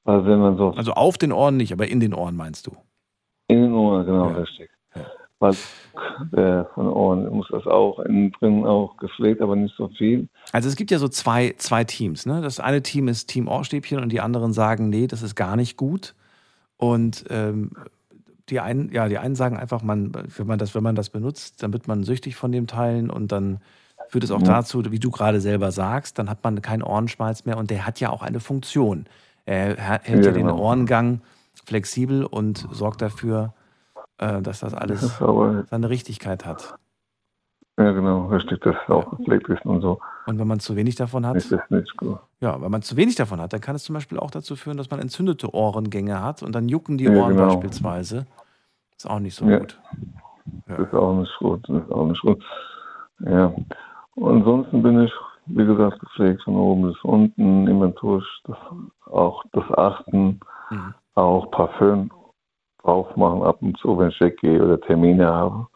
Weil 0.05 0.25
wenn 0.25 0.39
man 0.41 0.57
so 0.57 0.71
Also 0.71 0.93
auf 0.93 1.19
den 1.19 1.33
Ohren 1.33 1.57
nicht, 1.59 1.73
aber 1.73 1.87
in 1.89 2.01
den 2.01 2.15
Ohren 2.15 2.37
meinst 2.37 2.67
du? 2.67 2.73
in 3.49 3.63
den 3.63 3.73
Ohren, 3.75 4.07
genau, 4.07 4.31
Ja. 4.31 4.37
richtig. 4.39 4.71
Weil 5.41 5.55
der 6.33 6.67
von 6.75 6.85
den 6.87 6.93
Ohren 6.95 7.29
muss 7.31 7.49
das 7.51 7.67
auch 7.67 7.99
innen 8.01 8.31
drin 8.33 8.65
auch 8.67 8.97
gepflegt, 8.99 9.41
aber 9.41 9.57
nicht 9.57 9.75
so 9.77 9.89
viel. 9.89 10.29
Also 10.53 10.69
es 10.69 10.77
gibt 10.77 10.91
ja 10.91 10.99
so 10.99 11.09
zwei, 11.09 11.55
zwei 11.57 11.83
Teams. 11.85 12.27
Ne? 12.27 12.41
Das 12.43 12.61
eine 12.61 12.83
Team 12.83 13.09
ist 13.09 13.27
Team 13.27 13.49
Ohrstäbchen 13.49 13.99
und 14.01 14.11
die 14.13 14.21
anderen 14.21 14.53
sagen, 14.53 14.89
nee, 14.89 15.07
das 15.07 15.23
ist 15.23 15.35
gar 15.35 15.57
nicht 15.57 15.77
gut. 15.77 16.15
Und 16.77 17.25
ähm, 17.31 17.73
die 18.51 18.61
einen, 18.61 18.91
ja, 18.93 19.09
die 19.09 19.19
einen 19.19 19.35
sagen 19.37 19.57
einfach, 19.57 19.83
man, 19.83 20.13
wenn 20.37 20.47
man 20.47 20.59
das, 20.59 20.75
wenn 20.75 20.83
man 20.83 20.95
das 20.97 21.11
benutzt, 21.11 21.63
dann 21.63 21.73
wird 21.73 21.89
man 21.89 22.05
süchtig 22.05 22.37
von 22.37 22.53
dem 22.53 22.67
Teilen 22.67 23.11
und 23.11 23.33
dann 23.33 23.61
führt 24.09 24.25
es 24.25 24.31
auch 24.31 24.41
Mhm. 24.41 24.45
dazu, 24.45 24.91
wie 24.91 24.99
du 24.99 25.11
gerade 25.11 25.41
selber 25.41 25.73
sagst, 25.73 26.19
dann 26.19 26.29
hat 26.29 26.43
man 26.45 26.61
keinen 26.63 26.83
Ohrenschmalz 26.83 27.45
mehr 27.45 27.57
und 27.59 27.71
der 27.71 27.87
hat 27.87 28.01
ja 28.01 28.11
auch 28.11 28.23
eine 28.23 28.41
Funktion. 28.41 29.07
Er 29.47 29.77
hält 29.77 30.25
ja, 30.25 30.31
Ja, 30.31 30.33
den 30.33 30.49
genau. 30.49 30.59
Ohrengang 30.59 31.21
flexibel 31.65 32.25
und 32.25 32.67
sorgt 32.71 33.03
dafür, 33.03 33.55
äh, 34.19 34.43
dass 34.43 34.61
das 34.61 34.75
alles 34.75 35.25
seine 35.71 35.89
Richtigkeit 35.91 36.45
hat. 36.45 36.75
Ja 37.79 37.93
genau, 37.93 38.27
richtig, 38.27 38.61
dass 38.63 38.77
es 38.85 38.91
auch 38.91 39.11
gepflegt 39.17 39.49
ist 39.49 39.65
und 39.65 39.81
so. 39.81 39.99
Und 40.27 40.39
wenn 40.39 40.49
man 40.49 40.61
zu 40.61 40.77
wenig 40.77 40.97
davon 40.97 41.27
hat, 41.27 41.37
Ist 41.37 41.51
das 41.53 41.61
nicht 41.71 41.97
gut. 41.97 42.19
Ja, 42.41 42.61
wenn 42.61 42.71
man 42.71 42.83
zu 42.83 42.97
wenig 42.97 43.17
davon 43.17 43.41
hat, 43.41 43.53
dann 43.53 43.61
kann 43.61 43.75
es 43.77 43.85
zum 43.85 43.95
Beispiel 43.95 44.19
auch 44.19 44.31
dazu 44.31 44.57
führen, 44.57 44.77
dass 44.77 44.91
man 44.91 45.01
entzündete 45.01 45.55
Ohrengänge 45.55 46.23
hat 46.23 46.43
und 46.43 46.55
dann 46.55 46.69
jucken 46.69 46.99
die 46.99 47.05
Ja, 47.05 47.13
Ohren 47.13 47.37
genau. 47.37 47.47
beispielsweise. 47.47 48.27
Ist 48.97 49.09
auch 49.09 49.19
nicht 49.21 49.35
so 49.35 49.47
Ja. 49.47 49.59
gut. 49.59 49.81
Das 50.67 50.79
ist 50.81 50.95
auch 50.95 51.15
nicht 51.19 51.37
gut. 51.39 51.69
Das 51.69 51.83
ist 51.83 51.91
auch 51.93 52.07
nicht 52.07 52.21
gut. 52.23 52.43
Ja. 53.21 53.53
Und 54.15 54.37
ansonsten 54.39 54.83
bin 54.83 55.01
ich 55.05 55.13
wie 55.47 55.65
gesagt, 55.67 55.99
gepflegt 55.99 56.43
von 56.43 56.55
oben 56.55 56.83
bis 56.93 57.03
unten, 57.03 57.67
immer 57.67 57.89
durch. 57.89 58.25
Das, 58.45 58.57
auch 59.07 59.43
das 59.53 59.65
Achten, 59.77 60.39
Mhm. 60.71 60.95
auch 61.15 61.51
Parfüm 61.51 62.11
drauf 62.83 63.17
machen 63.17 63.43
ab 63.43 63.61
und 63.61 63.77
zu, 63.79 63.99
wenn 63.99 64.11
ich 64.11 64.21
weggehe 64.21 64.63
oder 64.65 64.81
Termine 64.81 65.27
habe, 65.27 65.67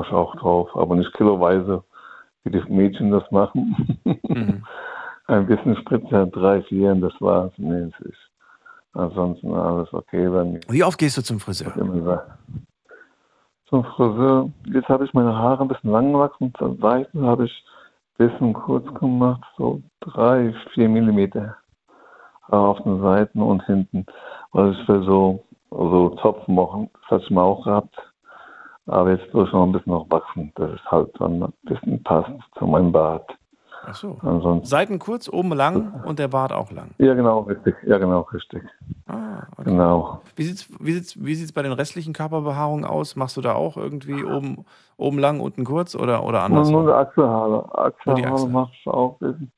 ich 0.00 0.12
auch 0.12 0.34
drauf. 0.36 0.70
Aber 0.74 0.96
nicht 0.96 1.12
kiloweise, 1.14 1.82
wie 2.44 2.50
die 2.50 2.62
Mädchen 2.72 3.10
das 3.10 3.30
machen. 3.30 3.98
Mhm. 4.04 4.64
Ein 5.26 5.46
bisschen 5.46 5.76
Spritzer, 5.76 6.26
drei, 6.26 6.62
vier, 6.62 6.90
und 6.92 7.00
das 7.00 7.14
war's. 7.20 7.52
Nee, 7.56 7.90
es 7.96 8.06
ist 8.06 8.18
ansonsten 8.92 9.54
alles 9.54 9.92
okay 9.92 10.28
bei 10.28 10.44
mir. 10.44 10.60
Wie 10.68 10.84
oft 10.84 10.98
gehst 10.98 11.16
du 11.16 11.22
zum 11.22 11.40
Friseur? 11.40 11.72
Zum 13.68 13.84
Friseur, 13.84 14.50
jetzt 14.66 14.88
habe 14.88 15.04
ich 15.04 15.14
meine 15.14 15.34
Haare 15.34 15.62
ein 15.62 15.68
bisschen 15.68 15.90
lang 15.90 16.12
gewachsen, 16.12 16.52
zur 16.58 16.76
Seiten 16.76 17.24
habe 17.24 17.46
ich 17.46 17.64
ein 18.18 18.28
bisschen 18.28 18.52
kurz 18.52 18.92
gemacht, 18.94 19.42
so 19.56 19.80
drei, 20.00 20.54
vier 20.74 20.88
Millimeter 20.88 21.56
auf 22.48 22.82
den 22.82 23.00
Seiten 23.00 23.40
und 23.40 23.64
hinten, 23.64 24.04
weil 24.52 24.72
ich 24.72 24.88
will 24.88 25.02
so, 25.04 25.44
so 25.70 26.10
Zopf 26.20 26.46
machen, 26.48 26.90
das 26.92 27.10
hatte 27.12 27.24
ich 27.24 27.30
mal 27.30 27.42
auch 27.42 27.64
gehabt, 27.64 27.96
aber 28.86 29.10
jetzt 29.12 29.26
ich 29.26 29.34
noch 29.52 29.64
ein 29.64 29.72
bisschen 29.72 29.92
noch 29.92 30.10
wachsen, 30.10 30.52
dass 30.56 30.70
es 30.72 30.84
halt 30.90 31.10
dann 31.18 31.42
ein 31.42 31.52
bisschen 31.62 32.02
passt 32.02 32.30
zu 32.58 32.66
meinem 32.66 32.92
Bart. 32.92 33.30
Ach 33.84 33.94
so. 33.96 34.16
Ansonsten, 34.22 34.64
Seiten 34.66 34.98
kurz, 35.00 35.28
oben 35.28 35.52
lang 35.54 36.02
und 36.04 36.20
der 36.20 36.28
Bart 36.28 36.52
auch 36.52 36.70
lang. 36.70 36.92
ja 36.98 37.14
genau, 37.14 37.40
richtig, 37.40 37.74
ja 37.84 37.98
genau, 37.98 38.20
richtig, 38.32 38.62
Ah, 39.08 39.42
okay. 39.56 39.64
genau. 39.70 40.20
Wie 40.36 40.44
sieht's, 40.44 40.68
wie 40.78 40.92
sieht's, 40.92 41.22
wie 41.24 41.34
sieht's 41.34 41.52
bei 41.52 41.62
den 41.62 41.72
restlichen 41.72 42.12
Körperbehaarungen 42.12 42.84
aus? 42.84 43.16
Machst 43.16 43.36
du 43.36 43.40
da 43.40 43.54
auch 43.54 43.76
irgendwie 43.76 44.22
oben, 44.24 44.64
oben 44.96 45.18
lang, 45.18 45.40
unten 45.40 45.64
kurz 45.64 45.96
oder, 45.96 46.22
oder 46.22 46.38
Nur, 46.48 46.58
andersrum? 46.60 46.84
nur 46.84 46.86
die 46.86 46.92
Achselhaare. 46.92 47.50
Nur 47.50 47.78
Achselhaare 47.78 48.32
Achsel. 48.32 48.48
mache 48.50 48.70
ich 48.72 48.86
auch 48.86 49.20
ein 49.20 49.30
bisschen. 49.32 49.52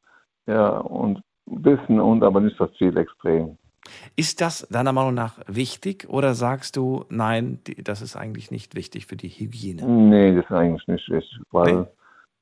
Ja, 0.46 0.78
und 0.78 1.18
ein 1.46 1.62
bisschen 1.62 2.00
und 2.00 2.22
aber 2.24 2.40
nicht 2.40 2.56
so 2.56 2.66
viel 2.78 2.96
extrem. 2.96 3.58
Ist 4.16 4.40
das 4.40 4.66
deiner 4.70 4.92
Meinung 4.92 5.14
nach 5.14 5.38
wichtig 5.46 6.08
oder 6.08 6.34
sagst 6.34 6.76
du, 6.76 7.04
nein, 7.08 7.58
das 7.82 8.02
ist 8.02 8.16
eigentlich 8.16 8.50
nicht 8.50 8.74
wichtig 8.74 9.06
für 9.06 9.16
die 9.16 9.28
Hygiene? 9.28 9.84
Nee, 9.86 10.34
das 10.34 10.44
ist 10.44 10.52
eigentlich 10.52 10.86
nicht 10.88 11.08
wichtig, 11.10 11.40
weil 11.50 11.74
Nee? 11.74 11.86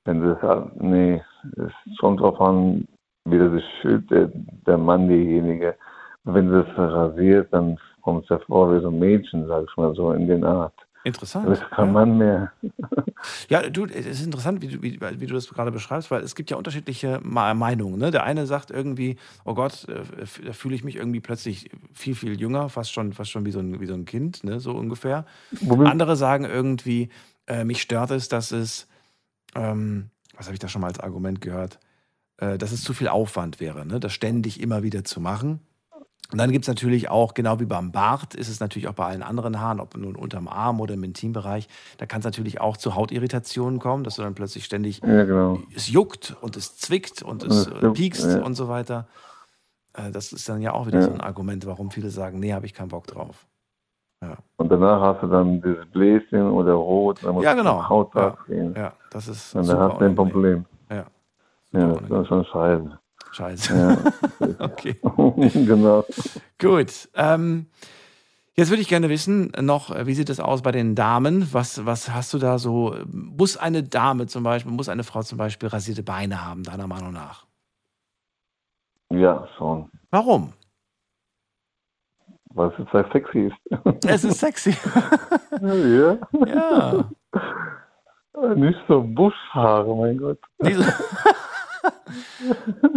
wenn 0.04 0.20
du 0.20 0.34
das, 0.34 0.68
nee, 0.80 1.22
es 1.56 1.98
kommt 1.98 2.20
drauf 2.20 2.40
an, 2.40 2.86
wie 3.24 3.38
der 3.38 3.50
sich 3.50 3.64
fühlt, 3.80 4.10
der, 4.10 4.30
der 4.66 4.78
Mann, 4.78 5.08
diejenige. 5.08 5.76
Wenn 6.24 6.48
du 6.48 6.62
das 6.62 6.76
rasiert, 6.78 7.52
dann 7.52 7.78
kommt 8.00 8.24
es 8.24 8.30
ja 8.30 8.38
vor 8.40 8.74
wie 8.74 8.80
so 8.80 8.88
ein 8.88 8.98
Mädchen, 8.98 9.46
sag 9.46 9.64
ich 9.68 9.76
mal 9.76 9.94
so, 9.94 10.12
in 10.12 10.26
den 10.26 10.44
Art. 10.44 10.74
Interessant. 11.04 11.46
Du 11.46 11.50
bist 11.50 11.64
kein 11.70 11.92
Mann 11.92 12.18
mehr. 12.18 12.52
Ja, 13.48 13.68
du, 13.70 13.86
es 13.86 14.04
ist 14.04 14.24
interessant, 14.24 14.62
wie 14.62 14.66
du, 14.66 14.82
wie, 14.82 14.98
wie 15.00 15.26
du 15.26 15.34
das 15.34 15.48
gerade 15.48 15.70
beschreibst, 15.70 16.10
weil 16.10 16.22
es 16.24 16.34
gibt 16.34 16.50
ja 16.50 16.56
unterschiedliche 16.56 17.20
Meinungen. 17.22 17.96
Ne? 17.98 18.10
Der 18.10 18.24
eine 18.24 18.46
sagt 18.46 18.72
irgendwie, 18.72 19.16
oh 19.44 19.54
Gott, 19.54 19.86
äh, 19.88 20.02
da 20.44 20.52
fühle 20.52 20.74
ich 20.74 20.82
mich 20.82 20.96
irgendwie 20.96 21.20
plötzlich 21.20 21.70
viel, 21.92 22.16
viel 22.16 22.40
jünger, 22.40 22.68
fast 22.68 22.92
schon, 22.92 23.12
fast 23.12 23.30
schon 23.30 23.46
wie 23.46 23.52
so 23.52 23.60
ein, 23.60 23.80
wie 23.80 23.86
so 23.86 23.94
ein 23.94 24.06
Kind, 24.06 24.42
ne? 24.42 24.58
so 24.58 24.72
ungefähr. 24.72 25.24
Womit- 25.60 25.88
Andere 25.88 26.16
sagen 26.16 26.44
irgendwie, 26.44 27.10
äh, 27.46 27.64
mich 27.64 27.80
stört 27.82 28.10
es, 28.10 28.28
dass 28.28 28.50
es, 28.50 28.88
ähm, 29.54 30.10
was 30.36 30.46
habe 30.46 30.54
ich 30.54 30.60
da 30.60 30.66
schon 30.66 30.80
mal 30.80 30.88
als 30.88 30.98
Argument 30.98 31.40
gehört, 31.40 31.78
äh, 32.38 32.58
dass 32.58 32.72
es 32.72 32.82
zu 32.82 32.92
viel 32.92 33.06
Aufwand 33.06 33.60
wäre, 33.60 33.86
ne? 33.86 34.00
das 34.00 34.12
ständig 34.12 34.60
immer 34.60 34.82
wieder 34.82 35.04
zu 35.04 35.20
machen. 35.20 35.60
Und 36.32 36.38
dann 36.38 36.50
gibt 36.50 36.64
es 36.64 36.68
natürlich 36.68 37.10
auch, 37.10 37.34
genau 37.34 37.60
wie 37.60 37.66
beim 37.66 37.92
Bart, 37.92 38.34
ist 38.34 38.48
es 38.48 38.58
natürlich 38.58 38.88
auch 38.88 38.94
bei 38.94 39.04
allen 39.06 39.22
anderen 39.22 39.60
Haaren, 39.60 39.80
ob 39.80 39.96
nun 39.96 40.16
unterm 40.16 40.48
Arm 40.48 40.80
oder 40.80 40.94
im 40.94 41.04
Intimbereich, 41.04 41.68
da 41.98 42.06
kann 42.06 42.20
es 42.20 42.24
natürlich 42.24 42.60
auch 42.60 42.76
zu 42.78 42.94
Hautirritationen 42.94 43.78
kommen, 43.78 44.02
dass 44.02 44.16
du 44.16 44.22
dann 44.22 44.34
plötzlich 44.34 44.64
ständig, 44.64 45.00
Ja, 45.04 45.24
genau. 45.24 45.58
es 45.76 45.88
juckt 45.88 46.34
und 46.40 46.56
es 46.56 46.76
zwickt 46.76 47.22
und 47.22 47.44
es 47.44 47.66
es 47.66 47.82
äh, 47.82 47.90
piekst 47.90 48.24
ja. 48.24 48.42
und 48.42 48.54
so 48.54 48.68
weiter. 48.68 49.06
Äh, 49.92 50.10
Das 50.10 50.32
ist 50.32 50.48
dann 50.48 50.62
ja 50.62 50.72
auch 50.72 50.86
wieder 50.86 51.00
Ja. 51.00 51.04
so 51.04 51.12
ein 51.12 51.20
Argument, 51.20 51.66
warum 51.66 51.90
viele 51.90 52.08
sagen, 52.10 52.40
nee, 52.40 52.52
habe 52.54 52.64
ich 52.66 52.72
keinen 52.74 52.88
Bock 52.88 53.06
drauf. 53.06 53.46
Und 54.56 54.70
danach 54.70 55.00
hast 55.00 55.22
du 55.24 55.26
dann 55.26 55.60
dieses 55.60 55.84
Bläschen 55.86 56.48
oder 56.48 56.74
Rot, 56.74 57.18
dann 57.24 57.34
musst 57.34 57.44
Ja, 57.44 57.54
genau. 57.54 57.88
Hautarzt 57.88 58.38
Ja. 58.48 58.70
Ja, 58.70 58.92
das 59.10 59.26
ist 59.26 59.54
Und 59.56 59.66
dann 59.68 59.78
hast 59.80 60.00
du 60.00 60.04
ein. 60.04 60.14
Problem. 60.14 60.64
Ja, 60.88 61.06
Ja, 61.72 61.88
das 62.08 62.20
ist 62.22 62.28
schon 62.28 62.44
scheiße. 62.44 62.98
Scheiße. 63.32 63.76
Ja. 64.40 64.46
okay. 64.64 64.96
genau. 65.52 66.04
Gut. 66.60 67.08
Ähm, 67.14 67.66
jetzt 68.54 68.70
würde 68.70 68.82
ich 68.82 68.88
gerne 68.88 69.08
wissen, 69.08 69.52
noch, 69.60 69.90
äh, 69.94 70.06
wie 70.06 70.14
sieht 70.14 70.30
es 70.30 70.38
aus 70.40 70.62
bei 70.62 70.70
den 70.72 70.94
Damen? 70.94 71.52
Was, 71.52 71.84
was 71.84 72.10
hast 72.14 72.32
du 72.34 72.38
da 72.38 72.58
so? 72.58 72.94
Muss 73.06 73.56
eine 73.56 73.82
Dame 73.82 74.26
zum 74.26 74.42
Beispiel, 74.44 74.72
muss 74.72 74.88
eine 74.88 75.04
Frau 75.04 75.22
zum 75.22 75.38
Beispiel 75.38 75.68
rasierte 75.68 76.02
Beine 76.02 76.44
haben, 76.44 76.62
deiner 76.62 76.86
Meinung 76.86 77.12
nach? 77.12 77.46
Ja, 79.10 79.46
schon. 79.58 79.90
Warum? 80.10 80.52
Weil 82.54 82.68
es 82.70 82.78
jetzt 82.78 82.92
sehr 82.92 83.08
sexy 83.12 83.38
ist. 83.48 84.04
Es 84.06 84.24
ist 84.24 84.40
sexy. 84.40 84.76
ja. 85.60 86.18
Ja. 86.46 87.10
Nicht 88.54 88.78
so 88.88 89.02
Buschhaare, 89.02 89.94
mein 89.96 90.18
Gott. 90.18 90.38
Nicht 90.58 90.76
so- 90.76 90.84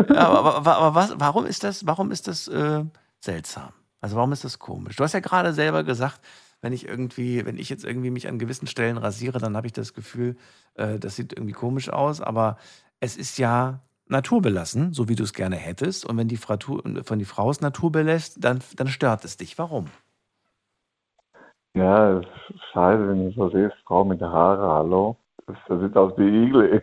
Ja, 0.09 0.29
aber, 0.29 0.55
aber, 0.55 0.77
aber 0.77 0.95
was, 0.95 1.15
warum 1.17 1.45
ist 1.45 1.63
das, 1.63 1.85
warum 1.85 2.11
ist 2.11 2.27
das 2.27 2.47
äh, 2.47 2.83
seltsam? 3.19 3.73
Also 4.01 4.17
warum 4.17 4.31
ist 4.31 4.43
das 4.43 4.59
komisch? 4.59 4.95
Du 4.95 5.03
hast 5.03 5.13
ja 5.13 5.19
gerade 5.19 5.53
selber 5.53 5.83
gesagt, 5.83 6.21
wenn 6.61 6.73
ich 6.73 6.87
irgendwie, 6.87 7.45
wenn 7.45 7.57
ich 7.57 7.69
jetzt 7.69 7.83
irgendwie 7.83 8.09
mich 8.09 8.27
an 8.27 8.39
gewissen 8.39 8.67
Stellen 8.67 8.97
rasiere, 8.97 9.39
dann 9.39 9.55
habe 9.55 9.67
ich 9.67 9.73
das 9.73 9.93
Gefühl, 9.93 10.35
äh, 10.75 10.99
das 10.99 11.15
sieht 11.15 11.33
irgendwie 11.33 11.53
komisch 11.53 11.89
aus, 11.89 12.21
aber 12.21 12.57
es 12.99 13.17
ist 13.17 13.37
ja 13.37 13.81
naturbelassen, 14.07 14.93
so 14.93 15.09
wie 15.09 15.15
du 15.15 15.23
es 15.23 15.33
gerne 15.33 15.55
hättest. 15.55 16.05
Und 16.05 16.17
wenn 16.17 16.27
die, 16.27 16.37
Fratu, 16.37 16.81
von 17.03 17.19
die 17.19 17.25
Frau 17.25 17.49
es 17.49 17.61
naturbelässt, 17.61 18.43
dann, 18.43 18.59
dann 18.75 18.87
stört 18.87 19.25
es 19.25 19.37
dich. 19.37 19.57
Warum? 19.57 19.87
Ja, 21.75 22.19
es 22.19 22.25
ist 22.49 22.63
scheiße, 22.73 23.07
wenn 23.09 23.25
du 23.25 23.31
so 23.31 23.49
siehst, 23.49 23.75
Frau 23.85 24.05
mit 24.05 24.21
Haare, 24.21 24.71
hallo. 24.71 25.17
Das, 25.45 25.57
sieht 25.81 25.95
aus 25.97 26.13
wie 26.17 26.45
Igel. 26.45 26.81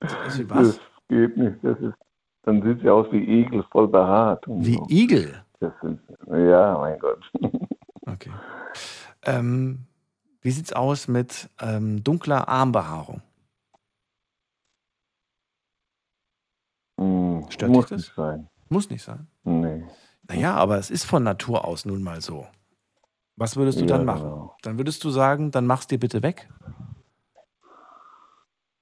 Das 0.00 0.38
wie 0.38 0.48
was? 0.50 0.80
Nicht. 1.08 1.58
Das 1.62 1.78
ist, 1.80 1.94
dann 2.42 2.62
sieht 2.62 2.80
sie 2.80 2.90
aus 2.90 3.06
wie 3.12 3.22
Igel, 3.40 3.64
voll 3.70 3.88
behaart. 3.88 4.44
Wie 4.48 4.74
so. 4.74 4.86
Igel? 4.88 5.42
Ist, 5.60 5.72
ja, 6.28 6.76
mein 6.78 6.98
Gott. 6.98 7.30
Okay. 8.06 8.30
Ähm, 9.24 9.86
wie 10.42 10.50
sieht's 10.50 10.72
aus 10.72 11.08
mit 11.08 11.48
ähm, 11.60 12.04
dunkler 12.04 12.48
Armbehaarung? 12.48 13.22
Hm, 17.00 17.46
Stört 17.50 17.70
muss 17.72 17.86
dich 17.86 17.90
das? 17.90 18.00
nicht 18.02 18.14
sein. 18.14 18.48
Muss 18.68 18.90
nicht 18.90 19.02
sein. 19.02 19.26
Nee. 19.44 19.84
Naja, 20.28 20.54
aber 20.54 20.78
es 20.78 20.90
ist 20.90 21.04
von 21.04 21.22
Natur 21.22 21.64
aus 21.64 21.84
nun 21.84 22.02
mal 22.02 22.20
so. 22.20 22.46
Was 23.36 23.56
würdest 23.56 23.78
du 23.80 23.84
Ja, 23.84 23.96
dann 23.96 24.04
machen? 24.06 24.22
genau. 24.22 24.56
Dann 24.62 24.78
würdest 24.78 25.04
du 25.04 25.10
sagen, 25.10 25.50
dann 25.50 25.66
mach's 25.66 25.86
dir 25.86 25.98
bitte 25.98 26.22
weg? 26.22 26.48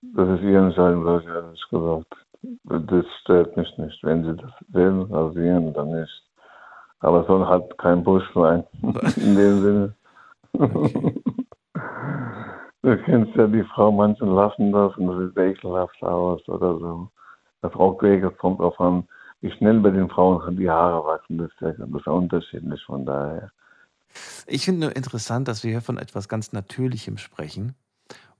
Das 0.03 0.29
ist 0.29 0.43
ihre 0.45 0.67
Entscheidung, 0.67 1.05
habe 1.07 1.21
ich 1.23 1.27
ehrlich 1.27 1.65
gesagt. 1.71 2.24
Das 2.65 3.05
stört 3.21 3.57
mich 3.57 3.77
nicht. 3.79 4.03
Wenn 4.03 4.25
sie 4.25 4.37
das 4.37 4.53
will, 4.69 5.07
rasieren, 5.11 5.73
dann 5.73 6.01
nicht. 6.01 6.23
Aber 7.01 7.21
es 7.21 7.27
soll 7.27 7.47
halt 7.47 7.77
kein 7.79 8.03
Busch 8.03 8.25
sein. 8.35 8.65
In 9.17 9.37
dem 9.37 9.63
Sinne. 9.63 9.95
Du 12.85 12.97
kennst 13.05 13.35
ja 13.35 13.47
die 13.47 13.65
Frau, 13.65 13.91
manche 13.91 14.27
lassen 14.27 14.71
das 14.71 14.95
und 14.99 15.07
das 15.07 15.19
sieht 15.29 15.39
ekelhaft 15.39 16.03
aus 16.03 16.47
oder 16.49 16.79
so. 16.79 17.09
Das 17.63 17.75
Rockweg, 17.75 18.21
das 18.23 18.37
kommt 18.37 18.61
drauf 18.61 18.79
an, 18.79 19.09
wie 19.41 19.51
schnell 19.53 19.81
bei 19.81 19.91
den 19.91 20.11
Frauen 20.11 20.57
die 20.57 20.69
Haare 20.69 21.03
wachsen. 21.07 21.39
Das 21.39 21.49
ist 21.49 21.61
ja, 21.63 21.73
das 21.73 21.89
ist 21.89 22.07
unterschiedlich 22.07 22.83
von 22.85 23.07
daher. 23.07 23.51
Ich 24.47 24.67
finde 24.67 24.83
nur 24.83 24.97
interessant, 24.97 25.49
dass 25.49 25.65
wir 25.65 25.71
hier 25.71 25.81
von 25.81 25.97
etwas 25.97 26.29
ganz 26.29 26.53
Natürlichem 26.53 27.17
sprechen 27.17 27.75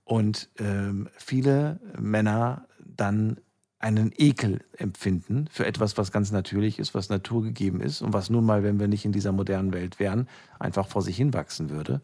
und 0.03 0.49
ähm, 0.59 1.09
viele 1.17 1.79
Männer 1.97 2.65
dann 2.79 3.37
einen 3.85 4.11
Ekel 4.17 4.61
empfinden 4.79 5.45
für 5.51 5.63
etwas, 5.63 5.95
was 5.95 6.11
ganz 6.11 6.31
natürlich 6.31 6.79
ist, 6.79 6.95
was 6.95 7.09
naturgegeben 7.09 7.81
ist 7.81 8.01
und 8.01 8.13
was 8.13 8.31
nun 8.31 8.43
mal, 8.43 8.63
wenn 8.63 8.79
wir 8.79 8.87
nicht 8.87 9.05
in 9.05 9.11
dieser 9.11 9.31
modernen 9.31 9.73
Welt 9.73 9.99
wären, 9.99 10.27
einfach 10.57 10.87
vor 10.87 11.03
sich 11.03 11.15
hinwachsen 11.15 11.69
würde. 11.69 12.01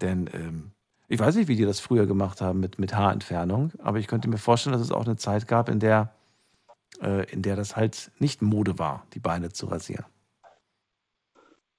Denn 0.00 0.30
ähm, 0.32 0.70
ich 1.08 1.20
weiß 1.20 1.36
nicht, 1.36 1.48
wie 1.48 1.56
die 1.56 1.66
das 1.66 1.80
früher 1.80 2.06
gemacht 2.06 2.40
haben 2.40 2.60
mit, 2.60 2.78
mit 2.78 2.96
Haarentfernung, 2.96 3.72
aber 3.82 3.98
ich 3.98 4.06
könnte 4.06 4.30
mir 4.30 4.38
vorstellen, 4.38 4.72
dass 4.72 4.80
es 4.80 4.90
auch 4.90 5.04
eine 5.04 5.16
Zeit 5.16 5.46
gab, 5.46 5.68
in 5.68 5.80
der, 5.80 6.14
äh, 7.02 7.30
in 7.30 7.42
der 7.42 7.56
das 7.56 7.76
halt 7.76 8.10
nicht 8.18 8.40
Mode 8.40 8.78
war, 8.78 9.04
die 9.12 9.20
Beine 9.20 9.50
zu 9.50 9.66
rasieren. 9.66 10.06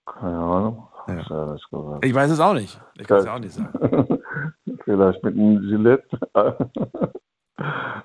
Keine 0.05 0.38
Ahnung. 0.38 0.88
hab 1.07 2.03
Ich, 2.03 2.14
weiß 2.14 2.30
es 2.30 2.39
auch 2.39 2.53
nicht. 2.53 2.80
Ich 2.99 3.07
kann 3.07 3.18
es 3.18 3.26
ja 3.26 3.34
auch 3.34 3.39
nicht 3.39 3.53
sagen. 3.53 4.19
Vielleicht 4.84 5.23
mit 5.23 5.34
einem 5.34 5.60
Gillette. 5.61 6.19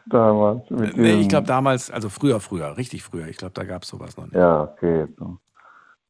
Damals. 0.07 0.63
Nee, 0.71 1.21
ich 1.21 1.29
glaube 1.29 1.47
damals, 1.47 1.91
also 1.91 2.09
früher, 2.09 2.41
früher, 2.41 2.77
richtig 2.77 3.03
früher. 3.03 3.29
Ich 3.29 3.39
glaube, 3.39 3.55
da 3.55 3.65
gab 3.65 3.83
es 3.83 3.89
sowas 3.89 4.17
noch 4.17 4.25
nicht. 4.25 4.35
Ja, 4.35 4.63
okay. 4.63 5.07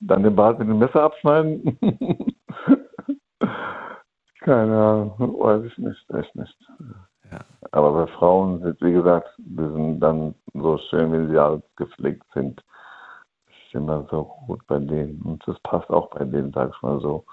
Dann 0.01 0.23
den 0.23 0.35
Bart 0.35 0.59
mit 0.59 0.69
dem 0.69 0.78
Messer 0.78 1.02
abschneiden? 1.02 1.78
Keine 4.40 4.77
Ahnung, 4.77 5.39
weiß 5.39 5.65
ich 5.65 5.78
nicht, 5.78 6.10
echt 6.10 6.35
nicht. 6.35 6.56
Aber 7.73 7.93
bei 7.93 8.06
Frauen 8.12 8.60
sind, 8.62 8.81
wie 8.81 8.93
gesagt, 8.93 9.28
die 9.39 9.56
sind 9.56 10.01
dann 10.01 10.35
so 10.55 10.78
schön, 10.89 11.12
wie 11.12 11.31
sie 11.31 11.39
alles 11.39 11.62
gepflegt 11.77 12.24
sind. 12.32 12.62
Das 13.47 13.56
ist 13.66 13.74
immer 13.74 14.06
so 14.10 14.24
gut 14.47 14.66
bei 14.66 14.78
denen. 14.78 15.20
Und 15.23 15.47
das 15.47 15.59
passt 15.60 15.90
auch 15.90 16.09
bei 16.10 16.24
denen, 16.24 16.52
sag 16.52 16.70
ich 16.74 16.82
mal 16.82 17.01
so. 17.01 17.24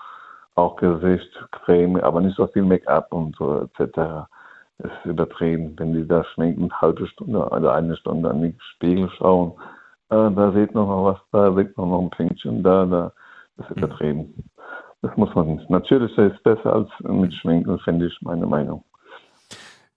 Auch 0.56 0.76
Gesicht, 0.77 1.30
Creme, 1.52 1.98
aber 2.02 2.22
nicht 2.22 2.36
so 2.36 2.48
viel 2.48 2.64
Make-up 2.64 3.14
und 3.14 3.36
so 3.38 3.61
etc. 3.61 4.27
Es 4.77 4.91
ist 4.91 5.06
übertrieben, 5.06 5.73
wenn 5.77 5.93
die 5.93 6.07
da 6.07 6.23
schminken, 6.34 6.64
eine 6.64 6.81
halbe 6.81 7.07
Stunde 7.07 7.47
oder 7.49 7.73
eine 7.73 7.95
Stunde 7.97 8.30
an 8.30 8.41
den 8.41 8.57
Spiegel 8.73 9.10
schauen. 9.18 9.53
Äh, 10.10 10.31
da 10.31 10.52
sieht 10.52 10.76
noch 10.76 10.88
mal 10.88 11.14
was, 11.14 11.19
da 11.31 11.56
sieht 11.56 11.77
man 11.77 11.89
noch 11.89 12.02
ein 12.02 12.10
Pünktchen, 12.10 12.61
da, 12.61 12.85
da. 12.85 13.14
Das 13.57 13.69
ist 13.69 13.77
übertrieben. 13.77 14.34
Das 15.02 15.15
muss 15.15 15.34
man 15.34 15.56
nicht. 15.56 15.69
Natürlich 15.69 16.11
ist 16.18 16.34
es 16.34 16.43
besser 16.43 16.73
als 16.73 16.89
mit 16.99 17.34
Schminken, 17.34 17.80
finde 17.80 18.07
ich, 18.07 18.22
meine 18.22 18.45
Meinung. 18.45 18.84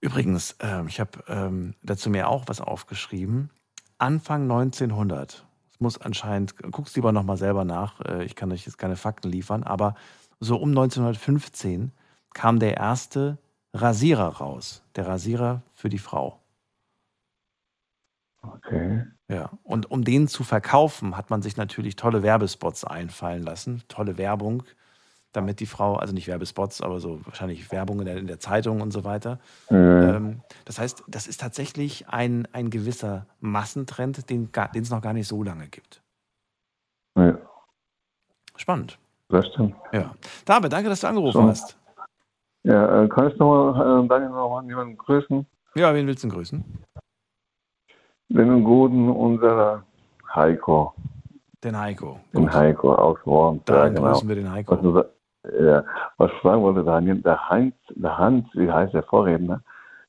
Übrigens, 0.01 0.55
ähm, 0.61 0.87
ich 0.87 0.99
habe 0.99 1.11
ähm, 1.27 1.73
dazu 1.83 2.09
mir 2.09 2.29
auch 2.29 2.43
was 2.47 2.61
aufgeschrieben. 2.61 3.49
Anfang 3.97 4.43
1900. 4.43 5.45
Es 5.71 5.79
muss 5.81 5.99
anscheinend, 5.99 6.55
guck's 6.71 6.95
lieber 6.95 7.11
nochmal 7.11 7.35
selber 7.35 7.65
nach. 7.65 7.99
Äh, 7.99 8.23
ich 8.23 8.35
kann 8.35 8.51
euch 8.53 8.65
jetzt 8.65 8.77
keine 8.77 8.95
Fakten 8.95 9.29
liefern, 9.29 9.63
aber 9.63 9.95
so 10.39 10.55
um 10.55 10.69
1915 10.69 11.91
kam 12.33 12.59
der 12.59 12.77
erste 12.77 13.39
Rasierer 13.73 14.27
raus. 14.37 14.83
Der 14.95 15.07
Rasierer 15.07 15.61
für 15.73 15.89
die 15.89 15.99
Frau. 15.99 16.39
Okay. 18.41 19.05
Ja, 19.27 19.51
und 19.63 19.91
um 19.91 20.03
den 20.03 20.27
zu 20.27 20.43
verkaufen, 20.43 21.15
hat 21.15 21.29
man 21.29 21.41
sich 21.41 21.57
natürlich 21.57 21.95
tolle 21.95 22.23
Werbespots 22.23 22.83
einfallen 22.83 23.43
lassen. 23.43 23.83
Tolle 23.87 24.17
Werbung, 24.17 24.63
damit 25.33 25.59
die 25.59 25.65
Frau, 25.67 25.97
also 25.97 26.13
nicht 26.13 26.27
Werbespots, 26.27 26.81
aber 26.81 26.99
so 26.99 27.23
wahrscheinlich 27.25 27.71
Werbung 27.71 27.99
in 27.99 28.05
der, 28.05 28.17
in 28.17 28.27
der 28.27 28.39
Zeitung 28.39 28.81
und 28.81 28.91
so 28.91 29.03
weiter. 29.03 29.39
Mhm. 29.69 29.77
Ähm, 29.77 30.41
das 30.65 30.79
heißt, 30.79 31.03
das 31.07 31.27
ist 31.27 31.41
tatsächlich 31.41 32.07
ein, 32.09 32.47
ein 32.53 32.69
gewisser 32.71 33.27
Massentrend, 33.39 34.29
den 34.29 34.49
es 34.53 34.89
noch 34.89 35.01
gar 35.01 35.13
nicht 35.13 35.27
so 35.27 35.43
lange 35.43 35.67
gibt. 35.67 36.01
Ja, 37.15 37.37
Spannend. 38.55 38.97
das 39.29 39.47
stimmt. 39.47 39.75
Ja. 39.91 40.15
David, 40.45 40.73
danke, 40.73 40.89
dass 40.89 41.01
du 41.01 41.07
angerufen 41.07 41.41
So. 41.41 41.47
hast. 41.47 41.77
Ja, 42.63 43.03
äh, 43.03 43.07
kann 43.07 43.29
ich 43.29 43.37
nochmal, 43.39 44.03
äh, 44.03 44.07
Daniel, 44.07 44.29
nochmal 44.31 44.65
jemanden 44.65 44.97
grüßen? 44.97 45.45
Ja, 45.75 45.93
wen 45.93 46.07
willst 46.07 46.23
du 46.23 46.27
denn 46.27 46.35
grüßen? 46.35 46.63
Den 48.29 48.63
guten, 48.63 49.09
unserer 49.09 49.83
Heiko. 50.35 50.93
Den 51.63 51.77
Heiko. 51.77 52.19
Den 52.33 52.51
Heiko 52.53 52.93
aus 52.95 53.17
Worms. 53.25 53.63
Dann 53.65 53.75
ja, 53.75 53.87
genau. 53.89 54.11
grüßen 54.11 54.27
wir 54.29 54.35
den 54.35 54.51
Heiko. 54.51 54.77
Was, 54.93 55.05
ja, 55.59 55.83
was 56.17 56.31
ich 56.31 56.41
sagen 56.43 56.61
wollte, 56.61 56.83
Daniel, 56.83 57.21
der 57.21 57.49
Heinz, 57.49 57.73
der 57.95 58.17
Hans, 58.17 58.45
wie 58.53 58.71
heißt 58.71 58.93
der 58.93 59.03
Vorredner? 59.03 59.61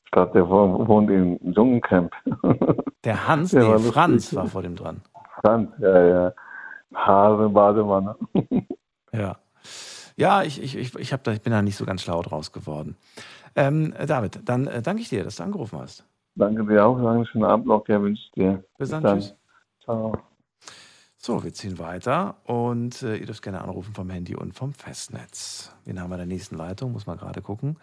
Ich 0.04 0.10
glaube, 0.10 0.32
der 0.32 0.48
wo- 0.48 0.86
wohnt 0.88 1.08
im 1.10 1.38
Dschungelcamp. 1.54 2.12
Der 3.04 3.28
Hans, 3.28 3.52
Der 3.52 3.62
nee, 3.62 3.68
war. 3.70 3.78
Franz 3.78 4.34
war 4.34 4.46
vor 4.46 4.60
dem 4.62 4.74
dran. 4.76 5.00
Franz, 5.40 5.70
ja, 5.78 6.02
ja. 6.06 6.32
Hase, 6.94 7.48
Badewanne. 7.48 8.16
Ja. 9.12 9.36
Ja, 10.20 10.42
ich, 10.42 10.62
ich, 10.62 10.76
ich, 10.76 10.94
ich, 10.94 11.08
da, 11.08 11.32
ich 11.32 11.40
bin 11.40 11.50
da 11.50 11.62
nicht 11.62 11.76
so 11.76 11.86
ganz 11.86 12.02
schlau 12.02 12.20
draus 12.20 12.52
geworden. 12.52 12.94
Ähm, 13.56 13.94
David, 14.06 14.40
dann 14.44 14.66
äh, 14.66 14.82
danke 14.82 15.00
ich 15.00 15.08
dir, 15.08 15.24
dass 15.24 15.36
du 15.36 15.44
angerufen 15.44 15.78
hast. 15.78 16.04
Danke 16.34 16.62
dir 16.66 16.84
auch, 16.84 16.98
einen 16.98 17.24
schönen 17.24 17.44
Abend 17.44 17.66
noch, 17.66 17.88
ja, 17.88 18.02
wünsche 18.02 18.24
ich 18.26 18.32
dir. 18.32 18.62
Bis 18.76 18.90
dann, 18.90 19.02
tschüss. 19.02 19.34
Ciao. 19.82 20.12
So, 21.16 21.42
wir 21.42 21.54
ziehen 21.54 21.78
weiter 21.78 22.36
und 22.44 23.02
äh, 23.02 23.16
ihr 23.16 23.24
dürft 23.24 23.42
gerne 23.42 23.62
anrufen 23.62 23.94
vom 23.94 24.10
Handy 24.10 24.36
und 24.36 24.52
vom 24.52 24.74
Festnetz. 24.74 25.74
Wen 25.86 25.98
haben 25.98 26.10
wir 26.10 26.16
in 26.16 26.20
der 26.20 26.26
nächsten 26.26 26.56
Leitung? 26.56 26.92
Muss 26.92 27.06
man 27.06 27.16
gerade 27.16 27.40
gucken. 27.40 27.78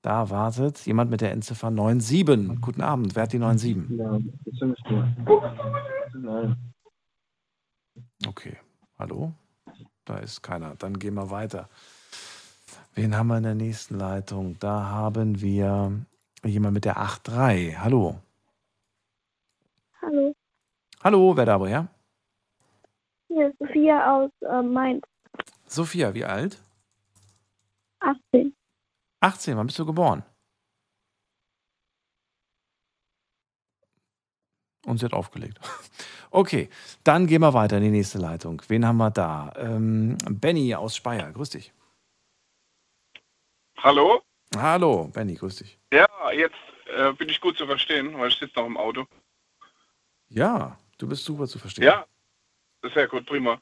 Da 0.00 0.30
wartet 0.30 0.78
jemand 0.86 1.10
mit 1.10 1.20
der 1.20 1.32
Endziffer 1.32 1.68
97. 1.70 2.58
Guten 2.62 2.80
Abend, 2.80 3.14
wer 3.14 3.24
hat 3.24 3.34
die 3.34 3.36
97? 3.36 3.98
Ja, 3.98 4.18
das 4.46 4.76
ich 4.78 4.84
dir. 4.84 5.16
Nein. 6.14 6.56
Okay, 8.26 8.56
hallo? 8.98 9.34
Da 10.04 10.18
ist 10.18 10.42
keiner. 10.42 10.74
Dann 10.76 10.98
gehen 10.98 11.14
wir 11.14 11.30
weiter. 11.30 11.68
Wen 12.94 13.16
haben 13.16 13.28
wir 13.28 13.36
in 13.38 13.44
der 13.44 13.54
nächsten 13.54 13.98
Leitung? 13.98 14.58
Da 14.58 14.86
haben 14.86 15.40
wir 15.40 15.92
jemand 16.44 16.74
mit 16.74 16.84
der 16.84 16.94
83. 16.94 17.78
Hallo. 17.78 18.20
Hallo, 20.02 20.34
Hallo, 21.02 21.36
wer 21.36 21.46
da 21.46 21.60
woher? 21.60 21.88
hier 23.28 23.48
ist 23.48 23.58
Sophia 23.58 24.14
aus 24.16 24.30
äh, 24.42 24.62
Mainz, 24.62 25.04
Sophia, 25.66 26.12
wie 26.12 26.24
alt? 26.24 26.60
18. 28.00 28.54
18, 29.20 29.56
wann 29.56 29.66
bist 29.68 29.78
du 29.78 29.86
geboren? 29.86 30.22
Und 34.84 34.98
sie 34.98 35.06
hat 35.06 35.12
aufgelegt. 35.14 35.60
Okay, 36.34 36.70
dann 37.04 37.26
gehen 37.26 37.42
wir 37.42 37.52
weiter 37.52 37.76
in 37.76 37.82
die 37.82 37.90
nächste 37.90 38.16
Leitung. 38.16 38.62
Wen 38.68 38.86
haben 38.86 38.96
wir 38.96 39.10
da? 39.10 39.52
Ähm, 39.54 40.16
Benny 40.30 40.74
aus 40.74 40.96
Speyer, 40.96 41.30
grüß 41.30 41.50
dich. 41.50 41.74
Hallo? 43.78 44.22
Hallo, 44.56 45.10
Benny, 45.12 45.34
grüß 45.34 45.56
dich. 45.56 45.78
Ja, 45.92 46.06
jetzt 46.32 46.56
äh, 46.96 47.12
bin 47.12 47.28
ich 47.28 47.38
gut 47.38 47.58
zu 47.58 47.66
verstehen, 47.66 48.18
weil 48.18 48.28
ich 48.28 48.38
sitze 48.38 48.58
noch 48.58 48.66
im 48.66 48.78
Auto. 48.78 49.04
Ja, 50.30 50.78
du 50.96 51.06
bist 51.06 51.22
super 51.22 51.46
zu 51.46 51.58
verstehen. 51.58 51.84
Ja, 51.84 52.06
sehr 52.94 53.08
gut, 53.08 53.26
prima. 53.26 53.60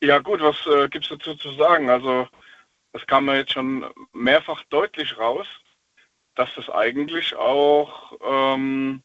Ja 0.00 0.18
gut, 0.18 0.40
was 0.40 0.56
äh, 0.66 0.88
gibt 0.88 1.04
es 1.04 1.10
dazu 1.10 1.36
zu 1.36 1.52
sagen? 1.52 1.88
Also 1.88 2.26
es 2.92 3.06
kam 3.06 3.28
ja 3.28 3.36
jetzt 3.36 3.52
schon 3.52 3.86
mehrfach 4.12 4.64
deutlich 4.70 5.16
raus, 5.18 5.46
dass 6.34 6.50
das 6.56 6.68
eigentlich 6.68 7.36
auch 7.36 8.12
ähm, 8.24 9.04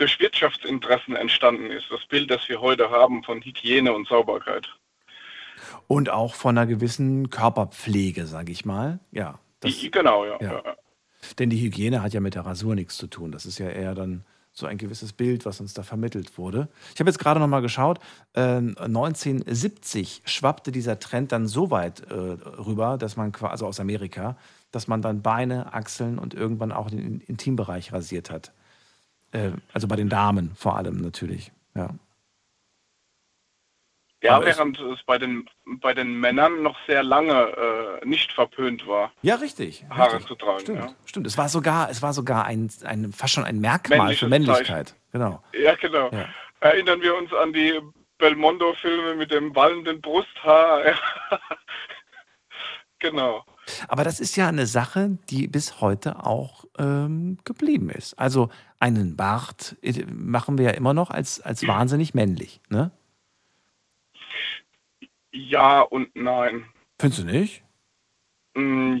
durch 0.00 0.18
Wirtschaftsinteressen 0.18 1.14
entstanden 1.14 1.70
ist. 1.70 1.86
Das 1.90 2.04
Bild, 2.06 2.30
das 2.30 2.48
wir 2.48 2.60
heute 2.60 2.90
haben 2.90 3.22
von 3.22 3.42
Hygiene 3.42 3.92
und 3.92 4.08
Sauberkeit. 4.08 4.66
Und 5.86 6.08
auch 6.08 6.34
von 6.34 6.56
einer 6.56 6.66
gewissen 6.66 7.28
Körperpflege, 7.30 8.26
sage 8.26 8.50
ich 8.50 8.64
mal. 8.64 9.00
Ja. 9.12 9.38
Das, 9.60 9.78
Die, 9.78 9.90
genau, 9.90 10.24
ja. 10.24 10.38
Ja. 10.40 10.62
ja. 10.64 10.76
Denn 11.38 11.50
die 11.50 11.60
Hygiene 11.60 12.02
hat 12.02 12.14
ja 12.14 12.20
mit 12.20 12.34
der 12.34 12.46
Rasur 12.46 12.74
nichts 12.74 12.96
zu 12.96 13.06
tun. 13.06 13.30
Das 13.30 13.44
ist 13.44 13.58
ja 13.58 13.68
eher 13.68 13.94
dann 13.94 14.24
so 14.52 14.66
ein 14.66 14.78
gewisses 14.78 15.12
Bild, 15.12 15.44
was 15.44 15.60
uns 15.60 15.74
da 15.74 15.82
vermittelt 15.82 16.38
wurde. 16.38 16.68
Ich 16.94 17.00
habe 17.00 17.10
jetzt 17.10 17.18
gerade 17.18 17.38
noch 17.38 17.46
mal 17.46 17.60
geschaut. 17.60 18.00
Äh, 18.32 18.40
1970 18.40 20.22
schwappte 20.24 20.72
dieser 20.72 20.98
Trend 20.98 21.32
dann 21.32 21.46
so 21.46 21.70
weit 21.70 22.00
äh, 22.10 22.14
rüber, 22.14 22.96
dass 22.98 23.16
man 23.16 23.32
quasi, 23.32 23.52
also 23.52 23.66
aus 23.66 23.80
Amerika, 23.80 24.36
dass 24.72 24.88
man 24.88 25.02
dann 25.02 25.22
Beine, 25.22 25.74
Achseln 25.74 26.18
und 26.18 26.34
irgendwann 26.34 26.72
auch 26.72 26.90
den 26.90 27.20
Intimbereich 27.20 27.92
rasiert 27.92 28.30
hat. 28.30 28.52
Äh, 29.32 29.52
also 29.72 29.88
bei 29.88 29.96
den 29.96 30.08
Damen 30.08 30.52
vor 30.56 30.76
allem 30.76 31.00
natürlich. 31.00 31.50
Ja. 31.74 31.90
Ja, 34.22 34.36
Aber 34.36 34.46
es- 34.46 34.58
während 34.58 34.78
es 34.78 35.02
bei 35.04 35.16
den, 35.18 35.48
bei 35.80 35.94
den 35.94 36.20
Männern 36.20 36.62
noch 36.62 36.76
sehr 36.86 37.02
lange 37.02 38.00
äh, 38.02 38.06
nicht 38.06 38.32
verpönt 38.32 38.86
war, 38.86 39.12
Ja, 39.22 39.36
richtig. 39.36 39.84
Haare 39.88 40.12
richtig. 40.16 40.26
zu 40.28 40.34
tragen. 40.34 40.60
Stimmt, 40.60 40.78
Ja. 40.84 40.94
stimmt. 41.06 41.26
Es 41.26 41.38
war 41.38 41.48
sogar, 41.48 41.88
es 41.90 42.02
war 42.02 42.12
sogar 42.12 42.44
ein, 42.44 42.70
ein 42.84 43.12
fast 43.12 43.32
schon 43.32 43.44
ein 43.44 43.60
Merkmal 43.60 44.14
für 44.14 44.28
Männliches 44.28 44.58
Männlichkeit. 44.68 44.94
Genau. 45.12 45.42
Ja, 45.54 45.74
genau. 45.76 46.10
Ja. 46.12 46.28
Erinnern 46.60 47.00
wir 47.00 47.16
uns 47.16 47.32
an 47.32 47.54
die 47.54 47.80
Belmondo-Filme 48.18 49.14
mit 49.14 49.30
dem 49.30 49.54
wallenden 49.56 50.02
Brusthaar. 50.02 50.82
genau. 52.98 53.42
Aber 53.88 54.04
das 54.04 54.20
ist 54.20 54.36
ja 54.36 54.48
eine 54.48 54.66
Sache, 54.66 55.18
die 55.28 55.46
bis 55.48 55.80
heute 55.80 56.24
auch 56.24 56.64
ähm, 56.78 57.38
geblieben 57.44 57.90
ist. 57.90 58.18
Also 58.18 58.50
einen 58.78 59.16
Bart 59.16 59.76
äh, 59.82 60.04
machen 60.06 60.58
wir 60.58 60.66
ja 60.66 60.70
immer 60.72 60.94
noch 60.94 61.10
als, 61.10 61.40
als 61.40 61.66
wahnsinnig 61.66 62.14
männlich. 62.14 62.60
Ne? 62.68 62.90
Ja 65.32 65.82
und 65.82 66.14
nein. 66.14 66.64
Findest 66.98 67.22
du 67.22 67.26
nicht? 67.26 67.62
Mm, 68.54 68.98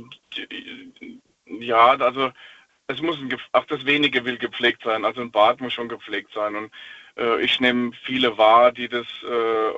Ja, 1.60 1.90
also 1.96 2.30
es 2.86 3.00
muss 3.02 3.18
ein, 3.18 3.34
auch 3.52 3.64
das 3.66 3.84
Wenige 3.84 4.24
will 4.24 4.38
gepflegt 4.38 4.82
sein. 4.84 5.04
Also 5.04 5.20
ein 5.20 5.30
Bart 5.30 5.60
muss 5.60 5.72
schon 5.72 5.88
gepflegt 5.88 6.32
sein. 6.34 6.54
Und 6.56 6.72
äh, 7.16 7.40
ich 7.42 7.60
nehme 7.60 7.92
viele 8.04 8.36
wahr, 8.38 8.72
die 8.72 8.88
das 8.88 9.06
äh, 9.22 9.70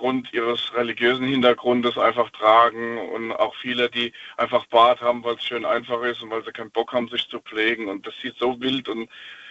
aufgrund 0.00 0.32
ihres 0.32 0.74
religiösen 0.74 1.26
Hintergrundes 1.26 1.98
einfach 1.98 2.30
tragen 2.30 2.96
und 3.10 3.32
auch 3.32 3.54
viele, 3.56 3.90
die 3.90 4.12
einfach 4.38 4.64
Bart 4.66 5.02
haben, 5.02 5.22
weil 5.22 5.34
es 5.34 5.44
schön 5.44 5.66
einfach 5.66 6.02
ist 6.02 6.22
und 6.22 6.30
weil 6.30 6.42
sie 6.42 6.52
keinen 6.52 6.70
Bock 6.70 6.94
haben, 6.94 7.08
sich 7.08 7.28
zu 7.28 7.38
pflegen. 7.40 7.88
Und 7.88 8.06
das 8.06 8.14
sieht 8.22 8.34
so 8.38 8.58
wild 8.60 8.88
und 8.88 9.10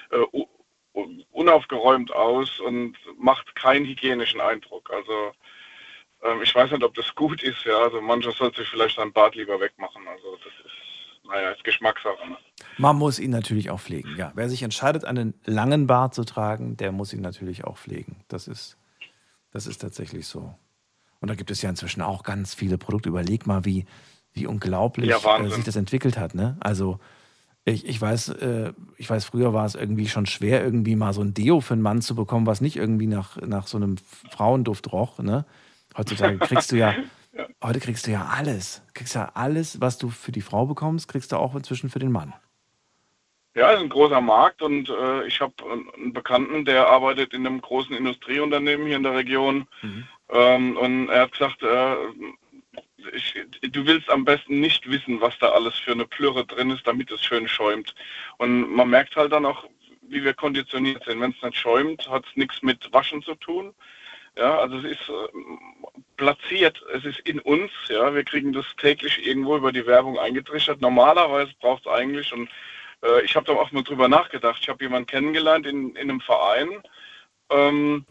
äh, 0.09 1.05
unaufgeräumt 1.31 2.11
aus 2.11 2.59
und 2.59 2.97
macht 3.19 3.55
keinen 3.55 3.85
hygienischen 3.85 4.41
Eindruck. 4.41 4.89
Also 4.91 5.31
ähm, 6.23 6.41
ich 6.41 6.55
weiß 6.55 6.71
nicht, 6.71 6.83
ob 6.83 6.95
das 6.95 7.13
gut 7.13 7.43
ist. 7.43 7.63
Ja, 7.65 7.77
also 7.83 8.01
mancher 8.01 8.31
sollte 8.31 8.61
sich 8.61 8.69
vielleicht 8.69 8.95
seinen 8.95 9.13
Bart 9.13 9.35
lieber 9.35 9.59
wegmachen. 9.59 10.07
Also 10.07 10.35
das 10.37 10.53
ist, 10.65 11.29
naja, 11.29 11.51
ist 11.51 11.63
Geschmackssache. 11.63 12.27
Ne? 12.27 12.37
Man 12.79 12.95
muss 12.95 13.19
ihn 13.19 13.29
natürlich 13.29 13.69
auch 13.69 13.79
pflegen. 13.79 14.15
Ja, 14.17 14.31
wer 14.33 14.49
sich 14.49 14.63
entscheidet, 14.63 15.05
einen 15.05 15.35
langen 15.45 15.85
Bart 15.85 16.15
zu 16.15 16.23
tragen, 16.23 16.75
der 16.75 16.91
muss 16.91 17.13
ihn 17.13 17.21
natürlich 17.21 17.65
auch 17.65 17.77
pflegen. 17.77 18.23
Das 18.29 18.47
ist, 18.47 18.79
das 19.51 19.67
ist 19.67 19.79
tatsächlich 19.79 20.27
so. 20.27 20.53
Und 21.19 21.27
da 21.29 21.35
gibt 21.35 21.51
es 21.51 21.61
ja 21.61 21.69
inzwischen 21.69 22.01
auch 22.01 22.23
ganz 22.23 22.53
viele 22.53 22.77
Produkte. 22.77 23.09
Überleg 23.09 23.45
mal, 23.45 23.65
wie, 23.65 23.85
wie 24.33 24.47
unglaublich 24.47 25.09
Ja, 25.09 25.37
äh, 25.37 25.49
sich 25.49 25.63
das 25.65 25.75
entwickelt 25.75 26.17
hat. 26.17 26.33
Ne? 26.35 26.57
Also 26.59 26.99
Ich, 27.65 27.85
ich 27.85 27.99
weiß, 27.99 28.29
äh, 28.29 28.73
ich 28.97 29.09
weiß, 29.09 29.25
früher 29.25 29.53
war 29.53 29.65
es 29.65 29.75
irgendwie 29.75 30.07
schon 30.07 30.25
schwer, 30.25 30.63
irgendwie 30.63 30.95
mal 30.95 31.13
so 31.13 31.21
ein 31.21 31.33
Deo 31.33 31.59
für 31.61 31.73
einen 31.73 31.83
Mann 31.83 32.01
zu 32.01 32.15
bekommen, 32.15 32.45
was 32.47 32.61
nicht 32.61 32.77
irgendwie 32.77 33.07
nach, 33.07 33.37
nach 33.41 33.67
so 33.67 33.77
einem 33.77 33.97
Frauenduft 34.31 34.91
roch. 34.91 35.19
Ne? 35.19 35.45
Heutzutage 35.97 36.37
kriegst 36.39 36.71
du 36.71 36.77
ja, 36.77 36.95
heute 37.63 37.79
kriegst 37.79 38.07
du 38.07 38.11
ja 38.11 38.25
alles. 38.27 38.81
Kriegst 38.93 39.13
ja 39.13 39.31
alles, 39.33 39.81
was 39.81 39.97
du 39.97 40.09
für 40.09 40.31
die 40.31 40.41
Frau 40.41 40.65
bekommst, 40.65 41.07
kriegst 41.09 41.31
du 41.31 41.35
auch 41.37 41.53
inzwischen 41.53 41.89
für 41.89 41.99
den 41.99 42.11
Mann. 42.11 42.33
Ja, 43.59 43.71
ist 43.71 43.81
ein 43.81 43.89
großer 43.89 44.21
Markt 44.21 44.61
und 44.61 44.87
äh, 44.87 45.27
ich 45.27 45.41
habe 45.41 45.53
einen 45.69 46.13
Bekannten, 46.13 46.63
der 46.63 46.87
arbeitet 46.87 47.33
in 47.33 47.45
einem 47.45 47.59
großen 47.59 47.93
Industrieunternehmen 47.93 48.87
hier 48.87 48.95
in 48.95 49.03
der 49.03 49.15
Region. 49.15 49.67
Ähm, 50.29 50.77
und 50.77 51.09
er 51.09 51.23
hat 51.23 51.33
gesagt, 51.33 51.61
äh, 51.63 51.95
ich, 53.13 53.33
du 53.69 53.85
willst 53.85 54.09
am 54.09 54.23
besten 54.23 54.61
nicht 54.61 54.89
wissen, 54.89 55.19
was 55.19 55.37
da 55.39 55.49
alles 55.49 55.75
für 55.77 55.91
eine 55.91 56.05
Plürre 56.05 56.45
drin 56.45 56.69
ist, 56.69 56.87
damit 56.87 57.11
es 57.11 57.21
schön 57.21 57.49
schäumt. 57.49 57.93
Und 58.37 58.73
man 58.73 58.89
merkt 58.89 59.17
halt 59.17 59.33
dann 59.33 59.45
auch, 59.45 59.65
wie 60.03 60.23
wir 60.23 60.33
konditioniert 60.33 61.03
sind. 61.03 61.19
Wenn 61.19 61.31
es 61.31 61.43
nicht 61.43 61.57
schäumt, 61.57 62.09
hat 62.09 62.25
es 62.27 62.37
nichts 62.37 62.61
mit 62.61 62.93
Waschen 62.93 63.21
zu 63.23 63.35
tun. 63.35 63.73
Ja, 64.37 64.57
also 64.57 64.77
es 64.77 64.85
ist 64.85 65.09
äh, 65.09 65.37
platziert, 66.15 66.81
es 66.93 67.03
ist 67.03 67.19
in 67.27 67.39
uns, 67.39 67.71
ja, 67.89 68.15
wir 68.15 68.23
kriegen 68.23 68.53
das 68.53 68.73
täglich 68.77 69.27
irgendwo 69.27 69.57
über 69.57 69.73
die 69.73 69.85
Werbung 69.85 70.17
eingetrichtert. 70.17 70.79
Normalerweise 70.79 71.51
braucht 71.59 71.85
es 71.85 71.91
eigentlich, 71.91 72.31
und 72.31 72.47
äh, 73.03 73.21
ich 73.23 73.35
habe 73.35 73.45
da 73.45 73.53
auch 73.53 73.71
mal 73.71 73.83
drüber 73.83 74.07
nachgedacht, 74.07 74.59
ich 74.61 74.69
habe 74.69 74.83
jemanden 74.83 75.07
kennengelernt 75.07 75.65
in, 75.65 75.95
in 75.95 76.09
einem 76.09 76.21
Verein, 76.21 76.81
ähm, 77.49 78.05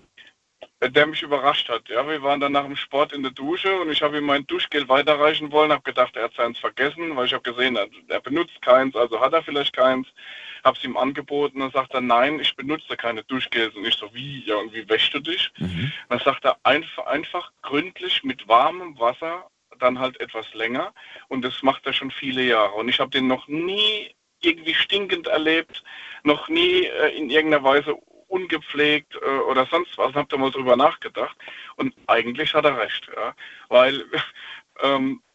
der 0.81 1.07
mich 1.07 1.23
überrascht 1.23 1.69
hat. 1.69 1.89
Ja, 1.89 2.07
wir 2.09 2.23
waren 2.23 2.41
dann 2.41 2.53
nach 2.53 2.65
dem 2.65 2.77
Sport 2.77 3.13
in 3.13 3.23
der 3.23 3.33
Dusche 3.33 3.81
und 3.81 3.91
ich 3.91 4.01
habe 4.03 4.19
ihm 4.19 4.25
mein 4.25 4.47
Duschgel 4.47 4.89
weiterreichen 4.89 5.51
wollen, 5.51 5.73
habe 5.73 5.83
gedacht, 5.83 6.17
er 6.17 6.25
hat 6.25 6.35
seins 6.35 6.59
vergessen, 6.59 7.17
weil 7.17 7.27
ich 7.27 7.33
habe 7.33 7.43
gesehen, 7.43 7.77
er, 7.77 7.89
er 8.09 8.21
benutzt 8.21 8.61
keins, 8.63 8.95
also 8.95 9.21
hat 9.21 9.33
er 9.33 9.43
vielleicht 9.43 9.75
keins. 9.75 10.07
Habe 10.65 10.77
es 10.77 10.85
ihm 10.85 10.97
angeboten, 10.97 11.61
dann 11.61 11.71
sagt 11.71 11.95
er, 11.95 12.01
nein, 12.01 12.41
ich 12.41 12.55
benutze 12.57 12.97
keine 12.97 13.23
Duschgels. 13.25 13.75
Und 13.77 13.87
ich 13.87 13.95
so, 13.95 14.13
wie, 14.13 14.45
ja, 14.45 14.57
und 14.57 14.73
wie 14.75 14.89
wäschst 14.89 15.15
du 15.15 15.21
dich? 15.21 15.53
Dann 16.09 16.19
sagt 16.19 16.45
er, 16.45 16.57
einfach, 16.65 17.07
einfach 17.07 17.53
gründlich 17.63 18.25
mit 18.25 18.47
warmem 18.49 18.99
Wasser, 18.99 19.49
dann 19.79 20.01
halt 20.01 20.21
etwas 20.21 20.53
länger. 20.55 20.93
Und 21.29 21.45
das 21.45 21.63
macht 21.63 21.87
er 21.87 21.93
schon 21.93 22.11
viele 22.11 22.43
Jahre. 22.43 22.73
Und 22.73 22.89
ich 22.89 22.99
habe 22.99 23.11
den 23.11 23.29
noch 23.29 23.47
nie 23.47 24.15
irgendwie 24.41 24.75
stinkend 24.75 25.27
erlebt, 25.27 25.83
noch 26.23 26.49
nie 26.49 26.85
äh, 26.85 27.17
in 27.17 27.31
irgendeiner 27.31 27.65
Weise 27.65 27.95
ungepflegt 28.29 29.15
äh, 29.17 29.39
oder 29.41 29.67
sonst 29.67 29.97
was. 29.99 30.15
Habt 30.15 30.33
ihr 30.33 30.39
mal 30.39 30.51
drüber 30.51 30.77
nachgedacht? 30.77 31.37
Und 31.77 31.95
eigentlich 32.07 32.55
hat 32.55 32.65
er 32.65 32.79
recht, 32.79 33.09
ja, 33.15 33.35
weil 33.69 34.05
ähm, 34.83 35.23
äh, 35.27 35.28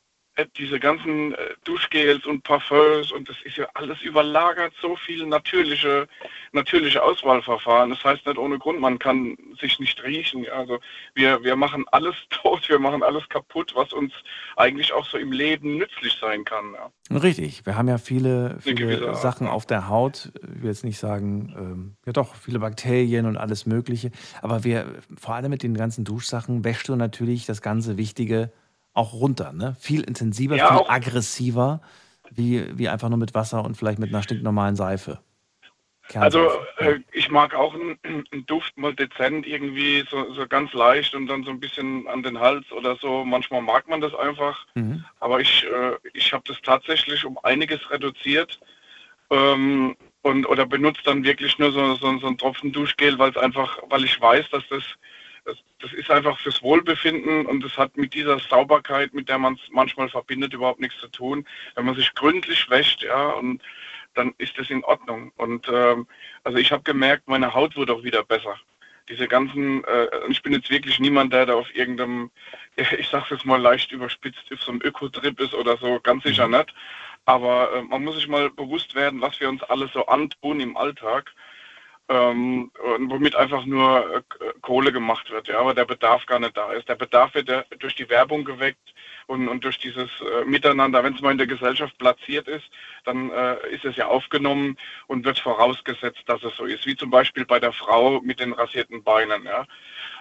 diese 0.57 0.79
ganzen 0.79 1.33
äh, 1.33 1.37
Duschgels 1.63 2.25
und 2.25 2.43
Parfums 2.43 3.11
und 3.11 3.29
das 3.29 3.35
ist 3.43 3.57
ja 3.57 3.67
alles 3.75 4.01
überlagert, 4.01 4.73
so 4.81 4.95
viel 4.95 5.25
natürliche, 5.27 6.07
natürliche 6.51 7.03
Auswahlverfahren. 7.03 7.91
Das 7.91 8.03
heißt 8.03 8.25
nicht 8.25 8.37
ohne 8.37 8.57
Grund, 8.57 8.79
man 8.79 8.97
kann 8.97 9.37
sich 9.59 9.79
nicht 9.79 10.03
riechen. 10.03 10.45
Also 10.49 10.79
wir, 11.13 11.43
wir 11.43 11.55
machen 11.55 11.85
alles 11.91 12.15
tot, 12.29 12.67
wir 12.67 12.79
machen 12.79 13.03
alles 13.03 13.29
kaputt, 13.29 13.73
was 13.75 13.93
uns 13.93 14.11
eigentlich 14.55 14.91
auch 14.93 15.05
so 15.05 15.17
im 15.17 15.31
Leben 15.31 15.77
nützlich 15.77 16.17
sein 16.19 16.43
kann. 16.45 16.73
Ja. 16.73 17.17
Richtig, 17.17 17.65
wir 17.65 17.75
haben 17.75 17.87
ja 17.87 17.99
viele, 17.99 18.57
viele 18.59 19.15
Sachen 19.15 19.47
auf 19.47 19.67
der 19.67 19.87
Haut. 19.87 20.31
Ich 20.41 20.61
will 20.61 20.69
jetzt 20.69 20.83
nicht 20.83 20.97
sagen, 20.97 21.53
ähm, 21.55 21.95
ja 22.05 22.13
doch, 22.13 22.35
viele 22.35 22.59
Bakterien 22.59 23.27
und 23.27 23.37
alles 23.37 23.67
Mögliche. 23.67 24.09
Aber 24.41 24.63
wir, 24.63 24.85
vor 25.15 25.35
allem 25.35 25.51
mit 25.51 25.61
den 25.61 25.75
ganzen 25.75 26.05
Duschsachen, 26.05 26.63
wäschst 26.63 26.89
du 26.89 26.95
natürlich 26.95 27.45
das 27.45 27.61
ganze 27.61 27.97
Wichtige 27.97 28.51
auch 28.93 29.13
runter. 29.13 29.53
Ne? 29.53 29.75
Viel 29.79 30.01
intensiver, 30.01 30.55
Ja, 30.55 30.75
viel 30.75 30.85
aggressiver, 30.87 31.81
wie, 32.31 32.77
wie 32.77 32.89
einfach 32.89 33.09
nur 33.09 33.17
mit 33.17 33.33
Wasser 33.33 33.63
und 33.63 33.75
vielleicht 33.75 33.99
mit 33.99 34.09
einer 34.09 34.23
stinknormalen 34.23 34.75
Seife. 34.75 35.19
Also 36.15 36.51
äh, 36.77 36.99
ich 37.13 37.31
mag 37.31 37.55
auch 37.55 37.73
einen, 37.73 37.97
einen 38.03 38.45
Duft 38.45 38.77
mal 38.77 38.93
dezent 38.93 39.47
irgendwie, 39.47 40.03
so, 40.09 40.33
so 40.33 40.45
ganz 40.47 40.73
leicht 40.73 41.15
und 41.15 41.27
dann 41.27 41.43
so 41.43 41.49
ein 41.49 41.59
bisschen 41.59 42.07
an 42.07 42.21
den 42.23 42.39
Hals 42.39 42.71
oder 42.71 42.97
so. 42.97 43.23
Manchmal 43.23 43.61
mag 43.61 43.87
man 43.87 44.01
das 44.01 44.13
einfach. 44.13 44.65
Mhm. 44.75 45.03
Aber 45.19 45.39
ich, 45.39 45.65
äh, 45.65 45.95
ich 46.13 46.33
habe 46.33 46.43
das 46.45 46.61
tatsächlich 46.61 47.25
um 47.25 47.39
einiges 47.43 47.89
reduziert 47.89 48.59
ähm, 49.29 49.95
und 50.21 50.45
oder 50.45 50.65
benutze 50.65 51.01
dann 51.05 51.23
wirklich 51.23 51.57
nur 51.57 51.71
so, 51.71 51.95
so, 51.95 52.17
so 52.19 52.27
einen 52.27 52.37
Tropfen 52.37 52.71
Duschgel, 52.71 53.17
weil 53.17 53.31
es 53.31 53.37
einfach, 53.37 53.79
weil 53.89 54.03
ich 54.03 54.19
weiß, 54.19 54.49
dass 54.51 54.63
das, 54.69 54.83
das 55.45 55.57
das 55.83 55.91
ist 55.91 56.09
einfach 56.09 56.39
fürs 56.39 56.63
Wohlbefinden 56.63 57.45
und 57.45 57.61
das 57.61 57.77
hat 57.77 57.97
mit 57.97 58.13
dieser 58.13 58.39
Sauberkeit, 58.39 59.13
mit 59.13 59.27
der 59.27 59.37
man 59.37 59.55
es 59.55 59.59
manchmal 59.69 60.07
verbindet, 60.07 60.53
überhaupt 60.53 60.79
nichts 60.79 60.97
zu 60.99 61.09
tun. 61.09 61.45
Wenn 61.75 61.85
man 61.85 61.95
sich 61.95 62.13
gründlich 62.15 62.69
wäscht, 62.69 63.03
ja, 63.03 63.31
und 63.31 63.61
dann 64.13 64.33
ist 64.37 64.57
das 64.57 64.69
in 64.69 64.83
Ordnung. 64.85 65.33
Und 65.35 65.67
ähm, 65.67 66.07
also 66.45 66.57
ich 66.57 66.71
habe 66.71 66.83
gemerkt, 66.83 67.27
meine 67.27 67.53
Haut 67.53 67.75
wird 67.75 67.91
auch 67.91 68.03
wieder 68.03 68.23
besser. 68.23 68.55
Diese 69.09 69.27
ganzen, 69.27 69.83
äh, 69.83 70.07
ich 70.29 70.41
bin 70.41 70.53
jetzt 70.53 70.69
wirklich 70.69 70.99
niemand, 70.99 71.33
der 71.33 71.47
da 71.47 71.55
auf 71.55 71.75
irgendeinem, 71.75 72.31
ich 72.77 73.09
sag's 73.09 73.31
jetzt 73.31 73.45
mal 73.45 73.61
leicht 73.61 73.91
überspitzt, 73.91 74.53
auf 74.53 74.61
so 74.61 74.71
einem 74.71 74.81
Ökotrip 74.83 75.37
ist 75.41 75.53
oder 75.53 75.75
so, 75.75 75.99
ganz 75.99 76.23
sicher 76.23 76.47
nicht. 76.47 76.73
Aber 77.25 77.73
äh, 77.73 77.81
man 77.81 78.05
muss 78.05 78.15
sich 78.15 78.29
mal 78.29 78.49
bewusst 78.51 78.95
werden, 78.95 79.19
was 79.19 79.37
wir 79.41 79.49
uns 79.49 79.63
alles 79.63 79.91
so 79.91 80.05
antun 80.05 80.61
im 80.61 80.77
Alltag, 80.77 81.33
ähm, 82.09 82.71
womit 82.99 83.35
einfach 83.35 83.65
nur 83.65 84.17
äh, 84.17 84.21
Kohle 84.61 84.91
gemacht 84.91 85.31
wird, 85.31 85.47
ja, 85.47 85.59
aber 85.59 85.73
der 85.73 85.85
Bedarf 85.85 86.25
gar 86.25 86.39
nicht 86.39 86.57
da 86.57 86.71
ist. 86.73 86.89
Der 86.89 86.95
Bedarf 86.95 87.33
wird 87.33 87.49
ja 87.49 87.63
durch 87.79 87.95
die 87.95 88.09
Werbung 88.09 88.43
geweckt 88.43 88.93
und, 89.27 89.47
und 89.47 89.63
durch 89.63 89.77
dieses 89.77 90.09
äh, 90.19 90.45
Miteinander, 90.45 91.03
wenn 91.03 91.15
es 91.15 91.21
mal 91.21 91.31
in 91.31 91.37
der 91.37 91.47
Gesellschaft 91.47 91.97
platziert 91.97 92.47
ist, 92.47 92.69
dann 93.05 93.31
äh, 93.31 93.55
ist 93.69 93.85
es 93.85 93.95
ja 93.95 94.07
aufgenommen 94.07 94.77
und 95.07 95.23
wird 95.25 95.39
vorausgesetzt, 95.39 96.23
dass 96.25 96.43
es 96.43 96.55
so 96.57 96.65
ist. 96.65 96.85
Wie 96.85 96.95
zum 96.95 97.09
Beispiel 97.09 97.45
bei 97.45 97.59
der 97.59 97.71
Frau 97.71 98.19
mit 98.21 98.39
den 98.39 98.53
rasierten 98.53 99.03
Beinen, 99.03 99.45
ja. 99.45 99.65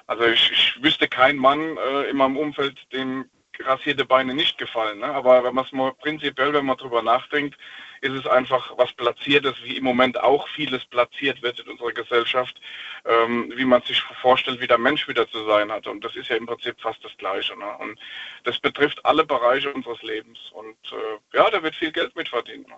Also 0.06 0.24
ich, 0.24 0.50
ich 0.52 0.82
wüsste 0.82 1.08
keinen 1.08 1.38
Mann 1.38 1.76
äh, 1.76 2.10
in 2.10 2.16
meinem 2.16 2.36
Umfeld, 2.36 2.78
dem 2.92 3.28
rasierte 3.60 4.04
Beine 4.04 4.34
nicht 4.34 4.58
gefallen. 4.58 5.00
Ne? 5.00 5.06
Aber 5.06 5.44
wenn 5.44 5.54
man 5.54 5.64
es 5.64 5.72
mal 5.72 5.92
prinzipiell, 5.92 6.52
wenn 6.52 6.66
man 6.66 6.76
drüber 6.76 7.02
nachdenkt, 7.02 7.58
ist 8.00 8.12
es 8.12 8.26
einfach 8.26 8.76
was 8.76 8.92
Platziertes, 8.92 9.54
wie 9.62 9.76
im 9.76 9.84
Moment 9.84 10.20
auch 10.20 10.48
vieles 10.48 10.84
platziert 10.86 11.40
wird 11.42 11.60
in 11.60 11.68
unserer 11.68 11.92
Gesellschaft, 11.92 12.60
ähm, 13.04 13.52
wie 13.56 13.64
man 13.64 13.82
sich 13.82 14.00
vorstellt, 14.20 14.60
wie 14.60 14.66
der 14.66 14.78
Mensch 14.78 15.06
wieder 15.06 15.28
zu 15.28 15.44
sein 15.46 15.70
hat. 15.70 15.86
Und 15.86 16.02
das 16.04 16.16
ist 16.16 16.28
ja 16.28 16.36
im 16.36 16.46
Prinzip 16.46 16.80
fast 16.80 17.04
das 17.04 17.16
Gleiche. 17.16 17.56
Ne? 17.56 17.76
Und 17.78 17.98
das 18.44 18.58
betrifft 18.58 19.04
alle 19.04 19.24
Bereiche 19.24 19.72
unseres 19.72 20.02
Lebens. 20.02 20.38
Und 20.52 20.76
äh, 20.92 21.36
ja, 21.36 21.48
da 21.50 21.62
wird 21.62 21.76
viel 21.76 21.92
Geld 21.92 22.16
mit 22.16 22.28
verdient. 22.28 22.66
Ne? 22.68 22.74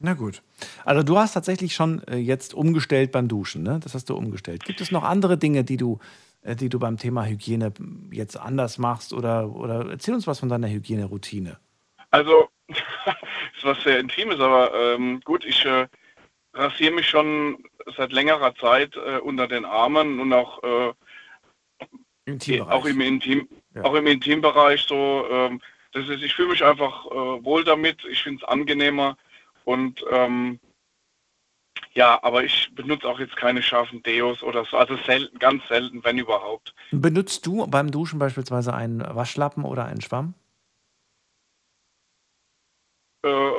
Na 0.00 0.14
gut. 0.14 0.42
Also 0.84 1.02
du 1.02 1.18
hast 1.18 1.34
tatsächlich 1.34 1.74
schon 1.74 2.02
äh, 2.08 2.16
jetzt 2.16 2.54
umgestellt 2.54 3.12
beim 3.12 3.28
Duschen, 3.28 3.62
ne? 3.62 3.80
Das 3.82 3.94
hast 3.94 4.08
du 4.08 4.16
umgestellt. 4.16 4.64
Gibt 4.64 4.80
es 4.80 4.90
noch 4.90 5.04
andere 5.04 5.36
Dinge, 5.36 5.62
die 5.62 5.76
du, 5.76 6.00
die 6.42 6.68
du 6.68 6.78
beim 6.78 6.96
Thema 6.96 7.26
Hygiene 7.26 7.72
jetzt 8.10 8.36
anders 8.36 8.78
machst 8.78 9.12
oder, 9.12 9.50
oder 9.54 9.90
erzähl 9.90 10.14
uns 10.14 10.26
was 10.26 10.40
von 10.40 10.48
deiner 10.48 10.68
Hygieneroutine. 10.68 11.58
Also, 12.10 12.48
ist 12.68 13.64
was 13.64 13.82
sehr 13.82 13.98
Intimes, 13.98 14.40
aber 14.40 14.72
ähm, 14.74 15.20
gut, 15.24 15.44
ich 15.44 15.64
äh, 15.64 15.86
rasiere 16.54 16.92
mich 16.94 17.08
schon 17.08 17.58
seit 17.96 18.12
längerer 18.12 18.54
Zeit 18.56 18.96
äh, 18.96 19.18
unter 19.18 19.46
den 19.46 19.64
Armen 19.64 20.18
und 20.20 20.32
auch, 20.32 20.62
äh, 20.62 20.92
Intimbereich. 22.24 22.72
auch 22.74 22.86
im 22.86 23.00
Intim, 23.00 23.48
Ja. 23.74 23.84
auch 23.84 23.94
im 23.94 24.06
Intimbereich 24.06 24.82
so. 24.82 25.26
Ähm, 25.30 25.60
das 25.92 26.08
ist, 26.08 26.22
ich 26.22 26.34
fühle 26.34 26.50
mich 26.50 26.64
einfach 26.64 27.06
äh, 27.06 27.44
wohl 27.44 27.64
damit. 27.64 28.04
Ich 28.10 28.22
finde 28.22 28.42
es 28.42 28.48
angenehmer 28.48 29.16
und 29.64 30.04
ähm, 30.10 30.60
ja, 31.92 32.22
aber 32.22 32.44
ich 32.44 32.70
benutze 32.74 33.06
auch 33.06 33.18
jetzt 33.18 33.36
keine 33.36 33.62
scharfen 33.62 34.02
Deos 34.02 34.42
oder 34.42 34.64
so. 34.64 34.76
Also 34.76 34.96
selten, 35.06 35.38
ganz 35.38 35.62
selten, 35.68 36.04
wenn 36.04 36.18
überhaupt. 36.18 36.74
Benutzt 36.92 37.46
du 37.46 37.66
beim 37.66 37.90
Duschen 37.90 38.18
beispielsweise 38.18 38.72
einen 38.74 39.00
Waschlappen 39.00 39.64
oder 39.64 39.86
einen 39.86 40.00
Schwamm? 40.00 40.34
Äh, 43.24 43.50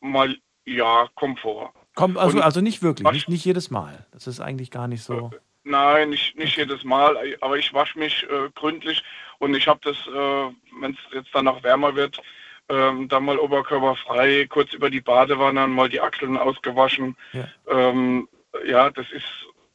mal 0.00 0.36
ja, 0.66 1.08
Komfort. 1.14 1.72
Komm, 1.94 2.16
also, 2.16 2.38
Und 2.38 2.42
also 2.42 2.60
nicht 2.60 2.82
wirklich, 2.82 3.10
nicht, 3.12 3.28
nicht 3.28 3.44
jedes 3.44 3.70
Mal. 3.70 4.06
Das 4.12 4.26
ist 4.26 4.40
eigentlich 4.40 4.70
gar 4.70 4.88
nicht 4.88 5.02
so. 5.02 5.30
Nein, 5.64 6.10
nicht, 6.10 6.36
nicht 6.36 6.56
jedes 6.56 6.84
Mal, 6.84 7.16
aber 7.40 7.56
ich 7.56 7.72
wasche 7.72 7.98
mich 7.98 8.24
äh, 8.24 8.50
gründlich 8.54 9.02
und 9.38 9.54
ich 9.54 9.66
habe 9.66 9.80
das, 9.82 9.96
äh, 10.06 10.80
wenn 10.80 10.92
es 10.92 10.98
jetzt 11.12 11.34
dann 11.34 11.46
noch 11.46 11.62
wärmer 11.62 11.94
wird, 11.94 12.20
ähm, 12.68 13.08
dann 13.08 13.24
mal 13.24 13.38
oberkörperfrei, 13.38 14.46
kurz 14.48 14.72
über 14.72 14.90
die 14.90 15.00
Badewanne, 15.00 15.66
mal 15.66 15.88
die 15.88 16.00
Achseln 16.00 16.36
ausgewaschen. 16.36 17.16
Ja. 17.32 17.48
Ähm, 17.68 18.28
ja, 18.66 18.90
das 18.90 19.10
ist, 19.10 19.26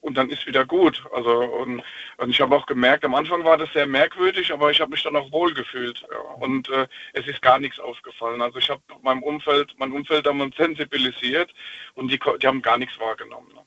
und 0.01 0.17
dann 0.17 0.29
ist 0.29 0.47
wieder 0.47 0.65
gut. 0.65 1.03
Also, 1.13 1.31
und, 1.31 1.83
und 2.17 2.29
ich 2.29 2.41
habe 2.41 2.55
auch 2.55 2.65
gemerkt, 2.65 3.05
am 3.05 3.15
Anfang 3.15 3.43
war 3.43 3.57
das 3.57 3.71
sehr 3.73 3.85
merkwürdig, 3.85 4.51
aber 4.51 4.71
ich 4.71 4.79
habe 4.81 4.91
mich 4.91 5.03
dann 5.03 5.15
auch 5.15 5.31
wohl 5.31 5.53
gefühlt. 5.53 6.05
Ja. 6.11 6.19
Und 6.35 6.69
äh, 6.69 6.87
es 7.13 7.27
ist 7.27 7.41
gar 7.41 7.59
nichts 7.59 7.79
aufgefallen. 7.79 8.41
Also 8.41 8.59
ich 8.59 8.69
habe 8.69 8.81
meinem 9.01 9.23
Umfeld, 9.23 9.75
mein 9.77 9.91
Umfeld 9.91 10.27
uns 10.27 10.55
sensibilisiert 10.55 11.53
und 11.95 12.09
die, 12.09 12.19
die 12.41 12.47
haben 12.47 12.61
gar 12.61 12.77
nichts 12.77 12.99
wahrgenommen. 12.99 13.49
Ne? 13.53 13.61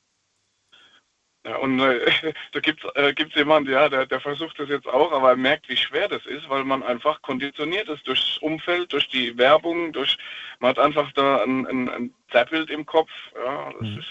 Ja, 1.45 1.57
und 1.57 1.79
äh, 1.79 2.33
da 2.53 2.59
gibt 2.59 2.83
es 2.83 2.91
äh, 2.95 3.13
gibt's 3.13 3.35
jemanden, 3.35 3.71
ja, 3.71 3.89
der, 3.89 4.05
der 4.05 4.19
versucht 4.21 4.57
das 4.59 4.69
jetzt 4.69 4.87
auch, 4.87 5.11
aber 5.11 5.31
er 5.31 5.35
merkt, 5.35 5.67
wie 5.69 5.77
schwer 5.77 6.07
das 6.07 6.25
ist, 6.25 6.47
weil 6.49 6.63
man 6.63 6.83
einfach 6.83 7.21
konditioniert 7.21 7.89
ist 7.89 8.07
durchs 8.07 8.37
Umfeld, 8.39 8.93
durch 8.93 9.09
die 9.09 9.37
Werbung, 9.37 9.91
durch 9.93 10.17
man 10.59 10.69
hat 10.69 10.79
einfach 10.79 11.11
da 11.13 11.43
ein, 11.43 11.67
ein, 11.67 11.89
ein 11.89 12.13
Zerrbild 12.31 12.69
im 12.69 12.85
Kopf. 12.85 13.09
Ja, 13.35 13.71
das 13.73 13.81
Mhm. 13.81 13.97
ist 13.97 14.07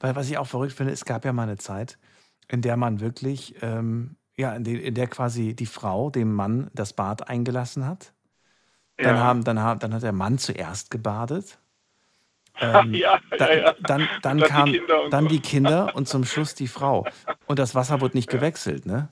Weil 0.00 0.16
was 0.16 0.28
ich 0.30 0.38
auch 0.38 0.46
verrückt 0.46 0.72
finde, 0.74 0.92
es 0.92 1.04
gab 1.04 1.24
ja 1.24 1.32
mal 1.32 1.44
eine 1.44 1.56
Zeit, 1.58 1.98
in 2.48 2.62
der 2.62 2.76
man 2.76 3.00
wirklich, 3.00 3.56
ähm, 3.62 4.16
ja, 4.36 4.54
in, 4.54 4.64
der, 4.64 4.82
in 4.82 4.94
der 4.94 5.08
quasi 5.08 5.54
die 5.56 5.66
Frau 5.66 6.10
dem 6.10 6.32
Mann 6.34 6.70
das 6.74 6.92
Bad 6.92 7.28
eingelassen 7.28 7.86
hat. 7.86 8.12
Dann, 9.02 9.16
Ja. 9.16 9.22
haben, 9.22 9.44
dann, 9.44 9.60
haben, 9.60 9.80
dann 9.80 9.94
hat 9.94 10.02
der 10.02 10.12
Mann 10.12 10.38
zuerst 10.38 10.90
gebadet. 10.90 11.58
Ähm, 12.60 12.94
ja, 12.94 13.20
da, 13.36 13.52
ja, 13.52 13.58
ja. 13.58 13.74
Dann, 13.80 14.08
dann, 14.22 14.38
dann 14.38 14.38
die 14.38 14.44
kam 14.44 14.72
Kinder 14.72 15.04
und 15.04 15.12
dann 15.12 15.24
so. 15.24 15.28
die 15.28 15.40
Kinder 15.40 15.90
und 15.94 16.08
zum 16.08 16.24
Schluss 16.24 16.54
die 16.54 16.68
Frau. 16.68 17.06
Und 17.46 17.58
das 17.58 17.74
Wasser 17.74 18.00
wurde 18.00 18.16
nicht 18.16 18.30
gewechselt, 18.30 18.86
ne? 18.86 19.08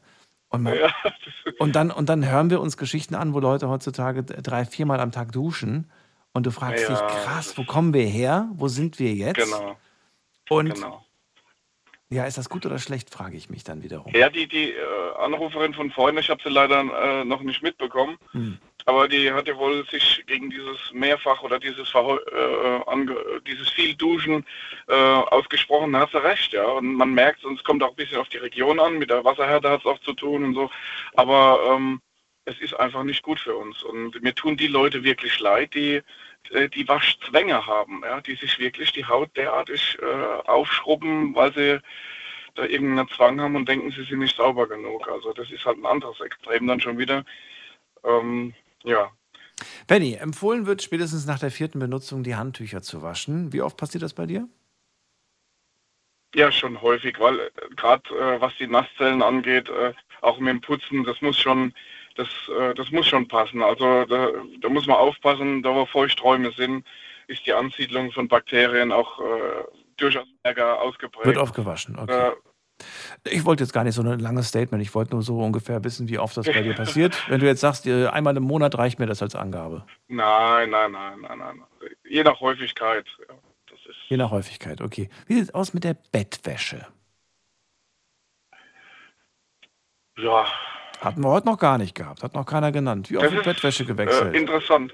Und, 0.48 0.62
man, 0.62 0.74
und, 1.58 1.74
dann, 1.74 1.90
und 1.90 2.08
dann 2.08 2.28
hören 2.28 2.50
wir 2.50 2.60
uns 2.60 2.76
Geschichten 2.76 3.14
an, 3.14 3.34
wo 3.34 3.40
Leute 3.40 3.68
heutzutage 3.68 4.22
drei, 4.22 4.64
viermal 4.64 5.00
am 5.00 5.10
Tag 5.10 5.32
duschen. 5.32 5.90
Und 6.32 6.46
du 6.46 6.50
fragst 6.50 6.88
dich, 6.88 6.98
krass, 6.98 7.56
wo 7.56 7.64
kommen 7.64 7.94
wir 7.94 8.06
her? 8.06 8.48
Wo 8.54 8.68
sind 8.68 8.98
wir 8.98 9.12
jetzt? 9.14 9.36
genau. 9.36 9.76
Und 10.48 10.74
genau. 10.74 11.04
ja, 12.10 12.24
ist 12.24 12.38
das 12.38 12.48
gut 12.48 12.66
oder 12.66 12.78
schlecht, 12.78 13.10
frage 13.10 13.36
ich 13.36 13.50
mich 13.50 13.64
dann 13.64 13.82
wiederum. 13.82 14.12
Ja, 14.14 14.28
die, 14.28 14.46
die 14.46 14.72
äh, 14.72 15.16
Anruferin 15.18 15.74
von 15.74 15.90
vorhin, 15.90 16.18
ich 16.18 16.28
habe 16.28 16.42
sie 16.42 16.50
leider 16.50 16.80
äh, 16.80 17.24
noch 17.24 17.42
nicht 17.42 17.62
mitbekommen, 17.62 18.16
Hm. 18.32 18.58
Aber 18.86 19.09
die 19.09 19.32
hat 19.32 19.48
ja 19.48 19.56
wohl 19.56 19.86
sich 19.89 20.23
gegen 20.27 20.51
dieses 20.51 20.93
Mehrfach 20.93 21.43
oder 21.43 21.59
dieses 21.59 21.89
Verheu 21.89 22.16
äh, 22.16 23.40
dieses 23.47 23.70
viel 23.70 23.94
Duschen 23.94 24.44
äh, 24.89 24.94
ausgesprochen, 24.94 25.93
da 25.93 26.01
hat 26.01 26.11
sie 26.11 26.23
recht, 26.23 26.52
ja. 26.52 26.65
Und 26.65 26.94
man 26.94 27.15
merkt, 27.15 27.44
und 27.44 27.59
es 27.59 27.65
kommt 27.65 27.82
auch 27.82 27.90
ein 27.90 27.97
bisschen 27.97 28.19
auf 28.19 28.28
die 28.28 28.39
Region 28.39 28.78
an, 28.81 28.98
mit 28.98 29.11
der 29.11 29.24
Wasserhärte 29.24 29.70
hat 29.70 29.81
es 29.81 29.86
auch 29.86 30.01
zu 30.01 30.12
tun 30.12 30.44
und 30.44 30.55
so. 30.55 30.70
Aber 31.15 31.61
ähm, 31.74 32.01
es 32.44 32.61
ist 32.61 32.74
einfach 32.74 33.05
nicht 33.05 33.23
gut 33.23 33.40
für 33.40 33.56
uns. 33.56 33.82
Und 33.82 34.20
mir 34.23 34.35
tun 34.35 34.56
die 34.56 34.66
Leute 34.66 35.02
wirklich 35.02 35.40
leid, 35.40 35.74
die 35.74 36.02
äh, 36.51 36.69
die 36.69 36.86
Waschzwänge 36.89 37.66
haben, 37.66 38.02
ja, 38.05 38.20
die 38.20 38.35
sich 38.35 38.59
wirklich 38.59 38.93
die 38.93 39.06
Haut 39.06 39.35
derartig 39.36 39.98
äh, 40.01 40.48
aufschrubben, 40.48 41.35
weil 41.35 41.52
sie 41.55 41.81
da 42.55 42.65
irgendeinen 42.65 43.09
Zwang 43.09 43.40
haben 43.40 43.56
und 43.56 43.69
denken, 43.69 43.90
sie 43.90 44.05
sind 44.05 44.20
nicht 44.20 44.36
sauber 44.36 44.69
genug. 44.69 45.09
Also 45.09 45.32
das 45.32 45.51
ist 45.51 45.65
halt 45.65 45.78
ein 45.78 45.86
anderes 45.86 46.20
Extrem 46.20 46.66
dann 46.66 46.81
schon 46.81 46.98
wieder. 46.98 47.24
Ähm, 48.05 48.55
ja, 48.85 49.11
Benny, 49.86 50.15
empfohlen 50.15 50.66
wird 50.66 50.82
spätestens 50.82 51.27
nach 51.27 51.39
der 51.39 51.51
vierten 51.51 51.78
Benutzung 51.78 52.24
die 52.24 52.35
Handtücher 52.35 52.82
zu 52.82 53.02
waschen. 53.02 53.52
Wie 53.52 53.62
oft 53.62 53.77
passiert 53.77 54.02
das 54.02 54.12
bei 54.12 54.27
dir? 54.27 54.48
ja 56.35 56.52
schon 56.52 56.81
häufig, 56.82 57.19
weil 57.19 57.39
äh, 57.39 57.51
gerade 57.77 58.02
äh, 58.11 58.40
was 58.40 58.52
die 58.59 58.66
Nasszellen 58.66 59.23
angeht, 59.23 59.69
äh, 59.69 59.93
auch 60.20 60.39
mit 60.39 60.48
dem 60.48 60.61
Putzen, 60.61 61.05
das 61.05 61.20
muss 61.20 61.39
schon, 61.39 61.73
das, 62.16 62.28
äh, 62.59 62.74
das 62.74 62.90
muss 62.90 63.06
schon 63.06 63.28
passen. 63.28 63.62
Also 63.62 64.05
da, 64.05 64.31
da 64.61 64.69
muss 64.69 64.86
man 64.86 64.97
aufpassen, 64.97 65.62
da 65.62 65.74
wo 65.74 65.86
Feuchträume 65.86 66.52
sind, 66.52 66.85
ist 67.27 67.47
die 67.47 67.52
Ansiedlung 67.52 68.12
von 68.12 68.28
Bakterien 68.28 68.93
auch 68.93 69.20
äh, 69.20 69.65
durchaus 69.97 70.27
stärker 70.40 70.81
ausgeprägt. 70.81 71.27
Wird 71.27 71.39
oft 71.39 71.55
gewaschen, 71.55 71.98
okay. 71.98 72.32
Äh, 73.24 73.30
Ich 73.30 73.44
wollte 73.44 73.62
jetzt 73.64 73.72
gar 73.72 73.84
nicht 73.84 73.94
so 73.94 74.02
ein 74.02 74.18
langes 74.18 74.48
Statement. 74.48 74.82
Ich 74.82 74.94
wollte 74.94 75.12
nur 75.12 75.22
so 75.22 75.38
ungefähr 75.40 75.82
wissen, 75.84 76.09
wie 76.09 76.18
oft 76.18 76.36
das 76.36 76.46
bei 76.46 76.62
dir 76.62 76.74
passiert. 76.74 77.16
Wenn 77.28 77.40
du 77.40 77.46
jetzt 77.46 77.60
sagst, 77.60 77.86
äh, 77.86 78.06
einmal 78.09 78.36
im 78.36 78.42
Monat 78.44 78.76
reicht 78.78 78.98
mir 78.98 79.06
das 79.06 79.22
als 79.22 79.34
Angabe. 79.34 79.84
Nein, 80.09 80.70
nein, 80.70 80.92
nein, 80.92 81.20
nein, 81.20 81.38
nein. 81.38 81.62
Je 82.09 82.22
nach 82.24 82.40
Häufigkeit. 82.40 83.06
Je 84.09 84.16
nach 84.16 84.30
Häufigkeit, 84.30 84.80
okay. 84.80 85.09
Wie 85.26 85.34
sieht 85.34 85.44
es 85.44 85.55
aus 85.55 85.74
mit 85.74 85.84
der 85.84 85.94
Bettwäsche? 85.94 86.86
ja, 90.16 90.46
Hatten 91.01 91.22
wir 91.22 91.28
heute 91.30 91.46
noch 91.46 91.59
gar 91.59 91.76
nicht 91.76 91.94
gehabt. 91.94 92.22
Hat 92.22 92.34
noch 92.34 92.46
keiner 92.46 92.70
genannt. 92.72 93.10
Wie 93.10 93.18
oft 93.18 93.30
wird 93.32 93.44
Bettwäsche 93.44 93.84
gewechselt? 93.84 94.34
Äh, 94.34 94.38
interessant. 94.38 94.92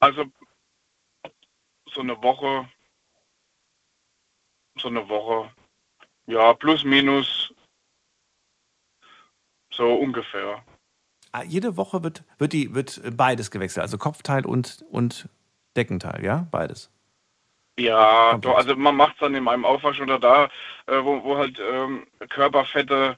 Also 0.00 0.24
so 1.92 2.00
eine 2.00 2.20
Woche, 2.22 2.68
so 4.78 4.88
eine 4.88 5.06
Woche, 5.08 5.50
ja, 6.32 6.54
plus 6.54 6.84
minus, 6.84 7.52
so 9.70 9.94
ungefähr. 9.94 10.64
Ah, 11.32 11.42
Jede 11.42 11.76
Woche 11.76 12.02
wird, 12.02 12.24
wird, 12.38 12.52
die, 12.52 12.74
wird 12.74 13.00
beides 13.16 13.50
gewechselt. 13.50 13.82
Also 13.82 13.98
Kopfteil 13.98 14.44
und, 14.44 14.84
und 14.90 15.28
Deckenteil, 15.76 16.24
ja? 16.24 16.46
Beides. 16.50 16.90
Ja, 17.78 18.36
doch, 18.36 18.56
also 18.56 18.76
man 18.76 18.96
macht 18.96 19.14
es 19.14 19.20
dann 19.20 19.34
in 19.34 19.48
einem 19.48 19.64
Aufwasch 19.64 20.00
oder 20.00 20.18
da, 20.18 20.44
äh, 20.86 21.02
wo, 21.02 21.24
wo 21.24 21.38
halt 21.38 21.58
ähm, 21.58 22.06
Körperfette, 22.28 23.16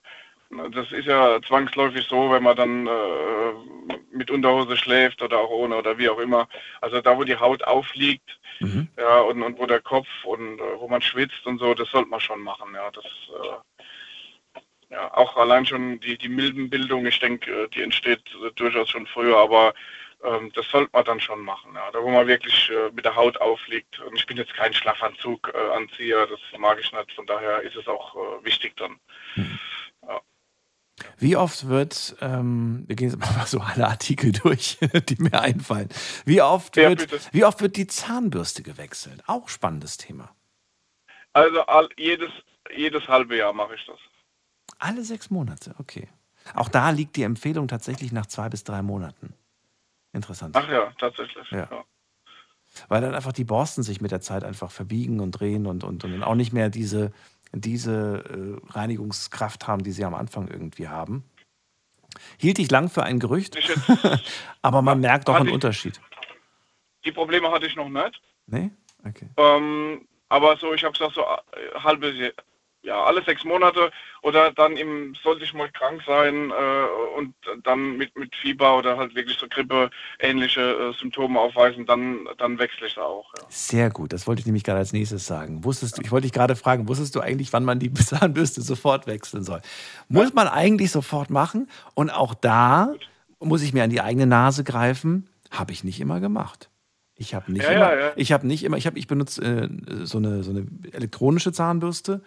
das 0.72 0.90
ist 0.93 1.06
ja 1.06 1.40
zwangsläufig 1.43 2.06
so, 2.09 2.31
wenn 2.31 2.43
man 2.43 2.56
dann 2.56 2.86
äh, 2.86 3.94
mit 4.12 4.31
Unterhose 4.31 4.76
schläft 4.76 5.22
oder 5.22 5.39
auch 5.40 5.51
ohne 5.51 5.76
oder 5.76 5.98
wie 5.98 6.09
auch 6.09 6.18
immer. 6.18 6.48
Also 6.81 7.01
da, 7.01 7.16
wo 7.16 7.24
die 7.24 7.36
Haut 7.36 7.64
aufliegt, 7.64 8.39
Mhm. 8.60 8.89
ja, 8.98 9.20
und, 9.20 9.43
und 9.43 9.59
wo 9.59 9.66
der 9.66 9.81
Kopf 9.81 10.09
und 10.24 10.60
äh, 10.60 10.78
wo 10.78 10.89
man 10.89 11.02
schwitzt 11.02 11.47
und 11.47 11.59
so, 11.59 11.74
das 11.74 11.90
sollte 11.90 12.09
man 12.09 12.20
schon 12.20 12.40
machen, 12.40 12.74
ja. 12.74 12.90
Das, 12.90 13.05
äh, 13.05 14.62
ja, 14.90 15.12
auch 15.14 15.36
allein 15.36 15.66
schon 15.66 15.98
die, 16.01 16.16
die 16.16 16.28
Milbenbildung, 16.28 17.05
ich 17.06 17.18
denke, 17.18 17.64
äh, 17.64 17.68
die 17.68 17.82
entsteht 17.82 18.22
äh, 18.44 18.51
durchaus 18.55 18.90
schon 18.90 19.06
früher, 19.06 19.36
aber 19.36 19.74
ähm, 20.22 20.52
das 20.55 20.68
sollte 20.70 20.90
man 20.93 21.05
dann 21.05 21.20
schon 21.20 21.40
machen, 21.40 21.72
ja. 21.74 21.90
Da 21.90 22.02
wo 22.02 22.10
man 22.10 22.26
wirklich 22.26 22.70
äh, 22.70 22.90
mit 22.93 23.05
der 23.05 23.16
Haut 23.16 23.40
aufliegt. 23.40 23.98
Und 24.01 24.16
ich 24.16 24.26
bin 24.26 24.36
jetzt 24.36 24.55
kein 24.55 24.72
Schlafanzug-Anzieher, 24.72 26.22
äh, 26.22 26.28
das 26.28 26.40
mag 26.59 26.78
ich 26.81 26.93
nicht, 26.93 27.12
von 27.12 27.26
daher 27.26 27.60
ist 27.62 27.76
es 27.76 27.89
auch 27.89 28.14
äh, 28.14 28.44
wichtig 28.44 28.76
dann. 28.76 29.01
Ja. 29.36 29.44
Wie 31.18 31.36
oft 31.36 31.66
wird, 31.68 32.16
ähm, 32.20 32.84
wir 32.86 32.96
gehen 32.96 33.10
jetzt 33.10 33.18
mal 33.18 33.46
so 33.46 33.60
alle 33.60 33.88
Artikel 33.88 34.32
durch, 34.32 34.78
die 35.08 35.16
mir 35.20 35.40
einfallen. 35.40 35.88
Wie 36.24 36.40
oft, 36.40 36.76
Ja, 36.76 36.88
wird, 36.90 37.10
bitte. 37.10 37.20
wie 37.32 37.44
oft 37.44 37.60
wird 37.60 37.76
die 37.76 37.86
Zahnbürste 37.86 38.62
gewechselt? 38.62 39.22
Auch 39.26 39.48
spannendes 39.48 39.96
Thema. 39.96 40.34
Also 41.32 41.62
all, 41.62 41.88
jedes, 41.96 42.30
jedes 42.76 43.06
halbe 43.08 43.36
Jahr 43.36 43.52
mache 43.52 43.74
ich 43.74 43.84
das. 43.86 43.98
Alle 44.78 45.02
sechs 45.04 45.30
Monate, 45.30 45.74
okay. 45.78 46.08
Auch 46.54 46.68
da 46.68 46.90
liegt 46.90 47.16
die 47.16 47.22
Empfehlung 47.22 47.68
tatsächlich 47.68 48.12
nach 48.12 48.26
zwei 48.26 48.48
bis 48.48 48.64
drei 48.64 48.82
Monaten. 48.82 49.34
Interessant. 50.12 50.56
Ach 50.56 50.68
ja, 50.68 50.92
tatsächlich. 51.00 51.50
Ja. 51.50 51.68
Ja. 51.70 51.84
Weil 52.88 53.00
dann 53.00 53.14
einfach 53.14 53.32
die 53.32 53.44
Borsten 53.44 53.82
sich 53.82 54.00
mit 54.00 54.10
der 54.10 54.20
Zeit 54.20 54.44
einfach 54.44 54.70
verbiegen 54.70 55.20
und 55.20 55.32
drehen 55.32 55.66
und, 55.66 55.84
und, 55.84 56.04
und 56.04 56.12
dann 56.12 56.22
auch 56.22 56.34
nicht 56.34 56.52
mehr 56.52 56.70
diese, 56.70 57.12
diese 57.55 58.60
äh, 58.68 58.72
Reinigungskraft 58.72 59.66
haben, 59.66 59.82
die 59.85 59.93
sie 59.93 60.05
am 60.05 60.14
Anfang 60.14 60.48
irgendwie 60.48 60.89
haben. 60.89 61.24
Hielt 62.39 62.59
ich 62.59 62.70
lang 62.70 62.89
für 62.89 63.02
ein 63.02 63.18
Gerücht, 63.18 63.56
aber 64.62 64.82
man 64.82 65.01
merkt 65.01 65.28
doch 65.28 65.35
einen 65.35 65.48
ich- 65.48 65.55
Unterschied. 65.55 66.01
die 67.05 67.12
Probleme 67.12 67.51
hatte 67.51 67.66
ich 67.66 67.76
noch 67.76 67.89
nicht. 67.89 68.20
Nee? 68.47 68.70
Okay. 69.06 69.28
Ähm, 69.36 70.06
aber 70.28 70.56
so, 70.56 70.72
ich 70.74 70.82
habe 70.85 70.93
gesagt, 70.93 71.14
so 71.14 71.22
äh, 71.22 71.81
halbe, 71.81 72.32
ja, 72.85 73.02
alle 73.02 73.24
sechs 73.24 73.44
Monate 73.44 73.90
oder 74.23 74.52
dann 74.52 74.77
im, 74.77 75.15
sollte 75.23 75.44
ich 75.44 75.52
mal 75.55 75.70
krank 75.70 76.02
sein 76.06 76.51
äh, 76.51 77.19
und 77.19 77.35
dann 77.65 77.97
mit, 77.97 78.16
mit 78.16 78.35
Fieber 78.36 78.77
oder 78.78 78.97
halt 78.97 79.15
wirklich 79.15 79.39
so 79.39 79.47
Grippe-ähnliche 79.48 80.61
äh, 80.61 80.93
Symptome 81.01 81.40
aufweisen, 81.40 81.86
dann, 81.86 82.28
dann 82.39 82.59
wechsle 82.59 82.86
ich 82.86 82.93
es 82.93 82.98
auch. 82.98 83.32
Ja. 83.36 83.44
Sehr 83.48 83.90
gut, 83.90 84.12
das 84.12 84.27
wollte 84.27 84.40
ich 84.40 84.47
nämlich 84.47 84.65
gerade 84.65 84.78
als 84.78 84.93
nächstes 84.93 85.27
sagen. 85.27 85.65
Wusstest 85.65 85.98
du, 85.98 86.02
ich 86.02 86.12
wollte 86.12 86.27
dich 86.27 86.32
gerade 86.32 86.56
fragen, 86.56 86.86
wusstest 86.89 87.15
du 87.15 87.20
eigentlich, 87.20 87.52
wann 87.52 87.65
man 87.65 87.78
die 87.78 87.93
Zahnbürste 87.94 88.61
sofort 88.61 89.06
wechseln 89.06 89.44
soll? 89.44 89.62
Muss 90.09 90.35
man 90.35 90.47
eigentlich 90.47 90.90
sofort 90.90 91.31
machen? 91.31 91.69
Und 91.94 92.11
auch 92.11 92.35
da 92.35 92.93
muss 93.40 93.62
ich 93.62 93.73
mir 93.73 93.82
an 93.85 93.90
die 93.90 94.01
eigene 94.01 94.27
Nase 94.27 94.62
greifen. 94.65 95.28
Habe 95.51 95.73
ich 95.73 95.85
nicht 95.85 96.01
immer 96.01 96.20
gemacht. 96.20 96.70
Ich 97.16 97.35
habe 97.35 97.52
nicht 97.52 97.62
Ja, 97.62 97.70
immer, 97.70 97.94
ja, 97.94 98.06
ja. 98.06 98.12
ich 98.16 98.32
habe 98.32 98.47
nicht 98.47 98.65
immer, 98.65 98.77
ich 98.77 98.86
habe, 98.86 98.98
ich 98.98 99.06
benutze 99.06 99.43
äh, 99.43 99.69
so 100.05 100.19
eine 100.19 100.43
so 100.43 100.51
eine 100.51 100.66
elektronische 100.93 101.52
Zahnbürste 101.52 102.23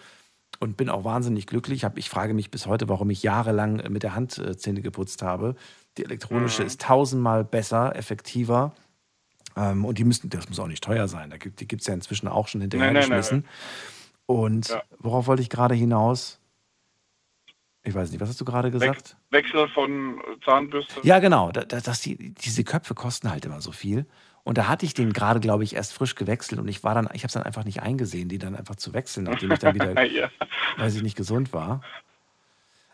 und 0.59 0.77
bin 0.77 0.89
auch 0.89 1.03
wahnsinnig 1.03 1.47
glücklich. 1.47 1.85
Ich, 1.95 2.09
frage 2.09 2.33
mich 2.33 2.51
bis 2.51 2.65
heute, 2.65 2.89
warum 2.89 3.09
ich 3.09 3.23
jahrelang 3.23 3.91
mit 3.91 4.03
der 4.03 4.15
Hand 4.15 4.37
äh, 4.37 4.57
Zähne 4.57 4.81
geputzt 4.81 5.21
habe. 5.21 5.55
Die 5.97 6.03
elektronische 6.05 6.61
Mhm. 6.61 6.67
ist 6.67 6.81
tausendmal 6.81 7.43
besser, 7.43 7.95
effektiver. 7.95 8.73
Ähm, 9.55 9.85
und 9.85 9.97
die 9.97 10.03
müssen, 10.03 10.29
das 10.29 10.47
muss 10.49 10.59
auch 10.59 10.67
nicht 10.67 10.83
teuer 10.83 11.07
sein. 11.07 11.29
Da 11.29 11.37
gibt, 11.37 11.59
die 11.59 11.67
gibt 11.67 11.81
es 11.81 11.87
ja 11.87 11.93
inzwischen 11.93 12.27
auch 12.27 12.47
schon 12.47 12.61
hinterhergeschmissen. 12.61 13.45
Und 14.25 14.69
Ja. 14.69 14.83
worauf 14.99 15.27
wollte 15.27 15.41
ich 15.41 15.49
gerade 15.49 15.73
hinaus? 15.75 16.39
Ich 17.83 17.95
weiß 17.95 18.11
nicht, 18.11 18.19
was 18.19 18.27
hast 18.29 18.41
du 18.41 18.45
gerade 18.45 18.69
gesagt? 18.69 19.15
Wechsel 19.29 19.67
von 19.69 20.21
Zahnbürste. 20.43 20.99
Ja, 21.03 21.19
genau. 21.19 21.51
Da, 21.51 21.63
da, 21.63 21.79
dass 21.79 22.01
die, 22.01 22.33
diese 22.33 22.63
Köpfe 22.65 22.93
kosten 22.93 23.31
halt 23.31 23.45
immer 23.45 23.61
so 23.61 23.71
viel. 23.71 24.05
Und 24.47 24.57
da 24.57 24.69
hatte 24.69 24.85
ich 24.85 24.93
den 24.93 25.11
gerade, 25.11 25.41
glaube 25.41 25.65
ich, 25.65 25.75
erst 25.75 25.91
frisch 25.91 26.15
gewechselt 26.15 26.61
und 26.61 26.69
ich 26.69 26.81
war 26.81 26.95
dann, 26.95 27.09
ich 27.11 27.23
habe 27.23 27.27
es 27.27 27.33
dann 27.33 27.43
einfach 27.43 27.65
nicht 27.65 27.81
eingesehen, 27.81 28.29
die 28.29 28.37
dann 28.37 28.55
einfach 28.55 28.77
zu 28.77 28.93
wechseln, 28.93 29.25
nachdem 29.25 29.51
ich 29.51 29.59
dann 29.59 29.75
wieder, 29.75 30.01
ja. 30.05 30.29
weil 30.77 30.89
sie 30.89 31.01
nicht 31.01 31.17
gesund 31.17 31.51
war. 31.51 31.81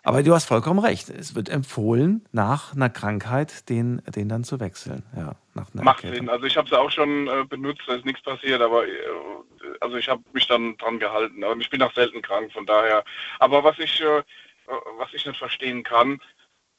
Aber 0.02 0.24
du 0.24 0.34
hast 0.34 0.46
vollkommen 0.46 0.80
recht. 0.80 1.10
Es 1.10 1.36
wird 1.36 1.50
empfohlen, 1.50 2.26
nach 2.32 2.74
einer 2.74 2.90
Krankheit 2.90 3.70
den, 3.70 4.02
den 4.08 4.30
dann 4.30 4.44
zu 4.44 4.60
wechseln. 4.60 5.04
Ja, 5.16 5.36
nach 5.54 5.72
einer 5.76 5.84
Macht. 5.84 6.02
Sinn. 6.02 6.28
Also 6.28 6.48
ich 6.48 6.58
habe 6.58 6.68
es 6.68 6.74
auch 6.74 6.90
schon 6.90 7.28
äh, 7.28 7.46
benutzt, 7.48 7.84
da 7.86 7.94
ist 7.94 8.06
nichts 8.06 8.24
passiert, 8.24 8.60
aber 8.60 8.88
äh, 8.88 8.92
also 9.80 9.98
ich 9.98 10.10
habe 10.10 10.24
mich 10.34 10.48
dann 10.48 10.76
dran 10.78 10.98
gehalten. 10.98 11.44
Und 11.44 11.62
ich 11.62 11.70
bin 11.70 11.84
auch 11.84 11.94
selten 11.94 12.24
krank, 12.24 12.52
von 12.52 12.66
daher. 12.66 13.06
Aber 13.38 13.64
was 13.64 13.78
ich, 13.78 14.02
äh, 14.02 14.24
was 14.98 15.14
ich 15.14 15.24
nicht 15.28 15.38
verstehen 15.38 15.84
kann, 15.84 16.20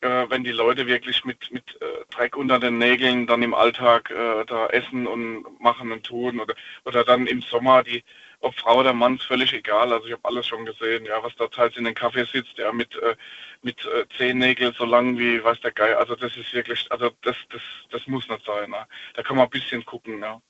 äh, 0.01 0.27
wenn 0.29 0.45
die 0.45 0.53
Leute 0.53 0.87
wirklich 0.87 1.25
mit, 1.25 1.51
mit 1.53 1.65
äh, 1.81 2.05
Dreck 2.11 2.37
unter 2.37 2.59
den 2.59 2.79
Nägeln 2.79 3.27
dann 3.27 3.43
im 3.43 3.55
Alltag 3.55 4.11
äh, 4.11 4.45
da 4.47 4.67
essen 4.69 5.07
und 5.07 5.61
machen 5.61 5.93
und 5.93 6.05
tun 6.05 6.41
oder, 6.41 6.55
oder 6.85 7.05
dann 7.05 7.27
im 7.27 7.43
Sommer 7.43 7.83
die 7.83 8.05
ob 8.45 8.55
Frau 8.57 8.81
oder 8.81 8.93
Mann, 8.93 9.17
ist 9.17 9.25
völlig 9.25 9.53
egal. 9.53 9.93
Also 9.93 10.07
ich 10.07 10.13
habe 10.13 10.25
alles 10.25 10.47
schon 10.47 10.67
gesehen, 10.67 11.05
ja, 11.07 11.23
was 11.23 11.35
da 11.37 11.47
teils 11.47 11.77
in 11.77 11.85
den 11.85 11.95
Kaffee 11.95 12.27
sitzt, 12.31 12.59
ja, 12.59 12.73
mit, 12.73 12.95
äh, 12.97 13.17
mit 13.63 13.79
äh, 13.87 14.05
Zehennägeln 14.17 14.75
so 14.79 14.85
lang 14.85 15.19
wie 15.19 15.43
weiß 15.43 15.61
der 15.61 15.73
Geil. 15.73 15.95
Also 15.95 16.15
das 16.15 16.37
ist 16.37 16.53
wirklich, 16.53 16.87
also 16.91 17.11
das, 17.23 17.37
das, 17.51 17.63
das 17.91 18.07
muss 18.07 18.29
nicht 18.29 18.45
sein. 18.45 18.71
Ne? 18.71 18.87
Da 19.15 19.23
kann 19.23 19.37
man 19.37 19.47
ein 19.47 19.51
bisschen 19.51 19.85
gucken, 19.85 20.21
ja. 20.21 20.41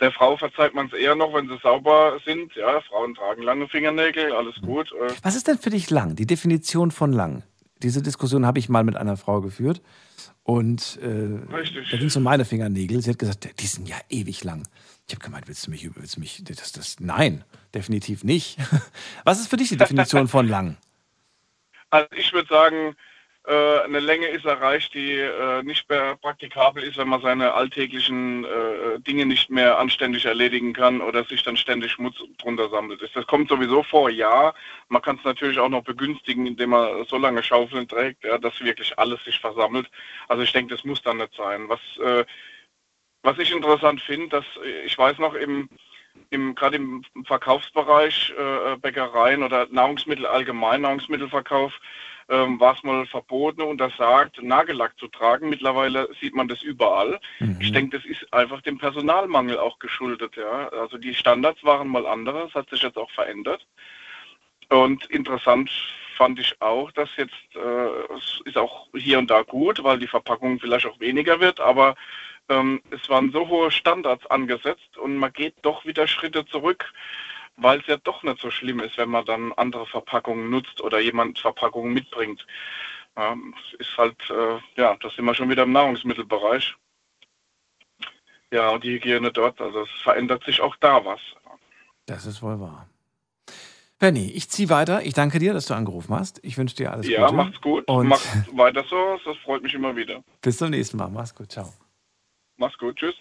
Der 0.00 0.12
Frau 0.12 0.36
verzeiht 0.36 0.74
man 0.74 0.86
es 0.86 0.92
eher 0.92 1.16
noch, 1.16 1.34
wenn 1.34 1.48
sie 1.48 1.58
sauber 1.58 2.20
sind. 2.24 2.54
Ja, 2.54 2.80
Frauen 2.82 3.14
tragen 3.14 3.42
lange 3.42 3.66
Fingernägel, 3.68 4.32
alles 4.32 4.54
gut. 4.60 4.92
Äh, 4.92 5.12
Was 5.22 5.34
ist 5.34 5.48
denn 5.48 5.58
für 5.58 5.70
dich 5.70 5.90
lang? 5.90 6.14
Die 6.14 6.26
Definition 6.26 6.90
von 6.90 7.12
lang? 7.12 7.42
Diese 7.82 8.02
Diskussion 8.02 8.46
habe 8.46 8.58
ich 8.58 8.68
mal 8.68 8.84
mit 8.84 8.96
einer 8.96 9.16
Frau 9.16 9.40
geführt. 9.40 9.82
Und 10.42 10.98
äh, 11.02 11.54
Richtig. 11.54 11.90
da 11.90 11.98
ging 11.98 12.06
es 12.06 12.16
um 12.16 12.22
meine 12.22 12.44
Fingernägel. 12.44 13.02
Sie 13.02 13.10
hat 13.10 13.18
gesagt, 13.18 13.60
die 13.60 13.66
sind 13.66 13.88
ja 13.88 13.96
ewig 14.08 14.44
lang. 14.44 14.66
Ich 15.06 15.14
habe 15.14 15.24
gemeint, 15.24 15.46
willst 15.46 15.66
du 15.66 15.70
mich, 15.70 15.88
willst 15.94 16.16
du 16.16 16.20
mich, 16.20 16.42
das, 16.44 16.72
das, 16.72 17.00
nein, 17.00 17.44
definitiv 17.74 18.24
nicht. 18.24 18.58
Was 19.24 19.40
ist 19.40 19.48
für 19.48 19.56
dich 19.56 19.68
die 19.68 19.76
Definition 19.76 20.28
von 20.28 20.48
lang? 20.48 20.76
Also 21.90 22.08
ich 22.16 22.32
würde 22.32 22.48
sagen, 22.48 22.96
eine 23.52 24.00
Länge 24.00 24.26
ist 24.26 24.44
erreicht, 24.44 24.92
die 24.92 25.14
äh, 25.14 25.62
nicht 25.62 25.88
mehr 25.88 26.16
praktikabel 26.16 26.82
ist, 26.82 26.98
wenn 26.98 27.08
man 27.08 27.22
seine 27.22 27.54
alltäglichen 27.54 28.44
äh, 28.44 29.00
Dinge 29.00 29.24
nicht 29.24 29.48
mehr 29.48 29.78
anständig 29.78 30.26
erledigen 30.26 30.72
kann 30.72 31.00
oder 31.00 31.24
sich 31.24 31.42
dann 31.42 31.56
ständig 31.56 31.92
Schmutz 31.92 32.16
drunter 32.38 32.68
sammelt. 32.68 33.00
Das 33.14 33.26
kommt 33.26 33.48
sowieso 33.48 33.82
vor, 33.82 34.10
ja. 34.10 34.52
Man 34.88 35.00
kann 35.02 35.16
es 35.16 35.24
natürlich 35.24 35.58
auch 35.58 35.70
noch 35.70 35.82
begünstigen, 35.82 36.46
indem 36.46 36.70
man 36.70 37.04
so 37.06 37.16
lange 37.16 37.42
Schaufeln 37.42 37.88
trägt, 37.88 38.24
ja, 38.24 38.36
dass 38.36 38.60
wirklich 38.60 38.98
alles 38.98 39.24
sich 39.24 39.40
versammelt. 39.40 39.90
Also 40.28 40.42
ich 40.42 40.52
denke, 40.52 40.74
das 40.74 40.84
muss 40.84 41.00
dann 41.02 41.16
nicht 41.16 41.34
sein. 41.34 41.68
Was, 41.68 41.80
äh, 42.04 42.24
was 43.22 43.38
ich 43.38 43.50
interessant 43.50 44.02
finde, 44.02 44.28
dass 44.28 44.44
äh, 44.64 44.84
ich 44.84 44.98
weiß 44.98 45.18
noch 45.18 45.34
im 45.34 45.68
im, 46.30 46.54
gerade 46.54 46.76
im 46.76 47.04
Verkaufsbereich, 47.24 48.34
äh, 48.36 48.76
Bäckereien 48.76 49.42
oder 49.42 49.66
Nahrungsmittel 49.70 50.26
allgemein, 50.26 50.82
Nahrungsmittelverkauf, 50.82 51.72
ähm, 52.28 52.60
war 52.60 52.74
es 52.74 52.82
mal 52.82 53.06
verboten 53.06 53.62
und 53.62 53.68
untersagt, 53.68 54.42
Nagellack 54.42 54.98
zu 54.98 55.08
tragen. 55.08 55.48
Mittlerweile 55.48 56.08
sieht 56.20 56.34
man 56.34 56.48
das 56.48 56.62
überall. 56.62 57.20
Ich 57.60 57.72
denke, 57.72 57.98
das 57.98 58.06
ist 58.06 58.32
einfach 58.32 58.60
dem 58.60 58.78
Personalmangel 58.78 59.58
auch 59.58 59.78
geschuldet. 59.78 60.36
Ja? 60.36 60.68
Also 60.68 60.98
die 60.98 61.14
Standards 61.14 61.64
waren 61.64 61.88
mal 61.88 62.06
andere, 62.06 62.44
das 62.44 62.54
hat 62.54 62.70
sich 62.70 62.82
jetzt 62.82 62.98
auch 62.98 63.10
verändert. 63.10 63.66
Und 64.68 65.06
interessant 65.06 65.70
fand 66.16 66.38
ich 66.38 66.60
auch, 66.60 66.90
dass 66.92 67.08
jetzt, 67.16 67.32
äh, 67.54 68.14
es 68.14 68.40
ist 68.44 68.58
auch 68.58 68.88
hier 68.94 69.18
und 69.18 69.30
da 69.30 69.42
gut, 69.42 69.82
weil 69.82 69.98
die 69.98 70.08
Verpackung 70.08 70.60
vielleicht 70.60 70.86
auch 70.86 71.00
weniger 71.00 71.40
wird, 71.40 71.60
aber 71.60 71.94
ähm, 72.48 72.82
es 72.90 73.08
waren 73.08 73.30
so 73.30 73.48
hohe 73.48 73.70
Standards 73.70 74.26
angesetzt 74.26 74.98
und 74.98 75.16
man 75.16 75.32
geht 75.32 75.54
doch 75.62 75.86
wieder 75.86 76.06
Schritte 76.06 76.44
zurück, 76.46 76.92
weil 77.58 77.80
es 77.80 77.86
ja 77.86 77.96
doch 77.98 78.22
nicht 78.22 78.40
so 78.40 78.50
schlimm 78.50 78.80
ist, 78.80 78.96
wenn 78.96 79.10
man 79.10 79.24
dann 79.24 79.52
andere 79.54 79.86
Verpackungen 79.86 80.50
nutzt 80.50 80.80
oder 80.80 81.00
jemand 81.00 81.38
Verpackungen 81.38 81.92
mitbringt. 81.92 82.46
Ja, 83.16 83.36
es 83.74 83.80
ist 83.80 83.98
halt, 83.98 84.16
äh, 84.30 84.80
ja, 84.80 84.96
da 85.00 85.10
sind 85.10 85.24
wir 85.24 85.34
schon 85.34 85.50
wieder 85.50 85.64
im 85.64 85.72
Nahrungsmittelbereich. 85.72 86.74
Ja, 88.52 88.70
und 88.70 88.84
die 88.84 88.94
Hygiene 88.94 89.30
dort, 89.30 89.60
also 89.60 89.82
es 89.82 90.02
verändert 90.02 90.44
sich 90.44 90.60
auch 90.60 90.76
da 90.76 91.04
was. 91.04 91.20
Das 92.06 92.24
ist 92.24 92.42
wohl 92.42 92.58
wahr. 92.60 92.88
Penny, 93.98 94.30
ich 94.30 94.48
ziehe 94.48 94.70
weiter. 94.70 95.02
Ich 95.04 95.12
danke 95.12 95.40
dir, 95.40 95.52
dass 95.52 95.66
du 95.66 95.74
angerufen 95.74 96.14
hast. 96.14 96.38
Ich 96.44 96.56
wünsche 96.56 96.76
dir 96.76 96.92
alles 96.92 97.08
ja, 97.08 97.24
Gute. 97.26 97.34
macht's 97.36 97.60
gut. 97.60 97.88
Und 97.88 98.06
Macht 98.08 98.56
weiter 98.56 98.84
so, 98.88 99.18
das 99.24 99.36
freut 99.38 99.62
mich 99.62 99.74
immer 99.74 99.96
wieder. 99.96 100.22
bis 100.40 100.56
zum 100.56 100.70
nächsten 100.70 100.96
Mal. 100.96 101.08
Mach's 101.10 101.34
gut. 101.34 101.50
Ciao. 101.50 101.72
Mach's 102.58 102.76
gut, 102.76 102.96
tschüss. 102.96 103.14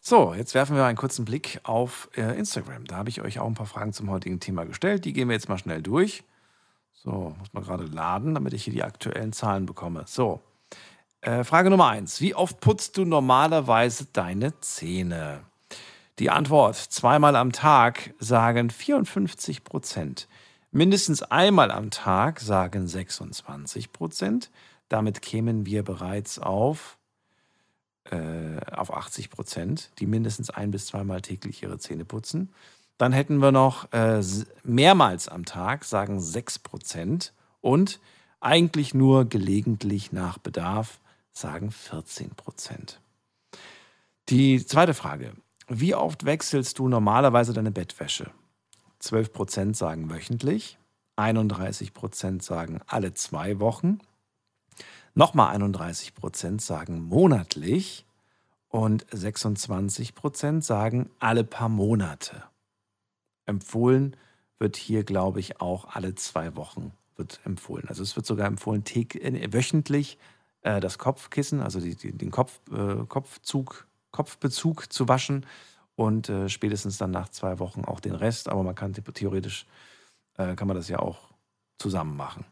So, 0.00 0.34
jetzt 0.34 0.54
werfen 0.54 0.74
wir 0.74 0.84
einen 0.84 0.98
kurzen 0.98 1.24
Blick 1.24 1.60
auf 1.62 2.10
äh, 2.16 2.36
Instagram. 2.36 2.84
Da 2.84 2.96
habe 2.96 3.08
ich 3.08 3.22
euch 3.22 3.38
auch 3.38 3.46
ein 3.46 3.54
paar 3.54 3.66
Fragen 3.66 3.92
zum 3.92 4.10
heutigen 4.10 4.40
Thema 4.40 4.64
gestellt. 4.64 5.04
Die 5.04 5.12
gehen 5.12 5.28
wir 5.28 5.34
jetzt 5.34 5.48
mal 5.48 5.56
schnell 5.56 5.82
durch. 5.82 6.24
So, 6.92 7.34
muss 7.38 7.52
man 7.52 7.62
gerade 7.62 7.84
laden, 7.84 8.34
damit 8.34 8.52
ich 8.54 8.64
hier 8.64 8.72
die 8.72 8.82
aktuellen 8.82 9.32
Zahlen 9.32 9.66
bekomme. 9.66 10.02
So, 10.06 10.40
äh, 11.20 11.44
Frage 11.44 11.70
Nummer 11.70 11.88
eins. 11.88 12.20
Wie 12.20 12.34
oft 12.34 12.60
putzt 12.60 12.96
du 12.96 13.04
normalerweise 13.04 14.06
deine 14.12 14.58
Zähne? 14.60 15.44
Die 16.18 16.30
Antwort, 16.30 16.74
zweimal 16.76 17.36
am 17.36 17.52
Tag, 17.52 18.14
sagen 18.18 18.68
54 18.70 19.62
Prozent. 19.62 20.26
Mindestens 20.72 21.22
einmal 21.22 21.70
am 21.70 21.90
Tag 21.90 22.40
sagen 22.40 22.88
26 22.88 23.92
Prozent. 23.92 24.50
Damit 24.88 25.22
kämen 25.22 25.66
wir 25.66 25.84
bereits 25.84 26.40
auf 26.40 26.98
äh, 28.10 28.60
auf 28.70 28.92
80 28.92 29.30
Prozent, 29.30 29.90
die 29.98 30.06
mindestens 30.06 30.50
ein 30.50 30.70
bis 30.70 30.86
zweimal 30.86 31.20
täglich 31.20 31.62
ihre 31.62 31.78
Zähne 31.78 32.04
putzen. 32.04 32.52
Dann 32.98 33.12
hätten 33.12 33.38
wir 33.38 33.52
noch 33.52 33.92
äh, 33.92 34.22
mehrmals 34.64 35.28
am 35.28 35.44
Tag, 35.44 35.84
sagen 35.84 36.20
6 36.20 36.60
Prozent. 36.60 37.32
Und 37.60 38.00
eigentlich 38.40 38.92
nur 38.92 39.24
gelegentlich 39.24 40.12
nach 40.12 40.38
Bedarf, 40.38 41.00
sagen 41.32 41.70
14 41.70 42.30
Prozent. 42.30 43.00
Die 44.28 44.64
zweite 44.64 44.94
Frage. 44.94 45.32
Wie 45.68 45.94
oft 45.94 46.24
wechselst 46.24 46.78
du 46.78 46.88
normalerweise 46.88 47.52
deine 47.52 47.70
Bettwäsche? 47.70 48.30
12 48.98 49.32
Prozent 49.32 49.76
sagen 49.76 50.10
wöchentlich, 50.10 50.78
31 51.16 51.94
Prozent 51.94 52.42
sagen 52.42 52.80
alle 52.86 53.14
zwei 53.14 53.58
Wochen, 53.58 53.98
Nochmal 55.14 55.54
31 55.54 56.14
Prozent 56.14 56.62
sagen 56.62 57.02
monatlich 57.02 58.06
und 58.68 59.04
26 59.10 60.14
Prozent 60.14 60.64
sagen 60.64 61.10
alle 61.18 61.44
paar 61.44 61.68
Monate. 61.68 62.44
Empfohlen 63.44 64.16
wird 64.58 64.76
hier, 64.76 65.04
glaube 65.04 65.40
ich, 65.40 65.60
auch 65.60 65.94
alle 65.94 66.14
zwei 66.14 66.56
Wochen 66.56 66.92
wird 67.16 67.40
empfohlen. 67.44 67.86
Also 67.88 68.02
es 68.02 68.16
wird 68.16 68.24
sogar 68.24 68.46
empfohlen, 68.46 68.84
äh, 68.86 69.52
wöchentlich 69.52 70.16
äh, 70.62 70.80
das 70.80 70.96
Kopfkissen, 70.96 71.60
also 71.60 71.78
den 71.78 72.30
Kopf, 72.30 72.60
äh, 72.70 73.04
Kopfzug, 73.06 73.86
Kopfbezug 74.12 74.90
zu 74.90 75.08
waschen 75.08 75.44
und 75.94 76.32
spätestens 76.46 76.96
dann 76.96 77.10
nach 77.10 77.28
zwei 77.28 77.58
Wochen 77.58 77.84
auch 77.84 78.00
den 78.00 78.14
Rest. 78.14 78.48
Aber 78.48 78.62
man 78.62 78.74
kann 78.74 78.94
theoretisch, 78.94 79.66
kann 80.36 80.66
man 80.66 80.74
das 80.76 80.88
ja 80.88 80.98
auch 80.98 81.30
zusammen 81.78 82.16
machen. 82.16 82.46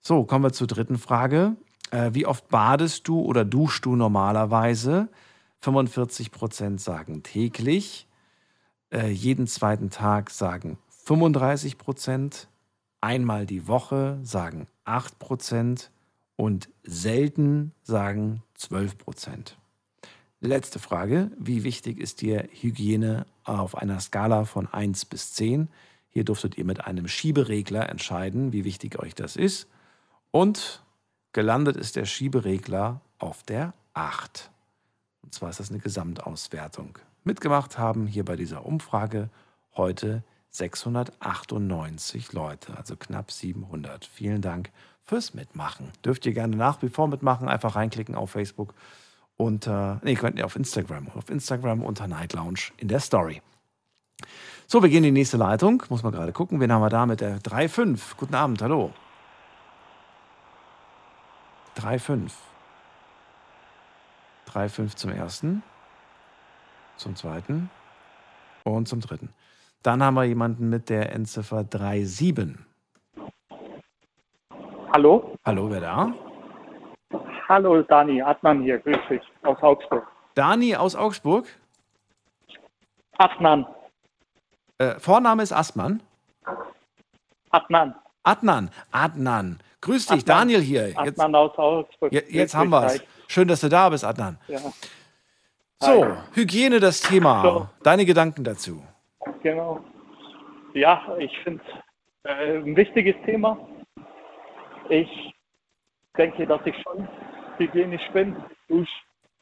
So, 0.00 0.24
kommen 0.24 0.44
wir 0.44 0.52
zur 0.52 0.66
dritten 0.66 0.98
Frage. 0.98 1.56
Äh, 1.90 2.10
wie 2.12 2.26
oft 2.26 2.48
badest 2.48 3.08
du 3.08 3.20
oder 3.20 3.44
duschst 3.44 3.84
du 3.84 3.96
normalerweise? 3.96 5.08
45 5.60 6.30
Prozent 6.30 6.80
sagen 6.80 7.22
täglich. 7.22 8.06
Äh, 8.90 9.08
jeden 9.08 9.46
zweiten 9.46 9.90
Tag 9.90 10.30
sagen 10.30 10.78
35 11.04 11.78
Prozent. 11.78 12.48
Einmal 13.00 13.46
die 13.46 13.68
Woche 13.68 14.18
sagen 14.22 14.66
8 14.84 15.18
Prozent. 15.18 15.90
Und 16.38 16.68
selten 16.82 17.72
sagen 17.82 18.42
12 18.54 18.98
Prozent. 18.98 19.56
Letzte 20.40 20.78
Frage. 20.78 21.30
Wie 21.38 21.64
wichtig 21.64 21.98
ist 21.98 22.20
dir 22.20 22.46
Hygiene 22.52 23.24
auf 23.44 23.74
einer 23.74 24.00
Skala 24.00 24.44
von 24.44 24.66
1 24.66 25.06
bis 25.06 25.32
10? 25.32 25.68
Hier 26.10 26.24
dürftet 26.24 26.58
ihr 26.58 26.64
mit 26.64 26.86
einem 26.86 27.08
Schieberegler 27.08 27.88
entscheiden, 27.88 28.52
wie 28.52 28.64
wichtig 28.64 28.98
euch 28.98 29.14
das 29.14 29.36
ist. 29.36 29.66
Und 30.30 30.82
gelandet 31.36 31.76
ist 31.76 31.96
der 31.96 32.06
Schieberegler 32.06 33.02
auf 33.18 33.42
der 33.42 33.74
8. 33.92 34.50
Und 35.22 35.34
zwar 35.34 35.50
ist 35.50 35.60
das 35.60 35.68
eine 35.68 35.80
Gesamtauswertung. 35.80 36.98
Mitgemacht 37.24 37.76
haben 37.76 38.06
hier 38.06 38.24
bei 38.24 38.36
dieser 38.36 38.64
Umfrage 38.64 39.28
heute 39.76 40.24
698 40.48 42.32
Leute, 42.32 42.74
also 42.78 42.96
knapp 42.96 43.30
700. 43.30 44.06
Vielen 44.06 44.40
Dank 44.40 44.70
fürs 45.04 45.34
Mitmachen. 45.34 45.92
Dürft 46.06 46.24
ihr 46.24 46.32
gerne 46.32 46.56
nach 46.56 46.80
wie 46.80 46.88
vor 46.88 47.06
mitmachen, 47.06 47.50
einfach 47.50 47.76
reinklicken 47.76 48.14
auf 48.14 48.30
Facebook 48.30 48.72
unter, 49.36 50.00
nee, 50.04 50.14
könnt 50.14 50.38
ihr 50.38 50.46
auf 50.46 50.56
Instagram, 50.56 51.10
auf 51.10 51.28
Instagram 51.28 51.82
unter 51.82 52.08
Night 52.08 52.32
Lounge 52.32 52.60
in 52.78 52.88
der 52.88 53.00
Story. 53.00 53.42
So, 54.68 54.82
wir 54.82 54.88
gehen 54.88 55.04
in 55.04 55.14
die 55.14 55.20
nächste 55.20 55.36
Leitung. 55.36 55.82
Muss 55.90 56.02
man 56.02 56.12
gerade 56.12 56.32
gucken, 56.32 56.60
wen 56.60 56.72
haben 56.72 56.80
wir 56.80 56.88
da 56.88 57.04
mit 57.04 57.20
der 57.20 57.42
3.5. 57.42 58.16
Guten 58.16 58.34
Abend, 58.34 58.62
hallo. 58.62 58.94
3,5. 61.76 62.32
3,5 64.48 64.96
zum 64.96 65.10
ersten, 65.10 65.62
zum 66.96 67.14
zweiten 67.16 67.70
und 68.64 68.88
zum 68.88 69.00
dritten. 69.00 69.28
Dann 69.82 70.02
haben 70.02 70.14
wir 70.14 70.24
jemanden 70.24 70.70
mit 70.70 70.88
der 70.88 71.12
Endziffer 71.12 71.60
3,7. 71.60 72.56
Hallo? 74.92 75.36
Hallo, 75.44 75.70
wer 75.70 75.80
da? 75.80 76.12
Hallo 77.48 77.82
Dani, 77.82 78.22
Adnan 78.22 78.62
hier, 78.62 78.78
grüß 78.78 78.96
dich, 79.10 79.22
aus 79.42 79.62
Augsburg. 79.62 80.06
Dani 80.34 80.74
aus 80.74 80.96
Augsburg? 80.96 81.46
Adnan. 83.18 83.66
Äh, 84.78 84.98
Vorname 84.98 85.42
ist 85.42 85.52
Asman? 85.52 86.02
Adnan. 87.50 87.94
Adnan, 88.24 88.70
Adnan. 88.90 89.58
Grüß 89.86 90.06
dich, 90.06 90.22
Adnan. 90.22 90.38
Daniel 90.38 90.60
hier. 90.60 90.88
Jetzt, 90.88 90.98
Adnan 91.20 91.34
aus 91.34 91.56
Augsburg. 91.58 92.12
jetzt 92.12 92.32
dich, 92.32 92.54
haben 92.54 92.70
wir 92.70 92.86
es. 92.86 93.02
Schön, 93.28 93.48
dass 93.48 93.60
du 93.60 93.68
da 93.68 93.88
bist, 93.88 94.04
Adnan. 94.04 94.38
Ja, 94.48 94.58
So, 95.80 96.06
Hygiene 96.34 96.80
das 96.80 97.00
Thema. 97.00 97.42
So. 97.42 97.68
Deine 97.82 98.04
Gedanken 98.04 98.44
dazu. 98.44 98.82
genau. 99.42 99.80
Ja, 100.74 101.16
ich 101.18 101.36
finde 101.44 101.62
äh, 102.24 102.58
ein 102.58 102.76
wichtiges 102.76 103.14
Thema. 103.24 103.58
Ich 104.90 105.08
denke, 106.18 106.46
dass 106.46 106.60
ich 106.66 106.74
schon 106.82 107.08
hygienisch 107.58 108.06
bin. 108.12 108.36
Dusch 108.68 108.90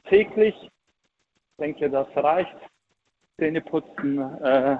täglich. 0.08 0.54
Ich 0.62 0.70
denke, 1.58 1.90
das 1.90 2.06
reicht. 2.16 2.54
Zähne 3.38 3.60
putzen 3.62 4.18
äh, 4.44 4.76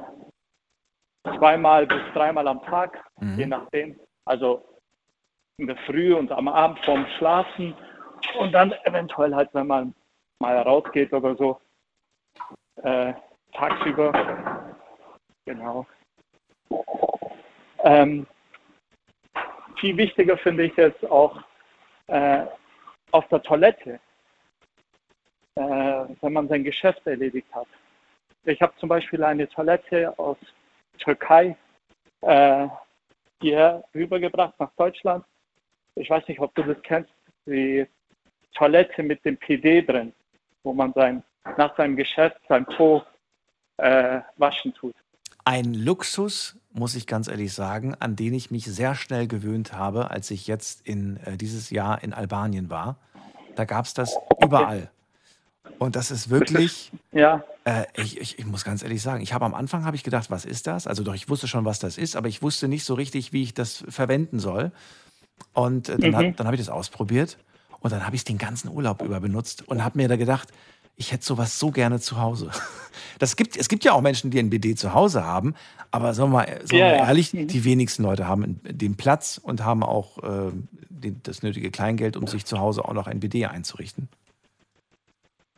zweimal 1.39 1.87
bis 1.87 2.03
dreimal 2.13 2.47
am 2.49 2.63
Tag, 2.65 2.99
Mhm. 3.21 3.39
je 3.39 3.47
nachdem. 3.47 4.01
Also 4.27 4.65
in 5.59 5.67
der 5.67 5.77
Früh 5.87 6.15
und 6.15 6.33
am 6.33 6.49
Abend 6.49 6.79
vorm 6.85 7.07
Schlafen 7.19 7.75
und 8.39 8.53
dann 8.53 8.73
eventuell 8.85 9.35
halt, 9.35 9.51
wenn 9.53 9.67
man 9.67 9.95
mal 10.41 10.59
rausgeht 10.59 11.13
oder 11.13 11.37
so, 11.37 11.61
äh, 12.83 13.15
tagsüber. 13.53 14.13
Genau. 15.47 15.87
Ähm, 17.85 18.27
viel 19.77 19.97
wichtiger 19.97 20.37
finde 20.39 20.65
ich 20.65 20.77
jetzt 20.77 21.05
auch 21.11 21.41
äh, 22.09 22.45
auf 23.13 23.29
der 23.29 23.43
Toilette, 23.43 24.01
äh, 25.55 25.61
wenn 26.21 26.33
man 26.33 26.49
sein 26.49 26.65
Geschäft 26.65 27.07
erledigt 27.07 27.47
hat. 27.55 27.69
Ich 28.45 28.61
habe 28.61 28.75
zum 28.77 28.89
Beispiel 28.89 29.23
eine 29.23 29.49
Toilette 29.49 30.19
aus 30.19 30.37
Türkei 30.99 31.57
äh, 32.23 32.67
hierher 33.41 33.85
rübergebracht 33.95 34.59
nach 34.59 34.73
Deutschland. 34.77 35.25
Ich 35.97 36.11
weiß 36.11 36.27
nicht, 36.29 36.41
ob 36.41 36.55
du 36.55 36.63
das 36.63 36.77
kennst, 36.83 37.11
die 37.47 37.87
Toilette 38.55 39.03
mit 39.03 39.25
dem 39.25 39.37
PD 39.37 39.83
drin, 39.83 40.13
wo 40.63 40.73
man 40.73 40.93
sein, 40.93 41.23
nach 41.57 41.77
seinem 41.77 41.97
Geschäft 41.97 42.41
sein 42.49 42.65
Po 42.65 43.03
äh, 43.77 44.21
waschen 44.37 44.75
tut. 44.75 44.95
Ein 45.45 45.75
Luxus, 45.75 46.57
muss 46.73 46.95
ich 46.95 47.07
ganz 47.07 47.29
ehrlich 47.29 47.53
sagen, 47.53 47.95
an 48.01 48.17
den 48.17 48.33
ich 48.35 48.51
mich 48.51 48.65
sehr 48.65 48.95
schnell 48.95 49.27
gewöhnt 49.29 49.73
habe, 49.73 50.11
als 50.11 50.31
ich 50.31 50.47
jetzt 50.47 50.87
in 50.87 51.19
äh, 51.19 51.37
dieses 51.37 51.71
Jahr 51.71 52.03
in 52.03 52.13
Albanien 52.13 52.71
war. 52.71 52.97
Da 53.55 53.65
gab 53.65 53.85
es 53.85 53.95
das 53.95 54.17
überall. 54.43 54.91
Und 55.79 55.97
das 55.97 56.11
ist 56.11 56.31
wirklich, 56.31 56.91
Ja, 57.13 57.45
äh, 57.65 57.85
ich, 57.95 58.21
ich, 58.21 58.39
ich 58.39 58.47
muss 58.47 58.65
ganz 58.65 58.83
ehrlich 58.83 59.03
sagen, 59.03 59.23
ich 59.23 59.33
habe 59.33 59.45
am 59.45 59.55
Anfang 59.55 59.85
habe 59.85 59.97
ich 59.97 60.03
gedacht, 60.03 60.31
was 60.31 60.45
ist 60.45 60.67
das? 60.67 60.87
Also 60.87 61.03
doch, 61.03 61.15
ich 61.15 61.29
wusste 61.29 61.47
schon, 61.47 61.65
was 61.65 61.79
das 61.79 61.99
ist, 61.99 62.17
aber 62.17 62.29
ich 62.29 62.43
wusste 62.43 62.69
nicht 62.69 62.85
so 62.85 62.95
richtig, 62.95 63.33
wie 63.33 63.43
ich 63.43 63.55
das 63.55 63.85
verwenden 63.89 64.39
soll. 64.39 64.73
Und 65.53 65.89
äh, 65.89 65.99
dann, 65.99 66.11
Mhm. 66.11 66.17
hat, 66.17 66.41
dann 66.41 66.47
habe 66.47 66.57
ich 66.57 66.61
das 66.63 66.69
ausprobiert 66.69 67.39
und 67.81 67.93
dann 67.93 68.05
habe 68.07 68.17
ich 68.17 68.21
es 68.21 68.25
den 68.25 68.39
ganzen 68.39 68.69
Urlaub 68.69 69.03
über 69.03 69.21
benutzt 69.21 69.67
und 69.69 69.85
habe 69.85 69.99
mir 69.99 70.09
da 70.09 70.17
gedacht, 70.17 70.49
ich 70.97 71.11
hätte 71.13 71.25
sowas 71.25 71.59
so 71.59 71.71
gerne 71.71 72.01
zu 72.01 72.21
Hause. 72.21 72.51
Das 73.21 73.37
gibt, 73.37 73.57
es 73.57 73.69
gibt 73.69 73.85
ja 73.85 73.93
auch 73.93 74.01
Menschen, 74.01 74.31
die 74.33 74.41
ein 74.41 74.51
BD 74.51 74.75
zu 74.75 74.93
Hause 74.93 75.25
haben, 75.25 75.55
aber 75.93 76.15
sagen 76.15 76.31
wir 76.31 76.37
mal, 76.39 76.47
sagen 76.47 76.71
wir 76.71 76.79
Ja, 76.79 76.87
mal 76.89 76.97
ja. 76.97 77.07
ehrlich, 77.09 77.31
die 77.31 77.65
wenigsten 77.65 78.03
Leute 78.03 78.27
haben 78.27 78.61
den 78.65 78.97
Platz 78.97 79.39
und 79.43 79.65
haben 79.65 79.85
auch 79.85 80.19
äh, 80.23 80.51
den, 80.91 81.21
das 81.23 81.43
nötige 81.45 81.71
Kleingeld, 81.71 82.17
um 82.17 82.27
sich 82.27 82.45
zu 82.45 82.59
Hause 82.59 82.85
auch 82.85 82.93
noch 82.93 83.07
ein 83.07 83.21
BD 83.21 83.47
einzurichten. 83.47 84.09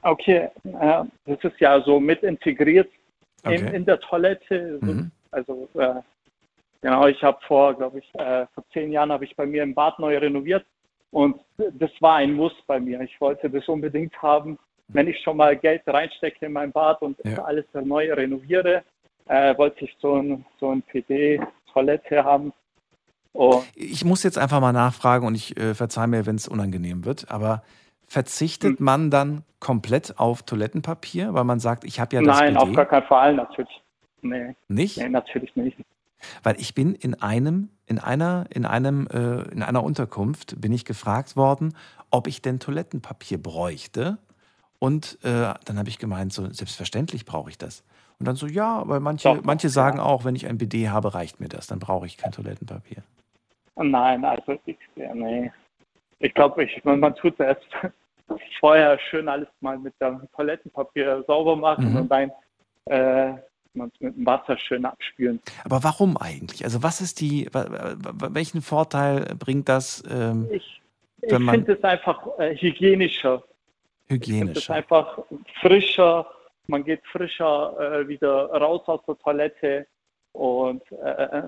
okay. 0.03 0.49
Äh, 0.65 1.05
das 1.25 1.39
ist 1.43 1.61
ja 1.61 1.81
so 1.83 1.99
mit 2.01 2.23
integriert 2.23 2.89
in, 3.45 3.53
Okay. 3.53 3.77
in 3.77 3.85
der 3.87 4.01
Toilette. 4.01 4.79
Mhm. 4.83 5.11
Also 5.31 5.69
äh, 5.75 5.95
genau, 6.87 7.07
ich 7.09 7.21
habe 7.23 7.39
vor, 7.49 7.75
glaube 7.75 7.99
ich, 7.99 8.15
äh, 8.15 8.47
vor 8.55 8.65
zehn 8.73 8.93
Jahren 8.93 9.11
habe 9.11 9.25
ich 9.25 9.35
bei 9.35 9.45
mir 9.45 9.65
im 9.65 9.75
Bad 9.75 9.99
neu 9.99 10.17
renoviert 10.19 10.65
und 11.11 11.41
das 11.59 11.91
war 12.01 12.17
ein 12.17 12.33
Muss 12.33 12.53
bei 12.69 12.79
mir. 12.79 13.01
Ich 13.01 13.21
wollte 13.21 13.51
das 13.51 13.67
unbedingt 13.69 14.21
haben. 14.23 14.57
Wenn 14.89 15.09
ich 15.09 15.21
schon 15.23 15.37
mal 15.37 15.57
Geld 15.57 15.83
reinstecke 15.87 16.47
in 16.47 16.53
mein 16.53 16.71
Bad 16.71 17.03
und 17.03 17.19
Ja. 17.25 17.43
alles 17.45 17.65
neu 17.75 18.13
renoviere, 18.13 18.85
äh, 19.27 19.59
wollte 19.59 19.85
ich 19.85 19.97
so 20.01 20.15
ein, 20.15 20.45
so 20.61 20.71
ein 20.71 20.83
PD-Toilette 20.83 22.23
haben. 22.23 22.53
Und 23.33 23.65
Ich 23.75 24.05
muss 24.05 24.23
jetzt 24.23 24.39
einfach 24.39 24.61
mal 24.61 24.73
nachfragen 24.73 25.27
und 25.27 25.35
ich 25.35 25.57
äh, 25.57 25.75
verzeih 25.75 26.07
mir, 26.07 26.25
wenn 26.25 26.37
es 26.37 26.47
unangenehm 26.47 27.05
wird, 27.05 27.33
aber 27.33 27.55
Hm. 27.55 27.63
verzichtet 28.07 28.79
man 28.79 29.11
dann 29.11 29.43
komplett 29.59 30.21
auf 30.21 30.45
Toilettenpapier, 30.45 31.35
weil 31.35 31.43
man 31.43 31.59
sagt, 31.59 31.83
ich 31.83 31.99
habe 31.99 32.15
ja 32.15 32.23
das 32.23 32.39
nein, 32.39 32.55
BD? 32.55 32.59
auf 32.61 32.77
gar 32.77 32.87
keinen 32.87 33.07
Fall 33.09 33.35
natürlich. 33.35 33.83
Nee, 34.23 34.55
Nicht? 34.69 34.99
nee, 34.99 35.09
natürlich 35.09 35.55
nicht. 35.57 35.77
Weil 36.43 36.61
ich 36.61 36.75
bin 36.75 36.95
in 36.95 37.15
einem, 37.15 37.71
in 37.87 37.99
einer, 37.99 38.47
in 38.51 38.65
einem, 38.67 39.07
äh, 39.09 39.43
in 39.51 39.63
einer 39.63 39.83
Unterkunft 39.85 40.61
bin 40.61 40.73
ich 40.73 40.85
gefragt 40.85 41.37
worden, 41.37 41.75
ob 42.11 42.27
ich 42.27 42.43
denn 42.43 42.59
Toilettenpapier 42.61 43.43
bräuchte. 43.43 44.19
Und 44.79 45.19
äh, 45.23 45.55
dann 45.65 45.79
habe 45.79 45.89
ich 45.89 45.99
gemeint, 45.99 46.33
so 46.33 46.51
selbstverständlich 46.51 47.25
brauche 47.25 47.51
ich 47.51 47.59
das. 47.59 47.83
Und 48.19 48.27
dann 48.27 48.37
so, 48.37 48.47
ja, 48.47 48.83
weil 48.89 49.01
manche, 49.01 49.29
Doch, 49.29 49.43
manche 49.45 49.69
sagen 49.69 50.01
auch, 50.01 50.25
wenn 50.25 50.35
ich 50.35 50.47
ein 50.47 50.59
BD 50.59 50.89
habe, 50.89 51.15
reicht 51.15 51.41
mir 51.41 51.49
das, 51.49 51.67
dann 51.67 51.79
brauche 51.79 52.07
ich 52.07 52.17
kein 52.17 52.33
Toilettenpapier. 52.33 53.03
Nein, 53.77 54.25
also 54.25 54.59
ich, 54.65 54.79
ja, 54.97 55.15
nee. 55.15 55.53
Ich 56.19 56.33
glaube, 56.33 56.65
ich, 56.65 56.83
man, 56.85 56.99
man 57.01 57.15
tut 57.15 57.39
erst 57.39 57.67
vorher 58.61 58.99
schön 59.11 59.29
alles 59.29 59.49
mal 59.61 59.79
mit 59.79 59.93
dem 60.01 60.21
Toilettenpapier 60.35 61.25
sauber 61.27 61.57
machen 61.57 61.91
Mhm. 61.91 61.97
und 61.97 62.09
dann 62.09 62.31
äh, 62.87 63.35
man 63.77 63.91
es 63.95 64.01
mit 64.01 64.17
dem 64.17 64.27
Wasser 64.27 64.59
schön 64.59 64.85
abspülen. 64.85 65.41
Aber 65.65 65.85
warum 65.85 66.17
eigentlich? 66.17 66.65
Also 66.65 66.83
was 66.83 67.01
ist 67.01 67.21
die, 67.21 67.49
welchen 67.53 68.63
Vorteil 68.63 69.35
bringt 69.39 69.69
das 69.69 70.03
ähm, 70.11 70.49
Ich, 70.51 70.81
ich 71.23 71.31
finde 71.31 71.73
es 71.73 71.85
einfach 71.85 72.27
äh, 72.39 72.57
hygienischer. 72.57 73.43
Finde 74.09 74.25
es 74.25 74.29
hygienischer? 74.29 74.75
einfach 74.75 75.19
frischer. 75.61 76.27
Man 76.67 76.85
geht 76.85 77.01
frischer 77.07 77.77
äh, 77.79 78.09
wieder 78.09 78.47
raus 78.51 78.83
aus 78.87 79.01
der 79.07 79.19
Toilette 79.19 79.87
und 80.33 80.83
äh, 80.93 81.43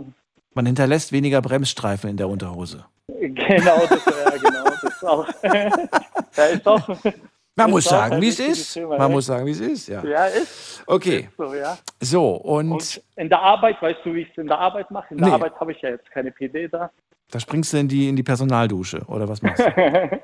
Man 0.54 0.66
hinterlässt 0.66 1.12
weniger 1.12 1.42
Bremsstreifen 1.42 2.10
in 2.10 2.16
der 2.16 2.28
Unterhose. 2.28 2.84
genau 3.08 3.86
das, 3.88 4.04
ja, 4.04 4.30
genau 4.30 4.64
das 4.82 5.04
auch. 5.04 5.26
ja, 6.36 6.44
ist 6.44 6.66
auch 6.66 6.88
Man 7.58 7.70
muss 7.70 7.84
sagen, 7.84 8.20
wie 8.20 8.28
es 8.28 8.40
ist. 8.40 8.76
Man 8.76 8.98
ne? 8.98 9.08
muss 9.08 9.26
sagen, 9.26 9.44
wie 9.46 9.50
es 9.50 9.60
ist, 9.60 9.88
ja. 9.88 10.02
Ja, 10.04 10.26
ist. 10.26 10.82
Okay. 10.86 11.28
Ist 11.30 11.36
so, 11.36 11.54
ja. 11.54 11.78
So, 12.00 12.30
und 12.36 12.72
Und 12.72 13.02
in 13.16 13.28
der 13.28 13.40
Arbeit, 13.40 13.80
weißt 13.82 14.00
du, 14.04 14.14
wie 14.14 14.20
ich 14.22 14.30
es 14.30 14.38
in 14.38 14.46
der 14.46 14.58
Arbeit 14.58 14.90
mache? 14.90 15.12
In 15.14 15.18
der 15.18 15.28
Nee. 15.28 15.34
Arbeit 15.34 15.58
habe 15.60 15.72
ich 15.72 15.80
ja 15.82 15.90
jetzt 15.90 16.10
keine 16.10 16.30
PD 16.30 16.68
da. 16.68 16.90
da 17.30 17.40
springst 17.40 17.72
du 17.72 17.78
in 17.78 17.88
die, 17.88 18.08
in 18.08 18.16
die 18.16 18.22
Personaldusche, 18.22 19.02
oder 19.08 19.28
was 19.28 19.42
machst 19.42 19.60
du? 19.64 20.20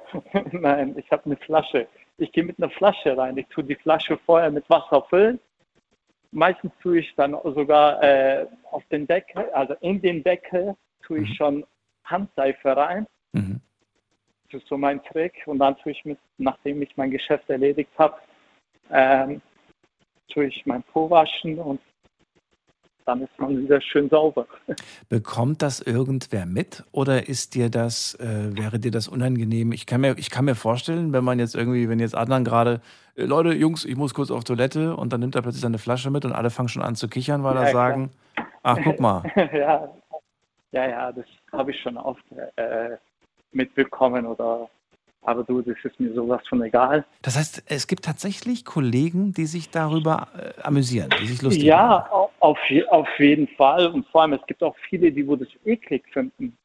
Nein, 0.53 0.95
ich 0.97 1.11
habe 1.11 1.25
eine 1.27 1.37
Flasche. 1.37 1.87
Ich 2.19 2.31
gehe 2.33 2.45
mit 2.45 2.59
einer 2.59 2.71
Flasche 2.71 3.17
rein. 3.17 3.37
Ich 3.37 3.47
tue 3.49 3.65
die 3.65 3.75
Flasche 3.75 4.19
vorher 4.25 4.51
mit 4.51 4.69
Wasser 4.71 5.05
füllen. 5.11 5.41
Meistens 6.31 6.73
tue 6.83 7.01
ich 7.01 7.15
dann 7.17 7.37
sogar 7.45 8.03
äh, 8.03 8.47
auf 8.71 8.83
den 8.91 9.07
Deckel, 9.07 9.45
also 9.53 9.75
in 9.81 10.01
den 10.01 10.23
Deckel, 10.25 10.75
tue 11.03 11.21
ich 11.21 11.37
schon 11.37 11.65
Handseife 12.05 12.77
rein. 12.77 13.07
Mhm. 13.33 13.61
Das 14.55 14.63
ist 14.63 14.69
so 14.69 14.79
mein 14.79 15.03
Trick. 15.03 15.35
Und 15.47 15.59
dann 15.59 15.77
tue 15.79 15.93
ich 15.93 16.05
mit, 16.05 16.19
nachdem 16.39 16.81
ich 16.81 16.97
mein 16.97 17.11
Geschäft 17.11 17.51
erledigt 17.51 17.91
habe, 17.99 18.15
ähm, 18.91 19.43
tue 20.33 20.47
ich 20.47 20.65
mein 20.65 20.83
Po 20.85 21.11
waschen 21.11 21.59
und 21.59 21.81
dann 23.05 23.23
ist 23.23 23.37
man 23.39 23.59
wieder 23.59 23.81
schön 23.81 24.09
sauber. 24.09 24.47
Bekommt 25.09 25.61
das 25.61 25.81
irgendwer 25.81 26.47
mit 26.47 26.85
oder 26.93 27.29
ist 27.29 27.55
dir 27.57 27.69
das, 27.69 28.15
äh, 28.21 28.57
wäre 28.57 28.79
dir 28.79 28.93
das 28.93 29.09
unangenehm? 29.09 29.73
Ich 29.73 29.87
kann, 29.87 30.01
mir, 30.01 30.17
ich 30.19 30.31
kann 30.31 30.45
mir 30.45 30.55
vorstellen, 30.55 31.13
wenn 31.13 31.25
man 31.25 31.41
jetzt 31.41 31.57
irgendwie, 31.57 31.89
wenn 31.89 31.99
jetzt 31.99 32.17
Adnan 32.17 32.45
gerade, 32.45 32.81
äh, 33.17 33.25
Leute, 33.25 33.53
Jungs, 33.55 33.85
ich 33.85 33.97
muss 33.97 34.15
kurz 34.15 34.31
auf 34.31 34.45
Toilette 34.45 34.97
und 34.97 35.13
dann 35.13 35.21
nimmt 35.21 35.35
er 35.35 35.43
plötzlich 35.43 35.63
seine 35.63 35.79
Flasche 35.79 36.11
mit 36.11 36.25
und 36.25 36.33
alle 36.33 36.51
fangen 36.51 36.69
schon 36.69 36.83
an 36.83 36.95
zu 36.95 37.09
kichern, 37.09 37.43
weil 37.43 37.57
Ja, 37.57 37.63
er 37.65 37.71
klar. 37.73 37.89
sagen, 37.91 38.11
ach 38.63 38.79
guck 38.85 39.01
mal, 39.01 39.25
ja, 39.53 39.93
ja, 40.71 40.89
ja, 40.89 41.13
das 41.13 41.27
habe 41.53 41.73
ich 41.73 41.81
schon 41.81 41.99
oft 41.99 42.25
äh, 42.57 42.97
mitbekommen 43.55 44.27
oder 44.27 44.69
aber 45.27 45.43
du, 45.43 45.63
das 45.63 45.77
ist 45.83 45.99
mir 45.99 46.13
sowas 46.13 46.43
von 46.49 46.63
egal. 46.63 47.03
Das 47.23 47.39
heißt, 47.39 47.63
es 47.67 47.87
gibt 47.87 48.05
tatsächlich 48.05 48.67
Kollegen, 48.67 49.33
die 49.33 49.47
sich 49.47 49.71
darüber 49.71 50.29
äh, 50.37 50.61
amüsieren, 50.61 51.09
die 51.19 51.27
sich 51.27 51.41
lustig 51.41 51.63
machen. 51.63 51.69
Ja, 51.69 52.09
au- 52.13 52.31
auf, 52.41 52.59
auf 52.91 53.09
jeden 53.19 53.49
Fall. 53.49 53.87
Und 53.87 54.07
vor 54.09 54.21
allem, 54.23 54.35
es 54.35 54.47
gibt 54.47 54.63
auch 54.63 54.77
viele, 54.91 55.11
die 55.11 55.27
wo 55.27 55.35
das 55.35 55.49
eklig 55.65 56.05
finden. 56.13 56.59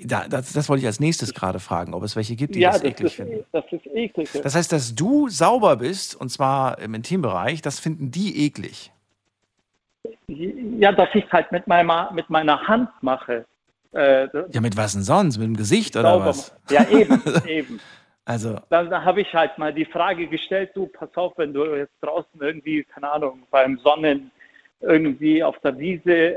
Da, 0.00 0.26
das, 0.26 0.52
das 0.52 0.68
wollte 0.68 0.80
ich 0.80 0.86
als 0.88 0.98
nächstes 0.98 1.32
gerade 1.32 1.60
fragen, 1.60 1.94
ob 1.94 2.02
es 2.02 2.16
welche 2.16 2.34
gibt, 2.34 2.56
die 2.56 2.58
ja, 2.58 2.72
das 2.72 2.80
das, 2.80 2.90
eklig 2.90 3.06
ist, 3.06 3.14
finden. 3.14 3.44
das 3.52 3.64
ist 3.70 3.86
eklig. 3.86 4.28
Das 4.42 4.56
heißt, 4.56 4.72
dass 4.72 4.96
du 4.96 5.28
sauber 5.28 5.76
bist, 5.76 6.16
und 6.16 6.30
zwar 6.30 6.80
im 6.80 6.94
Intimbereich, 6.94 7.62
das 7.62 7.78
finden 7.78 8.10
die 8.10 8.44
eklig. 8.44 8.90
ja, 10.26 10.90
dass 10.90 11.10
ich 11.14 11.24
es 11.24 11.30
halt 11.30 11.52
mit 11.52 11.68
meiner, 11.68 12.10
mit 12.12 12.28
meiner 12.28 12.66
Hand 12.66 12.90
mache. 13.02 13.44
Äh, 13.92 14.28
Ja, 14.52 14.60
mit 14.60 14.76
was 14.76 14.92
denn 14.92 15.02
sonst? 15.02 15.38
Mit 15.38 15.46
dem 15.46 15.56
Gesicht 15.56 15.96
oder 15.96 16.10
sauber 16.10 16.26
was? 16.26 16.54
Ja, 16.70 16.88
eben, 16.88 17.22
eben. 17.46 17.80
Also, 18.24 18.60
Dann, 18.68 18.90
dann 18.90 19.04
habe 19.04 19.22
ich 19.22 19.34
halt 19.34 19.58
mal 19.58 19.72
die 19.72 19.84
Frage 19.84 20.26
gestellt, 20.28 20.70
du, 20.74 20.86
pass 20.86 21.08
auf, 21.16 21.32
wenn 21.36 21.52
du 21.52 21.64
jetzt 21.74 21.94
draußen 22.00 22.40
irgendwie, 22.40 22.84
keine 22.84 23.10
Ahnung, 23.10 23.42
beim 23.50 23.78
Sonnen 23.78 24.30
irgendwie 24.80 25.42
auf 25.42 25.58
der 25.60 25.78
Wiese 25.78 26.36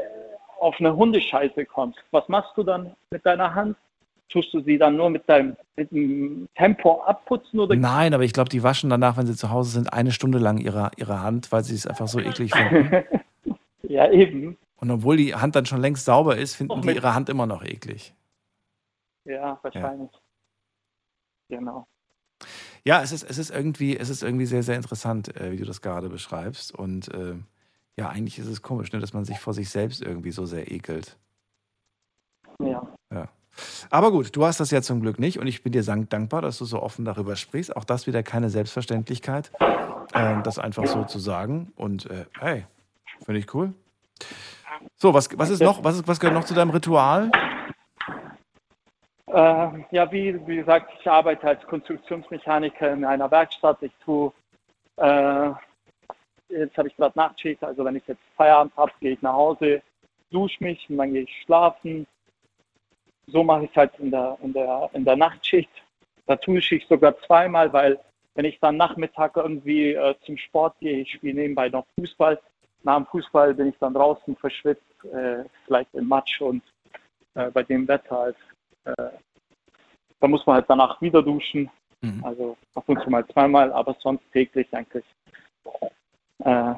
auf 0.59 0.75
eine 0.79 0.95
Hundescheiße 0.95 1.65
kommst, 1.65 1.99
was 2.11 2.27
machst 2.29 2.51
du 2.55 2.63
dann 2.63 2.95
mit 3.11 3.25
deiner 3.25 3.53
Hand? 3.53 3.77
Tust 4.29 4.53
du 4.53 4.61
sie 4.61 4.77
dann 4.77 4.95
nur 4.95 5.09
mit 5.11 5.27
deinem 5.29 5.55
mit 5.75 5.91
dem 5.91 6.47
Tempo 6.55 7.01
abputzen 7.03 7.59
oder 7.59 7.75
nein, 7.75 8.13
aber 8.13 8.23
ich 8.23 8.33
glaube, 8.33 8.49
die 8.49 8.63
waschen 8.63 8.89
danach, 8.89 9.17
wenn 9.17 9.27
sie 9.27 9.35
zu 9.35 9.51
Hause 9.51 9.71
sind, 9.71 9.93
eine 9.93 10.11
Stunde 10.11 10.39
lang 10.39 10.57
ihre, 10.57 10.89
ihre 10.97 11.21
Hand, 11.21 11.51
weil 11.51 11.63
sie 11.63 11.75
es 11.75 11.85
einfach 11.85 12.07
so 12.07 12.19
eklig 12.19 12.55
finden. 12.55 13.03
ja, 13.83 14.09
eben. 14.09 14.57
Und 14.83 14.91
obwohl 14.91 15.15
die 15.15 15.33
Hand 15.33 15.55
dann 15.55 15.65
schon 15.65 15.79
längst 15.79 16.03
sauber 16.03 16.35
ist, 16.35 16.55
finden 16.55 16.81
die 16.81 16.89
ihre 16.89 17.15
Hand 17.15 17.29
immer 17.29 17.45
noch 17.45 17.63
eklig. 17.63 18.13
Ja, 19.23 19.57
wahrscheinlich. 19.61 20.11
Genau. 21.47 21.87
Ja, 22.83 23.01
es 23.01 23.13
ist, 23.13 23.23
es 23.23 23.37
ist 23.37 23.49
irgendwie, 23.49 23.95
es 23.95 24.09
ist 24.09 24.23
irgendwie 24.23 24.45
sehr, 24.45 24.61
sehr 24.61 24.75
interessant, 24.75 25.37
äh, 25.37 25.53
wie 25.53 25.55
du 25.55 25.63
das 25.63 25.81
gerade 25.81 26.09
beschreibst. 26.09 26.75
Und 26.75 27.07
äh, 27.13 27.35
ja, 27.95 28.09
eigentlich 28.09 28.37
ist 28.39 28.47
es 28.47 28.61
komisch, 28.61 28.91
ne, 28.91 28.99
dass 28.99 29.13
man 29.13 29.23
sich 29.23 29.39
vor 29.39 29.53
sich 29.53 29.69
selbst 29.69 30.01
irgendwie 30.01 30.31
so 30.31 30.45
sehr 30.45 30.69
ekelt. 30.69 31.17
Ja. 32.59 32.85
Ja. 33.09 33.29
Aber 33.89 34.11
gut, 34.11 34.35
du 34.35 34.43
hast 34.43 34.59
das 34.59 34.69
ja 34.71 34.81
zum 34.81 34.99
Glück 34.99 35.17
nicht 35.17 35.39
und 35.39 35.47
ich 35.47 35.63
bin 35.63 35.71
dir 35.71 35.83
dankbar, 35.83 36.41
dass 36.41 36.57
du 36.57 36.65
so 36.65 36.83
offen 36.83 37.05
darüber 37.05 37.37
sprichst. 37.37 37.73
Auch 37.73 37.85
das 37.85 38.05
wieder 38.05 38.21
keine 38.21 38.49
Selbstverständlichkeit, 38.49 39.49
äh, 40.11 40.41
das 40.43 40.59
einfach 40.59 40.87
so 40.87 41.05
zu 41.05 41.19
sagen. 41.19 41.71
Und 41.77 42.07
äh, 42.07 42.25
hey, 42.37 42.65
finde 43.23 43.39
ich 43.39 43.53
cool. 43.53 43.73
So, 44.95 45.13
was, 45.13 45.29
was 45.37 45.49
ist 45.49 45.61
noch? 45.61 45.83
Was, 45.83 45.95
ist, 45.95 46.07
was 46.07 46.19
gehört 46.19 46.35
noch 46.35 46.45
zu 46.45 46.53
deinem 46.53 46.71
Ritual? 46.71 47.31
Äh, 49.27 49.69
ja, 49.91 50.11
wie, 50.11 50.39
wie 50.47 50.57
gesagt, 50.57 50.91
ich 50.99 51.09
arbeite 51.09 51.47
als 51.47 51.65
Konstruktionsmechaniker 51.65 52.93
in 52.93 53.03
einer 53.03 53.29
Werkstatt. 53.31 53.81
Ich 53.81 53.91
tue, 54.05 54.31
äh, 54.97 55.49
jetzt 56.49 56.77
habe 56.77 56.87
ich 56.87 56.95
gerade 56.95 57.17
Nachtschicht, 57.17 57.63
also 57.63 57.83
wenn 57.83 57.95
ich 57.95 58.07
jetzt 58.07 58.21
Feierabend 58.37 58.75
habe, 58.77 58.91
gehe 58.99 59.13
ich 59.13 59.21
nach 59.21 59.33
Hause, 59.33 59.81
dusche 60.29 60.63
mich 60.63 60.87
und 60.89 60.97
dann 60.97 61.13
gehe 61.13 61.23
ich 61.23 61.41
schlafen. 61.43 62.05
So 63.27 63.43
mache 63.43 63.65
ich 63.65 63.71
es 63.71 63.75
halt 63.75 63.91
in 63.99 64.11
der, 64.11 64.37
in, 64.43 64.53
der, 64.53 64.89
in 64.93 65.05
der 65.05 65.15
Nachtschicht. 65.15 65.71
Da 66.27 66.35
dusche 66.35 66.75
ich 66.75 66.87
sogar 66.87 67.17
zweimal, 67.21 67.71
weil 67.73 67.99
wenn 68.35 68.45
ich 68.45 68.59
dann 68.59 68.77
Nachmittag 68.77 69.35
irgendwie 69.35 69.93
äh, 69.93 70.15
zum 70.25 70.37
Sport 70.37 70.75
gehe, 70.79 70.99
ich 70.99 71.11
spiele 71.11 71.35
nebenbei 71.35 71.69
noch 71.69 71.85
Fußball. 71.99 72.39
Nach 72.83 72.97
dem 72.97 73.05
Fußball 73.07 73.53
bin 73.53 73.67
ich 73.67 73.75
dann 73.79 73.93
draußen 73.93 74.35
verschwitzt, 74.35 75.05
äh, 75.05 75.43
vielleicht 75.65 75.93
im 75.93 76.07
Matsch 76.07 76.41
und 76.41 76.63
äh, 77.35 77.49
bei 77.51 77.63
dem 77.63 77.87
Wetter 77.87 78.17
halt 78.17 78.37
äh, 78.85 79.09
da 80.23 80.29
muss 80.29 80.45
man 80.45 80.55
halt 80.55 80.65
danach 80.69 81.01
wieder 81.01 81.21
duschen. 81.21 81.69
Also 82.23 82.55
ab 82.75 82.85
und 82.87 83.01
zu 83.03 83.09
mal 83.09 83.27
zweimal, 83.27 83.71
aber 83.73 83.93
sonst 83.99 84.23
täglich 84.31 84.67
eigentlich. 84.71 85.03
Äh, 86.39 86.73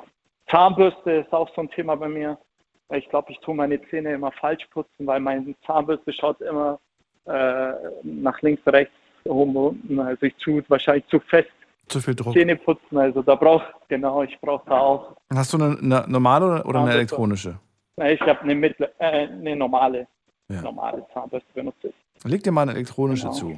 Zahnbürste 0.49 1.11
ist 1.11 1.32
auch 1.32 1.53
so 1.56 1.61
ein 1.61 1.69
Thema 1.69 1.95
bei 1.95 2.07
mir. 2.07 2.40
Weil 2.88 2.99
Ich 2.99 3.10
glaube, 3.10 3.32
ich 3.32 3.40
tue 3.40 3.53
meine 3.53 3.80
Zähne 3.90 4.14
immer 4.14 4.32
falsch 4.32 4.65
putzen, 4.72 5.06
weil 5.06 5.19
meine 5.19 5.56
Zahnbürste 5.65 6.11
schaut 6.11 6.41
immer 6.41 6.80
äh, 7.26 7.73
nach 8.02 8.41
links, 8.41 8.65
rechts 8.65 8.94
oben, 9.26 9.56
unten. 9.56 9.99
Also 9.99 10.26
ich 10.26 10.36
tue 10.38 10.64
wahrscheinlich 10.68 11.06
zu 11.07 11.19
fest 11.19 11.52
Zu 11.88 12.02
viel 12.02 12.16
Druck. 12.16 12.34
Zähne 12.34 12.56
putzen. 12.56 12.98
Also 12.98 13.22
da 13.22 13.36
brauche 13.36 13.66
genau, 13.88 14.24
ich 14.24 14.38
brauche 14.41 14.68
da 14.68 14.80
auch. 14.80 15.16
Hast 15.34 15.53
du 15.53 15.57
eine, 15.57 15.78
eine 15.78 16.06
normale 16.07 16.64
oder 16.64 16.82
eine 16.82 16.94
elektronische? 16.94 17.60
Ich 17.98 18.20
habe 18.22 18.41
eine, 18.41 18.53
mittle- 18.56 18.91
äh, 18.99 19.28
eine 19.28 19.56
normale, 19.56 20.07
Ja. 20.49 20.62
normale 20.62 21.06
Zahnbürste 21.14 21.49
benutze 21.53 21.88
ich. 21.90 22.24
Leg 22.24 22.44
dir 22.44 22.52
mal 22.52 22.64
eine 22.64 22.74
elektronische 22.74 23.24
Genau. 23.28 23.36
zu. 23.36 23.57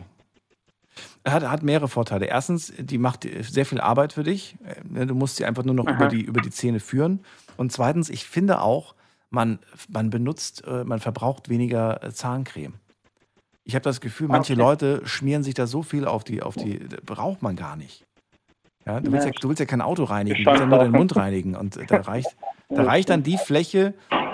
Hat, 1.28 1.44
hat 1.49 1.62
mehrere 1.64 1.88
Vorteile. 1.88 2.26
Erstens, 2.26 2.74
die 2.78 2.98
macht 2.98 3.28
sehr 3.41 3.66
viel 3.66 3.80
Arbeit 3.80 4.14
für 4.14 4.24
dich. 4.24 4.58
Äh, 4.94 5.06
Du 5.06 5.14
musst 5.16 5.36
sie 5.38 5.45
einfach 5.45 5.64
nur 5.64 5.76
noch 5.76 5.86
Aha. 5.88 5.95
über 5.95 6.08
die, 6.08 6.22
über 6.22 6.41
die 6.41 6.49
Zähne 6.49 6.80
führen. 6.80 7.24
Und 7.56 7.72
zweitens, 7.72 8.10
ich 8.10 8.26
finde 8.26 8.62
auch, 8.62 8.95
man, 9.30 9.60
man 9.90 10.10
benutzt, 10.10 10.66
äh, 10.66 10.84
man 10.84 10.99
verbraucht 10.99 11.49
weniger 11.49 12.04
äh, 12.04 12.12
Zahncreme. 12.12 12.76
Ich 13.64 13.76
habe 13.76 13.84
das 13.84 13.99
Gefühl, 13.99 14.28
manche 14.30 14.54
Okay. 14.54 14.62
Leute 14.62 15.02
schmieren 15.06 15.44
sich 15.44 15.54
da 15.54 15.68
so 15.68 15.82
viel 15.84 16.06
auf 16.06 16.24
die, 16.24 16.41
auf 16.41 16.56
die, 16.56 16.80
braucht 17.06 17.41
man 17.41 17.58
gar 17.58 17.76
nicht. 17.76 18.06
Ja, 18.88 19.02
du, 19.02 19.12
willst 19.12 19.26
ja, 19.26 19.34
du 19.34 19.50
willst 19.50 19.60
ja 19.60 19.66
kein 19.66 19.82
Auto 19.82 20.06
reinigen, 20.06 20.44
du 20.44 20.50
willst 20.50 20.62
ja 20.62 20.66
nur 20.66 20.80
den 20.80 20.94
Mund 20.94 21.16
reinigen. 21.18 21.56
Und 21.56 21.78
da 21.92 21.98
reicht, 22.02 22.38
da 22.70 22.84
reicht 22.84 23.10
dann 23.10 23.22
die 23.22 23.38
Fläche, 23.38 23.94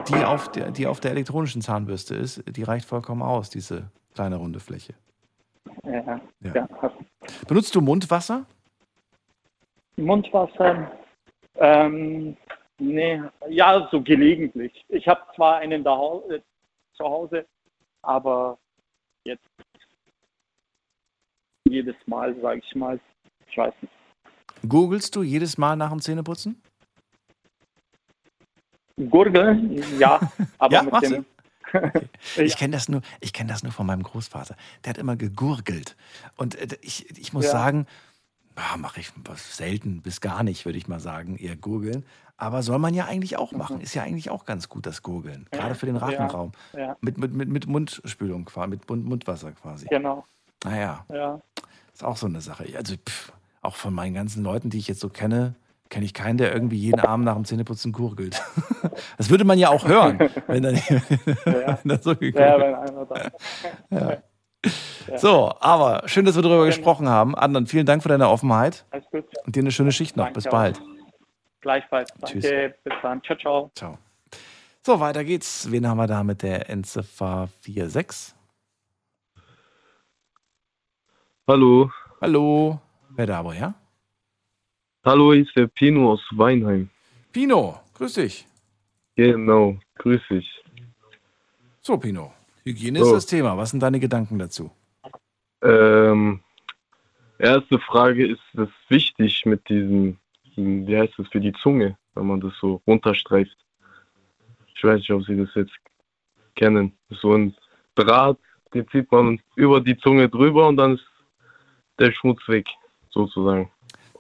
die 0.10 0.24
auf, 0.24 0.52
der, 0.52 0.70
die 0.70 0.86
auf 0.86 1.00
der 1.00 1.12
elektronischen 1.12 1.62
Zahnbürste 1.62 2.16
ist, 2.16 2.44
die 2.56 2.62
reicht 2.62 2.86
vollkommen 2.88 3.24
aus, 3.24 3.50
diese 3.50 3.90
kleine 4.14 4.36
runde 4.36 4.60
Fläche. 4.60 4.94
Ja, 5.84 6.22
Ja. 6.42 6.68
Benutzt 7.48 7.74
du 7.74 7.82
Mundwasser? 7.82 8.46
Mundwasser, 9.96 10.92
ähm, 11.56 12.36
nee, 12.80 13.22
ja, 13.50 13.88
so 13.92 14.02
gelegentlich. 14.02 14.86
Ich 14.90 15.08
habe 15.08 15.22
zwar 15.36 15.58
einen 15.58 15.84
da, 15.84 15.98
äh, 16.30 16.42
zu 16.96 17.06
Hause, 17.06 17.46
aber 18.02 18.58
jetzt 19.24 19.48
jedes 21.68 21.96
Mal, 22.06 22.36
sage 22.42 22.62
ich 22.64 22.76
mal. 22.76 23.00
Ich 23.48 23.58
weiß 23.58 23.74
nicht. 23.82 23.94
Googlest 24.68 25.16
du 25.16 25.24
jedes 25.24 25.58
Mal 25.58 25.76
nach 25.76 25.90
dem 25.90 26.02
Zähneputzen? 26.02 26.62
Gurgeln, 29.10 29.84
ja, 30.00 30.20
aber 30.60 30.74
Ja, 30.74 30.84
mit 30.84 31.02
dem. 31.04 31.26
Ich 32.38 32.56
kenne 32.56 32.74
das, 32.74 32.88
nur- 32.88 33.02
ich 33.20 33.34
kenn 33.34 33.48
das 33.48 33.64
nur 33.64 33.72
von 33.72 33.88
meinem 33.88 34.04
Großvater. 34.04 34.56
Der 34.86 34.92
hat 34.92 34.98
immer 35.00 35.16
gegurgelt. 35.16 35.96
Und 36.38 36.54
äh, 36.56 36.68
ich, 36.82 37.10
ich 37.18 37.34
muss 37.34 37.46
Ja. 37.46 37.52
sagen, 37.52 37.88
mache 38.78 39.00
ich 39.00 39.12
selten 39.38 40.02
bis 40.04 40.22
gar 40.22 40.44
nicht, 40.44 40.66
würde 40.66 40.78
ich 40.78 40.88
mal 40.88 41.00
sagen, 41.00 41.36
eher 41.36 41.56
gurgeln. 41.56 42.06
Aber 42.38 42.62
soll 42.62 42.78
man 42.78 42.94
ja 42.94 43.06
eigentlich 43.06 43.38
auch 43.38 43.52
machen. 43.54 43.82
Ist 43.82 43.96
ja 43.96 44.04
eigentlich 44.04 44.30
auch 44.30 44.46
ganz 44.46 44.70
gut, 44.70 44.86
das 44.86 45.02
Gurgeln. 45.02 45.48
Gerade 45.50 45.74
für 45.74 45.88
den 45.88 45.96
Mhm. 45.96 46.02
Rachenraum. 46.04 46.52
ja. 46.74 46.96
Mit, 47.02 47.18
mit, 47.18 47.34
mit, 47.34 47.50
mit 47.50 47.66
Mundspülung, 47.66 48.46
quasi, 48.46 48.70
mit 48.70 48.88
Mund, 48.88 49.06
Mundwasser 49.06 49.52
quasi. 49.54 49.88
Genau, 49.88 50.24
Naja, 50.64 51.04
ja. 51.10 51.42
ist 51.92 52.04
auch 52.04 52.18
so 52.18 52.28
eine 52.28 52.42
Sache. 52.42 52.66
Also 52.78 52.96
pff, 52.98 53.33
auch 53.64 53.76
von 53.76 53.94
meinen 53.94 54.14
ganzen 54.14 54.44
Leuten, 54.44 54.70
die 54.70 54.78
ich 54.78 54.88
jetzt 54.88 55.00
so 55.00 55.10
kenne, 55.10 55.56
kenne 55.90 56.06
ich 56.06 56.14
keinen, 56.14 56.38
der 56.38 56.54
irgendwie 56.54 56.78
jeden 56.78 57.00
Abend 57.00 57.26
nach 57.26 57.36
dem 57.36 57.46
Zähneputzen 57.46 57.92
gurgelt. 57.92 58.42
Das 59.18 59.30
würde 59.30 59.46
man 59.46 59.58
ja 59.58 59.70
auch 59.70 59.88
hören, 59.88 60.20
wenn 60.48 60.62
dann, 60.62 60.76
wenn 61.46 61.78
dann 61.86 62.02
so 62.02 62.12
Ja, 62.12 62.18
gegurgelt 62.18 63.10
da. 63.10 63.32
Ja. 63.90 64.18
Ja. 65.08 65.18
So, 65.18 65.54
aber 65.60 66.04
schön, 66.08 66.26
dass 66.26 66.36
wir 66.36 66.42
darüber 66.42 66.66
gesprochen 66.66 67.08
haben. 67.10 67.36
Adnan, 67.36 67.66
vielen 67.68 67.86
Dank 67.86 68.04
für 68.04 68.10
deine 68.10 68.30
Offenheit 68.30 68.86
Alles 68.92 69.06
gut. 69.12 69.26
und 69.46 69.56
dir 69.56 69.62
eine 69.62 69.72
schöne 69.72 69.92
Schicht 69.92 70.16
noch. 70.18 70.26
Danke 70.26 70.36
Bis 70.38 70.48
auch. 70.48 70.52
bald. 70.52 70.82
Gleichfalls. 71.62 72.14
Danke. 72.20 72.40
Tschüss. 72.40 72.74
Bis 72.84 72.94
dann. 73.02 73.22
Ciao, 73.24 73.38
ciao. 73.38 73.72
Ciao. 73.76 73.98
So, 74.86 75.00
weiter 75.00 75.24
geht's. 75.24 75.72
Wen 75.72 75.88
haben 75.88 75.98
wir 75.98 76.08
da 76.08 76.24
mit 76.24 76.44
der 76.44 76.70
Endziffer 76.70 77.48
46? 77.62 78.36
Hallo. 81.48 81.90
Hallo. 82.22 82.80
Wer 83.16 83.28
da 83.28 83.44
woher? 83.44 83.76
Hallo, 85.06 85.34
hier 85.34 85.44
ist 85.44 85.56
der 85.56 85.68
Pino 85.68 86.14
aus 86.14 86.22
Weinheim. 86.32 86.90
Pino, 87.32 87.80
grüß 87.96 88.14
dich. 88.16 88.48
Genau, 89.16 89.78
grüß 89.96 90.22
dich. 90.30 90.64
So, 91.82 91.98
Pino. 91.98 92.34
Hygiene 92.64 93.00
So. 93.00 93.06
ist 93.06 93.12
das 93.14 93.26
Thema. 93.28 93.58
Was 93.58 93.72
sind 93.72 93.82
deine 93.82 94.00
Gedanken 94.00 94.40
dazu? 94.40 94.72
Ähm, 95.62 96.40
erste 97.38 97.78
Frage, 97.80 98.26
ist 98.28 98.42
es 98.56 98.70
wichtig 98.90 99.46
mit 99.46 99.68
diesem, 99.70 100.18
wie 100.56 100.98
heißt 100.98 101.14
das, 101.18 101.28
für 101.28 101.40
die 101.42 101.54
Zunge, 101.62 101.98
wenn 102.16 102.26
man 102.28 102.42
das 102.42 102.54
so 102.60 102.82
runterstreift? 102.88 103.56
Ich 104.76 104.84
weiß 104.84 105.00
nicht, 105.00 105.12
ob 105.12 105.24
Sie 105.26 105.38
das 105.38 105.54
jetzt 105.56 105.76
kennen. 106.56 106.98
So 107.10 107.34
ein 107.36 107.56
Draht, 107.96 108.40
den 108.74 108.88
zieht 108.90 109.12
man 109.12 109.40
über 109.56 109.82
die 109.82 109.98
Zunge 109.98 110.30
drüber 110.30 110.68
und 110.68 110.78
dann 110.78 110.96
ist 110.96 111.06
der 112.00 112.12
Schmutz 112.12 112.42
weg, 112.48 112.68
sozusagen. 113.14 113.72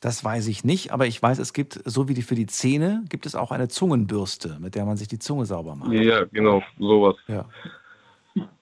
Das 0.01 0.23
weiß 0.23 0.47
ich 0.47 0.65
nicht, 0.65 0.91
aber 0.91 1.07
ich 1.07 1.21
weiß, 1.21 1.39
es 1.39 1.53
gibt, 1.53 1.81
so 1.85 2.09
wie 2.09 2.13
die 2.13 2.23
für 2.23 2.35
die 2.35 2.45
Zähne, 2.45 3.05
gibt 3.07 3.25
es 3.25 3.35
auch 3.35 3.51
eine 3.51 3.69
Zungenbürste, 3.69 4.59
mit 4.59 4.75
der 4.75 4.85
man 4.85 4.97
sich 4.97 5.07
die 5.07 5.19
Zunge 5.19 5.45
sauber 5.45 5.75
macht. 5.75 5.93
Ja, 5.93 6.25
genau, 6.25 6.61
sowas. 6.77 7.15
Ja. 7.27 7.45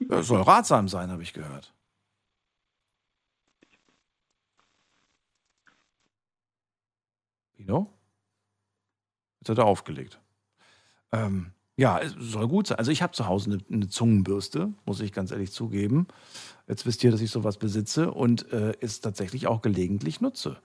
Das 0.07 0.27
soll 0.27 0.41
ratsam 0.41 0.87
sein, 0.87 1.09
habe 1.09 1.23
ich 1.23 1.33
gehört. 1.33 1.73
Pino? 7.55 7.91
Jetzt 9.39 9.49
hat 9.49 9.57
er 9.57 9.65
aufgelegt. 9.65 10.19
Ähm, 11.11 11.53
ja, 11.75 11.97
es 11.99 12.13
soll 12.19 12.47
gut 12.47 12.67
sein. 12.67 12.77
Also 12.77 12.91
ich 12.91 13.01
habe 13.01 13.13
zu 13.13 13.25
Hause 13.25 13.51
eine, 13.51 13.63
eine 13.71 13.89
Zungenbürste, 13.89 14.71
muss 14.85 14.99
ich 14.99 15.13
ganz 15.13 15.31
ehrlich 15.31 15.51
zugeben. 15.51 16.07
Jetzt 16.71 16.85
wisst 16.85 17.03
ihr, 17.03 17.11
dass 17.11 17.19
ich 17.19 17.31
sowas 17.31 17.57
besitze 17.57 18.11
und 18.11 18.49
äh, 18.53 18.71
es 18.79 19.01
tatsächlich 19.01 19.45
auch 19.45 19.61
gelegentlich 19.61 20.21
nutze. 20.21 20.55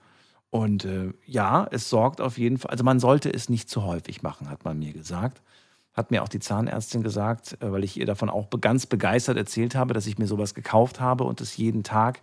Und 0.49 0.85
äh, 0.85 1.11
ja, 1.25 1.67
es 1.69 1.89
sorgt 1.89 2.21
auf 2.21 2.37
jeden 2.37 2.57
Fall, 2.57 2.71
also 2.71 2.85
man 2.85 3.01
sollte 3.01 3.29
es 3.29 3.49
nicht 3.49 3.69
zu 3.69 3.83
häufig 3.83 4.23
machen, 4.23 4.49
hat 4.49 4.63
man 4.63 4.79
mir 4.79 4.93
gesagt. 4.93 5.41
hat 5.91 6.09
mir 6.09 6.23
auch 6.23 6.29
die 6.29 6.39
Zahnärztin 6.39 7.03
gesagt, 7.03 7.57
äh, 7.61 7.73
weil 7.73 7.83
ich 7.83 7.97
ihr 7.97 8.05
davon 8.05 8.29
auch 8.29 8.49
ganz 8.61 8.85
begeistert 8.85 9.35
erzählt 9.35 9.75
habe, 9.75 9.93
dass 9.93 10.07
ich 10.07 10.17
mir 10.17 10.27
sowas 10.27 10.53
gekauft 10.53 11.01
habe 11.01 11.25
und 11.25 11.41
es 11.41 11.57
jeden 11.57 11.83
Tag 11.83 12.21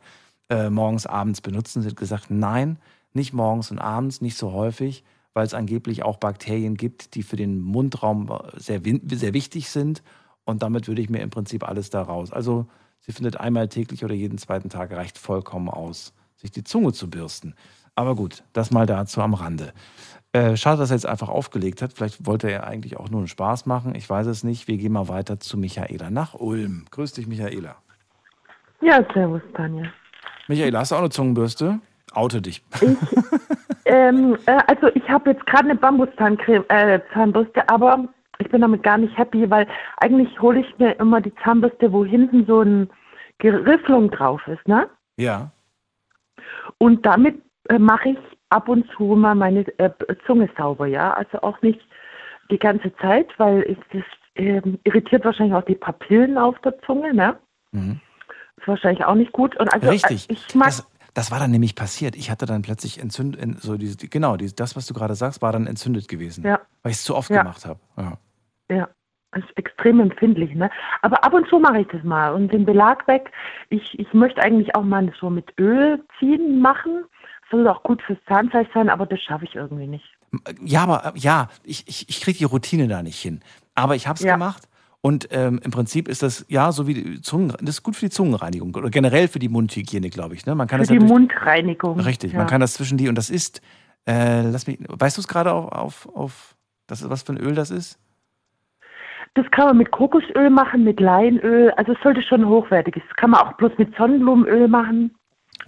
äh, 0.49 0.71
morgens, 0.71 1.05
abends 1.05 1.43
benutzen. 1.43 1.83
Sie 1.83 1.89
hat 1.89 1.97
gesagt, 1.97 2.31
nein, 2.31 2.79
nicht 3.13 3.35
morgens 3.35 3.71
und 3.71 3.81
abends, 3.81 4.23
nicht 4.23 4.39
so 4.39 4.53
häufig, 4.53 5.05
weil 5.35 5.45
es 5.45 5.53
angeblich 5.53 6.05
auch 6.05 6.17
Bakterien 6.17 6.79
gibt, 6.79 7.17
die 7.17 7.23
für 7.23 7.37
den 7.37 7.61
Mundraum 7.61 8.31
äh, 8.31 8.59
sehr, 8.59 8.81
sehr 9.11 9.35
wichtig 9.35 9.69
sind. 9.69 10.03
Und 10.45 10.63
damit 10.63 10.89
würde 10.89 11.03
ich 11.03 11.11
mir 11.11 11.21
im 11.21 11.29
Prinzip 11.29 11.69
alles 11.69 11.91
da 11.91 12.01
raus. 12.01 12.33
Also 12.33 12.67
sie 13.05 13.13
findet 13.13 13.39
einmal 13.39 13.69
täglich 13.69 14.05
oder 14.05 14.15
jeden 14.15 14.39
zweiten 14.39 14.69
Tag 14.69 14.93
reicht 14.93 15.19
vollkommen 15.19 15.69
aus, 15.69 16.13
sich 16.37 16.51
die 16.51 16.65
Zunge 16.65 16.93
zu 16.93 17.09
bürsten. 17.09 17.55
Aber 17.95 18.17
gut, 18.17 18.43
das 18.53 18.71
mal 18.71 18.87
dazu 18.87 19.21
am 19.21 19.35
Rande. 19.35 19.73
Äh, 20.33 20.57
schade, 20.57 20.79
dass 20.79 20.91
er 20.91 20.97
jetzt 20.97 21.07
einfach 21.07 21.29
aufgelegt 21.29 21.81
hat. 21.81 21.93
Vielleicht 21.93 22.27
wollte 22.27 22.51
er 22.51 22.67
eigentlich 22.67 22.97
auch 22.97 23.09
nur 23.09 23.21
einen 23.21 23.29
Spaß 23.29 23.67
machen. 23.67 23.95
Ich 23.95 24.11
weiß 24.11 24.27
es 24.27 24.43
nicht. 24.43 24.67
Wir 24.67 24.77
gehen 24.79 24.93
mal 24.93 25.09
weiter 25.09 25.39
zu 25.39 25.57
Michaela 25.57 26.11
nach 26.11 26.35
Ulm. 26.35 26.87
Grüß 26.91 27.13
dich, 27.13 27.29
Michaela. 27.29 27.77
Ja, 28.81 29.05
servus, 29.15 29.43
Tanja. 29.55 29.93
Michaela, 30.49 30.81
hast 30.81 30.91
du 30.91 30.97
auch 30.97 31.01
eine 31.01 31.11
Zungenbürste? 31.11 31.79
Oute 32.13 32.43
dich. 32.43 32.65
Ähm, 33.87 34.39
äh, 34.47 34.61
also 34.67 34.89
ich 34.95 35.09
habe 35.09 35.31
jetzt 35.31 35.45
gerade 35.47 35.65
eine 35.65 35.75
Bambuszahnbürste, 35.75 36.65
äh, 36.69 37.65
aber 37.67 38.09
ich 38.45 38.51
bin 38.51 38.61
damit 38.61 38.83
gar 38.83 38.99
nicht 38.99 39.17
happy, 39.17 39.49
weil 39.51 39.67
eigentlich 39.99 40.41
hole 40.41 40.61
ich 40.61 40.79
mir 40.79 40.93
immer 41.01 41.21
die 41.21 41.35
Zahnbürste, 41.43 41.93
wo 41.93 42.05
hinten 42.05 42.47
so 42.47 42.61
eine 42.61 42.89
Gerifflung 43.39 44.11
drauf 44.11 44.41
ist, 44.47 44.67
ne? 44.69 44.89
Ja. 45.17 45.51
Und 46.79 47.05
damit 47.07 47.41
äh, 47.69 47.79
mache 47.79 48.11
ich 48.11 48.19
ab 48.51 48.69
und 48.69 48.87
zu 48.97 49.05
mal 49.17 49.35
meine 49.35 49.67
äh, 49.79 49.91
Zunge 50.27 50.49
sauber, 50.57 50.87
ja. 50.87 51.13
Also 51.15 51.41
auch 51.43 51.61
nicht 51.63 51.81
die 52.51 52.59
ganze 52.59 52.95
Zeit, 52.97 53.29
weil 53.39 53.63
ich, 53.63 53.79
das 53.93 54.03
ähm, 54.37 54.79
irritiert 54.85 55.25
wahrscheinlich 55.25 55.55
auch 55.55 55.65
die 55.65 55.75
Papillen 55.77 56.37
auf 56.39 56.59
der 56.61 56.79
Zunge, 56.83 57.15
ne? 57.15 57.37
Mhm. 57.73 58.01
Ist 58.57 58.69
wahrscheinlich 58.69 59.05
auch 59.05 59.15
nicht 59.15 59.33
gut. 59.33 59.57
Und 59.57 59.73
also 59.73 59.89
Richtig. 59.89 60.29
Äh, 60.31 60.35
ich 60.35 60.55
mag 60.55 60.67
Das, 60.67 60.87
das 61.15 61.31
war 61.31 61.39
dann 61.39 61.51
nämlich 61.53 61.75
passiert. 61.75 62.17
Ich 62.17 62.31
hatte 62.31 62.45
dann 62.47 62.63
plötzlich 62.63 63.01
entzündet, 63.01 63.61
so 63.61 63.77
diese, 63.77 63.97
die- 63.97 64.11
genau, 64.11 64.37
die, 64.37 64.53
das, 64.55 64.77
was 64.77 64.87
du 64.87 64.95
gerade 64.95 65.15
sagst, 65.15 65.43
war 65.43 65.53
dann 65.53 65.67
entzündet 65.67 66.09
gewesen. 66.09 66.45
Ja. 66.45 66.61
Weil 66.83 66.91
ich 66.93 66.99
es 66.99 67.05
zu 67.05 67.15
oft 67.17 67.31
Ja. 67.31 67.43
gemacht 67.43 67.65
habe. 67.67 67.81
Ja. 67.97 68.19
Ja, 68.71 68.89
ist 69.37 69.57
extrem 69.57 70.01
empfindlich, 70.01 70.55
ne? 70.55 70.71
Aber 71.03 71.25
ab 71.25 71.35
und 71.35 71.49
zu 71.49 71.59
mache 71.59 71.81
ich 71.81 71.89
das 71.89 72.03
mal 72.05 72.33
und 72.33 72.53
den 72.53 72.65
Belag 72.65 73.07
weg. 73.09 73.31
Ich, 73.69 73.99
ich 73.99 74.13
möchte 74.13 74.41
eigentlich 74.43 74.75
auch 74.75 74.85
mal 74.85 75.13
so 75.21 75.31
mit 75.31 75.53
Öl 75.59 76.03
ziehen 76.19 76.61
machen. 76.61 77.05
Soll 77.51 77.67
auch 77.69 77.83
gut 77.83 78.03
fürs 78.03 78.19
Zahnfleisch 78.27 78.69
sein, 78.73 78.89
aber 78.89 79.07
das 79.07 79.21
schaffe 79.21 79.45
ich 79.45 79.55
irgendwie 79.55 79.87
nicht. 79.87 80.17
Ja, 80.61 80.83
aber 80.83 81.15
äh, 81.15 81.19
ja, 81.19 81.49
ich, 81.63 81.87
ich, 81.87 82.09
ich 82.09 82.21
kriege 82.21 82.39
die 82.39 82.45
Routine 82.45 82.89
da 82.89 83.03
nicht 83.03 83.21
hin. 83.21 83.41
Aber 83.75 83.97
ich 83.97 84.07
habe 84.07 84.17
es 84.17 84.25
Ja. 84.25 84.35
gemacht. 84.35 84.69
Und 85.01 85.29
ähm, 85.33 85.61
im 85.63 85.71
Prinzip 85.71 86.09
ist 86.09 86.23
das, 86.23 86.47
ja, 86.49 86.73
so 86.73 86.87
wie 86.87 86.95
die 86.95 87.21
Zungen, 87.21 87.49
das 87.61 87.77
ist 87.77 87.83
gut 87.83 87.95
für 87.95 88.07
die 88.07 88.11
Zungenreinigung 88.11 88.75
oder 88.75 88.89
generell 88.89 89.29
für 89.29 89.39
die 89.39 89.51
Mundhygiene, 89.51 90.09
glaube 90.09 90.35
ich. 90.35 90.47
Ne? 90.47 90.55
Man 90.55 90.67
kann 90.67 90.83
Für 90.83 90.95
das 90.95 90.99
die 90.99 91.13
Mundreinigung. 91.13 92.01
Richtig, 92.01 92.33
ja. 92.33 92.39
man 92.39 92.47
kann 92.47 92.63
das 92.63 92.73
zwischen 92.73 92.97
die 92.97 93.11
und 93.11 93.17
das 93.17 93.29
ist, 93.29 93.61
äh, 94.09 94.41
lass 94.49 94.67
mich, 94.67 94.79
weißt 94.89 95.19
du 95.19 95.21
es 95.21 95.29
gerade 95.29 95.53
auf, 95.53 95.71
auf, 95.73 96.09
auf 96.17 96.57
das 96.87 97.07
was 97.11 97.23
für 97.23 97.35
ein 97.35 97.39
Öl 97.39 97.55
das 97.55 97.71
ist? 97.71 97.99
Das 99.35 99.51
kann 99.51 99.67
man 99.67 99.79
mit 99.79 99.91
Kokosöl 99.91 100.49
machen, 100.51 100.85
mit 100.85 101.01
Leinöl. 101.01 101.73
Also 101.73 101.93
es 101.93 101.99
sollte 102.03 102.23
schon 102.23 102.47
hochwertig 102.47 102.95
sein. 102.95 103.03
Das 103.09 103.17
kann 103.17 103.31
man 103.31 103.41
auch 103.41 103.53
bloß 103.55 103.73
mit 103.79 103.95
Sonnenblumenöl 103.97 104.69
machen. 104.69 105.15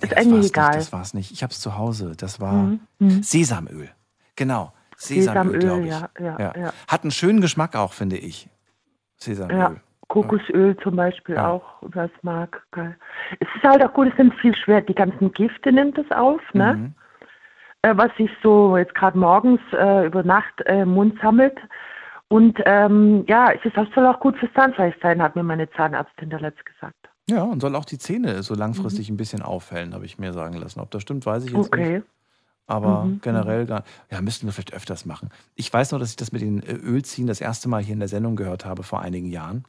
Ist 0.00 0.12
Das 0.12 0.18
eigentlich 0.18 0.50
egal. 0.50 0.66
Nicht, 0.68 0.78
das 0.78 0.92
war 0.92 1.02
es 1.02 1.14
nicht. 1.14 1.32
Ich 1.32 1.42
habe 1.42 1.50
es 1.50 1.60
zu 1.60 1.76
Hause. 1.76 2.12
Das 2.16 2.40
war 2.40 2.52
Mhm, 2.52 2.80
mhm. 2.98 3.22
Sesamöl. 3.22 3.88
Genau. 4.36 4.72
Sesamöl, 4.96 5.52
Sesamöl, 5.54 5.58
glaube 5.58 5.82
ich. 5.82 6.24
ja, 6.24 6.38
ja, 6.38 6.52
ja. 6.56 6.72
Hat 6.88 7.02
einen 7.02 7.10
schönen 7.10 7.40
Geschmack 7.40 7.74
auch, 7.76 7.92
finde 7.92 8.16
ich. 8.16 8.48
Sesamöl. 9.16 9.56
Ja, 9.58 9.72
Kokosöl 10.08 10.76
zum 10.82 10.96
Beispiel 10.96 11.34
Ja. 11.34 11.48
auch, 11.50 11.64
wer 11.82 12.04
es 12.04 12.22
mag. 12.22 12.62
Geil. 12.70 12.96
Es 13.40 13.48
ist 13.56 13.64
halt 13.64 13.84
auch 13.84 13.92
gut, 13.92 14.08
es 14.12 14.18
nimmt 14.18 14.34
viel 14.36 14.54
schwer. 14.54 14.80
Die 14.80 14.94
ganzen 14.94 15.32
Gifte 15.32 15.72
nimmt 15.72 15.98
es 15.98 16.10
auf, 16.12 16.40
ne? 16.54 16.74
Mhm. 16.74 16.94
Äh, 17.82 17.96
was 17.96 18.14
sich 18.16 18.30
so 18.42 18.76
jetzt 18.76 18.94
gerade 18.94 19.18
morgens 19.18 19.60
äh, 19.72 20.06
über 20.06 20.22
Nacht 20.22 20.60
äh, 20.66 20.82
im 20.82 20.90
Mund 20.94 21.18
sammelt. 21.20 21.56
Und 22.28 22.58
ähm, 22.64 23.24
ja, 23.28 23.52
es 23.52 23.64
ist, 23.64 23.76
das 23.76 23.86
soll 23.94 24.06
auch 24.06 24.18
gut 24.20 24.36
fürs 24.38 24.52
Zahnfleisch 24.54 24.96
sein, 25.00 25.22
hat 25.22 25.36
mir 25.36 25.42
meine 25.44 25.70
Zahnärztin 25.70 26.30
da 26.30 26.38
letzt 26.38 26.64
gesagt. 26.66 26.96
Ja, 27.28 27.42
und 27.42 27.60
soll 27.60 27.74
auch 27.76 27.84
die 27.84 27.98
Zähne 27.98 28.42
so 28.42 28.54
Mhm. 28.54 28.60
langfristig 28.60 29.08
ein 29.10 29.16
bisschen 29.16 29.42
aufhellen, 29.42 29.94
habe 29.94 30.04
ich 30.06 30.18
mir 30.18 30.32
sagen 30.32 30.54
lassen. 30.56 30.80
Ob 30.80 30.90
das 30.90 31.02
stimmt, 31.02 31.24
weiß 31.26 31.44
ich 31.44 31.52
jetzt 31.52 31.66
Okay. 31.72 31.98
nicht. 31.98 32.06
Aber 32.68 33.04
Mhm, 33.04 33.20
generell, 33.22 33.64
gar, 33.66 33.84
ja, 34.10 34.20
müssten 34.20 34.46
wir 34.46 34.52
vielleicht 34.52 34.74
öfters 34.74 35.06
machen. 35.06 35.30
Ich 35.54 35.72
weiß 35.72 35.92
nur, 35.92 36.00
dass 36.00 36.10
ich 36.10 36.16
das 36.16 36.32
mit 36.32 36.42
den 36.42 36.62
äh, 36.64 36.72
Ölziehen 36.74 37.28
das 37.28 37.40
erste 37.40 37.68
Mal 37.68 37.80
hier 37.82 37.92
in 37.92 38.00
der 38.00 38.08
Sendung 38.08 38.34
gehört 38.34 38.64
habe 38.64 38.82
vor 38.82 39.00
einigen 39.02 39.28
Jahren. 39.28 39.64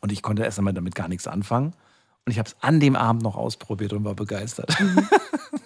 Und 0.00 0.12
ich 0.12 0.22
konnte 0.22 0.44
erst 0.44 0.58
einmal 0.58 0.72
damit 0.74 0.94
gar 0.94 1.08
nichts 1.08 1.26
anfangen. 1.26 1.72
Und 2.24 2.32
ich 2.32 2.38
habe 2.38 2.48
es 2.48 2.56
an 2.60 2.78
dem 2.78 2.94
Abend 2.94 3.22
noch 3.22 3.36
ausprobiert 3.36 3.92
und 3.92 4.04
war 4.04 4.14
begeistert. 4.14 4.76
Mhm, 4.80 5.08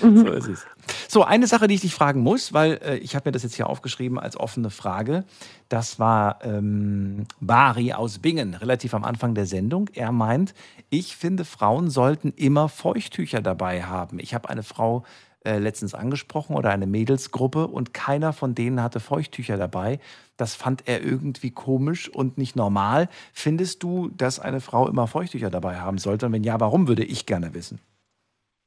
so 0.00 0.32
ist 0.32 0.48
es. 0.48 0.66
So, 1.08 1.24
eine 1.24 1.46
Sache, 1.46 1.66
die 1.66 1.74
ich 1.74 1.80
dich 1.80 1.94
fragen 1.94 2.20
muss, 2.20 2.52
weil 2.52 2.80
äh, 2.84 2.96
ich 2.98 3.14
habe 3.14 3.28
mir 3.28 3.32
das 3.32 3.42
jetzt 3.42 3.54
hier 3.54 3.68
aufgeschrieben 3.68 4.18
als 4.18 4.36
offene 4.36 4.70
Frage. 4.70 5.24
Das 5.68 5.98
war 5.98 6.44
ähm, 6.44 7.24
Bari 7.40 7.92
aus 7.92 8.18
Bingen, 8.18 8.54
relativ 8.54 8.94
am 8.94 9.04
Anfang 9.04 9.34
der 9.34 9.46
Sendung. 9.46 9.88
Er 9.94 10.12
meint, 10.12 10.54
ich 10.90 11.16
finde, 11.16 11.44
Frauen 11.44 11.90
sollten 11.90 12.32
immer 12.36 12.68
Feuchttücher 12.68 13.40
dabei 13.40 13.84
haben. 13.84 14.18
Ich 14.18 14.34
habe 14.34 14.48
eine 14.50 14.62
Frau 14.62 15.04
äh, 15.44 15.58
letztens 15.58 15.94
angesprochen 15.94 16.56
oder 16.56 16.70
eine 16.70 16.86
Mädelsgruppe 16.86 17.66
und 17.66 17.92
keiner 17.92 18.32
von 18.32 18.54
denen 18.54 18.82
hatte 18.82 18.98
Feuchttücher 18.98 19.58
dabei. 19.58 20.00
Das 20.36 20.54
fand 20.54 20.88
er 20.88 21.02
irgendwie 21.02 21.50
komisch 21.50 22.08
und 22.08 22.38
nicht 22.38 22.56
normal. 22.56 23.08
Findest 23.32 23.82
du, 23.82 24.08
dass 24.08 24.40
eine 24.40 24.60
Frau 24.60 24.88
immer 24.88 25.06
Feuchttücher 25.06 25.50
dabei 25.50 25.78
haben 25.78 25.98
sollte? 25.98 26.26
Und 26.26 26.32
wenn 26.32 26.44
ja, 26.44 26.58
warum 26.60 26.88
würde 26.88 27.04
ich 27.04 27.26
gerne 27.26 27.52
wissen? 27.52 27.78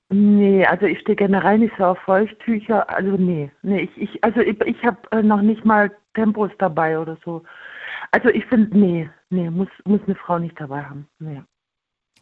Nee, 0.10 0.66
also 0.66 0.86
ich 0.86 1.00
stehe 1.02 1.18
generell 1.18 1.60
nicht 1.60 1.74
so 1.78 1.84
auf 1.84 2.00
Feuchttücher. 2.00 2.90
Also 2.90 3.12
nee, 3.12 3.52
nee, 3.62 3.82
ich, 3.82 4.02
ich 4.02 4.24
also 4.24 4.40
ich, 4.40 4.60
ich 4.62 4.84
habe 4.86 4.98
äh, 5.12 5.22
noch 5.22 5.42
nicht 5.42 5.66
mal 5.66 5.92
Tempos 6.14 6.52
dabei 6.60 6.98
oder 6.98 7.18
so. 7.26 7.44
Also 8.12 8.30
ich 8.30 8.46
finde, 8.46 8.78
nee, 8.78 9.10
nee, 9.30 9.50
muss, 9.50 9.68
muss 9.86 10.00
eine 10.06 10.16
Frau 10.16 10.40
nicht 10.40 10.60
dabei 10.60 10.84
haben. 10.84 11.08
Nee. 11.20 11.42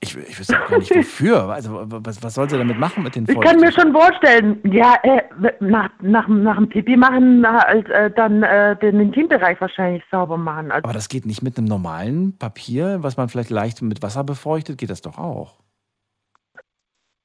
Ich, 0.02 0.18
ich 0.18 0.40
wüsste 0.40 0.62
auch 0.62 0.68
gar 0.68 0.80
nicht 0.80 0.94
wofür. 0.96 1.50
Also, 1.50 1.84
was, 1.86 2.22
was 2.22 2.34
soll 2.34 2.50
sie 2.50 2.58
damit 2.58 2.78
machen 2.78 3.04
mit 3.04 3.16
den 3.16 3.26
Ich 3.28 3.40
kann 3.40 3.60
mir 3.60 3.72
Feuchttüchern? 3.72 3.82
schon 3.82 3.94
vorstellen, 3.94 4.60
ja, 4.64 4.96
äh, 5.04 5.22
nach, 5.60 5.90
nach, 6.02 6.28
nach 6.28 6.58
dem 6.58 6.70
Pipi 6.70 6.98
machen, 6.98 7.42
na, 7.42 7.64
halt, 7.66 7.90
äh, 7.90 8.12
dann 8.12 8.44
äh, 8.44 8.76
den 8.78 9.00
Intimbereich 9.00 9.60
wahrscheinlich 9.62 10.04
sauber 10.12 10.38
machen. 10.38 10.72
Also, 10.72 10.84
Aber 10.84 10.94
das 10.94 11.08
geht 11.08 11.26
nicht 11.26 11.42
mit 11.42 11.58
einem 11.58 11.68
normalen 11.68 12.38
Papier, 12.38 12.98
was 13.02 13.18
man 13.18 13.30
vielleicht 13.30 13.50
leicht 13.50 13.82
mit 13.82 14.04
Wasser 14.04 14.24
befeuchtet, 14.24 14.78
geht 14.78 14.90
das 14.90 15.02
doch 15.02 15.18
auch. 15.18 15.60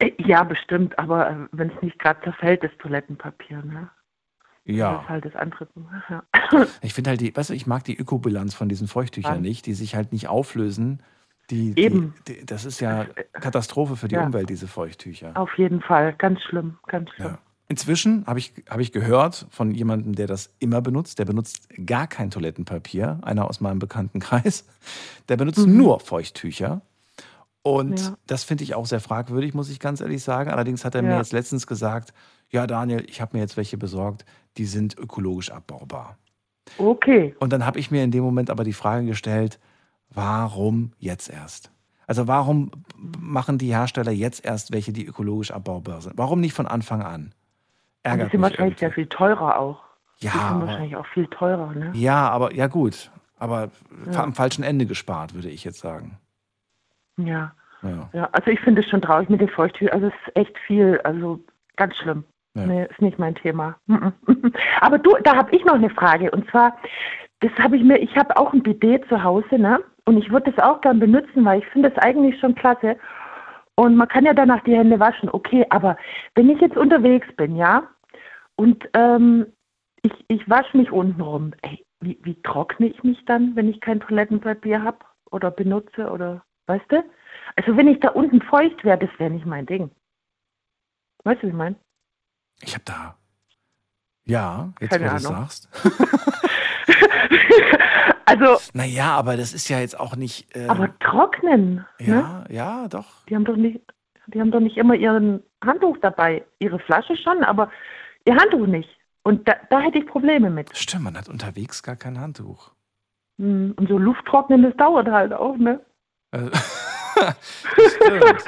Äh, 0.00 0.12
ja, 0.18 0.42
bestimmt, 0.44 0.98
aber 0.98 1.30
äh, 1.30 1.36
wenn 1.52 1.70
es 1.70 1.82
nicht 1.82 1.98
gerade 1.98 2.20
zerfällt, 2.22 2.62
das 2.64 2.70
Toilettenpapier, 2.78 3.62
ne? 3.62 3.88
Das 4.66 4.76
Ja. 4.76 5.00
ist 5.02 5.08
halt 5.08 5.24
das 5.24 5.34
andere. 5.36 5.66
Ja. 6.08 6.22
Ich 6.82 6.92
finde 6.94 7.10
halt 7.10 7.20
die, 7.20 7.34
weißt 7.34 7.50
du, 7.50 7.54
ich 7.54 7.66
mag 7.66 7.84
die 7.84 7.96
Ökobilanz 7.96 8.54
von 8.54 8.68
diesen 8.68 8.88
Feuchttüchern 8.88 9.36
Ja. 9.36 9.40
nicht, 9.40 9.66
die 9.66 9.74
sich 9.74 9.94
halt 9.94 10.12
nicht 10.12 10.28
auflösen. 10.28 11.02
Die, 11.50 11.72
Eben. 11.76 12.14
Die, 12.28 12.34
die, 12.40 12.46
das 12.46 12.64
ist 12.64 12.80
ja 12.80 13.06
Katastrophe 13.32 13.96
für 13.96 14.08
die 14.08 14.14
Ja. 14.16 14.24
Umwelt, 14.26 14.48
diese 14.50 14.68
Feuchttücher. 14.68 15.32
Auf 15.36 15.56
jeden 15.58 15.80
Fall, 15.80 16.12
ganz 16.14 16.40
schlimm, 16.42 16.78
ganz 16.86 17.10
schlimm. 17.10 17.38
Inzwischen 17.68 18.26
habe 18.26 18.40
ich, 18.40 18.52
hab 18.68 18.80
ich 18.80 18.90
gehört 18.92 19.46
von 19.50 19.72
jemandem, 19.72 20.14
der 20.16 20.26
das 20.26 20.52
immer 20.58 20.80
benutzt, 20.80 21.18
der 21.20 21.24
benutzt 21.24 21.68
gar 21.86 22.08
kein 22.08 22.30
Toilettenpapier, 22.30 23.20
einer 23.22 23.48
aus 23.48 23.60
meinem 23.60 23.78
Bekanntenkreis, 23.78 24.66
der 25.28 25.36
benutzt 25.36 25.66
Mhm. 25.66 25.76
nur 25.76 26.00
Feuchttücher. 26.00 26.82
Und 27.62 28.00
Ja. 28.00 28.14
das 28.26 28.44
finde 28.44 28.64
ich 28.64 28.74
auch 28.74 28.86
sehr 28.86 29.00
fragwürdig, 29.00 29.52
muss 29.54 29.68
ich 29.70 29.80
ganz 29.80 30.00
ehrlich 30.00 30.22
sagen. 30.22 30.50
Allerdings 30.50 30.84
hat 30.84 30.94
er 30.94 31.02
mir 31.02 31.10
Ja. 31.10 31.18
jetzt 31.18 31.32
letztens 31.32 31.66
gesagt, 31.66 32.14
ja 32.48 32.66
Daniel, 32.66 33.04
ich 33.08 33.20
habe 33.20 33.36
mir 33.36 33.42
jetzt 33.42 33.56
welche 33.56 33.76
besorgt, 33.76 34.24
die 34.56 34.64
sind 34.64 34.96
ökologisch 34.98 35.50
abbaubar. 35.50 36.16
Okay. 36.78 37.34
Und 37.38 37.52
dann 37.52 37.66
habe 37.66 37.78
ich 37.78 37.90
mir 37.90 38.02
in 38.02 38.10
dem 38.12 38.22
Moment 38.24 38.48
aber 38.50 38.64
die 38.64 38.72
Frage 38.72 39.04
gestellt, 39.06 39.58
warum 40.08 40.92
jetzt 40.98 41.28
erst? 41.30 41.70
Also 42.06 42.26
warum 42.26 42.70
machen 43.18 43.58
die 43.58 43.72
Hersteller 43.74 44.10
jetzt 44.12 44.44
erst 44.44 44.72
welche, 44.72 44.92
die 44.92 45.06
ökologisch 45.06 45.50
abbaubar 45.52 46.00
sind? 46.00 46.16
Warum 46.16 46.40
nicht 46.40 46.54
von 46.54 46.66
Anfang 46.66 47.02
an? 47.02 47.22
Und 47.22 47.32
die 48.04 48.08
Ärgert 48.08 48.30
sind 48.32 48.40
wahrscheinlich 48.42 48.78
sehr 48.78 48.90
viel 48.92 49.06
teurer 49.06 49.58
auch. 49.58 49.82
Die 50.20 50.26
Ja, 50.26 50.32
sind 50.32 50.40
aber- 50.42 50.66
wahrscheinlich 50.66 50.96
auch 50.96 51.06
viel 51.14 51.26
teurer, 51.28 51.72
ne? 51.72 51.92
Ja, 51.94 52.28
aber 52.30 52.54
ja 52.54 52.66
gut. 52.66 53.10
Aber 53.38 53.70
Ja. 54.10 54.22
am 54.24 54.34
falschen 54.34 54.64
Ende 54.64 54.86
gespart, 54.86 55.34
würde 55.34 55.48
ich 55.50 55.64
jetzt 55.64 55.78
sagen. 55.80 56.18
Ja. 57.26 57.52
Ja. 57.82 58.10
Ja, 58.12 58.28
also 58.32 58.50
ich 58.50 58.60
finde 58.60 58.82
es 58.82 58.88
schon 58.88 59.02
traurig 59.02 59.28
mit 59.28 59.40
den 59.40 59.48
Feuchttüchern. 59.48 59.94
Also 59.94 60.08
es 60.08 60.14
ist 60.26 60.36
echt 60.36 60.58
viel, 60.66 61.00
also 61.04 61.40
ganz 61.76 61.96
schlimm. 61.96 62.24
Ja. 62.54 62.66
Nee, 62.66 62.84
ist 62.84 63.00
nicht 63.00 63.18
mein 63.18 63.34
Thema. 63.34 63.76
Mhm. 63.86 64.12
Aber 64.80 64.98
du, 64.98 65.16
da 65.22 65.36
habe 65.36 65.54
ich 65.54 65.64
noch 65.64 65.74
eine 65.74 65.90
Frage. 65.90 66.30
Und 66.30 66.48
zwar, 66.50 66.76
das 67.40 67.52
habe 67.58 67.76
ich 67.76 67.84
mir, 67.84 67.98
ich 67.98 68.16
habe 68.16 68.36
auch 68.36 68.52
ein 68.52 68.62
Bidet 68.62 69.08
zu 69.08 69.22
Hause, 69.22 69.58
ne? 69.58 69.80
Und 70.04 70.18
ich 70.18 70.30
würde 70.30 70.50
das 70.50 70.64
auch 70.64 70.80
gern 70.80 70.98
benutzen, 70.98 71.44
weil 71.44 71.60
ich 71.60 71.66
finde 71.66 71.90
das 71.90 71.98
eigentlich 72.02 72.38
schon 72.40 72.54
klasse. 72.54 72.96
Und 73.76 73.96
man 73.96 74.08
kann 74.08 74.24
ja 74.24 74.34
danach 74.34 74.62
die 74.64 74.76
Hände 74.76 75.00
waschen, 75.00 75.30
okay, 75.30 75.64
aber 75.70 75.96
wenn 76.34 76.50
ich 76.50 76.60
jetzt 76.60 76.76
unterwegs 76.76 77.26
bin, 77.36 77.56
ja, 77.56 77.84
und 78.56 78.86
ähm, 78.94 79.46
ich, 80.02 80.12
ich 80.28 80.50
wasche 80.50 80.76
mich 80.76 80.90
unten 80.90 81.20
rum, 81.20 81.52
ey, 81.62 81.82
wie, 82.00 82.18
wie 82.22 82.34
trockne 82.42 82.88
ich 82.88 83.02
mich 83.04 83.24
dann, 83.24 83.56
wenn 83.56 83.68
ich 83.68 83.80
kein 83.80 84.00
Toilettenpapier 84.00 84.82
habe 84.82 84.98
oder 85.30 85.50
benutze 85.50 86.10
oder, 86.10 86.42
weißt 86.70 86.90
du? 86.90 87.04
Also 87.56 87.76
wenn 87.76 87.88
ich 87.88 88.00
da 88.00 88.10
unten 88.10 88.40
feucht 88.42 88.84
wäre, 88.84 88.98
das 88.98 89.10
wäre 89.18 89.30
nicht 89.30 89.44
mein 89.46 89.66
Ding. 89.66 89.90
Weißt 91.24 91.42
du, 91.42 91.46
wie 91.46 91.50
ich 91.50 91.56
meine? 91.56 91.76
Ich 92.62 92.74
habe 92.74 92.84
da. 92.84 93.16
Ja, 94.24 94.72
jetzt 94.80 94.90
Keine 94.90 95.06
wo 95.06 95.10
du 95.10 95.16
es 95.16 95.22
sagst. 95.22 95.68
Also, 98.30 98.58
Naja, 98.74 99.16
aber 99.16 99.36
das 99.36 99.52
ist 99.52 99.68
ja 99.68 99.80
jetzt 99.80 99.98
auch 99.98 100.14
nicht. 100.14 100.54
Äh, 100.54 100.68
aber 100.68 100.96
trocknen, 101.00 101.74
ne? 101.74 101.84
ja, 101.98 102.44
ja, 102.48 102.88
doch. 102.88 103.26
Die 103.26 103.34
haben 103.34 103.44
doch 103.44 103.56
nicht, 103.56 103.80
die 104.28 104.40
haben 104.40 104.52
doch 104.52 104.60
nicht 104.60 104.76
immer 104.76 104.94
ihren 104.94 105.42
Handtuch 105.64 105.96
dabei. 106.00 106.44
Ihre 106.60 106.78
Flasche 106.78 107.16
schon, 107.16 107.42
aber 107.42 107.72
ihr 108.24 108.36
Handtuch 108.36 108.66
nicht. 108.68 108.88
Und 109.24 109.48
da, 109.48 109.54
da 109.68 109.80
hätte 109.80 109.98
ich 109.98 110.06
Probleme 110.06 110.48
mit. 110.48 110.76
Stimmt, 110.76 111.04
man 111.04 111.18
hat 111.18 111.28
unterwegs 111.28 111.82
gar 111.82 111.96
kein 111.96 112.20
Handtuch. 112.20 112.70
Hm, 113.38 113.74
Und 113.76 113.88
so 113.88 113.98
Lufttrocknen, 113.98 114.62
das 114.62 114.76
dauert 114.76 115.08
halt 115.08 115.32
auch, 115.32 115.56
ne? 115.56 115.80
Stimmt. 117.88 118.44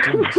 Stimmt. 0.00 0.34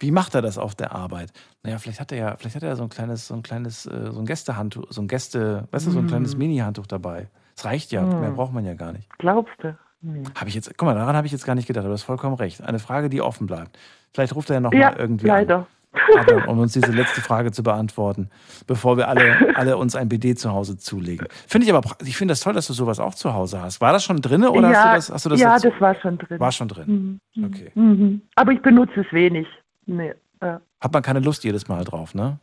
Wie 0.00 0.10
macht 0.10 0.34
er 0.34 0.42
das 0.42 0.58
auf 0.58 0.74
der 0.74 0.92
Arbeit? 0.92 1.32
Naja, 1.62 1.78
vielleicht 1.78 2.00
hat 2.00 2.12
er 2.12 2.18
ja, 2.18 2.36
vielleicht 2.36 2.56
hat 2.56 2.62
er 2.62 2.70
ja 2.70 2.76
so 2.76 2.82
ein 2.82 2.88
kleines, 2.88 3.26
so 3.28 3.34
ein 3.34 3.42
kleines, 3.42 3.86
äh, 3.86 4.10
so 4.12 4.18
ein 4.20 4.26
Gästehandtuch, 4.26 4.84
so 4.90 5.00
ein 5.02 5.08
Gäste, 5.08 5.68
weißt 5.70 5.86
du, 5.86 5.90
so 5.90 5.98
ein 6.00 6.06
Mm. 6.06 6.08
kleines 6.08 6.36
Mini-Handtuch 6.36 6.86
dabei. 6.86 7.28
Das 7.56 7.64
reicht 7.64 7.92
ja, 7.92 8.02
Mm. 8.02 8.20
mehr 8.20 8.30
braucht 8.30 8.52
man 8.52 8.64
ja 8.64 8.74
gar 8.74 8.92
nicht. 8.92 9.08
Glaubst 9.18 9.52
du? 9.58 9.76
Hm. 10.02 10.24
Habe 10.34 10.48
ich 10.48 10.54
jetzt, 10.56 10.76
guck 10.76 10.86
mal, 10.86 10.94
daran 10.94 11.14
habe 11.16 11.26
ich 11.26 11.32
jetzt 11.32 11.44
gar 11.46 11.54
nicht 11.54 11.66
gedacht, 11.68 11.82
aber 11.84 11.90
du 11.90 11.94
hast 11.94 12.02
vollkommen 12.02 12.34
recht. 12.34 12.62
Eine 12.62 12.80
Frage, 12.80 13.08
die 13.08 13.20
offen 13.22 13.46
bleibt. 13.46 13.78
Vielleicht 14.12 14.34
ruft 14.34 14.50
er 14.50 14.54
ja 14.54 14.60
noch 14.60 14.72
Ja, 14.72 14.90
mal 14.90 14.96
irgendwie 14.98 15.26
leider. 15.26 15.58
an. 15.58 15.66
Aber, 16.18 16.48
um 16.48 16.58
uns 16.58 16.72
diese 16.72 16.90
letzte 16.90 17.20
Frage 17.20 17.52
zu 17.52 17.62
beantworten, 17.62 18.30
bevor 18.66 18.96
wir 18.96 19.08
alle, 19.08 19.54
alle 19.56 19.76
uns 19.76 19.94
ein 19.94 20.08
BD 20.08 20.34
zu 20.34 20.50
Hause 20.52 20.76
zulegen. 20.78 21.26
Finde 21.46 21.66
ich 21.66 21.72
aber, 21.74 21.82
ich 22.04 22.16
finde 22.16 22.32
das 22.32 22.40
toll, 22.40 22.54
dass 22.54 22.66
du 22.66 22.72
sowas 22.72 22.98
auch 22.98 23.14
zu 23.14 23.34
Hause 23.34 23.60
hast. 23.60 23.80
War 23.80 23.92
das 23.92 24.04
schon 24.04 24.18
drin 24.22 24.44
oder 24.44 24.70
ja, 24.70 24.92
hast 24.92 25.08
du 25.08 25.12
das, 25.12 25.14
hast 25.14 25.24
du 25.26 25.28
das 25.30 25.40
ja 25.40 25.52
jetzt- 25.52 25.64
das 25.66 25.80
war 25.80 25.94
schon 25.94 26.18
drin. 26.18 26.40
War 26.40 26.52
schon 26.52 26.68
drin. 26.68 27.20
Mhm. 27.34 27.44
Okay. 27.46 27.70
Mhm. 27.74 28.22
Aber 28.36 28.52
ich 28.52 28.62
benutze 28.62 29.00
es 29.00 29.12
wenig. 29.12 29.46
Nee, 29.86 30.14
äh. 30.40 30.56
Hat 30.80 30.92
man 30.92 31.02
keine 31.02 31.20
Lust 31.20 31.44
jedes 31.44 31.68
Mal 31.68 31.84
drauf, 31.84 32.14
ne? 32.14 32.38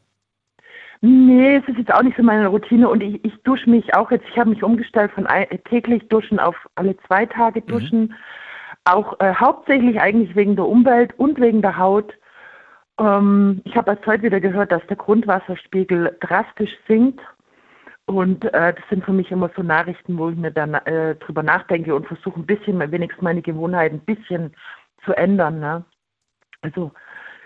nee, 1.02 1.56
es 1.56 1.68
ist 1.68 1.78
jetzt 1.78 1.94
auch 1.94 2.04
nicht 2.04 2.18
so 2.18 2.24
meine 2.24 2.48
Routine 2.48 2.90
und 2.90 3.02
ich, 3.02 3.24
ich 3.24 3.34
dusche 3.44 3.70
mich 3.70 3.96
auch 3.96 4.12
jetzt, 4.12 4.26
ich 4.32 4.38
habe 4.38 4.50
mich 4.50 4.64
umgestellt 4.64 5.12
von 5.14 5.28
täglich 5.70 6.08
duschen 6.10 6.40
auf 6.40 6.56
alle 6.76 6.96
zwei 7.08 7.26
Tage 7.26 7.62
duschen. 7.62 8.14
Auch 8.86 9.20
äh, 9.20 9.34
hauptsächlich 9.34 10.00
eigentlich 10.02 10.36
wegen 10.36 10.56
der 10.56 10.66
Umwelt 10.66 11.18
und 11.18 11.40
wegen 11.40 11.62
der 11.62 11.78
Haut. 11.78 12.14
Ähm, 13.00 13.62
ich 13.64 13.76
habe 13.76 13.92
erst 13.92 14.06
heute 14.06 14.24
wieder 14.24 14.40
gehört, 14.40 14.72
dass 14.72 14.86
der 14.88 14.98
Grundwasserspiegel 14.98 16.18
drastisch 16.20 16.76
sinkt. 16.88 17.22
Und 18.06 18.44
äh, 18.46 18.74
das 18.74 18.84
sind 18.90 19.06
für 19.06 19.14
mich 19.14 19.32
immer 19.32 19.52
so 19.56 19.62
Nachrichten, 19.62 20.18
wo 20.18 20.30
ich 20.30 20.36
mir 20.36 20.52
dann 20.52 20.74
äh, 20.74 21.16
drüber 21.16 21.44
nachdenke 21.44 21.96
und 21.96 22.08
versuche 22.08 22.40
ein 22.40 22.46
bisschen, 22.46 22.80
wenigstens 22.92 23.22
meine 23.22 23.42
Gewohnheiten 23.42 23.98
ein 23.98 24.06
bisschen 24.06 24.56
zu 25.06 25.14
ändern. 25.14 25.60
Ne? 25.60 25.86
Also 26.62 26.92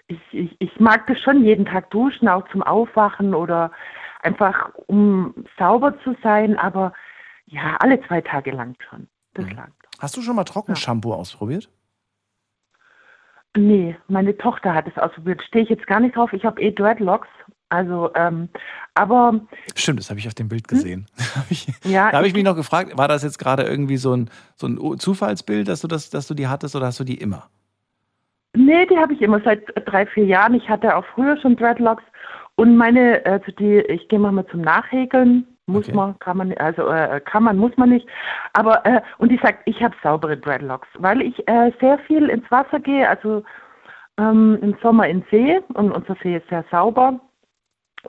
ich, 0.08 0.20
ich, 0.32 0.56
ich 0.60 0.80
mag 0.80 1.06
das 1.08 1.20
schon 1.20 1.44
jeden 1.44 1.66
Tag 1.66 1.90
duschen, 1.92 2.28
auch 2.28 2.48
zum 2.50 2.64
Aufwachen 2.64 3.36
oder 3.36 3.72
einfach 4.22 4.72
um 4.88 5.34
sauber 5.58 6.00
zu 6.04 6.16
sein, 6.24 6.58
aber 6.58 6.94
ja, 7.46 7.76
alle 7.80 8.02
zwei 8.08 8.22
Tage 8.22 8.52
lang 8.52 8.76
schon. 8.90 9.08
Das 9.34 9.52
langt. 9.52 9.74
Hast 10.00 10.16
du 10.16 10.22
schon 10.22 10.36
mal 10.36 10.44
Trockenshampoo 10.44 11.14
ausprobiert? 11.14 11.70
Nee, 13.56 13.96
meine 14.08 14.36
Tochter 14.38 14.74
hat 14.74 14.88
es 14.88 14.98
ausprobiert. 14.98 15.44
Stehe 15.44 15.64
ich 15.64 15.70
jetzt 15.70 15.86
gar 15.88 16.00
nicht 16.00 16.16
drauf. 16.16 16.34
Ich 16.34 16.44
habe 16.46 16.62
eh 16.62 16.72
Dreadlocks. 16.72 17.28
Also, 17.70 18.12
ähm, 18.16 18.50
aber 18.94 19.42
Stimmt, 19.76 20.00
das 20.00 20.10
habe 20.12 20.20
ich 20.20 20.28
auf 20.28 20.36
dem 20.36 20.48
Bild 20.48 20.68
gesehen. 20.68 21.08
Hab 21.36 21.50
ich, 21.50 21.66
Hm? 21.68 21.92
ja, 21.92 22.12
da 22.12 22.18
habe 22.18 22.28
ich 22.28 22.34
mich 22.36 22.44
noch 22.44 22.56
gefragt, 22.56 22.96
war 22.98 23.08
das 23.08 23.24
jetzt 23.24 23.40
gerade 23.40 23.64
irgendwie 23.64 23.98
so 23.98 24.16
ein, 24.16 24.30
so 24.56 24.68
ein 24.68 25.00
Zufallsbild, 25.00 25.68
dass 25.68 25.82
du, 25.82 25.88
das, 25.88 26.10
dass 26.12 26.28
du 26.28 26.36
die 26.36 26.48
hattest 26.48 26.76
oder 26.76 26.86
hast 26.88 27.00
du 27.00 27.04
die 27.04 27.18
immer? 27.18 27.50
Nee, 28.56 28.86
die 28.86 28.98
habe 28.98 29.14
ich 29.14 29.22
immer 29.22 29.42
seit 29.44 29.64
drei, 29.88 30.06
vier 30.06 30.26
Jahren. 30.26 30.54
Ich 30.54 30.70
hatte 30.70 30.96
auch 30.96 31.06
früher 31.16 31.36
schon 31.42 31.56
Dreadlocks 31.56 32.04
und 32.56 32.78
meine, 32.78 33.22
also 33.26 33.52
die, 33.54 33.80
ich 33.80 34.08
gehe 34.08 34.20
manchmal 34.20 34.46
zum 34.48 34.62
Nachhäkeln. 34.62 35.48
Muss 35.66 35.88
man, 35.94 36.20
kann 36.20 36.38
man, 36.38 36.54
also 36.58 36.90
äh, 36.90 37.22
kann 37.22 37.44
man, 37.44 37.58
muss 37.58 37.76
man 37.78 37.90
nicht. 37.90 38.08
Aber 38.52 38.86
äh, 38.86 39.02
und 39.18 39.30
die 39.30 39.40
sagt, 39.42 39.62
ich 39.66 39.82
habe 39.82 39.96
saubere 40.04 40.36
Dreadlocks, 40.36 40.90
weil 41.00 41.22
ich 41.22 41.48
äh, 41.48 41.72
sehr 41.80 42.00
viel 42.00 42.30
ins 42.30 42.50
Wasser 42.52 42.82
gehe, 42.82 43.08
also 43.08 43.44
ähm, 44.18 44.60
im 44.62 44.76
Sommer 44.82 45.08
in 45.08 45.24
See 45.32 45.62
und 45.74 45.92
unser 45.92 46.16
See 46.22 46.36
ist 46.36 46.50
sehr 46.50 46.66
sauber. 46.70 47.20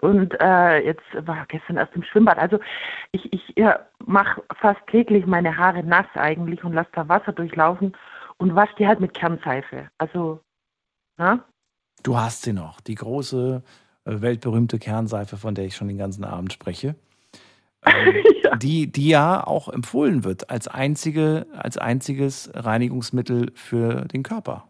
Und 0.01 0.35
äh, 0.41 0.85
jetzt 0.85 1.05
war 1.15 1.47
gestern 1.47 1.77
erst 1.77 1.95
im 1.95 2.03
Schwimmbad. 2.03 2.39
Also 2.39 2.59
ich, 3.13 3.33
ich 3.33 3.53
ja, 3.57 3.79
mache 4.05 4.43
fast 4.57 4.85
täglich 4.89 5.25
meine 5.25 5.57
Haare 5.57 5.85
nass 5.85 6.07
eigentlich 6.15 6.65
und 6.65 6.73
lasse 6.73 6.91
da 6.95 7.09
Wasser 7.09 7.33
durchlaufen 7.33 7.97
und 8.39 8.57
wasche 8.57 8.75
die 8.79 8.89
halt 8.89 8.99
mit 8.99 9.15
Kernseife. 9.15 9.89
Also, 9.99 10.41
na? 11.17 11.45
Du 12.03 12.17
hast 12.17 12.43
sie 12.43 12.53
noch, 12.53 12.81
die 12.81 12.97
große, 12.97 13.63
äh, 14.05 14.21
weltberühmte 14.21 14.81
Kernseife, 14.81 15.37
von 15.37 15.55
der 15.55 15.67
ich 15.67 15.77
schon 15.77 15.89
den 15.89 15.99
ganzen 15.99 16.25
Abend 16.25 16.53
spreche. 16.53 16.97
Ähm, 17.87 18.15
die, 18.59 18.91
die 18.91 19.09
ja 19.09 19.47
auch 19.47 19.69
empfohlen 19.69 20.25
wird 20.25 20.51
als, 20.51 20.69
einzige, 20.69 21.47
als 21.53 21.79
einziges 21.79 22.51
Reinigungsmittel 22.55 23.53
für 23.55 24.05
den 24.07 24.23
Körper. 24.23 24.69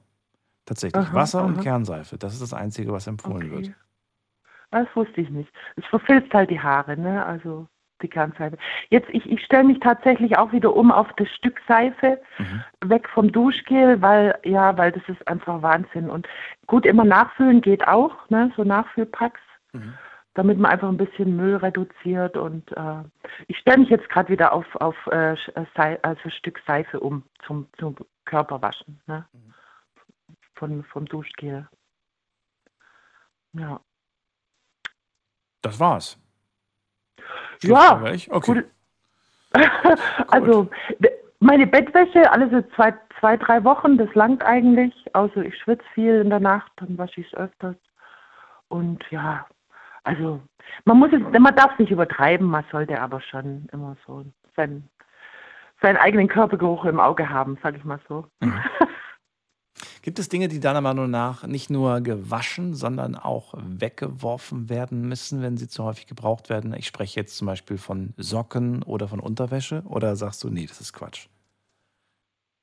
Tatsächlich. 0.66 1.06
Aha, 1.06 1.14
Wasser 1.14 1.44
und 1.44 1.56
aha. 1.56 1.62
Kernseife, 1.62 2.16
das 2.16 2.32
ist 2.32 2.42
das 2.42 2.54
Einzige, 2.54 2.92
was 2.92 3.06
empfohlen 3.06 3.50
wird. 3.50 3.72
Das 4.70 4.88
wusste 4.94 5.20
ich 5.20 5.30
nicht. 5.30 5.52
Es 5.76 5.84
verfilzt 5.86 6.32
halt 6.32 6.50
die 6.50 6.60
Haare, 6.60 6.96
ne? 6.96 7.24
Also 7.24 7.68
die 8.02 8.08
Kernseife. 8.08 8.58
Jetzt, 8.90 9.08
ich, 9.10 9.30
ich 9.30 9.44
stelle 9.44 9.64
mich 9.64 9.78
tatsächlich 9.80 10.36
auch 10.36 10.52
wieder 10.52 10.74
um 10.74 10.90
auf 10.90 11.06
das 11.16 11.28
Stück 11.30 11.60
Seife, 11.68 12.20
weg 12.84 13.08
vom 13.08 13.30
Duschgel, 13.30 14.02
weil, 14.02 14.36
ja, 14.44 14.76
weil 14.76 14.92
das 14.92 15.02
ist 15.08 15.26
einfach 15.28 15.62
Wahnsinn. 15.62 16.10
Und 16.10 16.26
gut, 16.66 16.86
immer 16.86 17.04
nachfüllen 17.04 17.60
geht 17.60 17.86
auch, 17.86 18.28
ne? 18.30 18.52
So 18.56 18.64
Nachfüllpacks, 18.64 19.40
damit 20.34 20.58
man 20.58 20.70
einfach 20.70 20.88
ein 20.88 20.96
bisschen 20.96 21.36
Müll 21.36 21.56
reduziert. 21.56 22.36
Und 22.36 22.70
äh, 22.72 23.02
ich 23.46 23.56
stelle 23.58 23.78
mich 23.78 23.88
jetzt 23.88 24.08
gerade 24.08 24.28
wieder 24.28 24.52
auf, 24.52 24.66
auf 24.76 24.96
äh, 25.10 25.32
äh, 25.32 25.64
Sei, 25.76 25.98
also 26.02 26.28
Stück 26.30 26.60
Seife 26.66 27.00
um 27.00 27.22
zum, 27.46 27.68
zum 27.78 27.96
Körperwaschen, 28.24 29.00
ne? 29.06 29.26
Von, 30.56 30.84
vom 30.84 31.04
Duschgel. 31.06 31.68
Ja. 33.52 33.80
Das 35.62 35.80
war's. 35.80 36.18
Ja? 37.62 38.02
Okay. 38.30 38.64
also 40.28 40.68
meine 41.38 41.66
Bettwäsche, 41.66 42.30
alle 42.30 42.50
so 42.50 42.62
zwei, 42.74 42.94
zwei, 43.20 43.36
drei 43.36 43.62
Wochen, 43.64 43.98
das 43.98 44.12
langt 44.14 44.44
eigentlich. 44.44 44.94
Also 45.14 45.40
ich 45.40 45.56
schwitze 45.58 45.84
viel 45.94 46.20
in 46.20 46.30
der 46.30 46.40
Nacht, 46.40 46.72
dann 46.76 46.98
wasche 46.98 47.20
ich 47.20 47.26
es 47.28 47.34
öfters. 47.34 47.76
Und 48.68 49.04
ja, 49.10 49.46
also 50.04 50.40
man 50.84 50.98
muss 50.98 51.10
es, 51.12 51.20
man 51.20 51.56
darf 51.56 51.72
es 51.72 51.78
nicht 51.78 51.90
übertreiben, 51.90 52.46
man 52.46 52.64
sollte 52.70 53.00
aber 53.00 53.20
schon 53.20 53.66
immer 53.72 53.96
so 54.06 54.24
seinen, 54.56 54.88
seinen 55.82 55.96
eigenen 55.96 56.28
Körpergeruch 56.28 56.84
im 56.84 57.00
Auge 57.00 57.28
haben, 57.28 57.58
sage 57.62 57.78
ich 57.78 57.84
mal 57.84 58.00
so. 58.08 58.26
Gibt 60.02 60.18
es 60.18 60.28
Dinge, 60.28 60.48
die 60.48 60.60
deiner 60.60 60.82
Meinung 60.82 61.10
nach 61.10 61.46
nicht 61.46 61.70
nur 61.70 62.02
gewaschen, 62.02 62.74
sondern 62.74 63.16
auch 63.16 63.54
weggeworfen 63.56 64.68
werden 64.68 65.08
müssen, 65.08 65.40
wenn 65.40 65.56
sie 65.56 65.66
zu 65.66 65.82
häufig 65.82 66.06
gebraucht 66.06 66.50
werden? 66.50 66.74
Ich 66.74 66.86
spreche 66.86 67.18
jetzt 67.18 67.38
zum 67.38 67.46
Beispiel 67.46 67.78
von 67.78 68.12
Socken 68.18 68.82
oder 68.82 69.08
von 69.08 69.18
Unterwäsche. 69.18 69.82
Oder 69.86 70.14
sagst 70.14 70.44
du, 70.44 70.50
nee, 70.50 70.66
das 70.66 70.82
ist 70.82 70.92
Quatsch? 70.92 71.28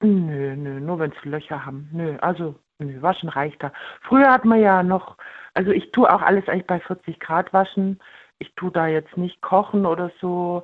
Nö, 0.04 0.56
nö, 0.56 0.80
nur 0.80 1.00
wenn 1.00 1.12
es 1.12 1.26
Löcher 1.26 1.66
haben. 1.66 1.90
Nö, 1.92 2.16
also 2.20 2.60
waschen 3.02 3.30
reicht 3.30 3.62
da. 3.64 3.72
Früher 4.02 4.32
hat 4.32 4.46
man 4.46 4.60
ja 4.60 4.84
noch, 4.84 5.18
also 5.54 5.72
ich 5.72 5.92
tue 5.92 6.12
auch 6.12 6.22
alles 6.22 6.48
eigentlich 6.48 6.68
bei 6.68 6.80
40 6.80 7.20
Grad 7.20 7.54
waschen. 7.54 8.00
Ich 8.40 8.54
tue 8.56 8.72
da 8.72 8.88
jetzt 8.88 9.18
nicht 9.18 9.42
kochen 9.42 9.86
oder 9.86 10.12
so. 10.20 10.64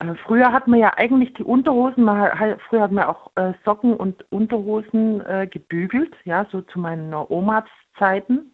Äh, 0.00 0.14
früher 0.24 0.52
hat 0.52 0.66
man 0.66 0.80
ja 0.80 0.94
eigentlich 0.96 1.34
die 1.34 1.44
Unterhosen, 1.44 2.04
man, 2.04 2.56
früher 2.68 2.82
hat 2.82 2.92
man 2.92 3.04
auch 3.04 3.30
äh, 3.36 3.52
Socken 3.64 3.94
und 3.94 4.24
Unterhosen 4.32 5.24
äh, 5.26 5.46
gebügelt, 5.46 6.14
ja, 6.24 6.46
so 6.50 6.62
zu 6.62 6.78
meinen 6.78 7.12
Omas-Zeiten, 7.14 8.50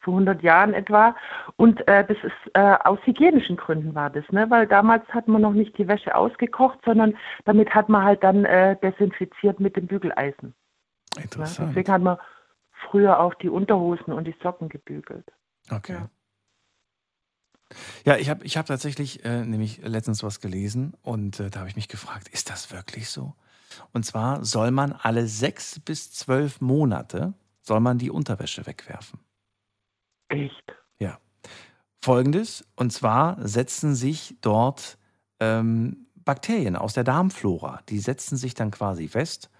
vor 0.00 0.14
100 0.14 0.42
Jahren 0.42 0.74
etwa. 0.74 1.16
Und 1.56 1.86
äh, 1.88 2.04
das 2.06 2.16
ist 2.22 2.54
äh, 2.54 2.76
aus 2.84 2.98
hygienischen 3.04 3.56
Gründen 3.56 3.94
war 3.94 4.10
das, 4.10 4.24
ne? 4.30 4.46
weil 4.48 4.66
damals 4.66 5.06
hat 5.08 5.26
man 5.28 5.42
noch 5.42 5.52
nicht 5.52 5.76
die 5.76 5.88
Wäsche 5.88 6.14
ausgekocht, 6.14 6.78
sondern 6.84 7.16
damit 7.44 7.74
hat 7.74 7.88
man 7.88 8.04
halt 8.04 8.22
dann 8.22 8.44
äh, 8.44 8.76
desinfiziert 8.80 9.60
mit 9.60 9.76
dem 9.76 9.86
Bügeleisen. 9.86 10.54
Interessant. 11.22 11.70
Deswegen 11.70 11.92
hat 11.92 12.02
man 12.02 12.18
früher 12.90 13.20
auch 13.20 13.34
die 13.34 13.48
Unterhosen 13.48 14.12
und 14.12 14.24
die 14.24 14.34
Socken 14.42 14.68
gebügelt. 14.68 15.26
Okay. 15.70 15.98
Ja, 18.04 18.16
ich 18.16 18.30
habe 18.30 18.44
ich 18.44 18.56
hab 18.56 18.66
tatsächlich 18.66 19.24
äh, 19.24 19.44
nämlich 19.44 19.82
letztens 19.82 20.22
was 20.22 20.40
gelesen 20.40 20.94
und 21.02 21.38
äh, 21.38 21.50
da 21.50 21.60
habe 21.60 21.68
ich 21.68 21.76
mich 21.76 21.88
gefragt, 21.88 22.28
ist 22.28 22.48
das 22.48 22.72
wirklich 22.72 23.10
so? 23.10 23.34
Und 23.92 24.06
zwar 24.06 24.44
soll 24.44 24.70
man 24.70 24.92
alle 24.92 25.26
sechs 25.26 25.78
bis 25.80 26.10
zwölf 26.12 26.60
Monate 26.60 27.34
soll 27.60 27.80
man 27.80 27.98
die 27.98 28.10
Unterwäsche 28.10 28.66
wegwerfen. 28.66 29.20
Echt? 30.28 30.64
Ja. 30.98 31.18
Folgendes, 32.00 32.66
und 32.76 32.92
zwar 32.92 33.36
setzen 33.46 33.94
sich 33.94 34.36
dort 34.40 34.98
ähm, 35.40 36.06
Bakterien 36.14 36.76
aus 36.76 36.94
der 36.94 37.04
Darmflora. 37.04 37.82
Die 37.88 37.98
setzen 37.98 38.36
sich 38.36 38.54
dann 38.54 38.70
quasi 38.70 39.08
fest 39.08 39.50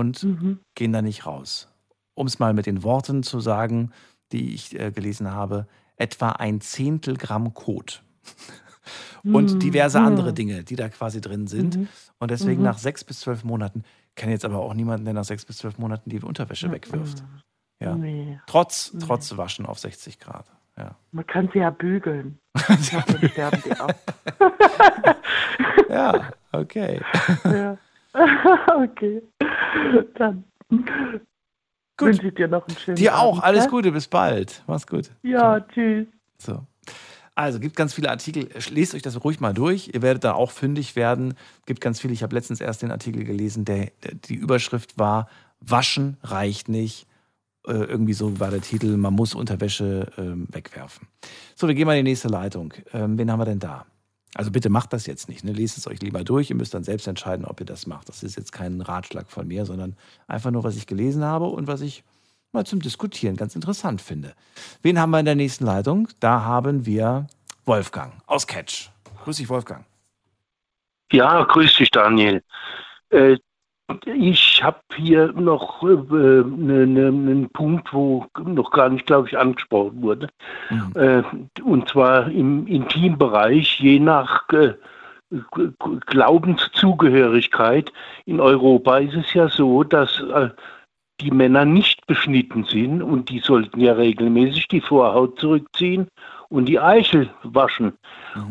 und 0.00 0.26
gehen 0.74 0.92
da 0.92 1.02
nicht 1.02 1.26
raus. 1.26 1.68
Um 2.14 2.26
es 2.26 2.38
mal 2.38 2.54
mit 2.54 2.66
den 2.66 2.82
Worten 2.82 3.22
zu 3.22 3.40
sagen, 3.40 3.92
die 4.32 4.54
ich 4.54 4.78
äh, 4.78 4.90
gelesen 4.90 5.30
habe, 5.30 5.66
etwa 5.96 6.30
ein 6.30 6.60
Zehntel 6.60 7.16
Gramm 7.16 7.54
Kot. 7.54 8.02
und 9.24 9.54
Mm, 9.54 9.58
diverse 9.60 10.00
mm. 10.00 10.04
andere 10.04 10.32
Dinge, 10.32 10.64
die 10.64 10.76
da 10.76 10.88
quasi 10.88 11.20
drin 11.20 11.46
sind. 11.46 11.76
Mhm. 11.76 11.88
Und 12.18 12.30
deswegen 12.30 12.60
Mhm. 12.60 12.64
nach 12.64 12.78
sechs 12.78 13.04
bis 13.04 13.20
zwölf 13.20 13.44
Monaten, 13.44 13.84
kenne 14.16 14.32
jetzt 14.32 14.44
aber 14.44 14.58
auch 14.60 14.74
niemanden, 14.74 15.04
der 15.04 15.14
nach 15.14 15.24
sechs 15.24 15.44
bis 15.44 15.58
zwölf 15.58 15.78
Monaten 15.78 16.08
die 16.10 16.20
Unterwäsche 16.20 16.70
wegwirft. 16.70 17.22
Ja. 17.80 17.94
Nee. 17.94 18.40
Trotz, 18.46 18.92
trotz 18.98 19.36
Waschen 19.36 19.66
auf 19.66 19.78
60 19.78 20.18
Grad. 20.18 20.46
Ja. 20.76 20.96
Man 21.12 21.26
kann 21.26 21.48
sie 21.52 21.58
ja 21.58 21.70
bügeln. 21.70 22.38
Dann 22.68 22.78
sterben 22.82 23.62
die 23.64 23.72
ab. 23.72 23.94
ja, 25.88 26.32
okay. 26.52 27.00
ja. 27.44 27.76
okay. 28.76 29.22
Dann 30.14 30.44
wünsche 31.98 32.26
ich 32.28 32.34
dir 32.34 32.48
noch 32.48 32.66
einen 32.66 32.76
schönen 32.76 32.96
Dir 32.96 33.18
auch. 33.18 33.38
Abend, 33.38 33.44
Alles 33.44 33.64
gell? 33.64 33.70
Gute. 33.70 33.92
Bis 33.92 34.08
bald. 34.08 34.62
Mach's 34.66 34.86
gut. 34.86 35.10
Ja, 35.22 35.60
tschüss. 35.60 36.06
So. 36.38 36.66
Also 37.34 37.60
gibt 37.60 37.76
ganz 37.76 37.94
viele 37.94 38.10
Artikel. 38.10 38.48
Lest 38.70 38.94
euch 38.94 39.02
das 39.02 39.22
ruhig 39.24 39.40
mal 39.40 39.54
durch. 39.54 39.90
Ihr 39.94 40.02
werdet 40.02 40.24
da 40.24 40.34
auch 40.34 40.50
fündig 40.50 40.96
werden. 40.96 41.34
Gibt 41.64 41.80
ganz 41.80 42.00
viele. 42.00 42.12
Ich 42.12 42.22
habe 42.22 42.34
letztens 42.34 42.60
erst 42.60 42.82
den 42.82 42.90
Artikel 42.90 43.24
gelesen, 43.24 43.64
der, 43.64 43.92
die 44.24 44.34
Überschrift 44.34 44.98
war: 44.98 45.28
Waschen 45.60 46.16
reicht 46.22 46.68
nicht. 46.68 47.06
Äh, 47.66 47.72
irgendwie 47.72 48.12
so 48.12 48.40
war 48.40 48.50
der 48.50 48.60
Titel: 48.60 48.96
Man 48.96 49.14
muss 49.14 49.34
Unterwäsche 49.34 50.08
ähm, 50.18 50.48
wegwerfen. 50.50 51.08
So, 51.54 51.68
wir 51.68 51.74
gehen 51.74 51.86
mal 51.86 51.96
in 51.96 52.04
die 52.04 52.10
nächste 52.10 52.28
Leitung. 52.28 52.74
Ähm, 52.92 53.16
wen 53.16 53.30
haben 53.30 53.38
wir 53.40 53.46
denn 53.46 53.60
da? 53.60 53.86
Also 54.34 54.50
bitte 54.50 54.70
macht 54.70 54.92
das 54.92 55.06
jetzt 55.06 55.28
nicht. 55.28 55.44
Ne? 55.44 55.52
Lest 55.52 55.76
es 55.76 55.86
euch 55.86 56.00
lieber 56.00 56.22
durch. 56.22 56.50
Ihr 56.50 56.56
müsst 56.56 56.74
dann 56.74 56.84
selbst 56.84 57.08
entscheiden, 57.08 57.44
ob 57.44 57.60
ihr 57.60 57.66
das 57.66 57.86
macht. 57.86 58.08
Das 58.08 58.22
ist 58.22 58.36
jetzt 58.36 58.52
kein 58.52 58.80
Ratschlag 58.80 59.30
von 59.30 59.48
mir, 59.48 59.66
sondern 59.66 59.96
einfach 60.28 60.50
nur, 60.50 60.62
was 60.62 60.76
ich 60.76 60.86
gelesen 60.86 61.24
habe 61.24 61.46
und 61.46 61.66
was 61.66 61.80
ich 61.80 62.04
mal 62.52 62.64
zum 62.64 62.80
Diskutieren 62.80 63.36
ganz 63.36 63.54
interessant 63.54 64.00
finde. 64.00 64.34
Wen 64.82 64.98
haben 64.98 65.10
wir 65.10 65.18
in 65.18 65.24
der 65.24 65.34
nächsten 65.34 65.64
Leitung? 65.64 66.08
Da 66.20 66.42
haben 66.42 66.86
wir 66.86 67.26
Wolfgang 67.64 68.12
aus 68.26 68.46
Catch. 68.46 68.90
Grüß 69.24 69.36
dich, 69.36 69.48
Wolfgang. 69.48 69.84
Ja, 71.12 71.44
grüß 71.44 71.76
dich, 71.76 71.90
Daniel. 71.90 72.42
Äh, 73.10 73.36
ich 74.06 74.62
habe 74.62 74.80
hier 74.94 75.32
noch 75.32 75.82
äh, 75.82 75.86
ne, 75.86 76.86
ne, 76.86 77.06
einen 77.08 77.48
Punkt, 77.50 77.92
wo 77.92 78.26
noch 78.44 78.70
gar 78.70 78.88
nicht, 78.88 79.06
glaube 79.06 79.28
ich, 79.28 79.38
angesprochen 79.38 80.02
wurde. 80.02 80.28
Äh, 80.94 81.22
und 81.62 81.88
zwar 81.88 82.30
im 82.30 82.66
Intimbereich, 82.66 83.80
je 83.80 83.98
nach 83.98 84.48
äh, 84.50 84.74
Glaubenszugehörigkeit. 86.06 87.92
In 88.26 88.40
Europa 88.40 88.98
ist 88.98 89.14
es 89.14 89.32
ja 89.34 89.48
so, 89.48 89.84
dass 89.84 90.20
äh, 90.20 90.50
die 91.20 91.30
Männer 91.30 91.64
nicht 91.64 92.06
beschnitten 92.06 92.64
sind 92.64 93.02
und 93.02 93.28
die 93.28 93.40
sollten 93.40 93.80
ja 93.80 93.92
regelmäßig 93.92 94.68
die 94.68 94.80
Vorhaut 94.80 95.38
zurückziehen 95.38 96.08
und 96.50 96.66
die 96.66 96.78
Eichel 96.78 97.30
waschen. 97.42 97.92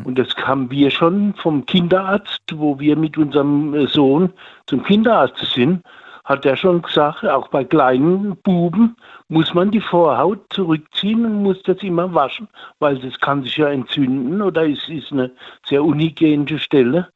Und 0.04 0.18
das 0.18 0.34
haben 0.36 0.70
wir 0.70 0.90
schon 0.90 1.34
vom 1.34 1.64
Kinderarzt, 1.66 2.42
wo 2.54 2.78
wir 2.78 2.96
mit 2.96 3.16
unserem 3.16 3.86
Sohn 3.86 4.32
zum 4.66 4.82
Kinderarzt 4.82 5.44
sind, 5.54 5.82
hat 6.24 6.44
er 6.44 6.56
schon 6.56 6.82
gesagt, 6.82 7.24
auch 7.24 7.48
bei 7.48 7.64
kleinen 7.64 8.36
Buben 8.36 8.96
muss 9.28 9.52
man 9.52 9.70
die 9.70 9.80
Vorhaut 9.80 10.40
zurückziehen 10.50 11.24
und 11.24 11.42
muss 11.42 11.62
das 11.64 11.78
immer 11.82 12.12
waschen, 12.14 12.48
weil 12.78 12.98
das 12.98 13.18
kann 13.18 13.42
sich 13.42 13.56
ja 13.56 13.68
entzünden 13.68 14.40
oder 14.40 14.68
es 14.68 14.88
ist 14.88 15.10
eine 15.10 15.32
sehr 15.66 15.82
unhygienische 15.82 16.58
Stelle. 16.58 17.08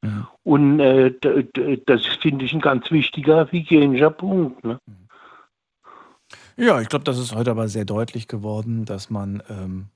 Und 0.43 0.81
äh, 0.81 1.13
das 1.87 2.07
finde 2.07 2.45
ich 2.45 2.53
ein 2.55 2.61
ganz 2.61 2.91
wichtiger 2.91 3.47
hygienischer 3.51 4.11
Punkt. 4.11 4.65
Ne? 4.65 4.79
Ja, 6.57 6.81
ich 6.81 6.89
glaube, 6.89 7.05
das 7.05 7.19
ist 7.19 7.35
heute 7.35 7.51
aber 7.51 7.69
sehr 7.69 7.85
deutlich 7.85 8.27
geworden, 8.27 8.85
dass 8.85 9.11
man, 9.11 9.43
ähm, 9.49 9.87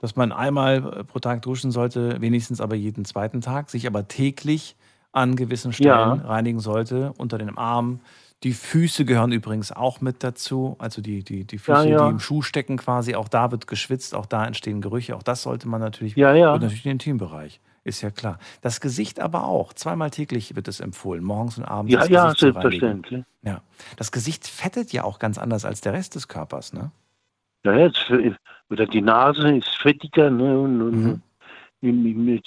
dass 0.00 0.16
man 0.16 0.32
einmal 0.32 0.76
äh, 1.00 1.04
pro 1.04 1.18
Tag 1.18 1.42
duschen 1.42 1.70
sollte, 1.70 2.20
wenigstens 2.20 2.60
aber 2.60 2.74
jeden 2.74 3.04
zweiten 3.04 3.40
Tag, 3.40 3.70
sich 3.70 3.86
aber 3.86 4.08
täglich 4.08 4.76
an 5.12 5.36
gewissen 5.36 5.72
Stellen 5.72 5.88
Ja. 5.88 6.12
reinigen 6.26 6.60
sollte, 6.60 7.12
unter 7.16 7.38
den 7.38 7.56
Armen. 7.56 8.00
Die 8.42 8.52
Füße 8.52 9.06
gehören 9.06 9.32
übrigens 9.32 9.72
auch 9.72 10.02
mit 10.02 10.22
dazu, 10.22 10.76
also 10.78 11.00
die, 11.00 11.24
die, 11.24 11.46
die 11.46 11.56
Füße, 11.56 11.88
Ja, 11.88 11.96
ja. 11.98 12.04
die 12.04 12.10
im 12.10 12.20
Schuh 12.20 12.42
stecken 12.42 12.76
quasi, 12.76 13.14
auch 13.14 13.28
da 13.28 13.50
wird 13.50 13.66
geschwitzt, 13.66 14.14
auch 14.14 14.26
da 14.26 14.44
entstehen 14.46 14.82
Gerüche, 14.82 15.16
auch 15.16 15.22
das 15.22 15.42
sollte 15.42 15.66
man 15.68 15.80
natürlich, 15.80 16.16
Ja, 16.16 16.34
ja. 16.34 16.52
und 16.52 16.60
natürlich 16.60 16.82
den 16.82 16.92
Intimbereich, 16.92 17.60
ist 17.82 18.02
ja 18.02 18.10
klar. 18.10 18.38
Das 18.60 18.82
Gesicht 18.82 19.20
aber 19.20 19.44
auch, 19.44 19.72
zweimal 19.72 20.10
täglich 20.10 20.54
wird 20.54 20.68
es 20.68 20.80
empfohlen, 20.80 21.24
morgens 21.24 21.56
und 21.56 21.64
abends 21.64 21.94
Ja, 21.94 22.00
das 22.00 22.08
ja, 22.10 22.34
selbstverständlich. 22.34 23.24
Ja. 23.42 23.62
Das 23.96 24.12
Gesicht 24.12 24.46
fettet 24.46 24.92
ja 24.92 25.04
auch 25.04 25.18
ganz 25.18 25.38
anders 25.38 25.64
als 25.64 25.80
der 25.80 25.94
Rest 25.94 26.14
des 26.14 26.28
Körpers, 26.28 26.74
ne? 26.74 26.90
Ja, 27.64 27.76
jetzt, 27.78 27.98
für- 27.98 28.36
oder 28.70 28.86
die 28.86 29.02
Nase 29.02 29.56
ist 29.56 29.68
fettiger 29.76 30.30
ne? 30.30 30.58
und, 30.58 30.90
Mhm. 30.90 31.22
die, 31.82 32.40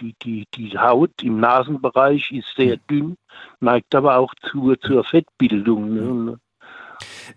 die, 0.00 0.14
die, 0.22 0.46
die 0.54 0.78
Haut 0.78 1.22
im 1.22 1.38
Nasenbereich 1.38 2.32
ist 2.32 2.48
sehr 2.56 2.76
dünn, 2.90 3.16
neigt 3.60 3.94
aber 3.94 4.16
auch 4.16 4.32
zur, 4.50 4.78
zur 4.80 5.04
Fettbildung. 5.04 5.94
Ne? 5.94 6.10
Und, 6.10 6.38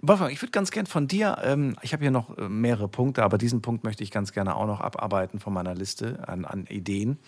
Wolfgang, 0.02 0.32
ich 0.32 0.42
würde 0.42 0.52
ganz 0.52 0.72
gern 0.72 0.86
von 0.86 1.08
dir, 1.08 1.38
ähm, 1.44 1.76
ich 1.82 1.94
habe 1.94 2.04
hier 2.04 2.12
noch 2.12 2.38
äh, 2.38 2.48
mehrere 2.50 2.88
Punkte, 2.88 3.24
aber 3.24 3.38
diesen 3.38 3.62
Punkt 3.62 3.84
möchte 3.84 4.04
ich 4.04 4.12
ganz 4.12 4.32
gerne 4.32 4.56
auch 4.56 4.68
noch 4.68 4.82
abarbeiten 4.82 5.40
von 5.40 5.54
meiner 5.54 5.76
Liste 5.76 6.28
an, 6.28 6.46
an 6.46 6.66
Ideen. 6.68 7.20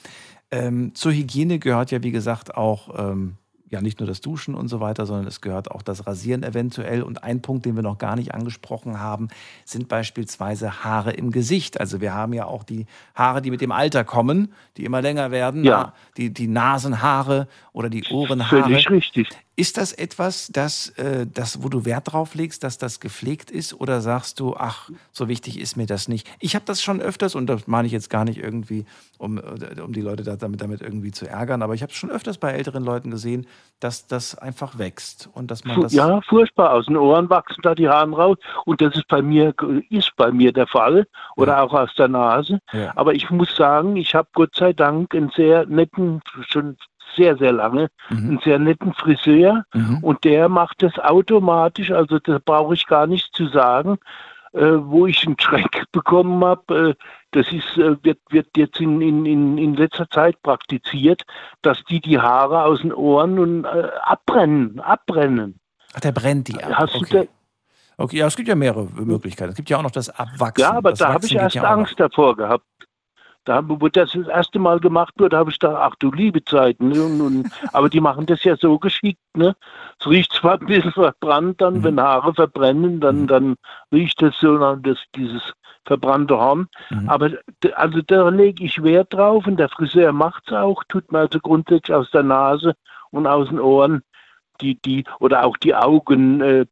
Ähm, 0.51 0.93
zur 0.95 1.11
Hygiene 1.11 1.59
gehört 1.59 1.91
ja, 1.91 2.03
wie 2.03 2.11
gesagt, 2.11 2.55
auch 2.55 3.11
ähm, 3.11 3.37
ja 3.69 3.81
nicht 3.81 3.99
nur 3.99 4.07
das 4.07 4.21
Duschen 4.21 4.55
und 4.55 4.67
so 4.67 4.79
weiter, 4.79 5.05
sondern 5.05 5.27
es 5.27 5.41
gehört 5.41 5.71
auch 5.71 5.81
das 5.81 6.07
Rasieren 6.07 6.43
eventuell. 6.43 7.03
Und 7.03 7.23
ein 7.23 7.41
Punkt, 7.41 7.65
den 7.65 7.75
wir 7.75 7.83
noch 7.83 7.97
gar 7.97 8.15
nicht 8.15 8.33
angesprochen 8.33 8.99
haben, 8.99 9.29
sind 9.65 9.87
beispielsweise 9.87 10.83
Haare 10.83 11.11
im 11.11 11.31
Gesicht. 11.31 11.79
Also 11.79 12.01
wir 12.01 12.13
haben 12.13 12.33
ja 12.33 12.45
auch 12.45 12.63
die 12.63 12.85
Haare, 13.15 13.41
die 13.41 13.51
mit 13.51 13.61
dem 13.61 13.71
Alter 13.71 14.03
kommen, 14.03 14.53
die 14.77 14.85
immer 14.85 15.01
länger 15.01 15.31
werden, 15.31 15.63
Ja. 15.63 15.93
Die, 16.17 16.33
die 16.33 16.47
Nasenhaare 16.47 17.47
oder 17.71 17.89
die 17.89 18.03
Ohrenhaare. 18.09 18.63
Völlig 18.63 18.89
richtig. 18.89 19.29
Ist 19.59 19.77
das 19.77 19.91
etwas, 19.91 20.47
das, 20.53 20.87
äh, 20.91 21.27
das, 21.27 21.61
wo 21.61 21.67
du 21.67 21.83
Wert 21.83 22.13
drauf 22.13 22.33
legst, 22.33 22.63
dass 22.63 22.77
das 22.77 23.01
gepflegt 23.01 23.51
ist? 23.51 23.73
Oder 23.73 23.99
sagst 23.99 24.39
du, 24.39 24.55
ach, 24.55 24.89
so 25.11 25.27
wichtig 25.27 25.59
ist 25.59 25.75
mir 25.75 25.85
das 25.85 26.07
nicht? 26.07 26.25
Ich 26.39 26.55
habe 26.55 26.63
das 26.63 26.81
schon 26.81 27.01
öfters, 27.01 27.35
und 27.35 27.47
das 27.47 27.67
meine 27.67 27.85
ich 27.85 27.91
jetzt 27.91 28.09
gar 28.09 28.23
nicht 28.23 28.41
irgendwie, 28.41 28.85
um, 29.17 29.37
äh, 29.37 29.81
um 29.81 29.91
die 29.91 29.99
Leute 29.99 30.23
da, 30.23 30.37
damit, 30.37 30.61
damit 30.61 30.79
irgendwie 30.79 31.11
zu 31.11 31.27
ärgern, 31.27 31.61
aber 31.61 31.73
ich 31.73 31.81
habe 31.81 31.91
es 31.91 31.97
schon 31.97 32.09
öfters 32.09 32.37
bei 32.37 32.51
älteren 32.53 32.85
Leuten 32.85 33.11
gesehen, 33.11 33.47
dass 33.81 34.07
das 34.07 34.37
einfach 34.37 34.77
wächst 34.77 35.29
und 35.33 35.51
dass 35.51 35.65
man 35.65 35.81
das. 35.81 35.91
ja, 35.91 36.21
furchtbar. 36.21 36.71
Aus 36.71 36.85
den 36.85 36.95
Ohren 36.95 37.29
wachsen 37.29 37.61
da 37.61 37.75
die 37.75 37.89
Haare 37.89 38.11
raus. 38.11 38.37
Und 38.63 38.79
das 38.79 38.95
ist 38.95 39.09
bei 39.09 39.21
mir, 39.21 39.53
ist 39.89 40.15
bei 40.15 40.31
mir 40.31 40.53
der 40.53 40.67
Fall. 40.67 41.05
Oder 41.35 41.61
auch 41.61 41.73
aus 41.73 41.93
der 41.95 42.07
Nase. 42.07 42.61
Ja. 42.71 42.93
Aber 42.95 43.13
ich 43.13 43.29
muss 43.29 43.53
sagen, 43.57 43.97
ich 43.97 44.15
habe 44.15 44.29
Gott 44.33 44.55
sei 44.55 44.71
Dank 44.71 45.13
einen 45.13 45.31
sehr 45.35 45.65
netten, 45.65 46.21
schon 46.47 46.77
sehr, 47.15 47.37
sehr 47.37 47.51
lange, 47.51 47.89
einen 48.09 48.39
sehr 48.43 48.59
netten 48.59 48.93
Friseur. 48.93 49.63
Und 50.01 50.23
der 50.23 50.49
macht 50.49 50.81
das 50.83 50.97
automatisch. 50.99 51.91
Also 51.91 52.19
da 52.19 52.39
brauche 52.43 52.73
ich 52.73 52.87
gar 52.87 53.07
nichts 53.07 53.31
zu 53.31 53.47
sagen. 53.47 53.99
Äh, 54.51 54.81
wo 54.81 55.05
ich 55.05 55.27
einen 55.27 55.39
Schreck 55.39 55.83
bekommen 55.91 56.43
habe, 56.43 56.89
äh, 56.89 56.95
das 57.31 57.51
ist, 57.51 57.77
äh, 57.77 58.03
wird, 58.03 58.17
wird 58.31 58.47
jetzt 58.57 58.81
in, 58.81 58.99
in, 58.99 59.23
in, 59.27 59.59
in 59.59 59.75
letzter 59.75 60.09
Zeit 60.09 60.41
praktiziert, 60.41 61.23
dass 61.61 61.83
die 61.83 62.01
die 62.01 62.17
Haare 62.17 62.63
aus 62.63 62.81
den 62.81 62.91
Ohren 62.91 63.37
und 63.37 63.65
äh, 63.65 63.89
abbrennen, 64.01 64.79
abbrennen. 64.79 65.59
Ach, 65.93 65.99
der 65.99 66.13
brennt 66.13 66.47
die 66.47 66.63
ab. 66.63 66.71
Hast 66.73 66.95
du 66.95 67.01
okay. 67.01 67.29
okay, 67.97 68.17
ja, 68.17 68.25
es 68.25 68.35
gibt 68.35 68.47
ja 68.49 68.55
mehrere 68.55 68.85
Möglichkeiten. 68.85 69.51
Es 69.51 69.55
gibt 69.55 69.69
ja 69.69 69.77
auch 69.77 69.83
noch 69.83 69.91
das 69.91 70.09
Abwachsen. 70.09 70.63
Ja, 70.63 70.73
aber 70.73 70.89
das 70.91 70.99
da 70.99 71.13
habe 71.13 71.25
ich 71.27 71.35
erst 71.35 71.55
ja. 71.55 71.63
Angst 71.65 71.99
davor 71.99 72.35
gehabt. 72.35 72.65
Da, 73.45 73.55
haben- 73.55 73.81
wo 73.81 73.87
das 73.87 74.11
das 74.11 74.27
erste 74.27 74.59
Mal 74.59 74.79
gemacht 74.79 75.13
wurde, 75.17 75.37
habe 75.37 75.49
ich 75.49 75.59
gedacht, 75.59 75.77
ach 75.79 75.95
du 75.99 76.11
liebe 76.11 76.43
Zeit. 76.43 76.79
Ne? 76.81 77.03
Und, 77.03 77.21
und, 77.21 77.47
aber 77.73 77.89
die 77.89 78.01
machen 78.01 78.25
das 78.25 78.43
ja 78.43 78.55
so 78.57 78.77
geschickt. 78.77 79.19
Ne? 79.35 79.55
Es 79.99 80.07
riecht 80.07 80.33
zwar 80.33 80.59
ein 80.59 80.65
bisschen 80.67 80.91
verbrannt, 80.91 81.61
dann, 81.61 81.83
wenn 81.83 81.99
Haare 82.01 82.33
verbrennen, 82.33 82.99
dann, 82.99 83.27
dann 83.27 83.55
riecht 83.91 84.21
es 84.21 84.37
so 84.39 84.53
nach 84.53 84.77
das, 84.81 84.97
dieses 85.15 85.53
verbrannte 85.85 86.37
Horn. 86.37 86.67
Aber 87.07 87.29
d- 87.29 87.73
also 87.73 88.01
da 88.05 88.29
lege 88.29 88.63
ich 88.65 88.83
Wert 88.83 89.13
drauf 89.13 89.47
und 89.47 89.57
der 89.57 89.69
Friseur 89.69 90.11
macht 90.11 90.43
es 90.47 90.53
auch, 90.53 90.83
tut 90.87 91.11
mir 91.11 91.19
also 91.19 91.39
grundsätzlich 91.39 91.95
aus 91.95 92.11
der 92.11 92.23
Nase 92.23 92.75
und 93.11 93.25
aus 93.25 93.49
den 93.49 93.59
Ohren 93.59 94.03
die, 94.61 94.75
die, 94.81 95.05
oder 95.19 95.45
auch 95.45 95.57
die 95.57 95.73
Augen, 95.73 96.41
äh, 96.41 96.65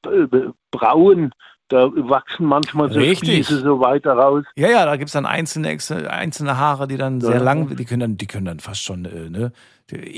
Brauen, 0.72 1.32
Da 1.70 1.90
wachsen 1.94 2.46
manchmal 2.46 2.90
so 2.92 3.00
Richtig. 3.00 3.46
Spieße 3.46 3.62
so 3.62 3.80
weiter 3.80 4.14
raus. 4.14 4.46
Ja, 4.56 4.70
ja, 4.70 4.86
da 4.86 4.96
gibt 4.96 5.08
es 5.10 5.14
dann 5.14 5.26
einzelne, 5.26 5.78
einzelne 6.10 6.58
Haare, 6.58 6.88
die 6.88 6.98
dann 6.98 7.20
Ja. 7.20 7.28
sehr 7.28 7.40
lang, 7.42 7.76
die 7.76 7.84
können 7.86 8.00
dann, 8.00 8.18
die 8.18 8.28
können 8.28 8.46
dann 8.46 8.60
fast 8.60 8.82
schon 8.84 9.06
äh, 9.06 9.30
ne, 9.30 9.52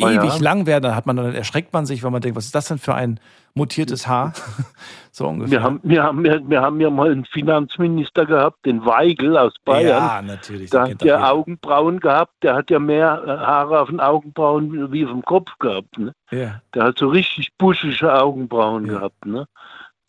Ah, 0.02 0.10
ja. 0.10 0.24
ewig 0.24 0.40
lang 0.40 0.66
werden. 0.66 0.84
Da 0.84 0.96
hat 0.96 1.06
man 1.06 1.16
dann 1.16 1.34
erschreckt 1.36 1.74
man 1.74 1.86
sich, 1.86 2.02
weil 2.04 2.10
man 2.10 2.22
denkt, 2.22 2.36
was 2.36 2.46
ist 2.46 2.56
das 2.56 2.68
denn 2.70 2.80
für 2.80 2.96
ein 2.96 3.20
mutiertes 3.54 4.08
Haar? 4.08 4.34
so 5.12 5.28
ungefähr. 5.28 5.52
Wir 5.60 5.64
haben, 5.64 5.80
wir, 5.84 6.04
haben, 6.04 6.26
ja- 6.26 6.40
wir 6.44 6.62
haben 6.62 6.82
ja 6.82 6.90
mal 6.90 7.12
einen 7.12 7.26
Finanzminister 7.26 8.26
gehabt, 8.26 8.66
den 8.66 8.84
Weigel 8.86 9.38
aus 9.38 9.54
Bayern. 9.66 9.88
Ja, 9.88 10.22
natürlich. 10.24 10.72
Den 10.72 10.82
hat 10.82 11.02
der 11.02 11.18
jeder. 11.18 11.32
Augenbrauen 11.32 12.00
gehabt, 12.00 12.34
der 12.42 12.56
hat 12.56 12.72
ja 12.72 12.80
mehr 12.80 13.22
äh, 13.26 13.30
Haare 13.30 13.82
auf 13.82 13.90
den 13.90 14.00
Augenbrauen 14.00 14.92
wie 14.92 15.06
auf 15.06 15.12
dem 15.12 15.24
Kopf 15.24 15.52
gehabt. 15.60 15.98
Ne? 16.00 16.14
Ja. 16.32 16.62
Der 16.74 16.84
hat 16.86 16.98
so 17.00 17.08
richtig 17.10 17.50
buschige 17.60 18.12
Augenbrauen 18.12 18.88
gehabt. 18.88 19.24
Ne? 19.26 19.46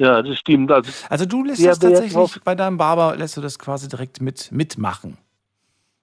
Ja, 0.01 0.23
das 0.23 0.39
stimmt. 0.39 0.73
Also, 0.73 0.91
Also 1.11 1.27
du 1.27 1.45
lässt 1.45 1.65
das 1.65 1.79
tatsächlich 1.79 2.15
drauf- 2.15 2.41
bei 2.43 2.55
deinem 2.55 2.79
Barber, 2.79 3.17
lässt 3.17 3.37
du 3.37 3.43
das 3.43 3.59
quasi 3.59 3.87
direkt 3.87 4.23
mit 4.23 4.51
mitmachen. 4.51 5.19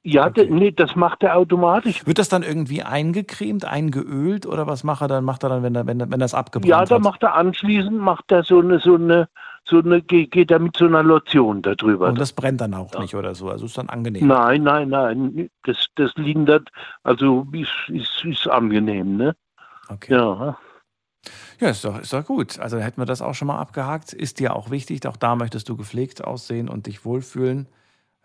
Ja, 0.03 0.29
der, 0.29 0.45
nee, 0.51 0.71
das 0.71 0.95
macht 0.95 1.23
er 1.23 1.35
automatisch. 1.35 2.05
Wird 2.05 2.19
das 2.19 2.29
dann 2.29 2.43
irgendwie 2.43 2.83
eingecremt, 2.83 3.65
eingeölt 3.65 4.45
oder 4.45 4.67
was 4.67 4.83
macht 4.83 5.01
er 5.01 5.07
dann? 5.07 5.23
Macht 5.25 5.43
er 5.43 5.49
dann, 5.49 5.63
wenn 5.63 5.73
er, 5.75 5.87
wenn, 5.87 5.99
wenn 5.99 6.19
das 6.19 6.35
abgebrannt 6.35 6.69
Ja, 6.69 6.85
da 6.85 6.95
hat? 6.95 7.01
macht 7.01 7.23
er 7.23 7.33
anschließend 7.33 7.99
macht 7.99 8.31
er 8.31 8.43
so 8.43 8.59
eine, 8.59 8.79
so 8.79 8.95
eine, 8.95 9.27
so 9.65 9.79
eine, 9.79 10.01
ge- 10.03 10.27
geht 10.27 10.51
er 10.51 10.59
mit 10.59 10.77
so 10.77 10.85
einer 10.85 11.01
Lotion 11.03 11.63
darüber. 11.63 12.07
Und 12.09 12.19
das 12.21 12.31
brennt 12.33 12.61
dann 12.61 12.75
auch 12.75 12.97
nicht 12.99 13.15
oder 13.15 13.33
so. 13.33 13.49
Also 13.49 13.65
ist 13.65 13.77
dann 13.79 13.89
angenehm. 13.89 14.27
Nein, 14.27 14.61
nein, 14.61 14.89
nein. 14.89 15.49
Das, 15.63 15.87
das 15.95 16.13
lindert, 16.15 16.69
also 17.03 17.47
ist, 17.51 17.71
ist, 17.89 18.23
ist 18.23 18.47
angenehm, 18.47 19.17
ne? 19.17 19.35
Okay. 19.89 20.13
Ja. 20.13 20.55
Ja, 21.59 21.69
ist 21.69 21.83
doch, 21.83 21.99
ist 21.99 22.13
doch 22.13 22.25
gut. 22.25 22.59
Also 22.59 22.77
hätten 22.77 23.01
wir 23.01 23.05
das 23.05 23.21
auch 23.21 23.33
schon 23.33 23.47
mal 23.47 23.59
abgehakt. 23.59 24.13
Ist 24.13 24.39
dir 24.39 24.55
auch 24.55 24.69
wichtig. 24.69 25.05
Auch 25.07 25.17
da 25.17 25.35
möchtest 25.35 25.69
du 25.69 25.75
gepflegt 25.75 26.23
aussehen 26.23 26.69
und 26.69 26.85
dich 26.85 27.03
wohlfühlen. 27.03 27.67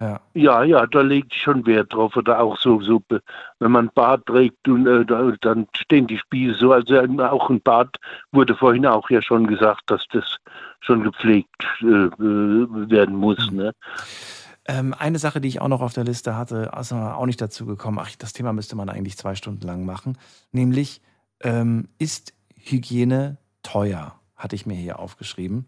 Ja. 0.00 0.20
Ja, 0.34 0.64
ja, 0.64 0.86
da 0.86 1.00
legt 1.00 1.32
schon 1.32 1.64
Wert 1.64 1.94
drauf. 1.94 2.16
Oder 2.16 2.40
auch 2.40 2.58
so, 2.58 2.80
so 2.80 3.00
wenn 3.60 3.72
man 3.72 3.90
Bart 3.94 4.26
trägt, 4.26 4.66
und, 4.68 4.86
äh, 4.86 5.04
da, 5.06 5.32
dann 5.40 5.66
stehen 5.76 6.06
die 6.06 6.18
Spieße 6.18 6.58
so. 6.58 6.72
Also 6.72 6.94
äh, 6.94 7.20
auch 7.20 7.48
ein 7.48 7.62
Bart 7.62 7.96
wurde 8.32 8.54
vorhin 8.54 8.84
auch 8.84 9.08
ja 9.10 9.22
schon 9.22 9.46
gesagt, 9.46 9.82
dass 9.86 10.04
das 10.12 10.38
schon 10.80 11.02
gepflegt 11.04 11.64
äh, 11.80 11.86
äh, 11.86 12.90
werden 12.90 13.16
muss. 13.16 13.50
Ne? 13.50 13.72
Ähm, 14.66 14.94
eine 14.98 15.18
Sache, 15.18 15.40
die 15.40 15.48
ich 15.48 15.60
auch 15.60 15.68
noch 15.68 15.80
auf 15.80 15.92
der 15.92 16.04
Liste 16.04 16.36
hatte, 16.36 16.74
also 16.74 16.96
auch 16.96 17.26
nicht 17.26 17.40
dazu 17.40 17.64
gekommen. 17.64 17.98
Ach, 18.00 18.10
das 18.18 18.32
Thema 18.32 18.52
müsste 18.52 18.76
man 18.76 18.88
eigentlich 18.88 19.16
zwei 19.16 19.34
Stunden 19.34 19.66
lang 19.66 19.86
machen. 19.86 20.18
Nämlich, 20.50 21.00
ähm, 21.42 21.88
ist 21.98 22.34
Hygiene 22.64 23.38
teuer? 23.62 24.14
Hatte 24.36 24.56
ich 24.56 24.66
mir 24.66 24.74
hier 24.74 24.98
aufgeschrieben. 24.98 25.66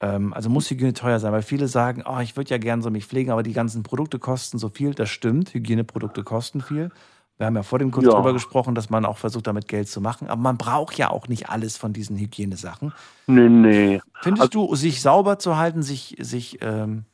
Ähm, 0.00 0.32
also 0.32 0.48
muss 0.50 0.70
Hygiene 0.70 0.92
teuer 0.92 1.18
sein, 1.18 1.32
weil 1.32 1.42
viele 1.42 1.68
sagen, 1.68 2.04
oh, 2.06 2.18
ich 2.20 2.36
würde 2.36 2.50
ja 2.50 2.58
gern 2.58 2.82
so 2.82 2.90
mich 2.90 3.06
pflegen, 3.06 3.30
aber 3.30 3.42
die 3.42 3.52
ganzen 3.52 3.82
Produkte 3.82 4.18
kosten 4.18 4.58
so 4.58 4.68
viel. 4.68 4.94
Das 4.94 5.10
stimmt, 5.10 5.54
Hygieneprodukte 5.54 6.22
kosten 6.22 6.60
viel. 6.60 6.90
Wir 7.36 7.46
haben 7.46 7.54
ja 7.54 7.62
vor 7.62 7.78
dem 7.78 7.92
kurz 7.92 8.06
Ja. 8.06 8.12
drüber 8.12 8.32
gesprochen, 8.32 8.74
dass 8.74 8.90
man 8.90 9.04
auch 9.04 9.16
versucht, 9.18 9.46
damit 9.46 9.68
Geld 9.68 9.88
zu 9.88 10.00
machen. 10.00 10.28
Aber 10.28 10.40
man 10.40 10.56
braucht 10.58 10.98
ja 10.98 11.10
auch 11.10 11.28
nicht 11.28 11.48
alles 11.48 11.76
von 11.76 11.92
diesen 11.92 12.16
Hygienesachen. 12.18 12.92
Nee, 13.28 13.48
nee. 13.48 14.00
Findest 14.22 14.54
du, 14.54 14.74
sich 14.74 15.00
sauber 15.02 15.38
zu 15.38 15.56
halten, 15.56 15.82
sich, 15.82 16.16
sich, 16.18 16.58
ähm, 16.62 17.04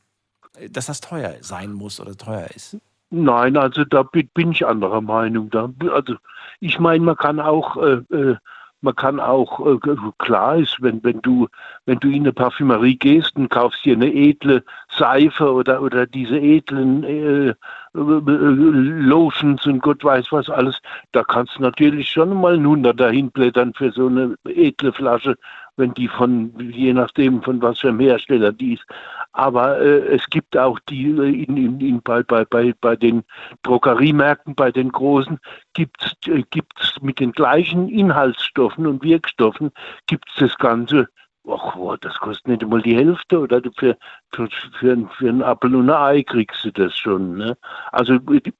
dass 0.71 0.87
das 0.87 1.01
teuer 1.01 1.35
sein 1.41 1.73
muss 1.73 1.99
oder 1.99 2.17
teuer 2.17 2.47
ist? 2.55 2.77
Nein, 3.11 3.55
also 3.55 3.85
da 3.85 4.01
bin 4.01 4.51
ich 4.51 4.65
anderer 4.65 5.01
Meinung. 5.01 5.51
Da, 5.51 5.69
also 5.93 6.15
ich 6.59 6.79
meine, 6.79 7.03
man 7.03 7.15
kann 7.15 7.39
auch, 7.39 7.77
äh, 7.77 8.01
äh, 8.15 8.35
man 8.81 8.95
kann 8.95 9.19
auch, 9.19 9.65
äh, 9.65 9.77
klar 10.19 10.57
ist, 10.57 10.77
wenn, 10.81 11.03
wenn 11.03 11.21
du, 11.21 11.47
wenn 11.85 11.99
du 11.99 12.07
in 12.09 12.21
eine 12.21 12.33
Parfümerie 12.33 12.97
gehst 12.97 13.35
und 13.35 13.49
kaufst 13.49 13.83
dir 13.83 13.95
eine 13.95 14.13
edle 14.13 14.63
Seife 14.89 15.51
oder, 15.51 15.81
oder 15.81 16.05
diese 16.05 16.37
edlen 16.37 17.03
äh, 17.03 17.47
äh, 17.49 17.55
Lotions 17.93 19.65
und 19.65 19.81
Gott 19.81 20.03
weiß 20.03 20.31
was 20.31 20.49
alles, 20.49 20.81
da 21.11 21.23
kannst 21.23 21.57
du 21.57 21.61
natürlich 21.61 22.09
schon 22.09 22.39
mal 22.39 22.53
einen 22.53 22.67
Hunderter 22.67 23.09
hinblättern 23.09 23.73
für 23.73 23.91
so 23.91 24.07
eine 24.07 24.35
edle 24.45 24.93
Flasche, 24.93 25.35
wenn 25.77 25.93
die 25.93 26.07
von, 26.07 26.53
je 26.59 26.93
nachdem 26.93 27.41
von 27.43 27.61
was 27.61 27.79
für 27.79 27.89
einem 27.89 27.99
Hersteller 27.99 28.51
die 28.51 28.73
ist. 28.73 28.85
Aber 29.33 29.79
äh, 29.79 30.15
es 30.15 30.25
gibt 30.29 30.57
auch 30.57 30.79
die 30.89 31.07
äh, 31.09 31.43
in, 31.43 31.57
in, 31.57 31.79
in, 31.79 32.01
bei, 32.01 32.23
bei, 32.23 32.45
bei, 32.45 32.73
bei 32.79 32.95
den 32.95 33.23
Drogeriemärkten, 33.63 34.55
bei 34.55 34.71
den 34.71 34.91
großen, 34.91 35.39
gibt 35.73 36.03
es 36.03 36.31
äh, 36.31 36.43
gibt's 36.49 36.95
mit 37.01 37.19
den 37.19 37.31
gleichen 37.31 37.89
Inhaltsstoffen 37.89 38.87
und 38.87 39.03
Wirkstoffen, 39.03 39.71
gibt 40.07 40.29
es 40.29 40.35
das 40.39 40.57
Ganze, 40.57 41.07
boah, 41.43 41.97
das 41.99 42.15
kostet 42.19 42.47
nicht 42.47 42.63
einmal 42.63 42.81
die 42.81 42.95
Hälfte 42.95 43.39
oder 43.39 43.61
für, 43.77 43.97
für, 44.31 44.49
für, 44.79 45.09
für 45.17 45.29
einen 45.29 45.43
Apfel 45.43 45.75
und 45.75 45.89
ein 45.89 45.95
Ei 45.95 46.23
kriegst 46.23 46.63
du 46.65 46.71
das 46.71 46.97
schon. 46.97 47.37
Ne? 47.37 47.57
Also 47.91 48.19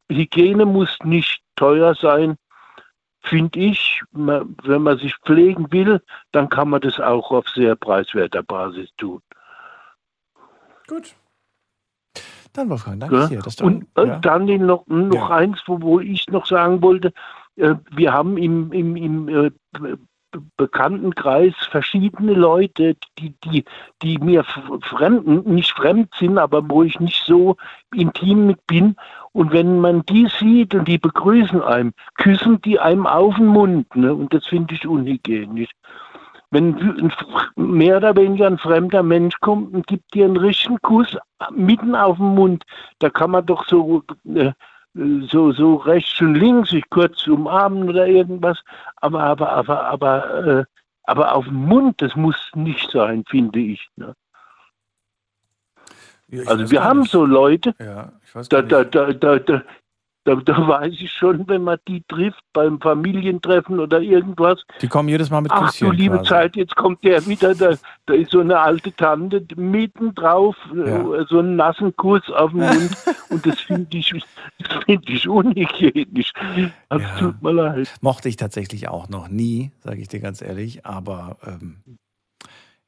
Hygiene 0.09 0.65
muss 0.65 0.97
nicht 1.03 1.41
teuer 1.55 1.95
sein, 1.95 2.35
finde 3.25 3.59
ich. 3.59 4.01
Man, 4.11 4.55
wenn 4.63 4.81
man 4.83 4.97
sich 4.97 5.15
pflegen 5.25 5.71
will, 5.71 6.01
dann 6.31 6.49
kann 6.49 6.69
man 6.69 6.81
das 6.81 6.99
auch 6.99 7.31
auf 7.31 7.47
sehr 7.49 7.75
preiswerter 7.75 8.43
Basis 8.43 8.89
tun. 8.97 9.21
Gut. 10.87 11.15
Dann, 12.53 12.69
Wolfgang, 12.69 12.99
danke 12.99 13.15
Ja? 13.15 13.27
dir. 13.27 13.39
Doch- 13.39 13.63
Und 13.65 13.85
äh, 13.95 14.07
ja. 14.07 14.19
dann 14.19 14.45
noch, 14.65 14.85
noch 14.87 15.29
eins, 15.29 15.61
wo, 15.65 15.81
wo 15.81 15.99
ich 15.99 16.27
noch 16.29 16.45
sagen 16.45 16.81
wollte, 16.81 17.11
äh, 17.57 17.75
wir 17.91 18.13
haben 18.13 18.37
im, 18.37 18.71
im, 18.71 18.95
im 18.95 19.27
äh, 19.27 19.51
Be- 19.71 19.97
Bekanntenkreis 20.57 21.53
verschiedene 21.71 22.33
Leute, 22.33 22.95
die, 23.17 23.33
die, 23.45 23.63
die 24.01 24.17
mir 24.19 24.41
f- 24.41 24.59
fremd, 24.81 25.45
nicht 25.47 25.71
fremd 25.71 26.13
sind, 26.17 26.37
aber 26.37 26.69
wo 26.69 26.83
ich 26.83 26.99
nicht 26.99 27.23
so 27.25 27.55
intim 27.93 28.47
mit 28.47 28.65
bin. 28.67 28.95
Und 29.35 29.51
wenn 29.51 29.81
man 29.81 30.01
die 30.05 30.29
sieht 30.39 30.73
und 30.73 30.87
die 30.87 30.97
begrüßen 30.97 31.61
einem, 31.61 31.91
küssen 32.15 32.61
die 32.61 32.79
einem 32.79 33.05
auf 33.05 33.35
den 33.35 33.47
Mund. 33.47 33.93
Ne? 33.93 34.13
Und 34.13 34.33
das 34.33 34.45
finde 34.45 34.73
ich 34.73 34.87
unhygienisch. 34.87 35.71
Wenn 36.51 37.11
mehr 37.57 37.97
oder 37.97 38.15
weniger 38.15 38.47
ein 38.47 38.57
fremder 38.57 39.03
Mensch 39.03 39.37
kommt 39.41 39.73
und 39.73 39.87
gibt 39.87 40.13
dir 40.13 40.23
einen 40.23 40.37
richtigen 40.37 40.79
Kuss 40.81 41.17
mitten 41.51 41.95
auf 41.95 42.15
den 42.15 42.33
Mund, 42.33 42.63
da 42.99 43.09
kann 43.09 43.31
man 43.31 43.45
doch 43.45 43.67
so, 43.67 44.03
äh, 44.23 44.53
so, 44.93 45.51
so 45.51 45.75
rechts 45.75 46.21
und 46.21 46.35
links 46.35 46.69
sich 46.69 46.89
kurz 46.89 47.27
umarmen 47.27 47.89
oder 47.89 48.07
irgendwas, 48.07 48.63
aber, 49.01 49.21
aber, 49.21 49.51
aber, 49.51 49.85
aber, 49.85 50.47
äh, 50.47 50.63
aber 51.03 51.35
auf 51.35 51.43
den 51.43 51.55
Mund, 51.55 52.01
das 52.01 52.15
muss 52.15 52.37
nicht 52.55 52.89
sein, 52.89 53.25
finde 53.27 53.59
ich. 53.59 53.85
Ne? 53.97 54.15
Also 56.47 56.71
wir 56.71 56.83
haben 56.83 57.01
nicht. 57.01 57.11
so 57.11 57.25
Leute, 57.25 57.73
Ja, 57.79 58.11
da, 58.49 58.61
da, 58.61 58.83
da, 58.83 59.13
da, 59.13 59.39
da, 59.39 59.63
da, 60.25 60.35
da 60.35 60.67
weiß 60.67 60.93
ich 60.99 61.11
schon, 61.11 61.47
wenn 61.47 61.61
man 61.61 61.77
die 61.87 62.01
trifft 62.07 62.41
beim 62.51 62.81
Familientreffen 62.81 63.79
oder 63.79 64.01
irgendwas, 64.01 64.59
Die 64.81 64.87
kommen 64.87 65.07
jedes 65.07 65.29
Mal 65.29 65.41
mit 65.41 65.51
Ach 65.51 65.67
Küsschen. 65.67 65.89
du 65.89 65.93
liebe 65.93 66.17
quasi. 66.17 66.29
Zeit, 66.29 66.55
jetzt 66.55 66.75
kommt 66.75 67.03
der 67.03 67.23
wieder, 67.27 67.53
da, 67.53 67.75
da 68.07 68.13
ist 68.15 68.31
so 68.31 68.39
eine 68.39 68.59
alte 68.59 68.91
Tante 68.95 69.45
mitten 69.55 70.15
drauf, 70.15 70.55
äh, 70.75 71.25
so 71.29 71.37
einen 71.39 71.55
nassen 71.57 71.95
Kuss 71.95 72.27
auf 72.31 72.49
dem 72.51 72.61
Mund 72.61 72.97
und 73.29 73.45
das 73.45 73.59
finde 73.61 73.97
ich, 73.97 74.09
das 74.57 74.83
finde 74.85 75.11
ich 75.13 75.29
unhygienisch. 75.29 76.31
Also 76.89 77.05
tut 77.19 77.41
mir 77.43 77.51
leid. 77.53 77.93
Mochte 78.01 78.27
ich 78.27 78.35
tatsächlich 78.37 78.87
auch 78.87 79.09
noch 79.09 79.27
nie, 79.27 79.71
sage 79.81 80.01
ich 80.01 80.07
dir 80.07 80.21
ganz 80.21 80.41
ehrlich. 80.41 80.87
Aber 80.87 81.37
ähm, 81.45 81.83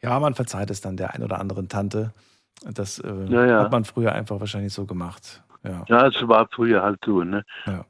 ja, 0.02 0.20
man 0.20 0.34
verzeiht 0.34 0.72
es 0.72 0.82
dann 0.82 0.98
der 0.98 1.14
ein 1.14 1.24
oder 1.24 1.40
anderen 1.40 1.70
Tante. 1.70 2.14
Das 2.64 3.00
äh, 3.00 3.26
Ja, 3.30 3.46
ja. 3.46 3.60
hat 3.62 3.72
man 3.72 3.86
früher 3.86 4.14
einfach 4.14 4.40
wahrscheinlich 4.40 4.74
so 4.74 4.86
gemacht. 4.86 5.44
Ja, 5.64 5.84
Ja, 5.88 6.08
es 6.08 6.16
war 6.28 6.48
früher 6.52 6.82
halt 6.84 7.00
so, 7.06 7.24
ne? 7.24 7.44
ja. 7.66 7.86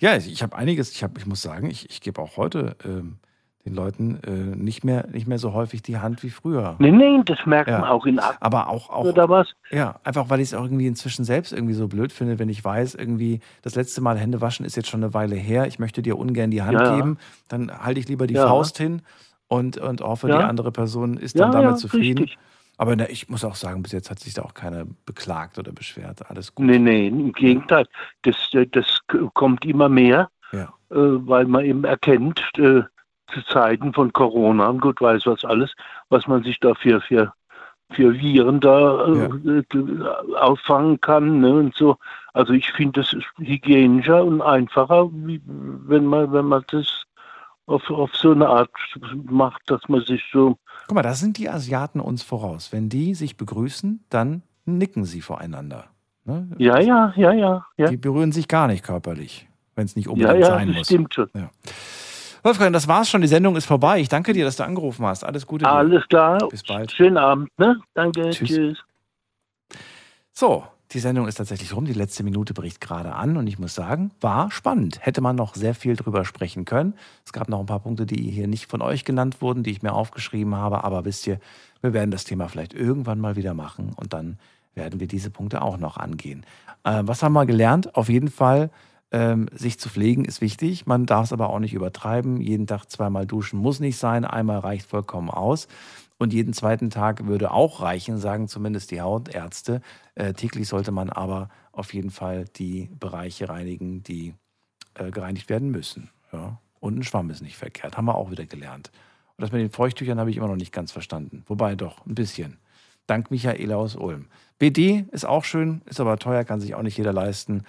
ja 0.00 0.16
ich 0.16 0.42
habe 0.42 0.56
einiges, 0.56 0.92
ich, 0.92 1.02
hab, 1.02 1.16
ich 1.18 1.26
muss 1.26 1.42
sagen, 1.42 1.70
ich, 1.70 1.88
ich 1.90 2.00
gebe 2.00 2.20
auch 2.20 2.36
heute 2.36 2.76
ähm, 2.84 3.18
den 3.64 3.74
Leuten 3.74 4.20
äh, 4.24 4.30
nicht, 4.30 4.84
mehr, 4.84 5.08
nicht 5.08 5.26
mehr 5.26 5.38
so 5.38 5.52
häufig 5.52 5.82
die 5.82 5.98
Hand 5.98 6.22
wie 6.22 6.30
früher. 6.30 6.76
Nee, 6.78 6.92
nee, 6.92 7.20
das 7.24 7.38
merkt 7.46 7.68
Ja. 7.68 7.80
man 7.80 7.90
auch 7.90 8.06
in 8.06 8.18
Akten 8.20 8.44
Aber 8.44 8.68
auch, 8.68 8.90
auch 8.90 9.04
oder 9.04 9.28
was? 9.28 9.48
Ja, 9.70 9.98
einfach 10.04 10.30
weil 10.30 10.38
ich 10.40 10.48
es 10.48 10.54
auch 10.54 10.62
irgendwie 10.64 10.86
inzwischen 10.86 11.24
selbst 11.24 11.52
irgendwie 11.52 11.74
so 11.74 11.88
blöd 11.88 12.12
finde, 12.12 12.38
wenn 12.38 12.48
ich 12.48 12.64
weiß, 12.64 12.94
irgendwie 12.94 13.40
das 13.62 13.74
letzte 13.74 14.00
Mal 14.02 14.18
Hände 14.18 14.40
waschen 14.40 14.64
ist 14.64 14.76
jetzt 14.76 14.88
schon 14.88 15.02
eine 15.02 15.14
Weile 15.14 15.34
her. 15.34 15.66
Ich 15.66 15.78
möchte 15.80 16.00
dir 16.00 16.16
ungern 16.16 16.50
die 16.52 16.62
Hand 16.62 16.78
Ja, 16.80 16.94
geben. 16.94 17.18
Dann 17.48 17.72
halte 17.76 17.98
ich 17.98 18.08
lieber 18.08 18.26
die. 18.28 18.36
Faust 18.36 18.78
hin 18.78 19.02
und, 19.48 19.78
und 19.78 20.00
hoffe, 20.00 20.28
die 20.28 20.34
andere 20.34 20.70
Person 20.70 21.16
ist 21.16 21.38
dann 21.38 21.50
damit 21.50 21.78
zufrieden. 21.78 22.18
richtig. 22.24 22.38
Aber 22.78 22.94
ne, 22.96 23.08
ich 23.08 23.28
muss 23.28 23.44
auch 23.44 23.54
sagen, 23.54 23.82
bis 23.82 23.92
jetzt 23.92 24.10
hat 24.10 24.18
sich 24.18 24.34
da 24.34 24.42
auch 24.42 24.54
keiner 24.54 24.84
beklagt 25.06 25.58
oder 25.58 25.72
beschwert. 25.72 26.28
Alles 26.30 26.54
gut. 26.54 26.66
Nee, 26.66 26.78
nee, 26.78 27.08
im 27.08 27.32
Gegenteil. 27.32 27.86
Das, 28.22 28.36
äh, 28.52 28.66
das 28.66 29.00
kommt 29.34 29.64
immer 29.64 29.88
mehr, 29.88 30.30
Ja. 30.52 30.64
äh, 30.90 30.96
weil 30.96 31.46
man 31.46 31.64
eben 31.64 31.84
erkennt, 31.84 32.40
äh, 32.58 32.82
zu 33.32 33.42
Zeiten 33.48 33.92
von 33.92 34.12
Corona 34.12 34.68
und 34.68 34.80
Gott 34.80 35.00
weiß 35.00 35.26
was 35.26 35.44
alles, 35.44 35.74
was 36.10 36.26
man 36.26 36.42
sich 36.44 36.60
da 36.60 36.74
für, 36.74 37.00
für, 37.00 37.32
Viren 37.90 38.60
da 38.60 39.06
äh, 39.06 39.62
auffangen 40.36 41.00
kann 41.00 41.40
ne, 41.40 41.54
und 41.54 41.74
so. 41.74 41.96
Also 42.34 42.52
ich 42.52 42.70
finde 42.72 43.00
das 43.00 43.12
ist 43.12 43.26
hygienischer 43.38 44.22
und 44.24 44.42
einfacher, 44.42 45.08
wie, 45.12 45.40
wenn 45.46 46.04
man, 46.04 46.32
wenn 46.32 46.44
man 46.46 46.64
das 46.68 47.04
auf, 47.66 47.88
auf 47.90 48.14
so 48.14 48.32
eine 48.32 48.48
Art 48.48 48.70
macht, 49.24 49.62
dass 49.70 49.88
man 49.88 50.02
sich 50.02 50.22
so. 50.32 50.58
Guck 50.86 50.94
mal, 50.94 51.02
da 51.02 51.14
sind 51.14 51.38
die 51.38 51.48
Asiaten 51.48 52.00
uns 52.00 52.22
voraus. 52.22 52.72
Wenn 52.72 52.88
die 52.88 53.14
sich 53.14 53.36
begrüßen, 53.36 54.04
dann 54.08 54.42
nicken 54.64 55.04
sie 55.04 55.20
voreinander. 55.20 55.86
Ne? 56.24 56.48
Ja, 56.58 56.78
ja, 56.80 57.12
ja, 57.16 57.32
ja, 57.32 57.66
ja. 57.76 57.88
Die 57.88 57.96
berühren 57.96 58.32
sich 58.32 58.48
gar 58.48 58.66
nicht 58.66 58.84
körperlich, 58.84 59.48
wenn 59.74 59.84
es 59.86 59.96
nicht 59.96 60.06
Ja, 60.06 60.12
unbedingt 60.12 60.40
ja, 60.40 60.46
sein 60.46 60.68
das 60.68 60.76
muss. 60.76 60.86
stimmt 60.86 61.14
schon. 61.14 61.28
Ja. 61.34 61.50
Wolfgang, 62.42 62.72
das 62.72 62.86
war's 62.86 63.08
schon. 63.10 63.20
Die 63.22 63.26
Sendung 63.28 63.56
ist 63.56 63.66
vorbei. 63.66 63.98
Ich 64.00 64.08
danke 64.08 64.32
dir, 64.32 64.44
dass 64.44 64.56
du 64.56 64.64
angerufen 64.64 65.04
hast. 65.06 65.24
Alles 65.24 65.46
Gute. 65.46 65.64
dir. 65.64 65.72
Alles 65.72 66.06
klar. 66.08 66.38
Bis 66.48 66.62
bald. 66.62 66.92
Schönen 66.92 67.16
Abend, 67.16 67.48
ne? 67.58 67.80
Danke. 67.94 68.30
Tschüss. 68.30 68.48
Tschüss. 68.48 68.78
So, 70.32 70.64
die 70.92 71.00
Sendung 71.00 71.26
ist 71.26 71.36
tatsächlich 71.36 71.74
rum. 71.74 71.84
Die 71.84 71.92
letzte 71.92 72.22
Minute 72.22 72.54
bricht 72.54 72.80
gerade 72.80 73.14
an 73.14 73.36
und 73.36 73.46
ich 73.46 73.58
muss 73.58 73.74
sagen, 73.74 74.12
war 74.20 74.50
spannend. 74.50 74.98
Hätte 75.04 75.20
man 75.20 75.34
noch 75.34 75.54
sehr 75.54 75.74
viel 75.74 75.96
drüber 75.96 76.24
sprechen 76.24 76.64
können. 76.64 76.94
Es 77.24 77.32
gab 77.32 77.48
noch 77.48 77.60
ein 77.60 77.66
paar 77.66 77.80
Punkte, 77.80 78.06
die 78.06 78.30
hier 78.30 78.46
nicht 78.46 78.70
von 78.70 78.82
euch 78.82 79.04
genannt 79.04 79.40
wurden, 79.40 79.62
die 79.62 79.70
ich 79.70 79.82
mir 79.82 79.92
aufgeschrieben 79.92 80.54
habe. 80.54 80.84
Aber 80.84 81.04
wisst 81.04 81.26
ihr, 81.26 81.40
wir 81.80 81.92
werden 81.92 82.10
das 82.10 82.24
Thema 82.24 82.48
vielleicht 82.48 82.72
irgendwann 82.72 83.18
mal 83.18 83.36
wieder 83.36 83.54
machen 83.54 83.92
und 83.96 84.12
dann 84.12 84.38
werden 84.74 85.00
wir 85.00 85.08
diese 85.08 85.30
Punkte 85.30 85.62
auch 85.62 85.78
noch 85.78 85.96
angehen. 85.96 86.44
Äh, 86.84 87.02
was 87.04 87.22
haben 87.22 87.32
wir 87.32 87.46
gelernt? 87.46 87.96
Auf 87.96 88.08
jeden 88.08 88.30
Fall, 88.30 88.70
ähm, 89.10 89.46
sich 89.52 89.78
zu 89.78 89.88
pflegen 89.88 90.24
ist 90.24 90.40
wichtig. 90.40 90.86
Man 90.86 91.06
darf 91.06 91.26
es 91.26 91.32
aber 91.32 91.50
auch 91.50 91.58
nicht 91.58 91.74
übertreiben. 91.74 92.40
Jeden 92.40 92.66
Tag 92.66 92.86
zweimal 92.86 93.26
duschen 93.26 93.58
muss 93.58 93.80
nicht 93.80 93.98
sein. 93.98 94.24
Einmal 94.24 94.58
reicht 94.58 94.88
vollkommen 94.88 95.30
aus. 95.30 95.68
Und 96.18 96.32
jeden 96.32 96.52
zweiten 96.52 96.90
Tag 96.90 97.26
würde 97.26 97.50
auch 97.50 97.82
reichen, 97.82 98.18
sagen 98.18 98.48
zumindest 98.48 98.90
die 98.90 99.00
Hautärzte. 99.00 99.82
Äh, 100.14 100.32
täglich 100.32 100.66
sollte 100.68 100.90
man 100.90 101.10
aber 101.10 101.50
auf 101.72 101.92
jeden 101.92 102.10
Fall 102.10 102.46
die 102.56 102.88
Bereiche 102.98 103.48
reinigen, 103.48 104.02
die 104.02 104.34
äh, 104.94 105.10
gereinigt 105.10 105.50
werden 105.50 105.70
müssen. 105.70 106.10
Ja. 106.32 106.58
Und 106.80 106.98
ein 106.98 107.02
Schwamm 107.02 107.30
ist 107.30 107.42
nicht 107.42 107.56
verkehrt. 107.56 107.96
Haben 107.96 108.06
wir 108.06 108.14
auch 108.14 108.30
wieder 108.30 108.46
gelernt. 108.46 108.90
Und 109.36 109.42
das 109.42 109.52
mit 109.52 109.60
den 109.60 109.70
Feuchttüchern 109.70 110.18
habe 110.18 110.30
ich 110.30 110.36
immer 110.36 110.48
noch 110.48 110.56
nicht 110.56 110.72
ganz 110.72 110.92
verstanden. 110.92 111.42
Wobei 111.46 111.74
doch, 111.74 112.06
ein 112.06 112.14
bisschen. 112.14 112.56
Dank 113.06 113.30
Michaela 113.30 113.76
aus 113.76 113.94
Ulm. 113.94 114.26
BD 114.58 115.04
ist 115.12 115.26
auch 115.26 115.44
schön, 115.44 115.82
ist 115.84 116.00
aber 116.00 116.18
teuer, 116.18 116.44
kann 116.44 116.60
sich 116.60 116.74
auch 116.74 116.82
nicht 116.82 116.96
jeder 116.96 117.12
leisten. 117.12 117.64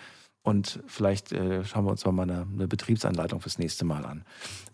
Und 0.48 0.80
vielleicht 0.88 1.34
äh, 1.34 1.66
schauen 1.66 1.84
wir 1.84 1.92
uns 1.92 2.06
mal 2.06 2.22
eine, 2.22 2.48
eine 2.50 2.70
Betriebsanleitung 2.70 3.42
fürs 3.42 3.60
nächste 3.60 3.84
Mal 3.84 4.06
an. 4.06 4.24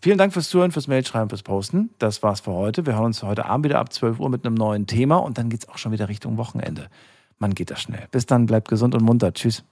Vielen 0.00 0.18
Dank 0.18 0.32
fürs 0.32 0.48
Zuhören, 0.48 0.70
fürs 0.70 0.86
Mailschreiben, 0.86 1.28
fürs 1.28 1.42
Posten. 1.42 1.90
Das 1.98 2.22
war's 2.22 2.42
für 2.42 2.52
heute. 2.52 2.86
Wir 2.86 2.94
hören 2.94 3.06
uns 3.06 3.24
heute 3.24 3.46
Abend 3.46 3.64
wieder 3.64 3.80
ab 3.80 3.92
12 3.92 4.20
Uhr 4.20 4.30
mit 4.30 4.46
einem 4.46 4.54
neuen 4.54 4.86
Thema 4.86 5.16
und 5.16 5.36
dann 5.36 5.50
geht's 5.50 5.68
auch 5.68 5.76
schon 5.76 5.90
wieder 5.90 6.08
Richtung 6.08 6.36
Wochenende. 6.36 6.86
Man 7.40 7.56
geht 7.56 7.72
das 7.72 7.80
schnell. 7.80 8.06
Bis 8.12 8.24
dann, 8.24 8.46
bleibt 8.46 8.68
gesund 8.68 8.94
und 8.94 9.02
munter. 9.02 9.32
Tschüss. 9.32 9.64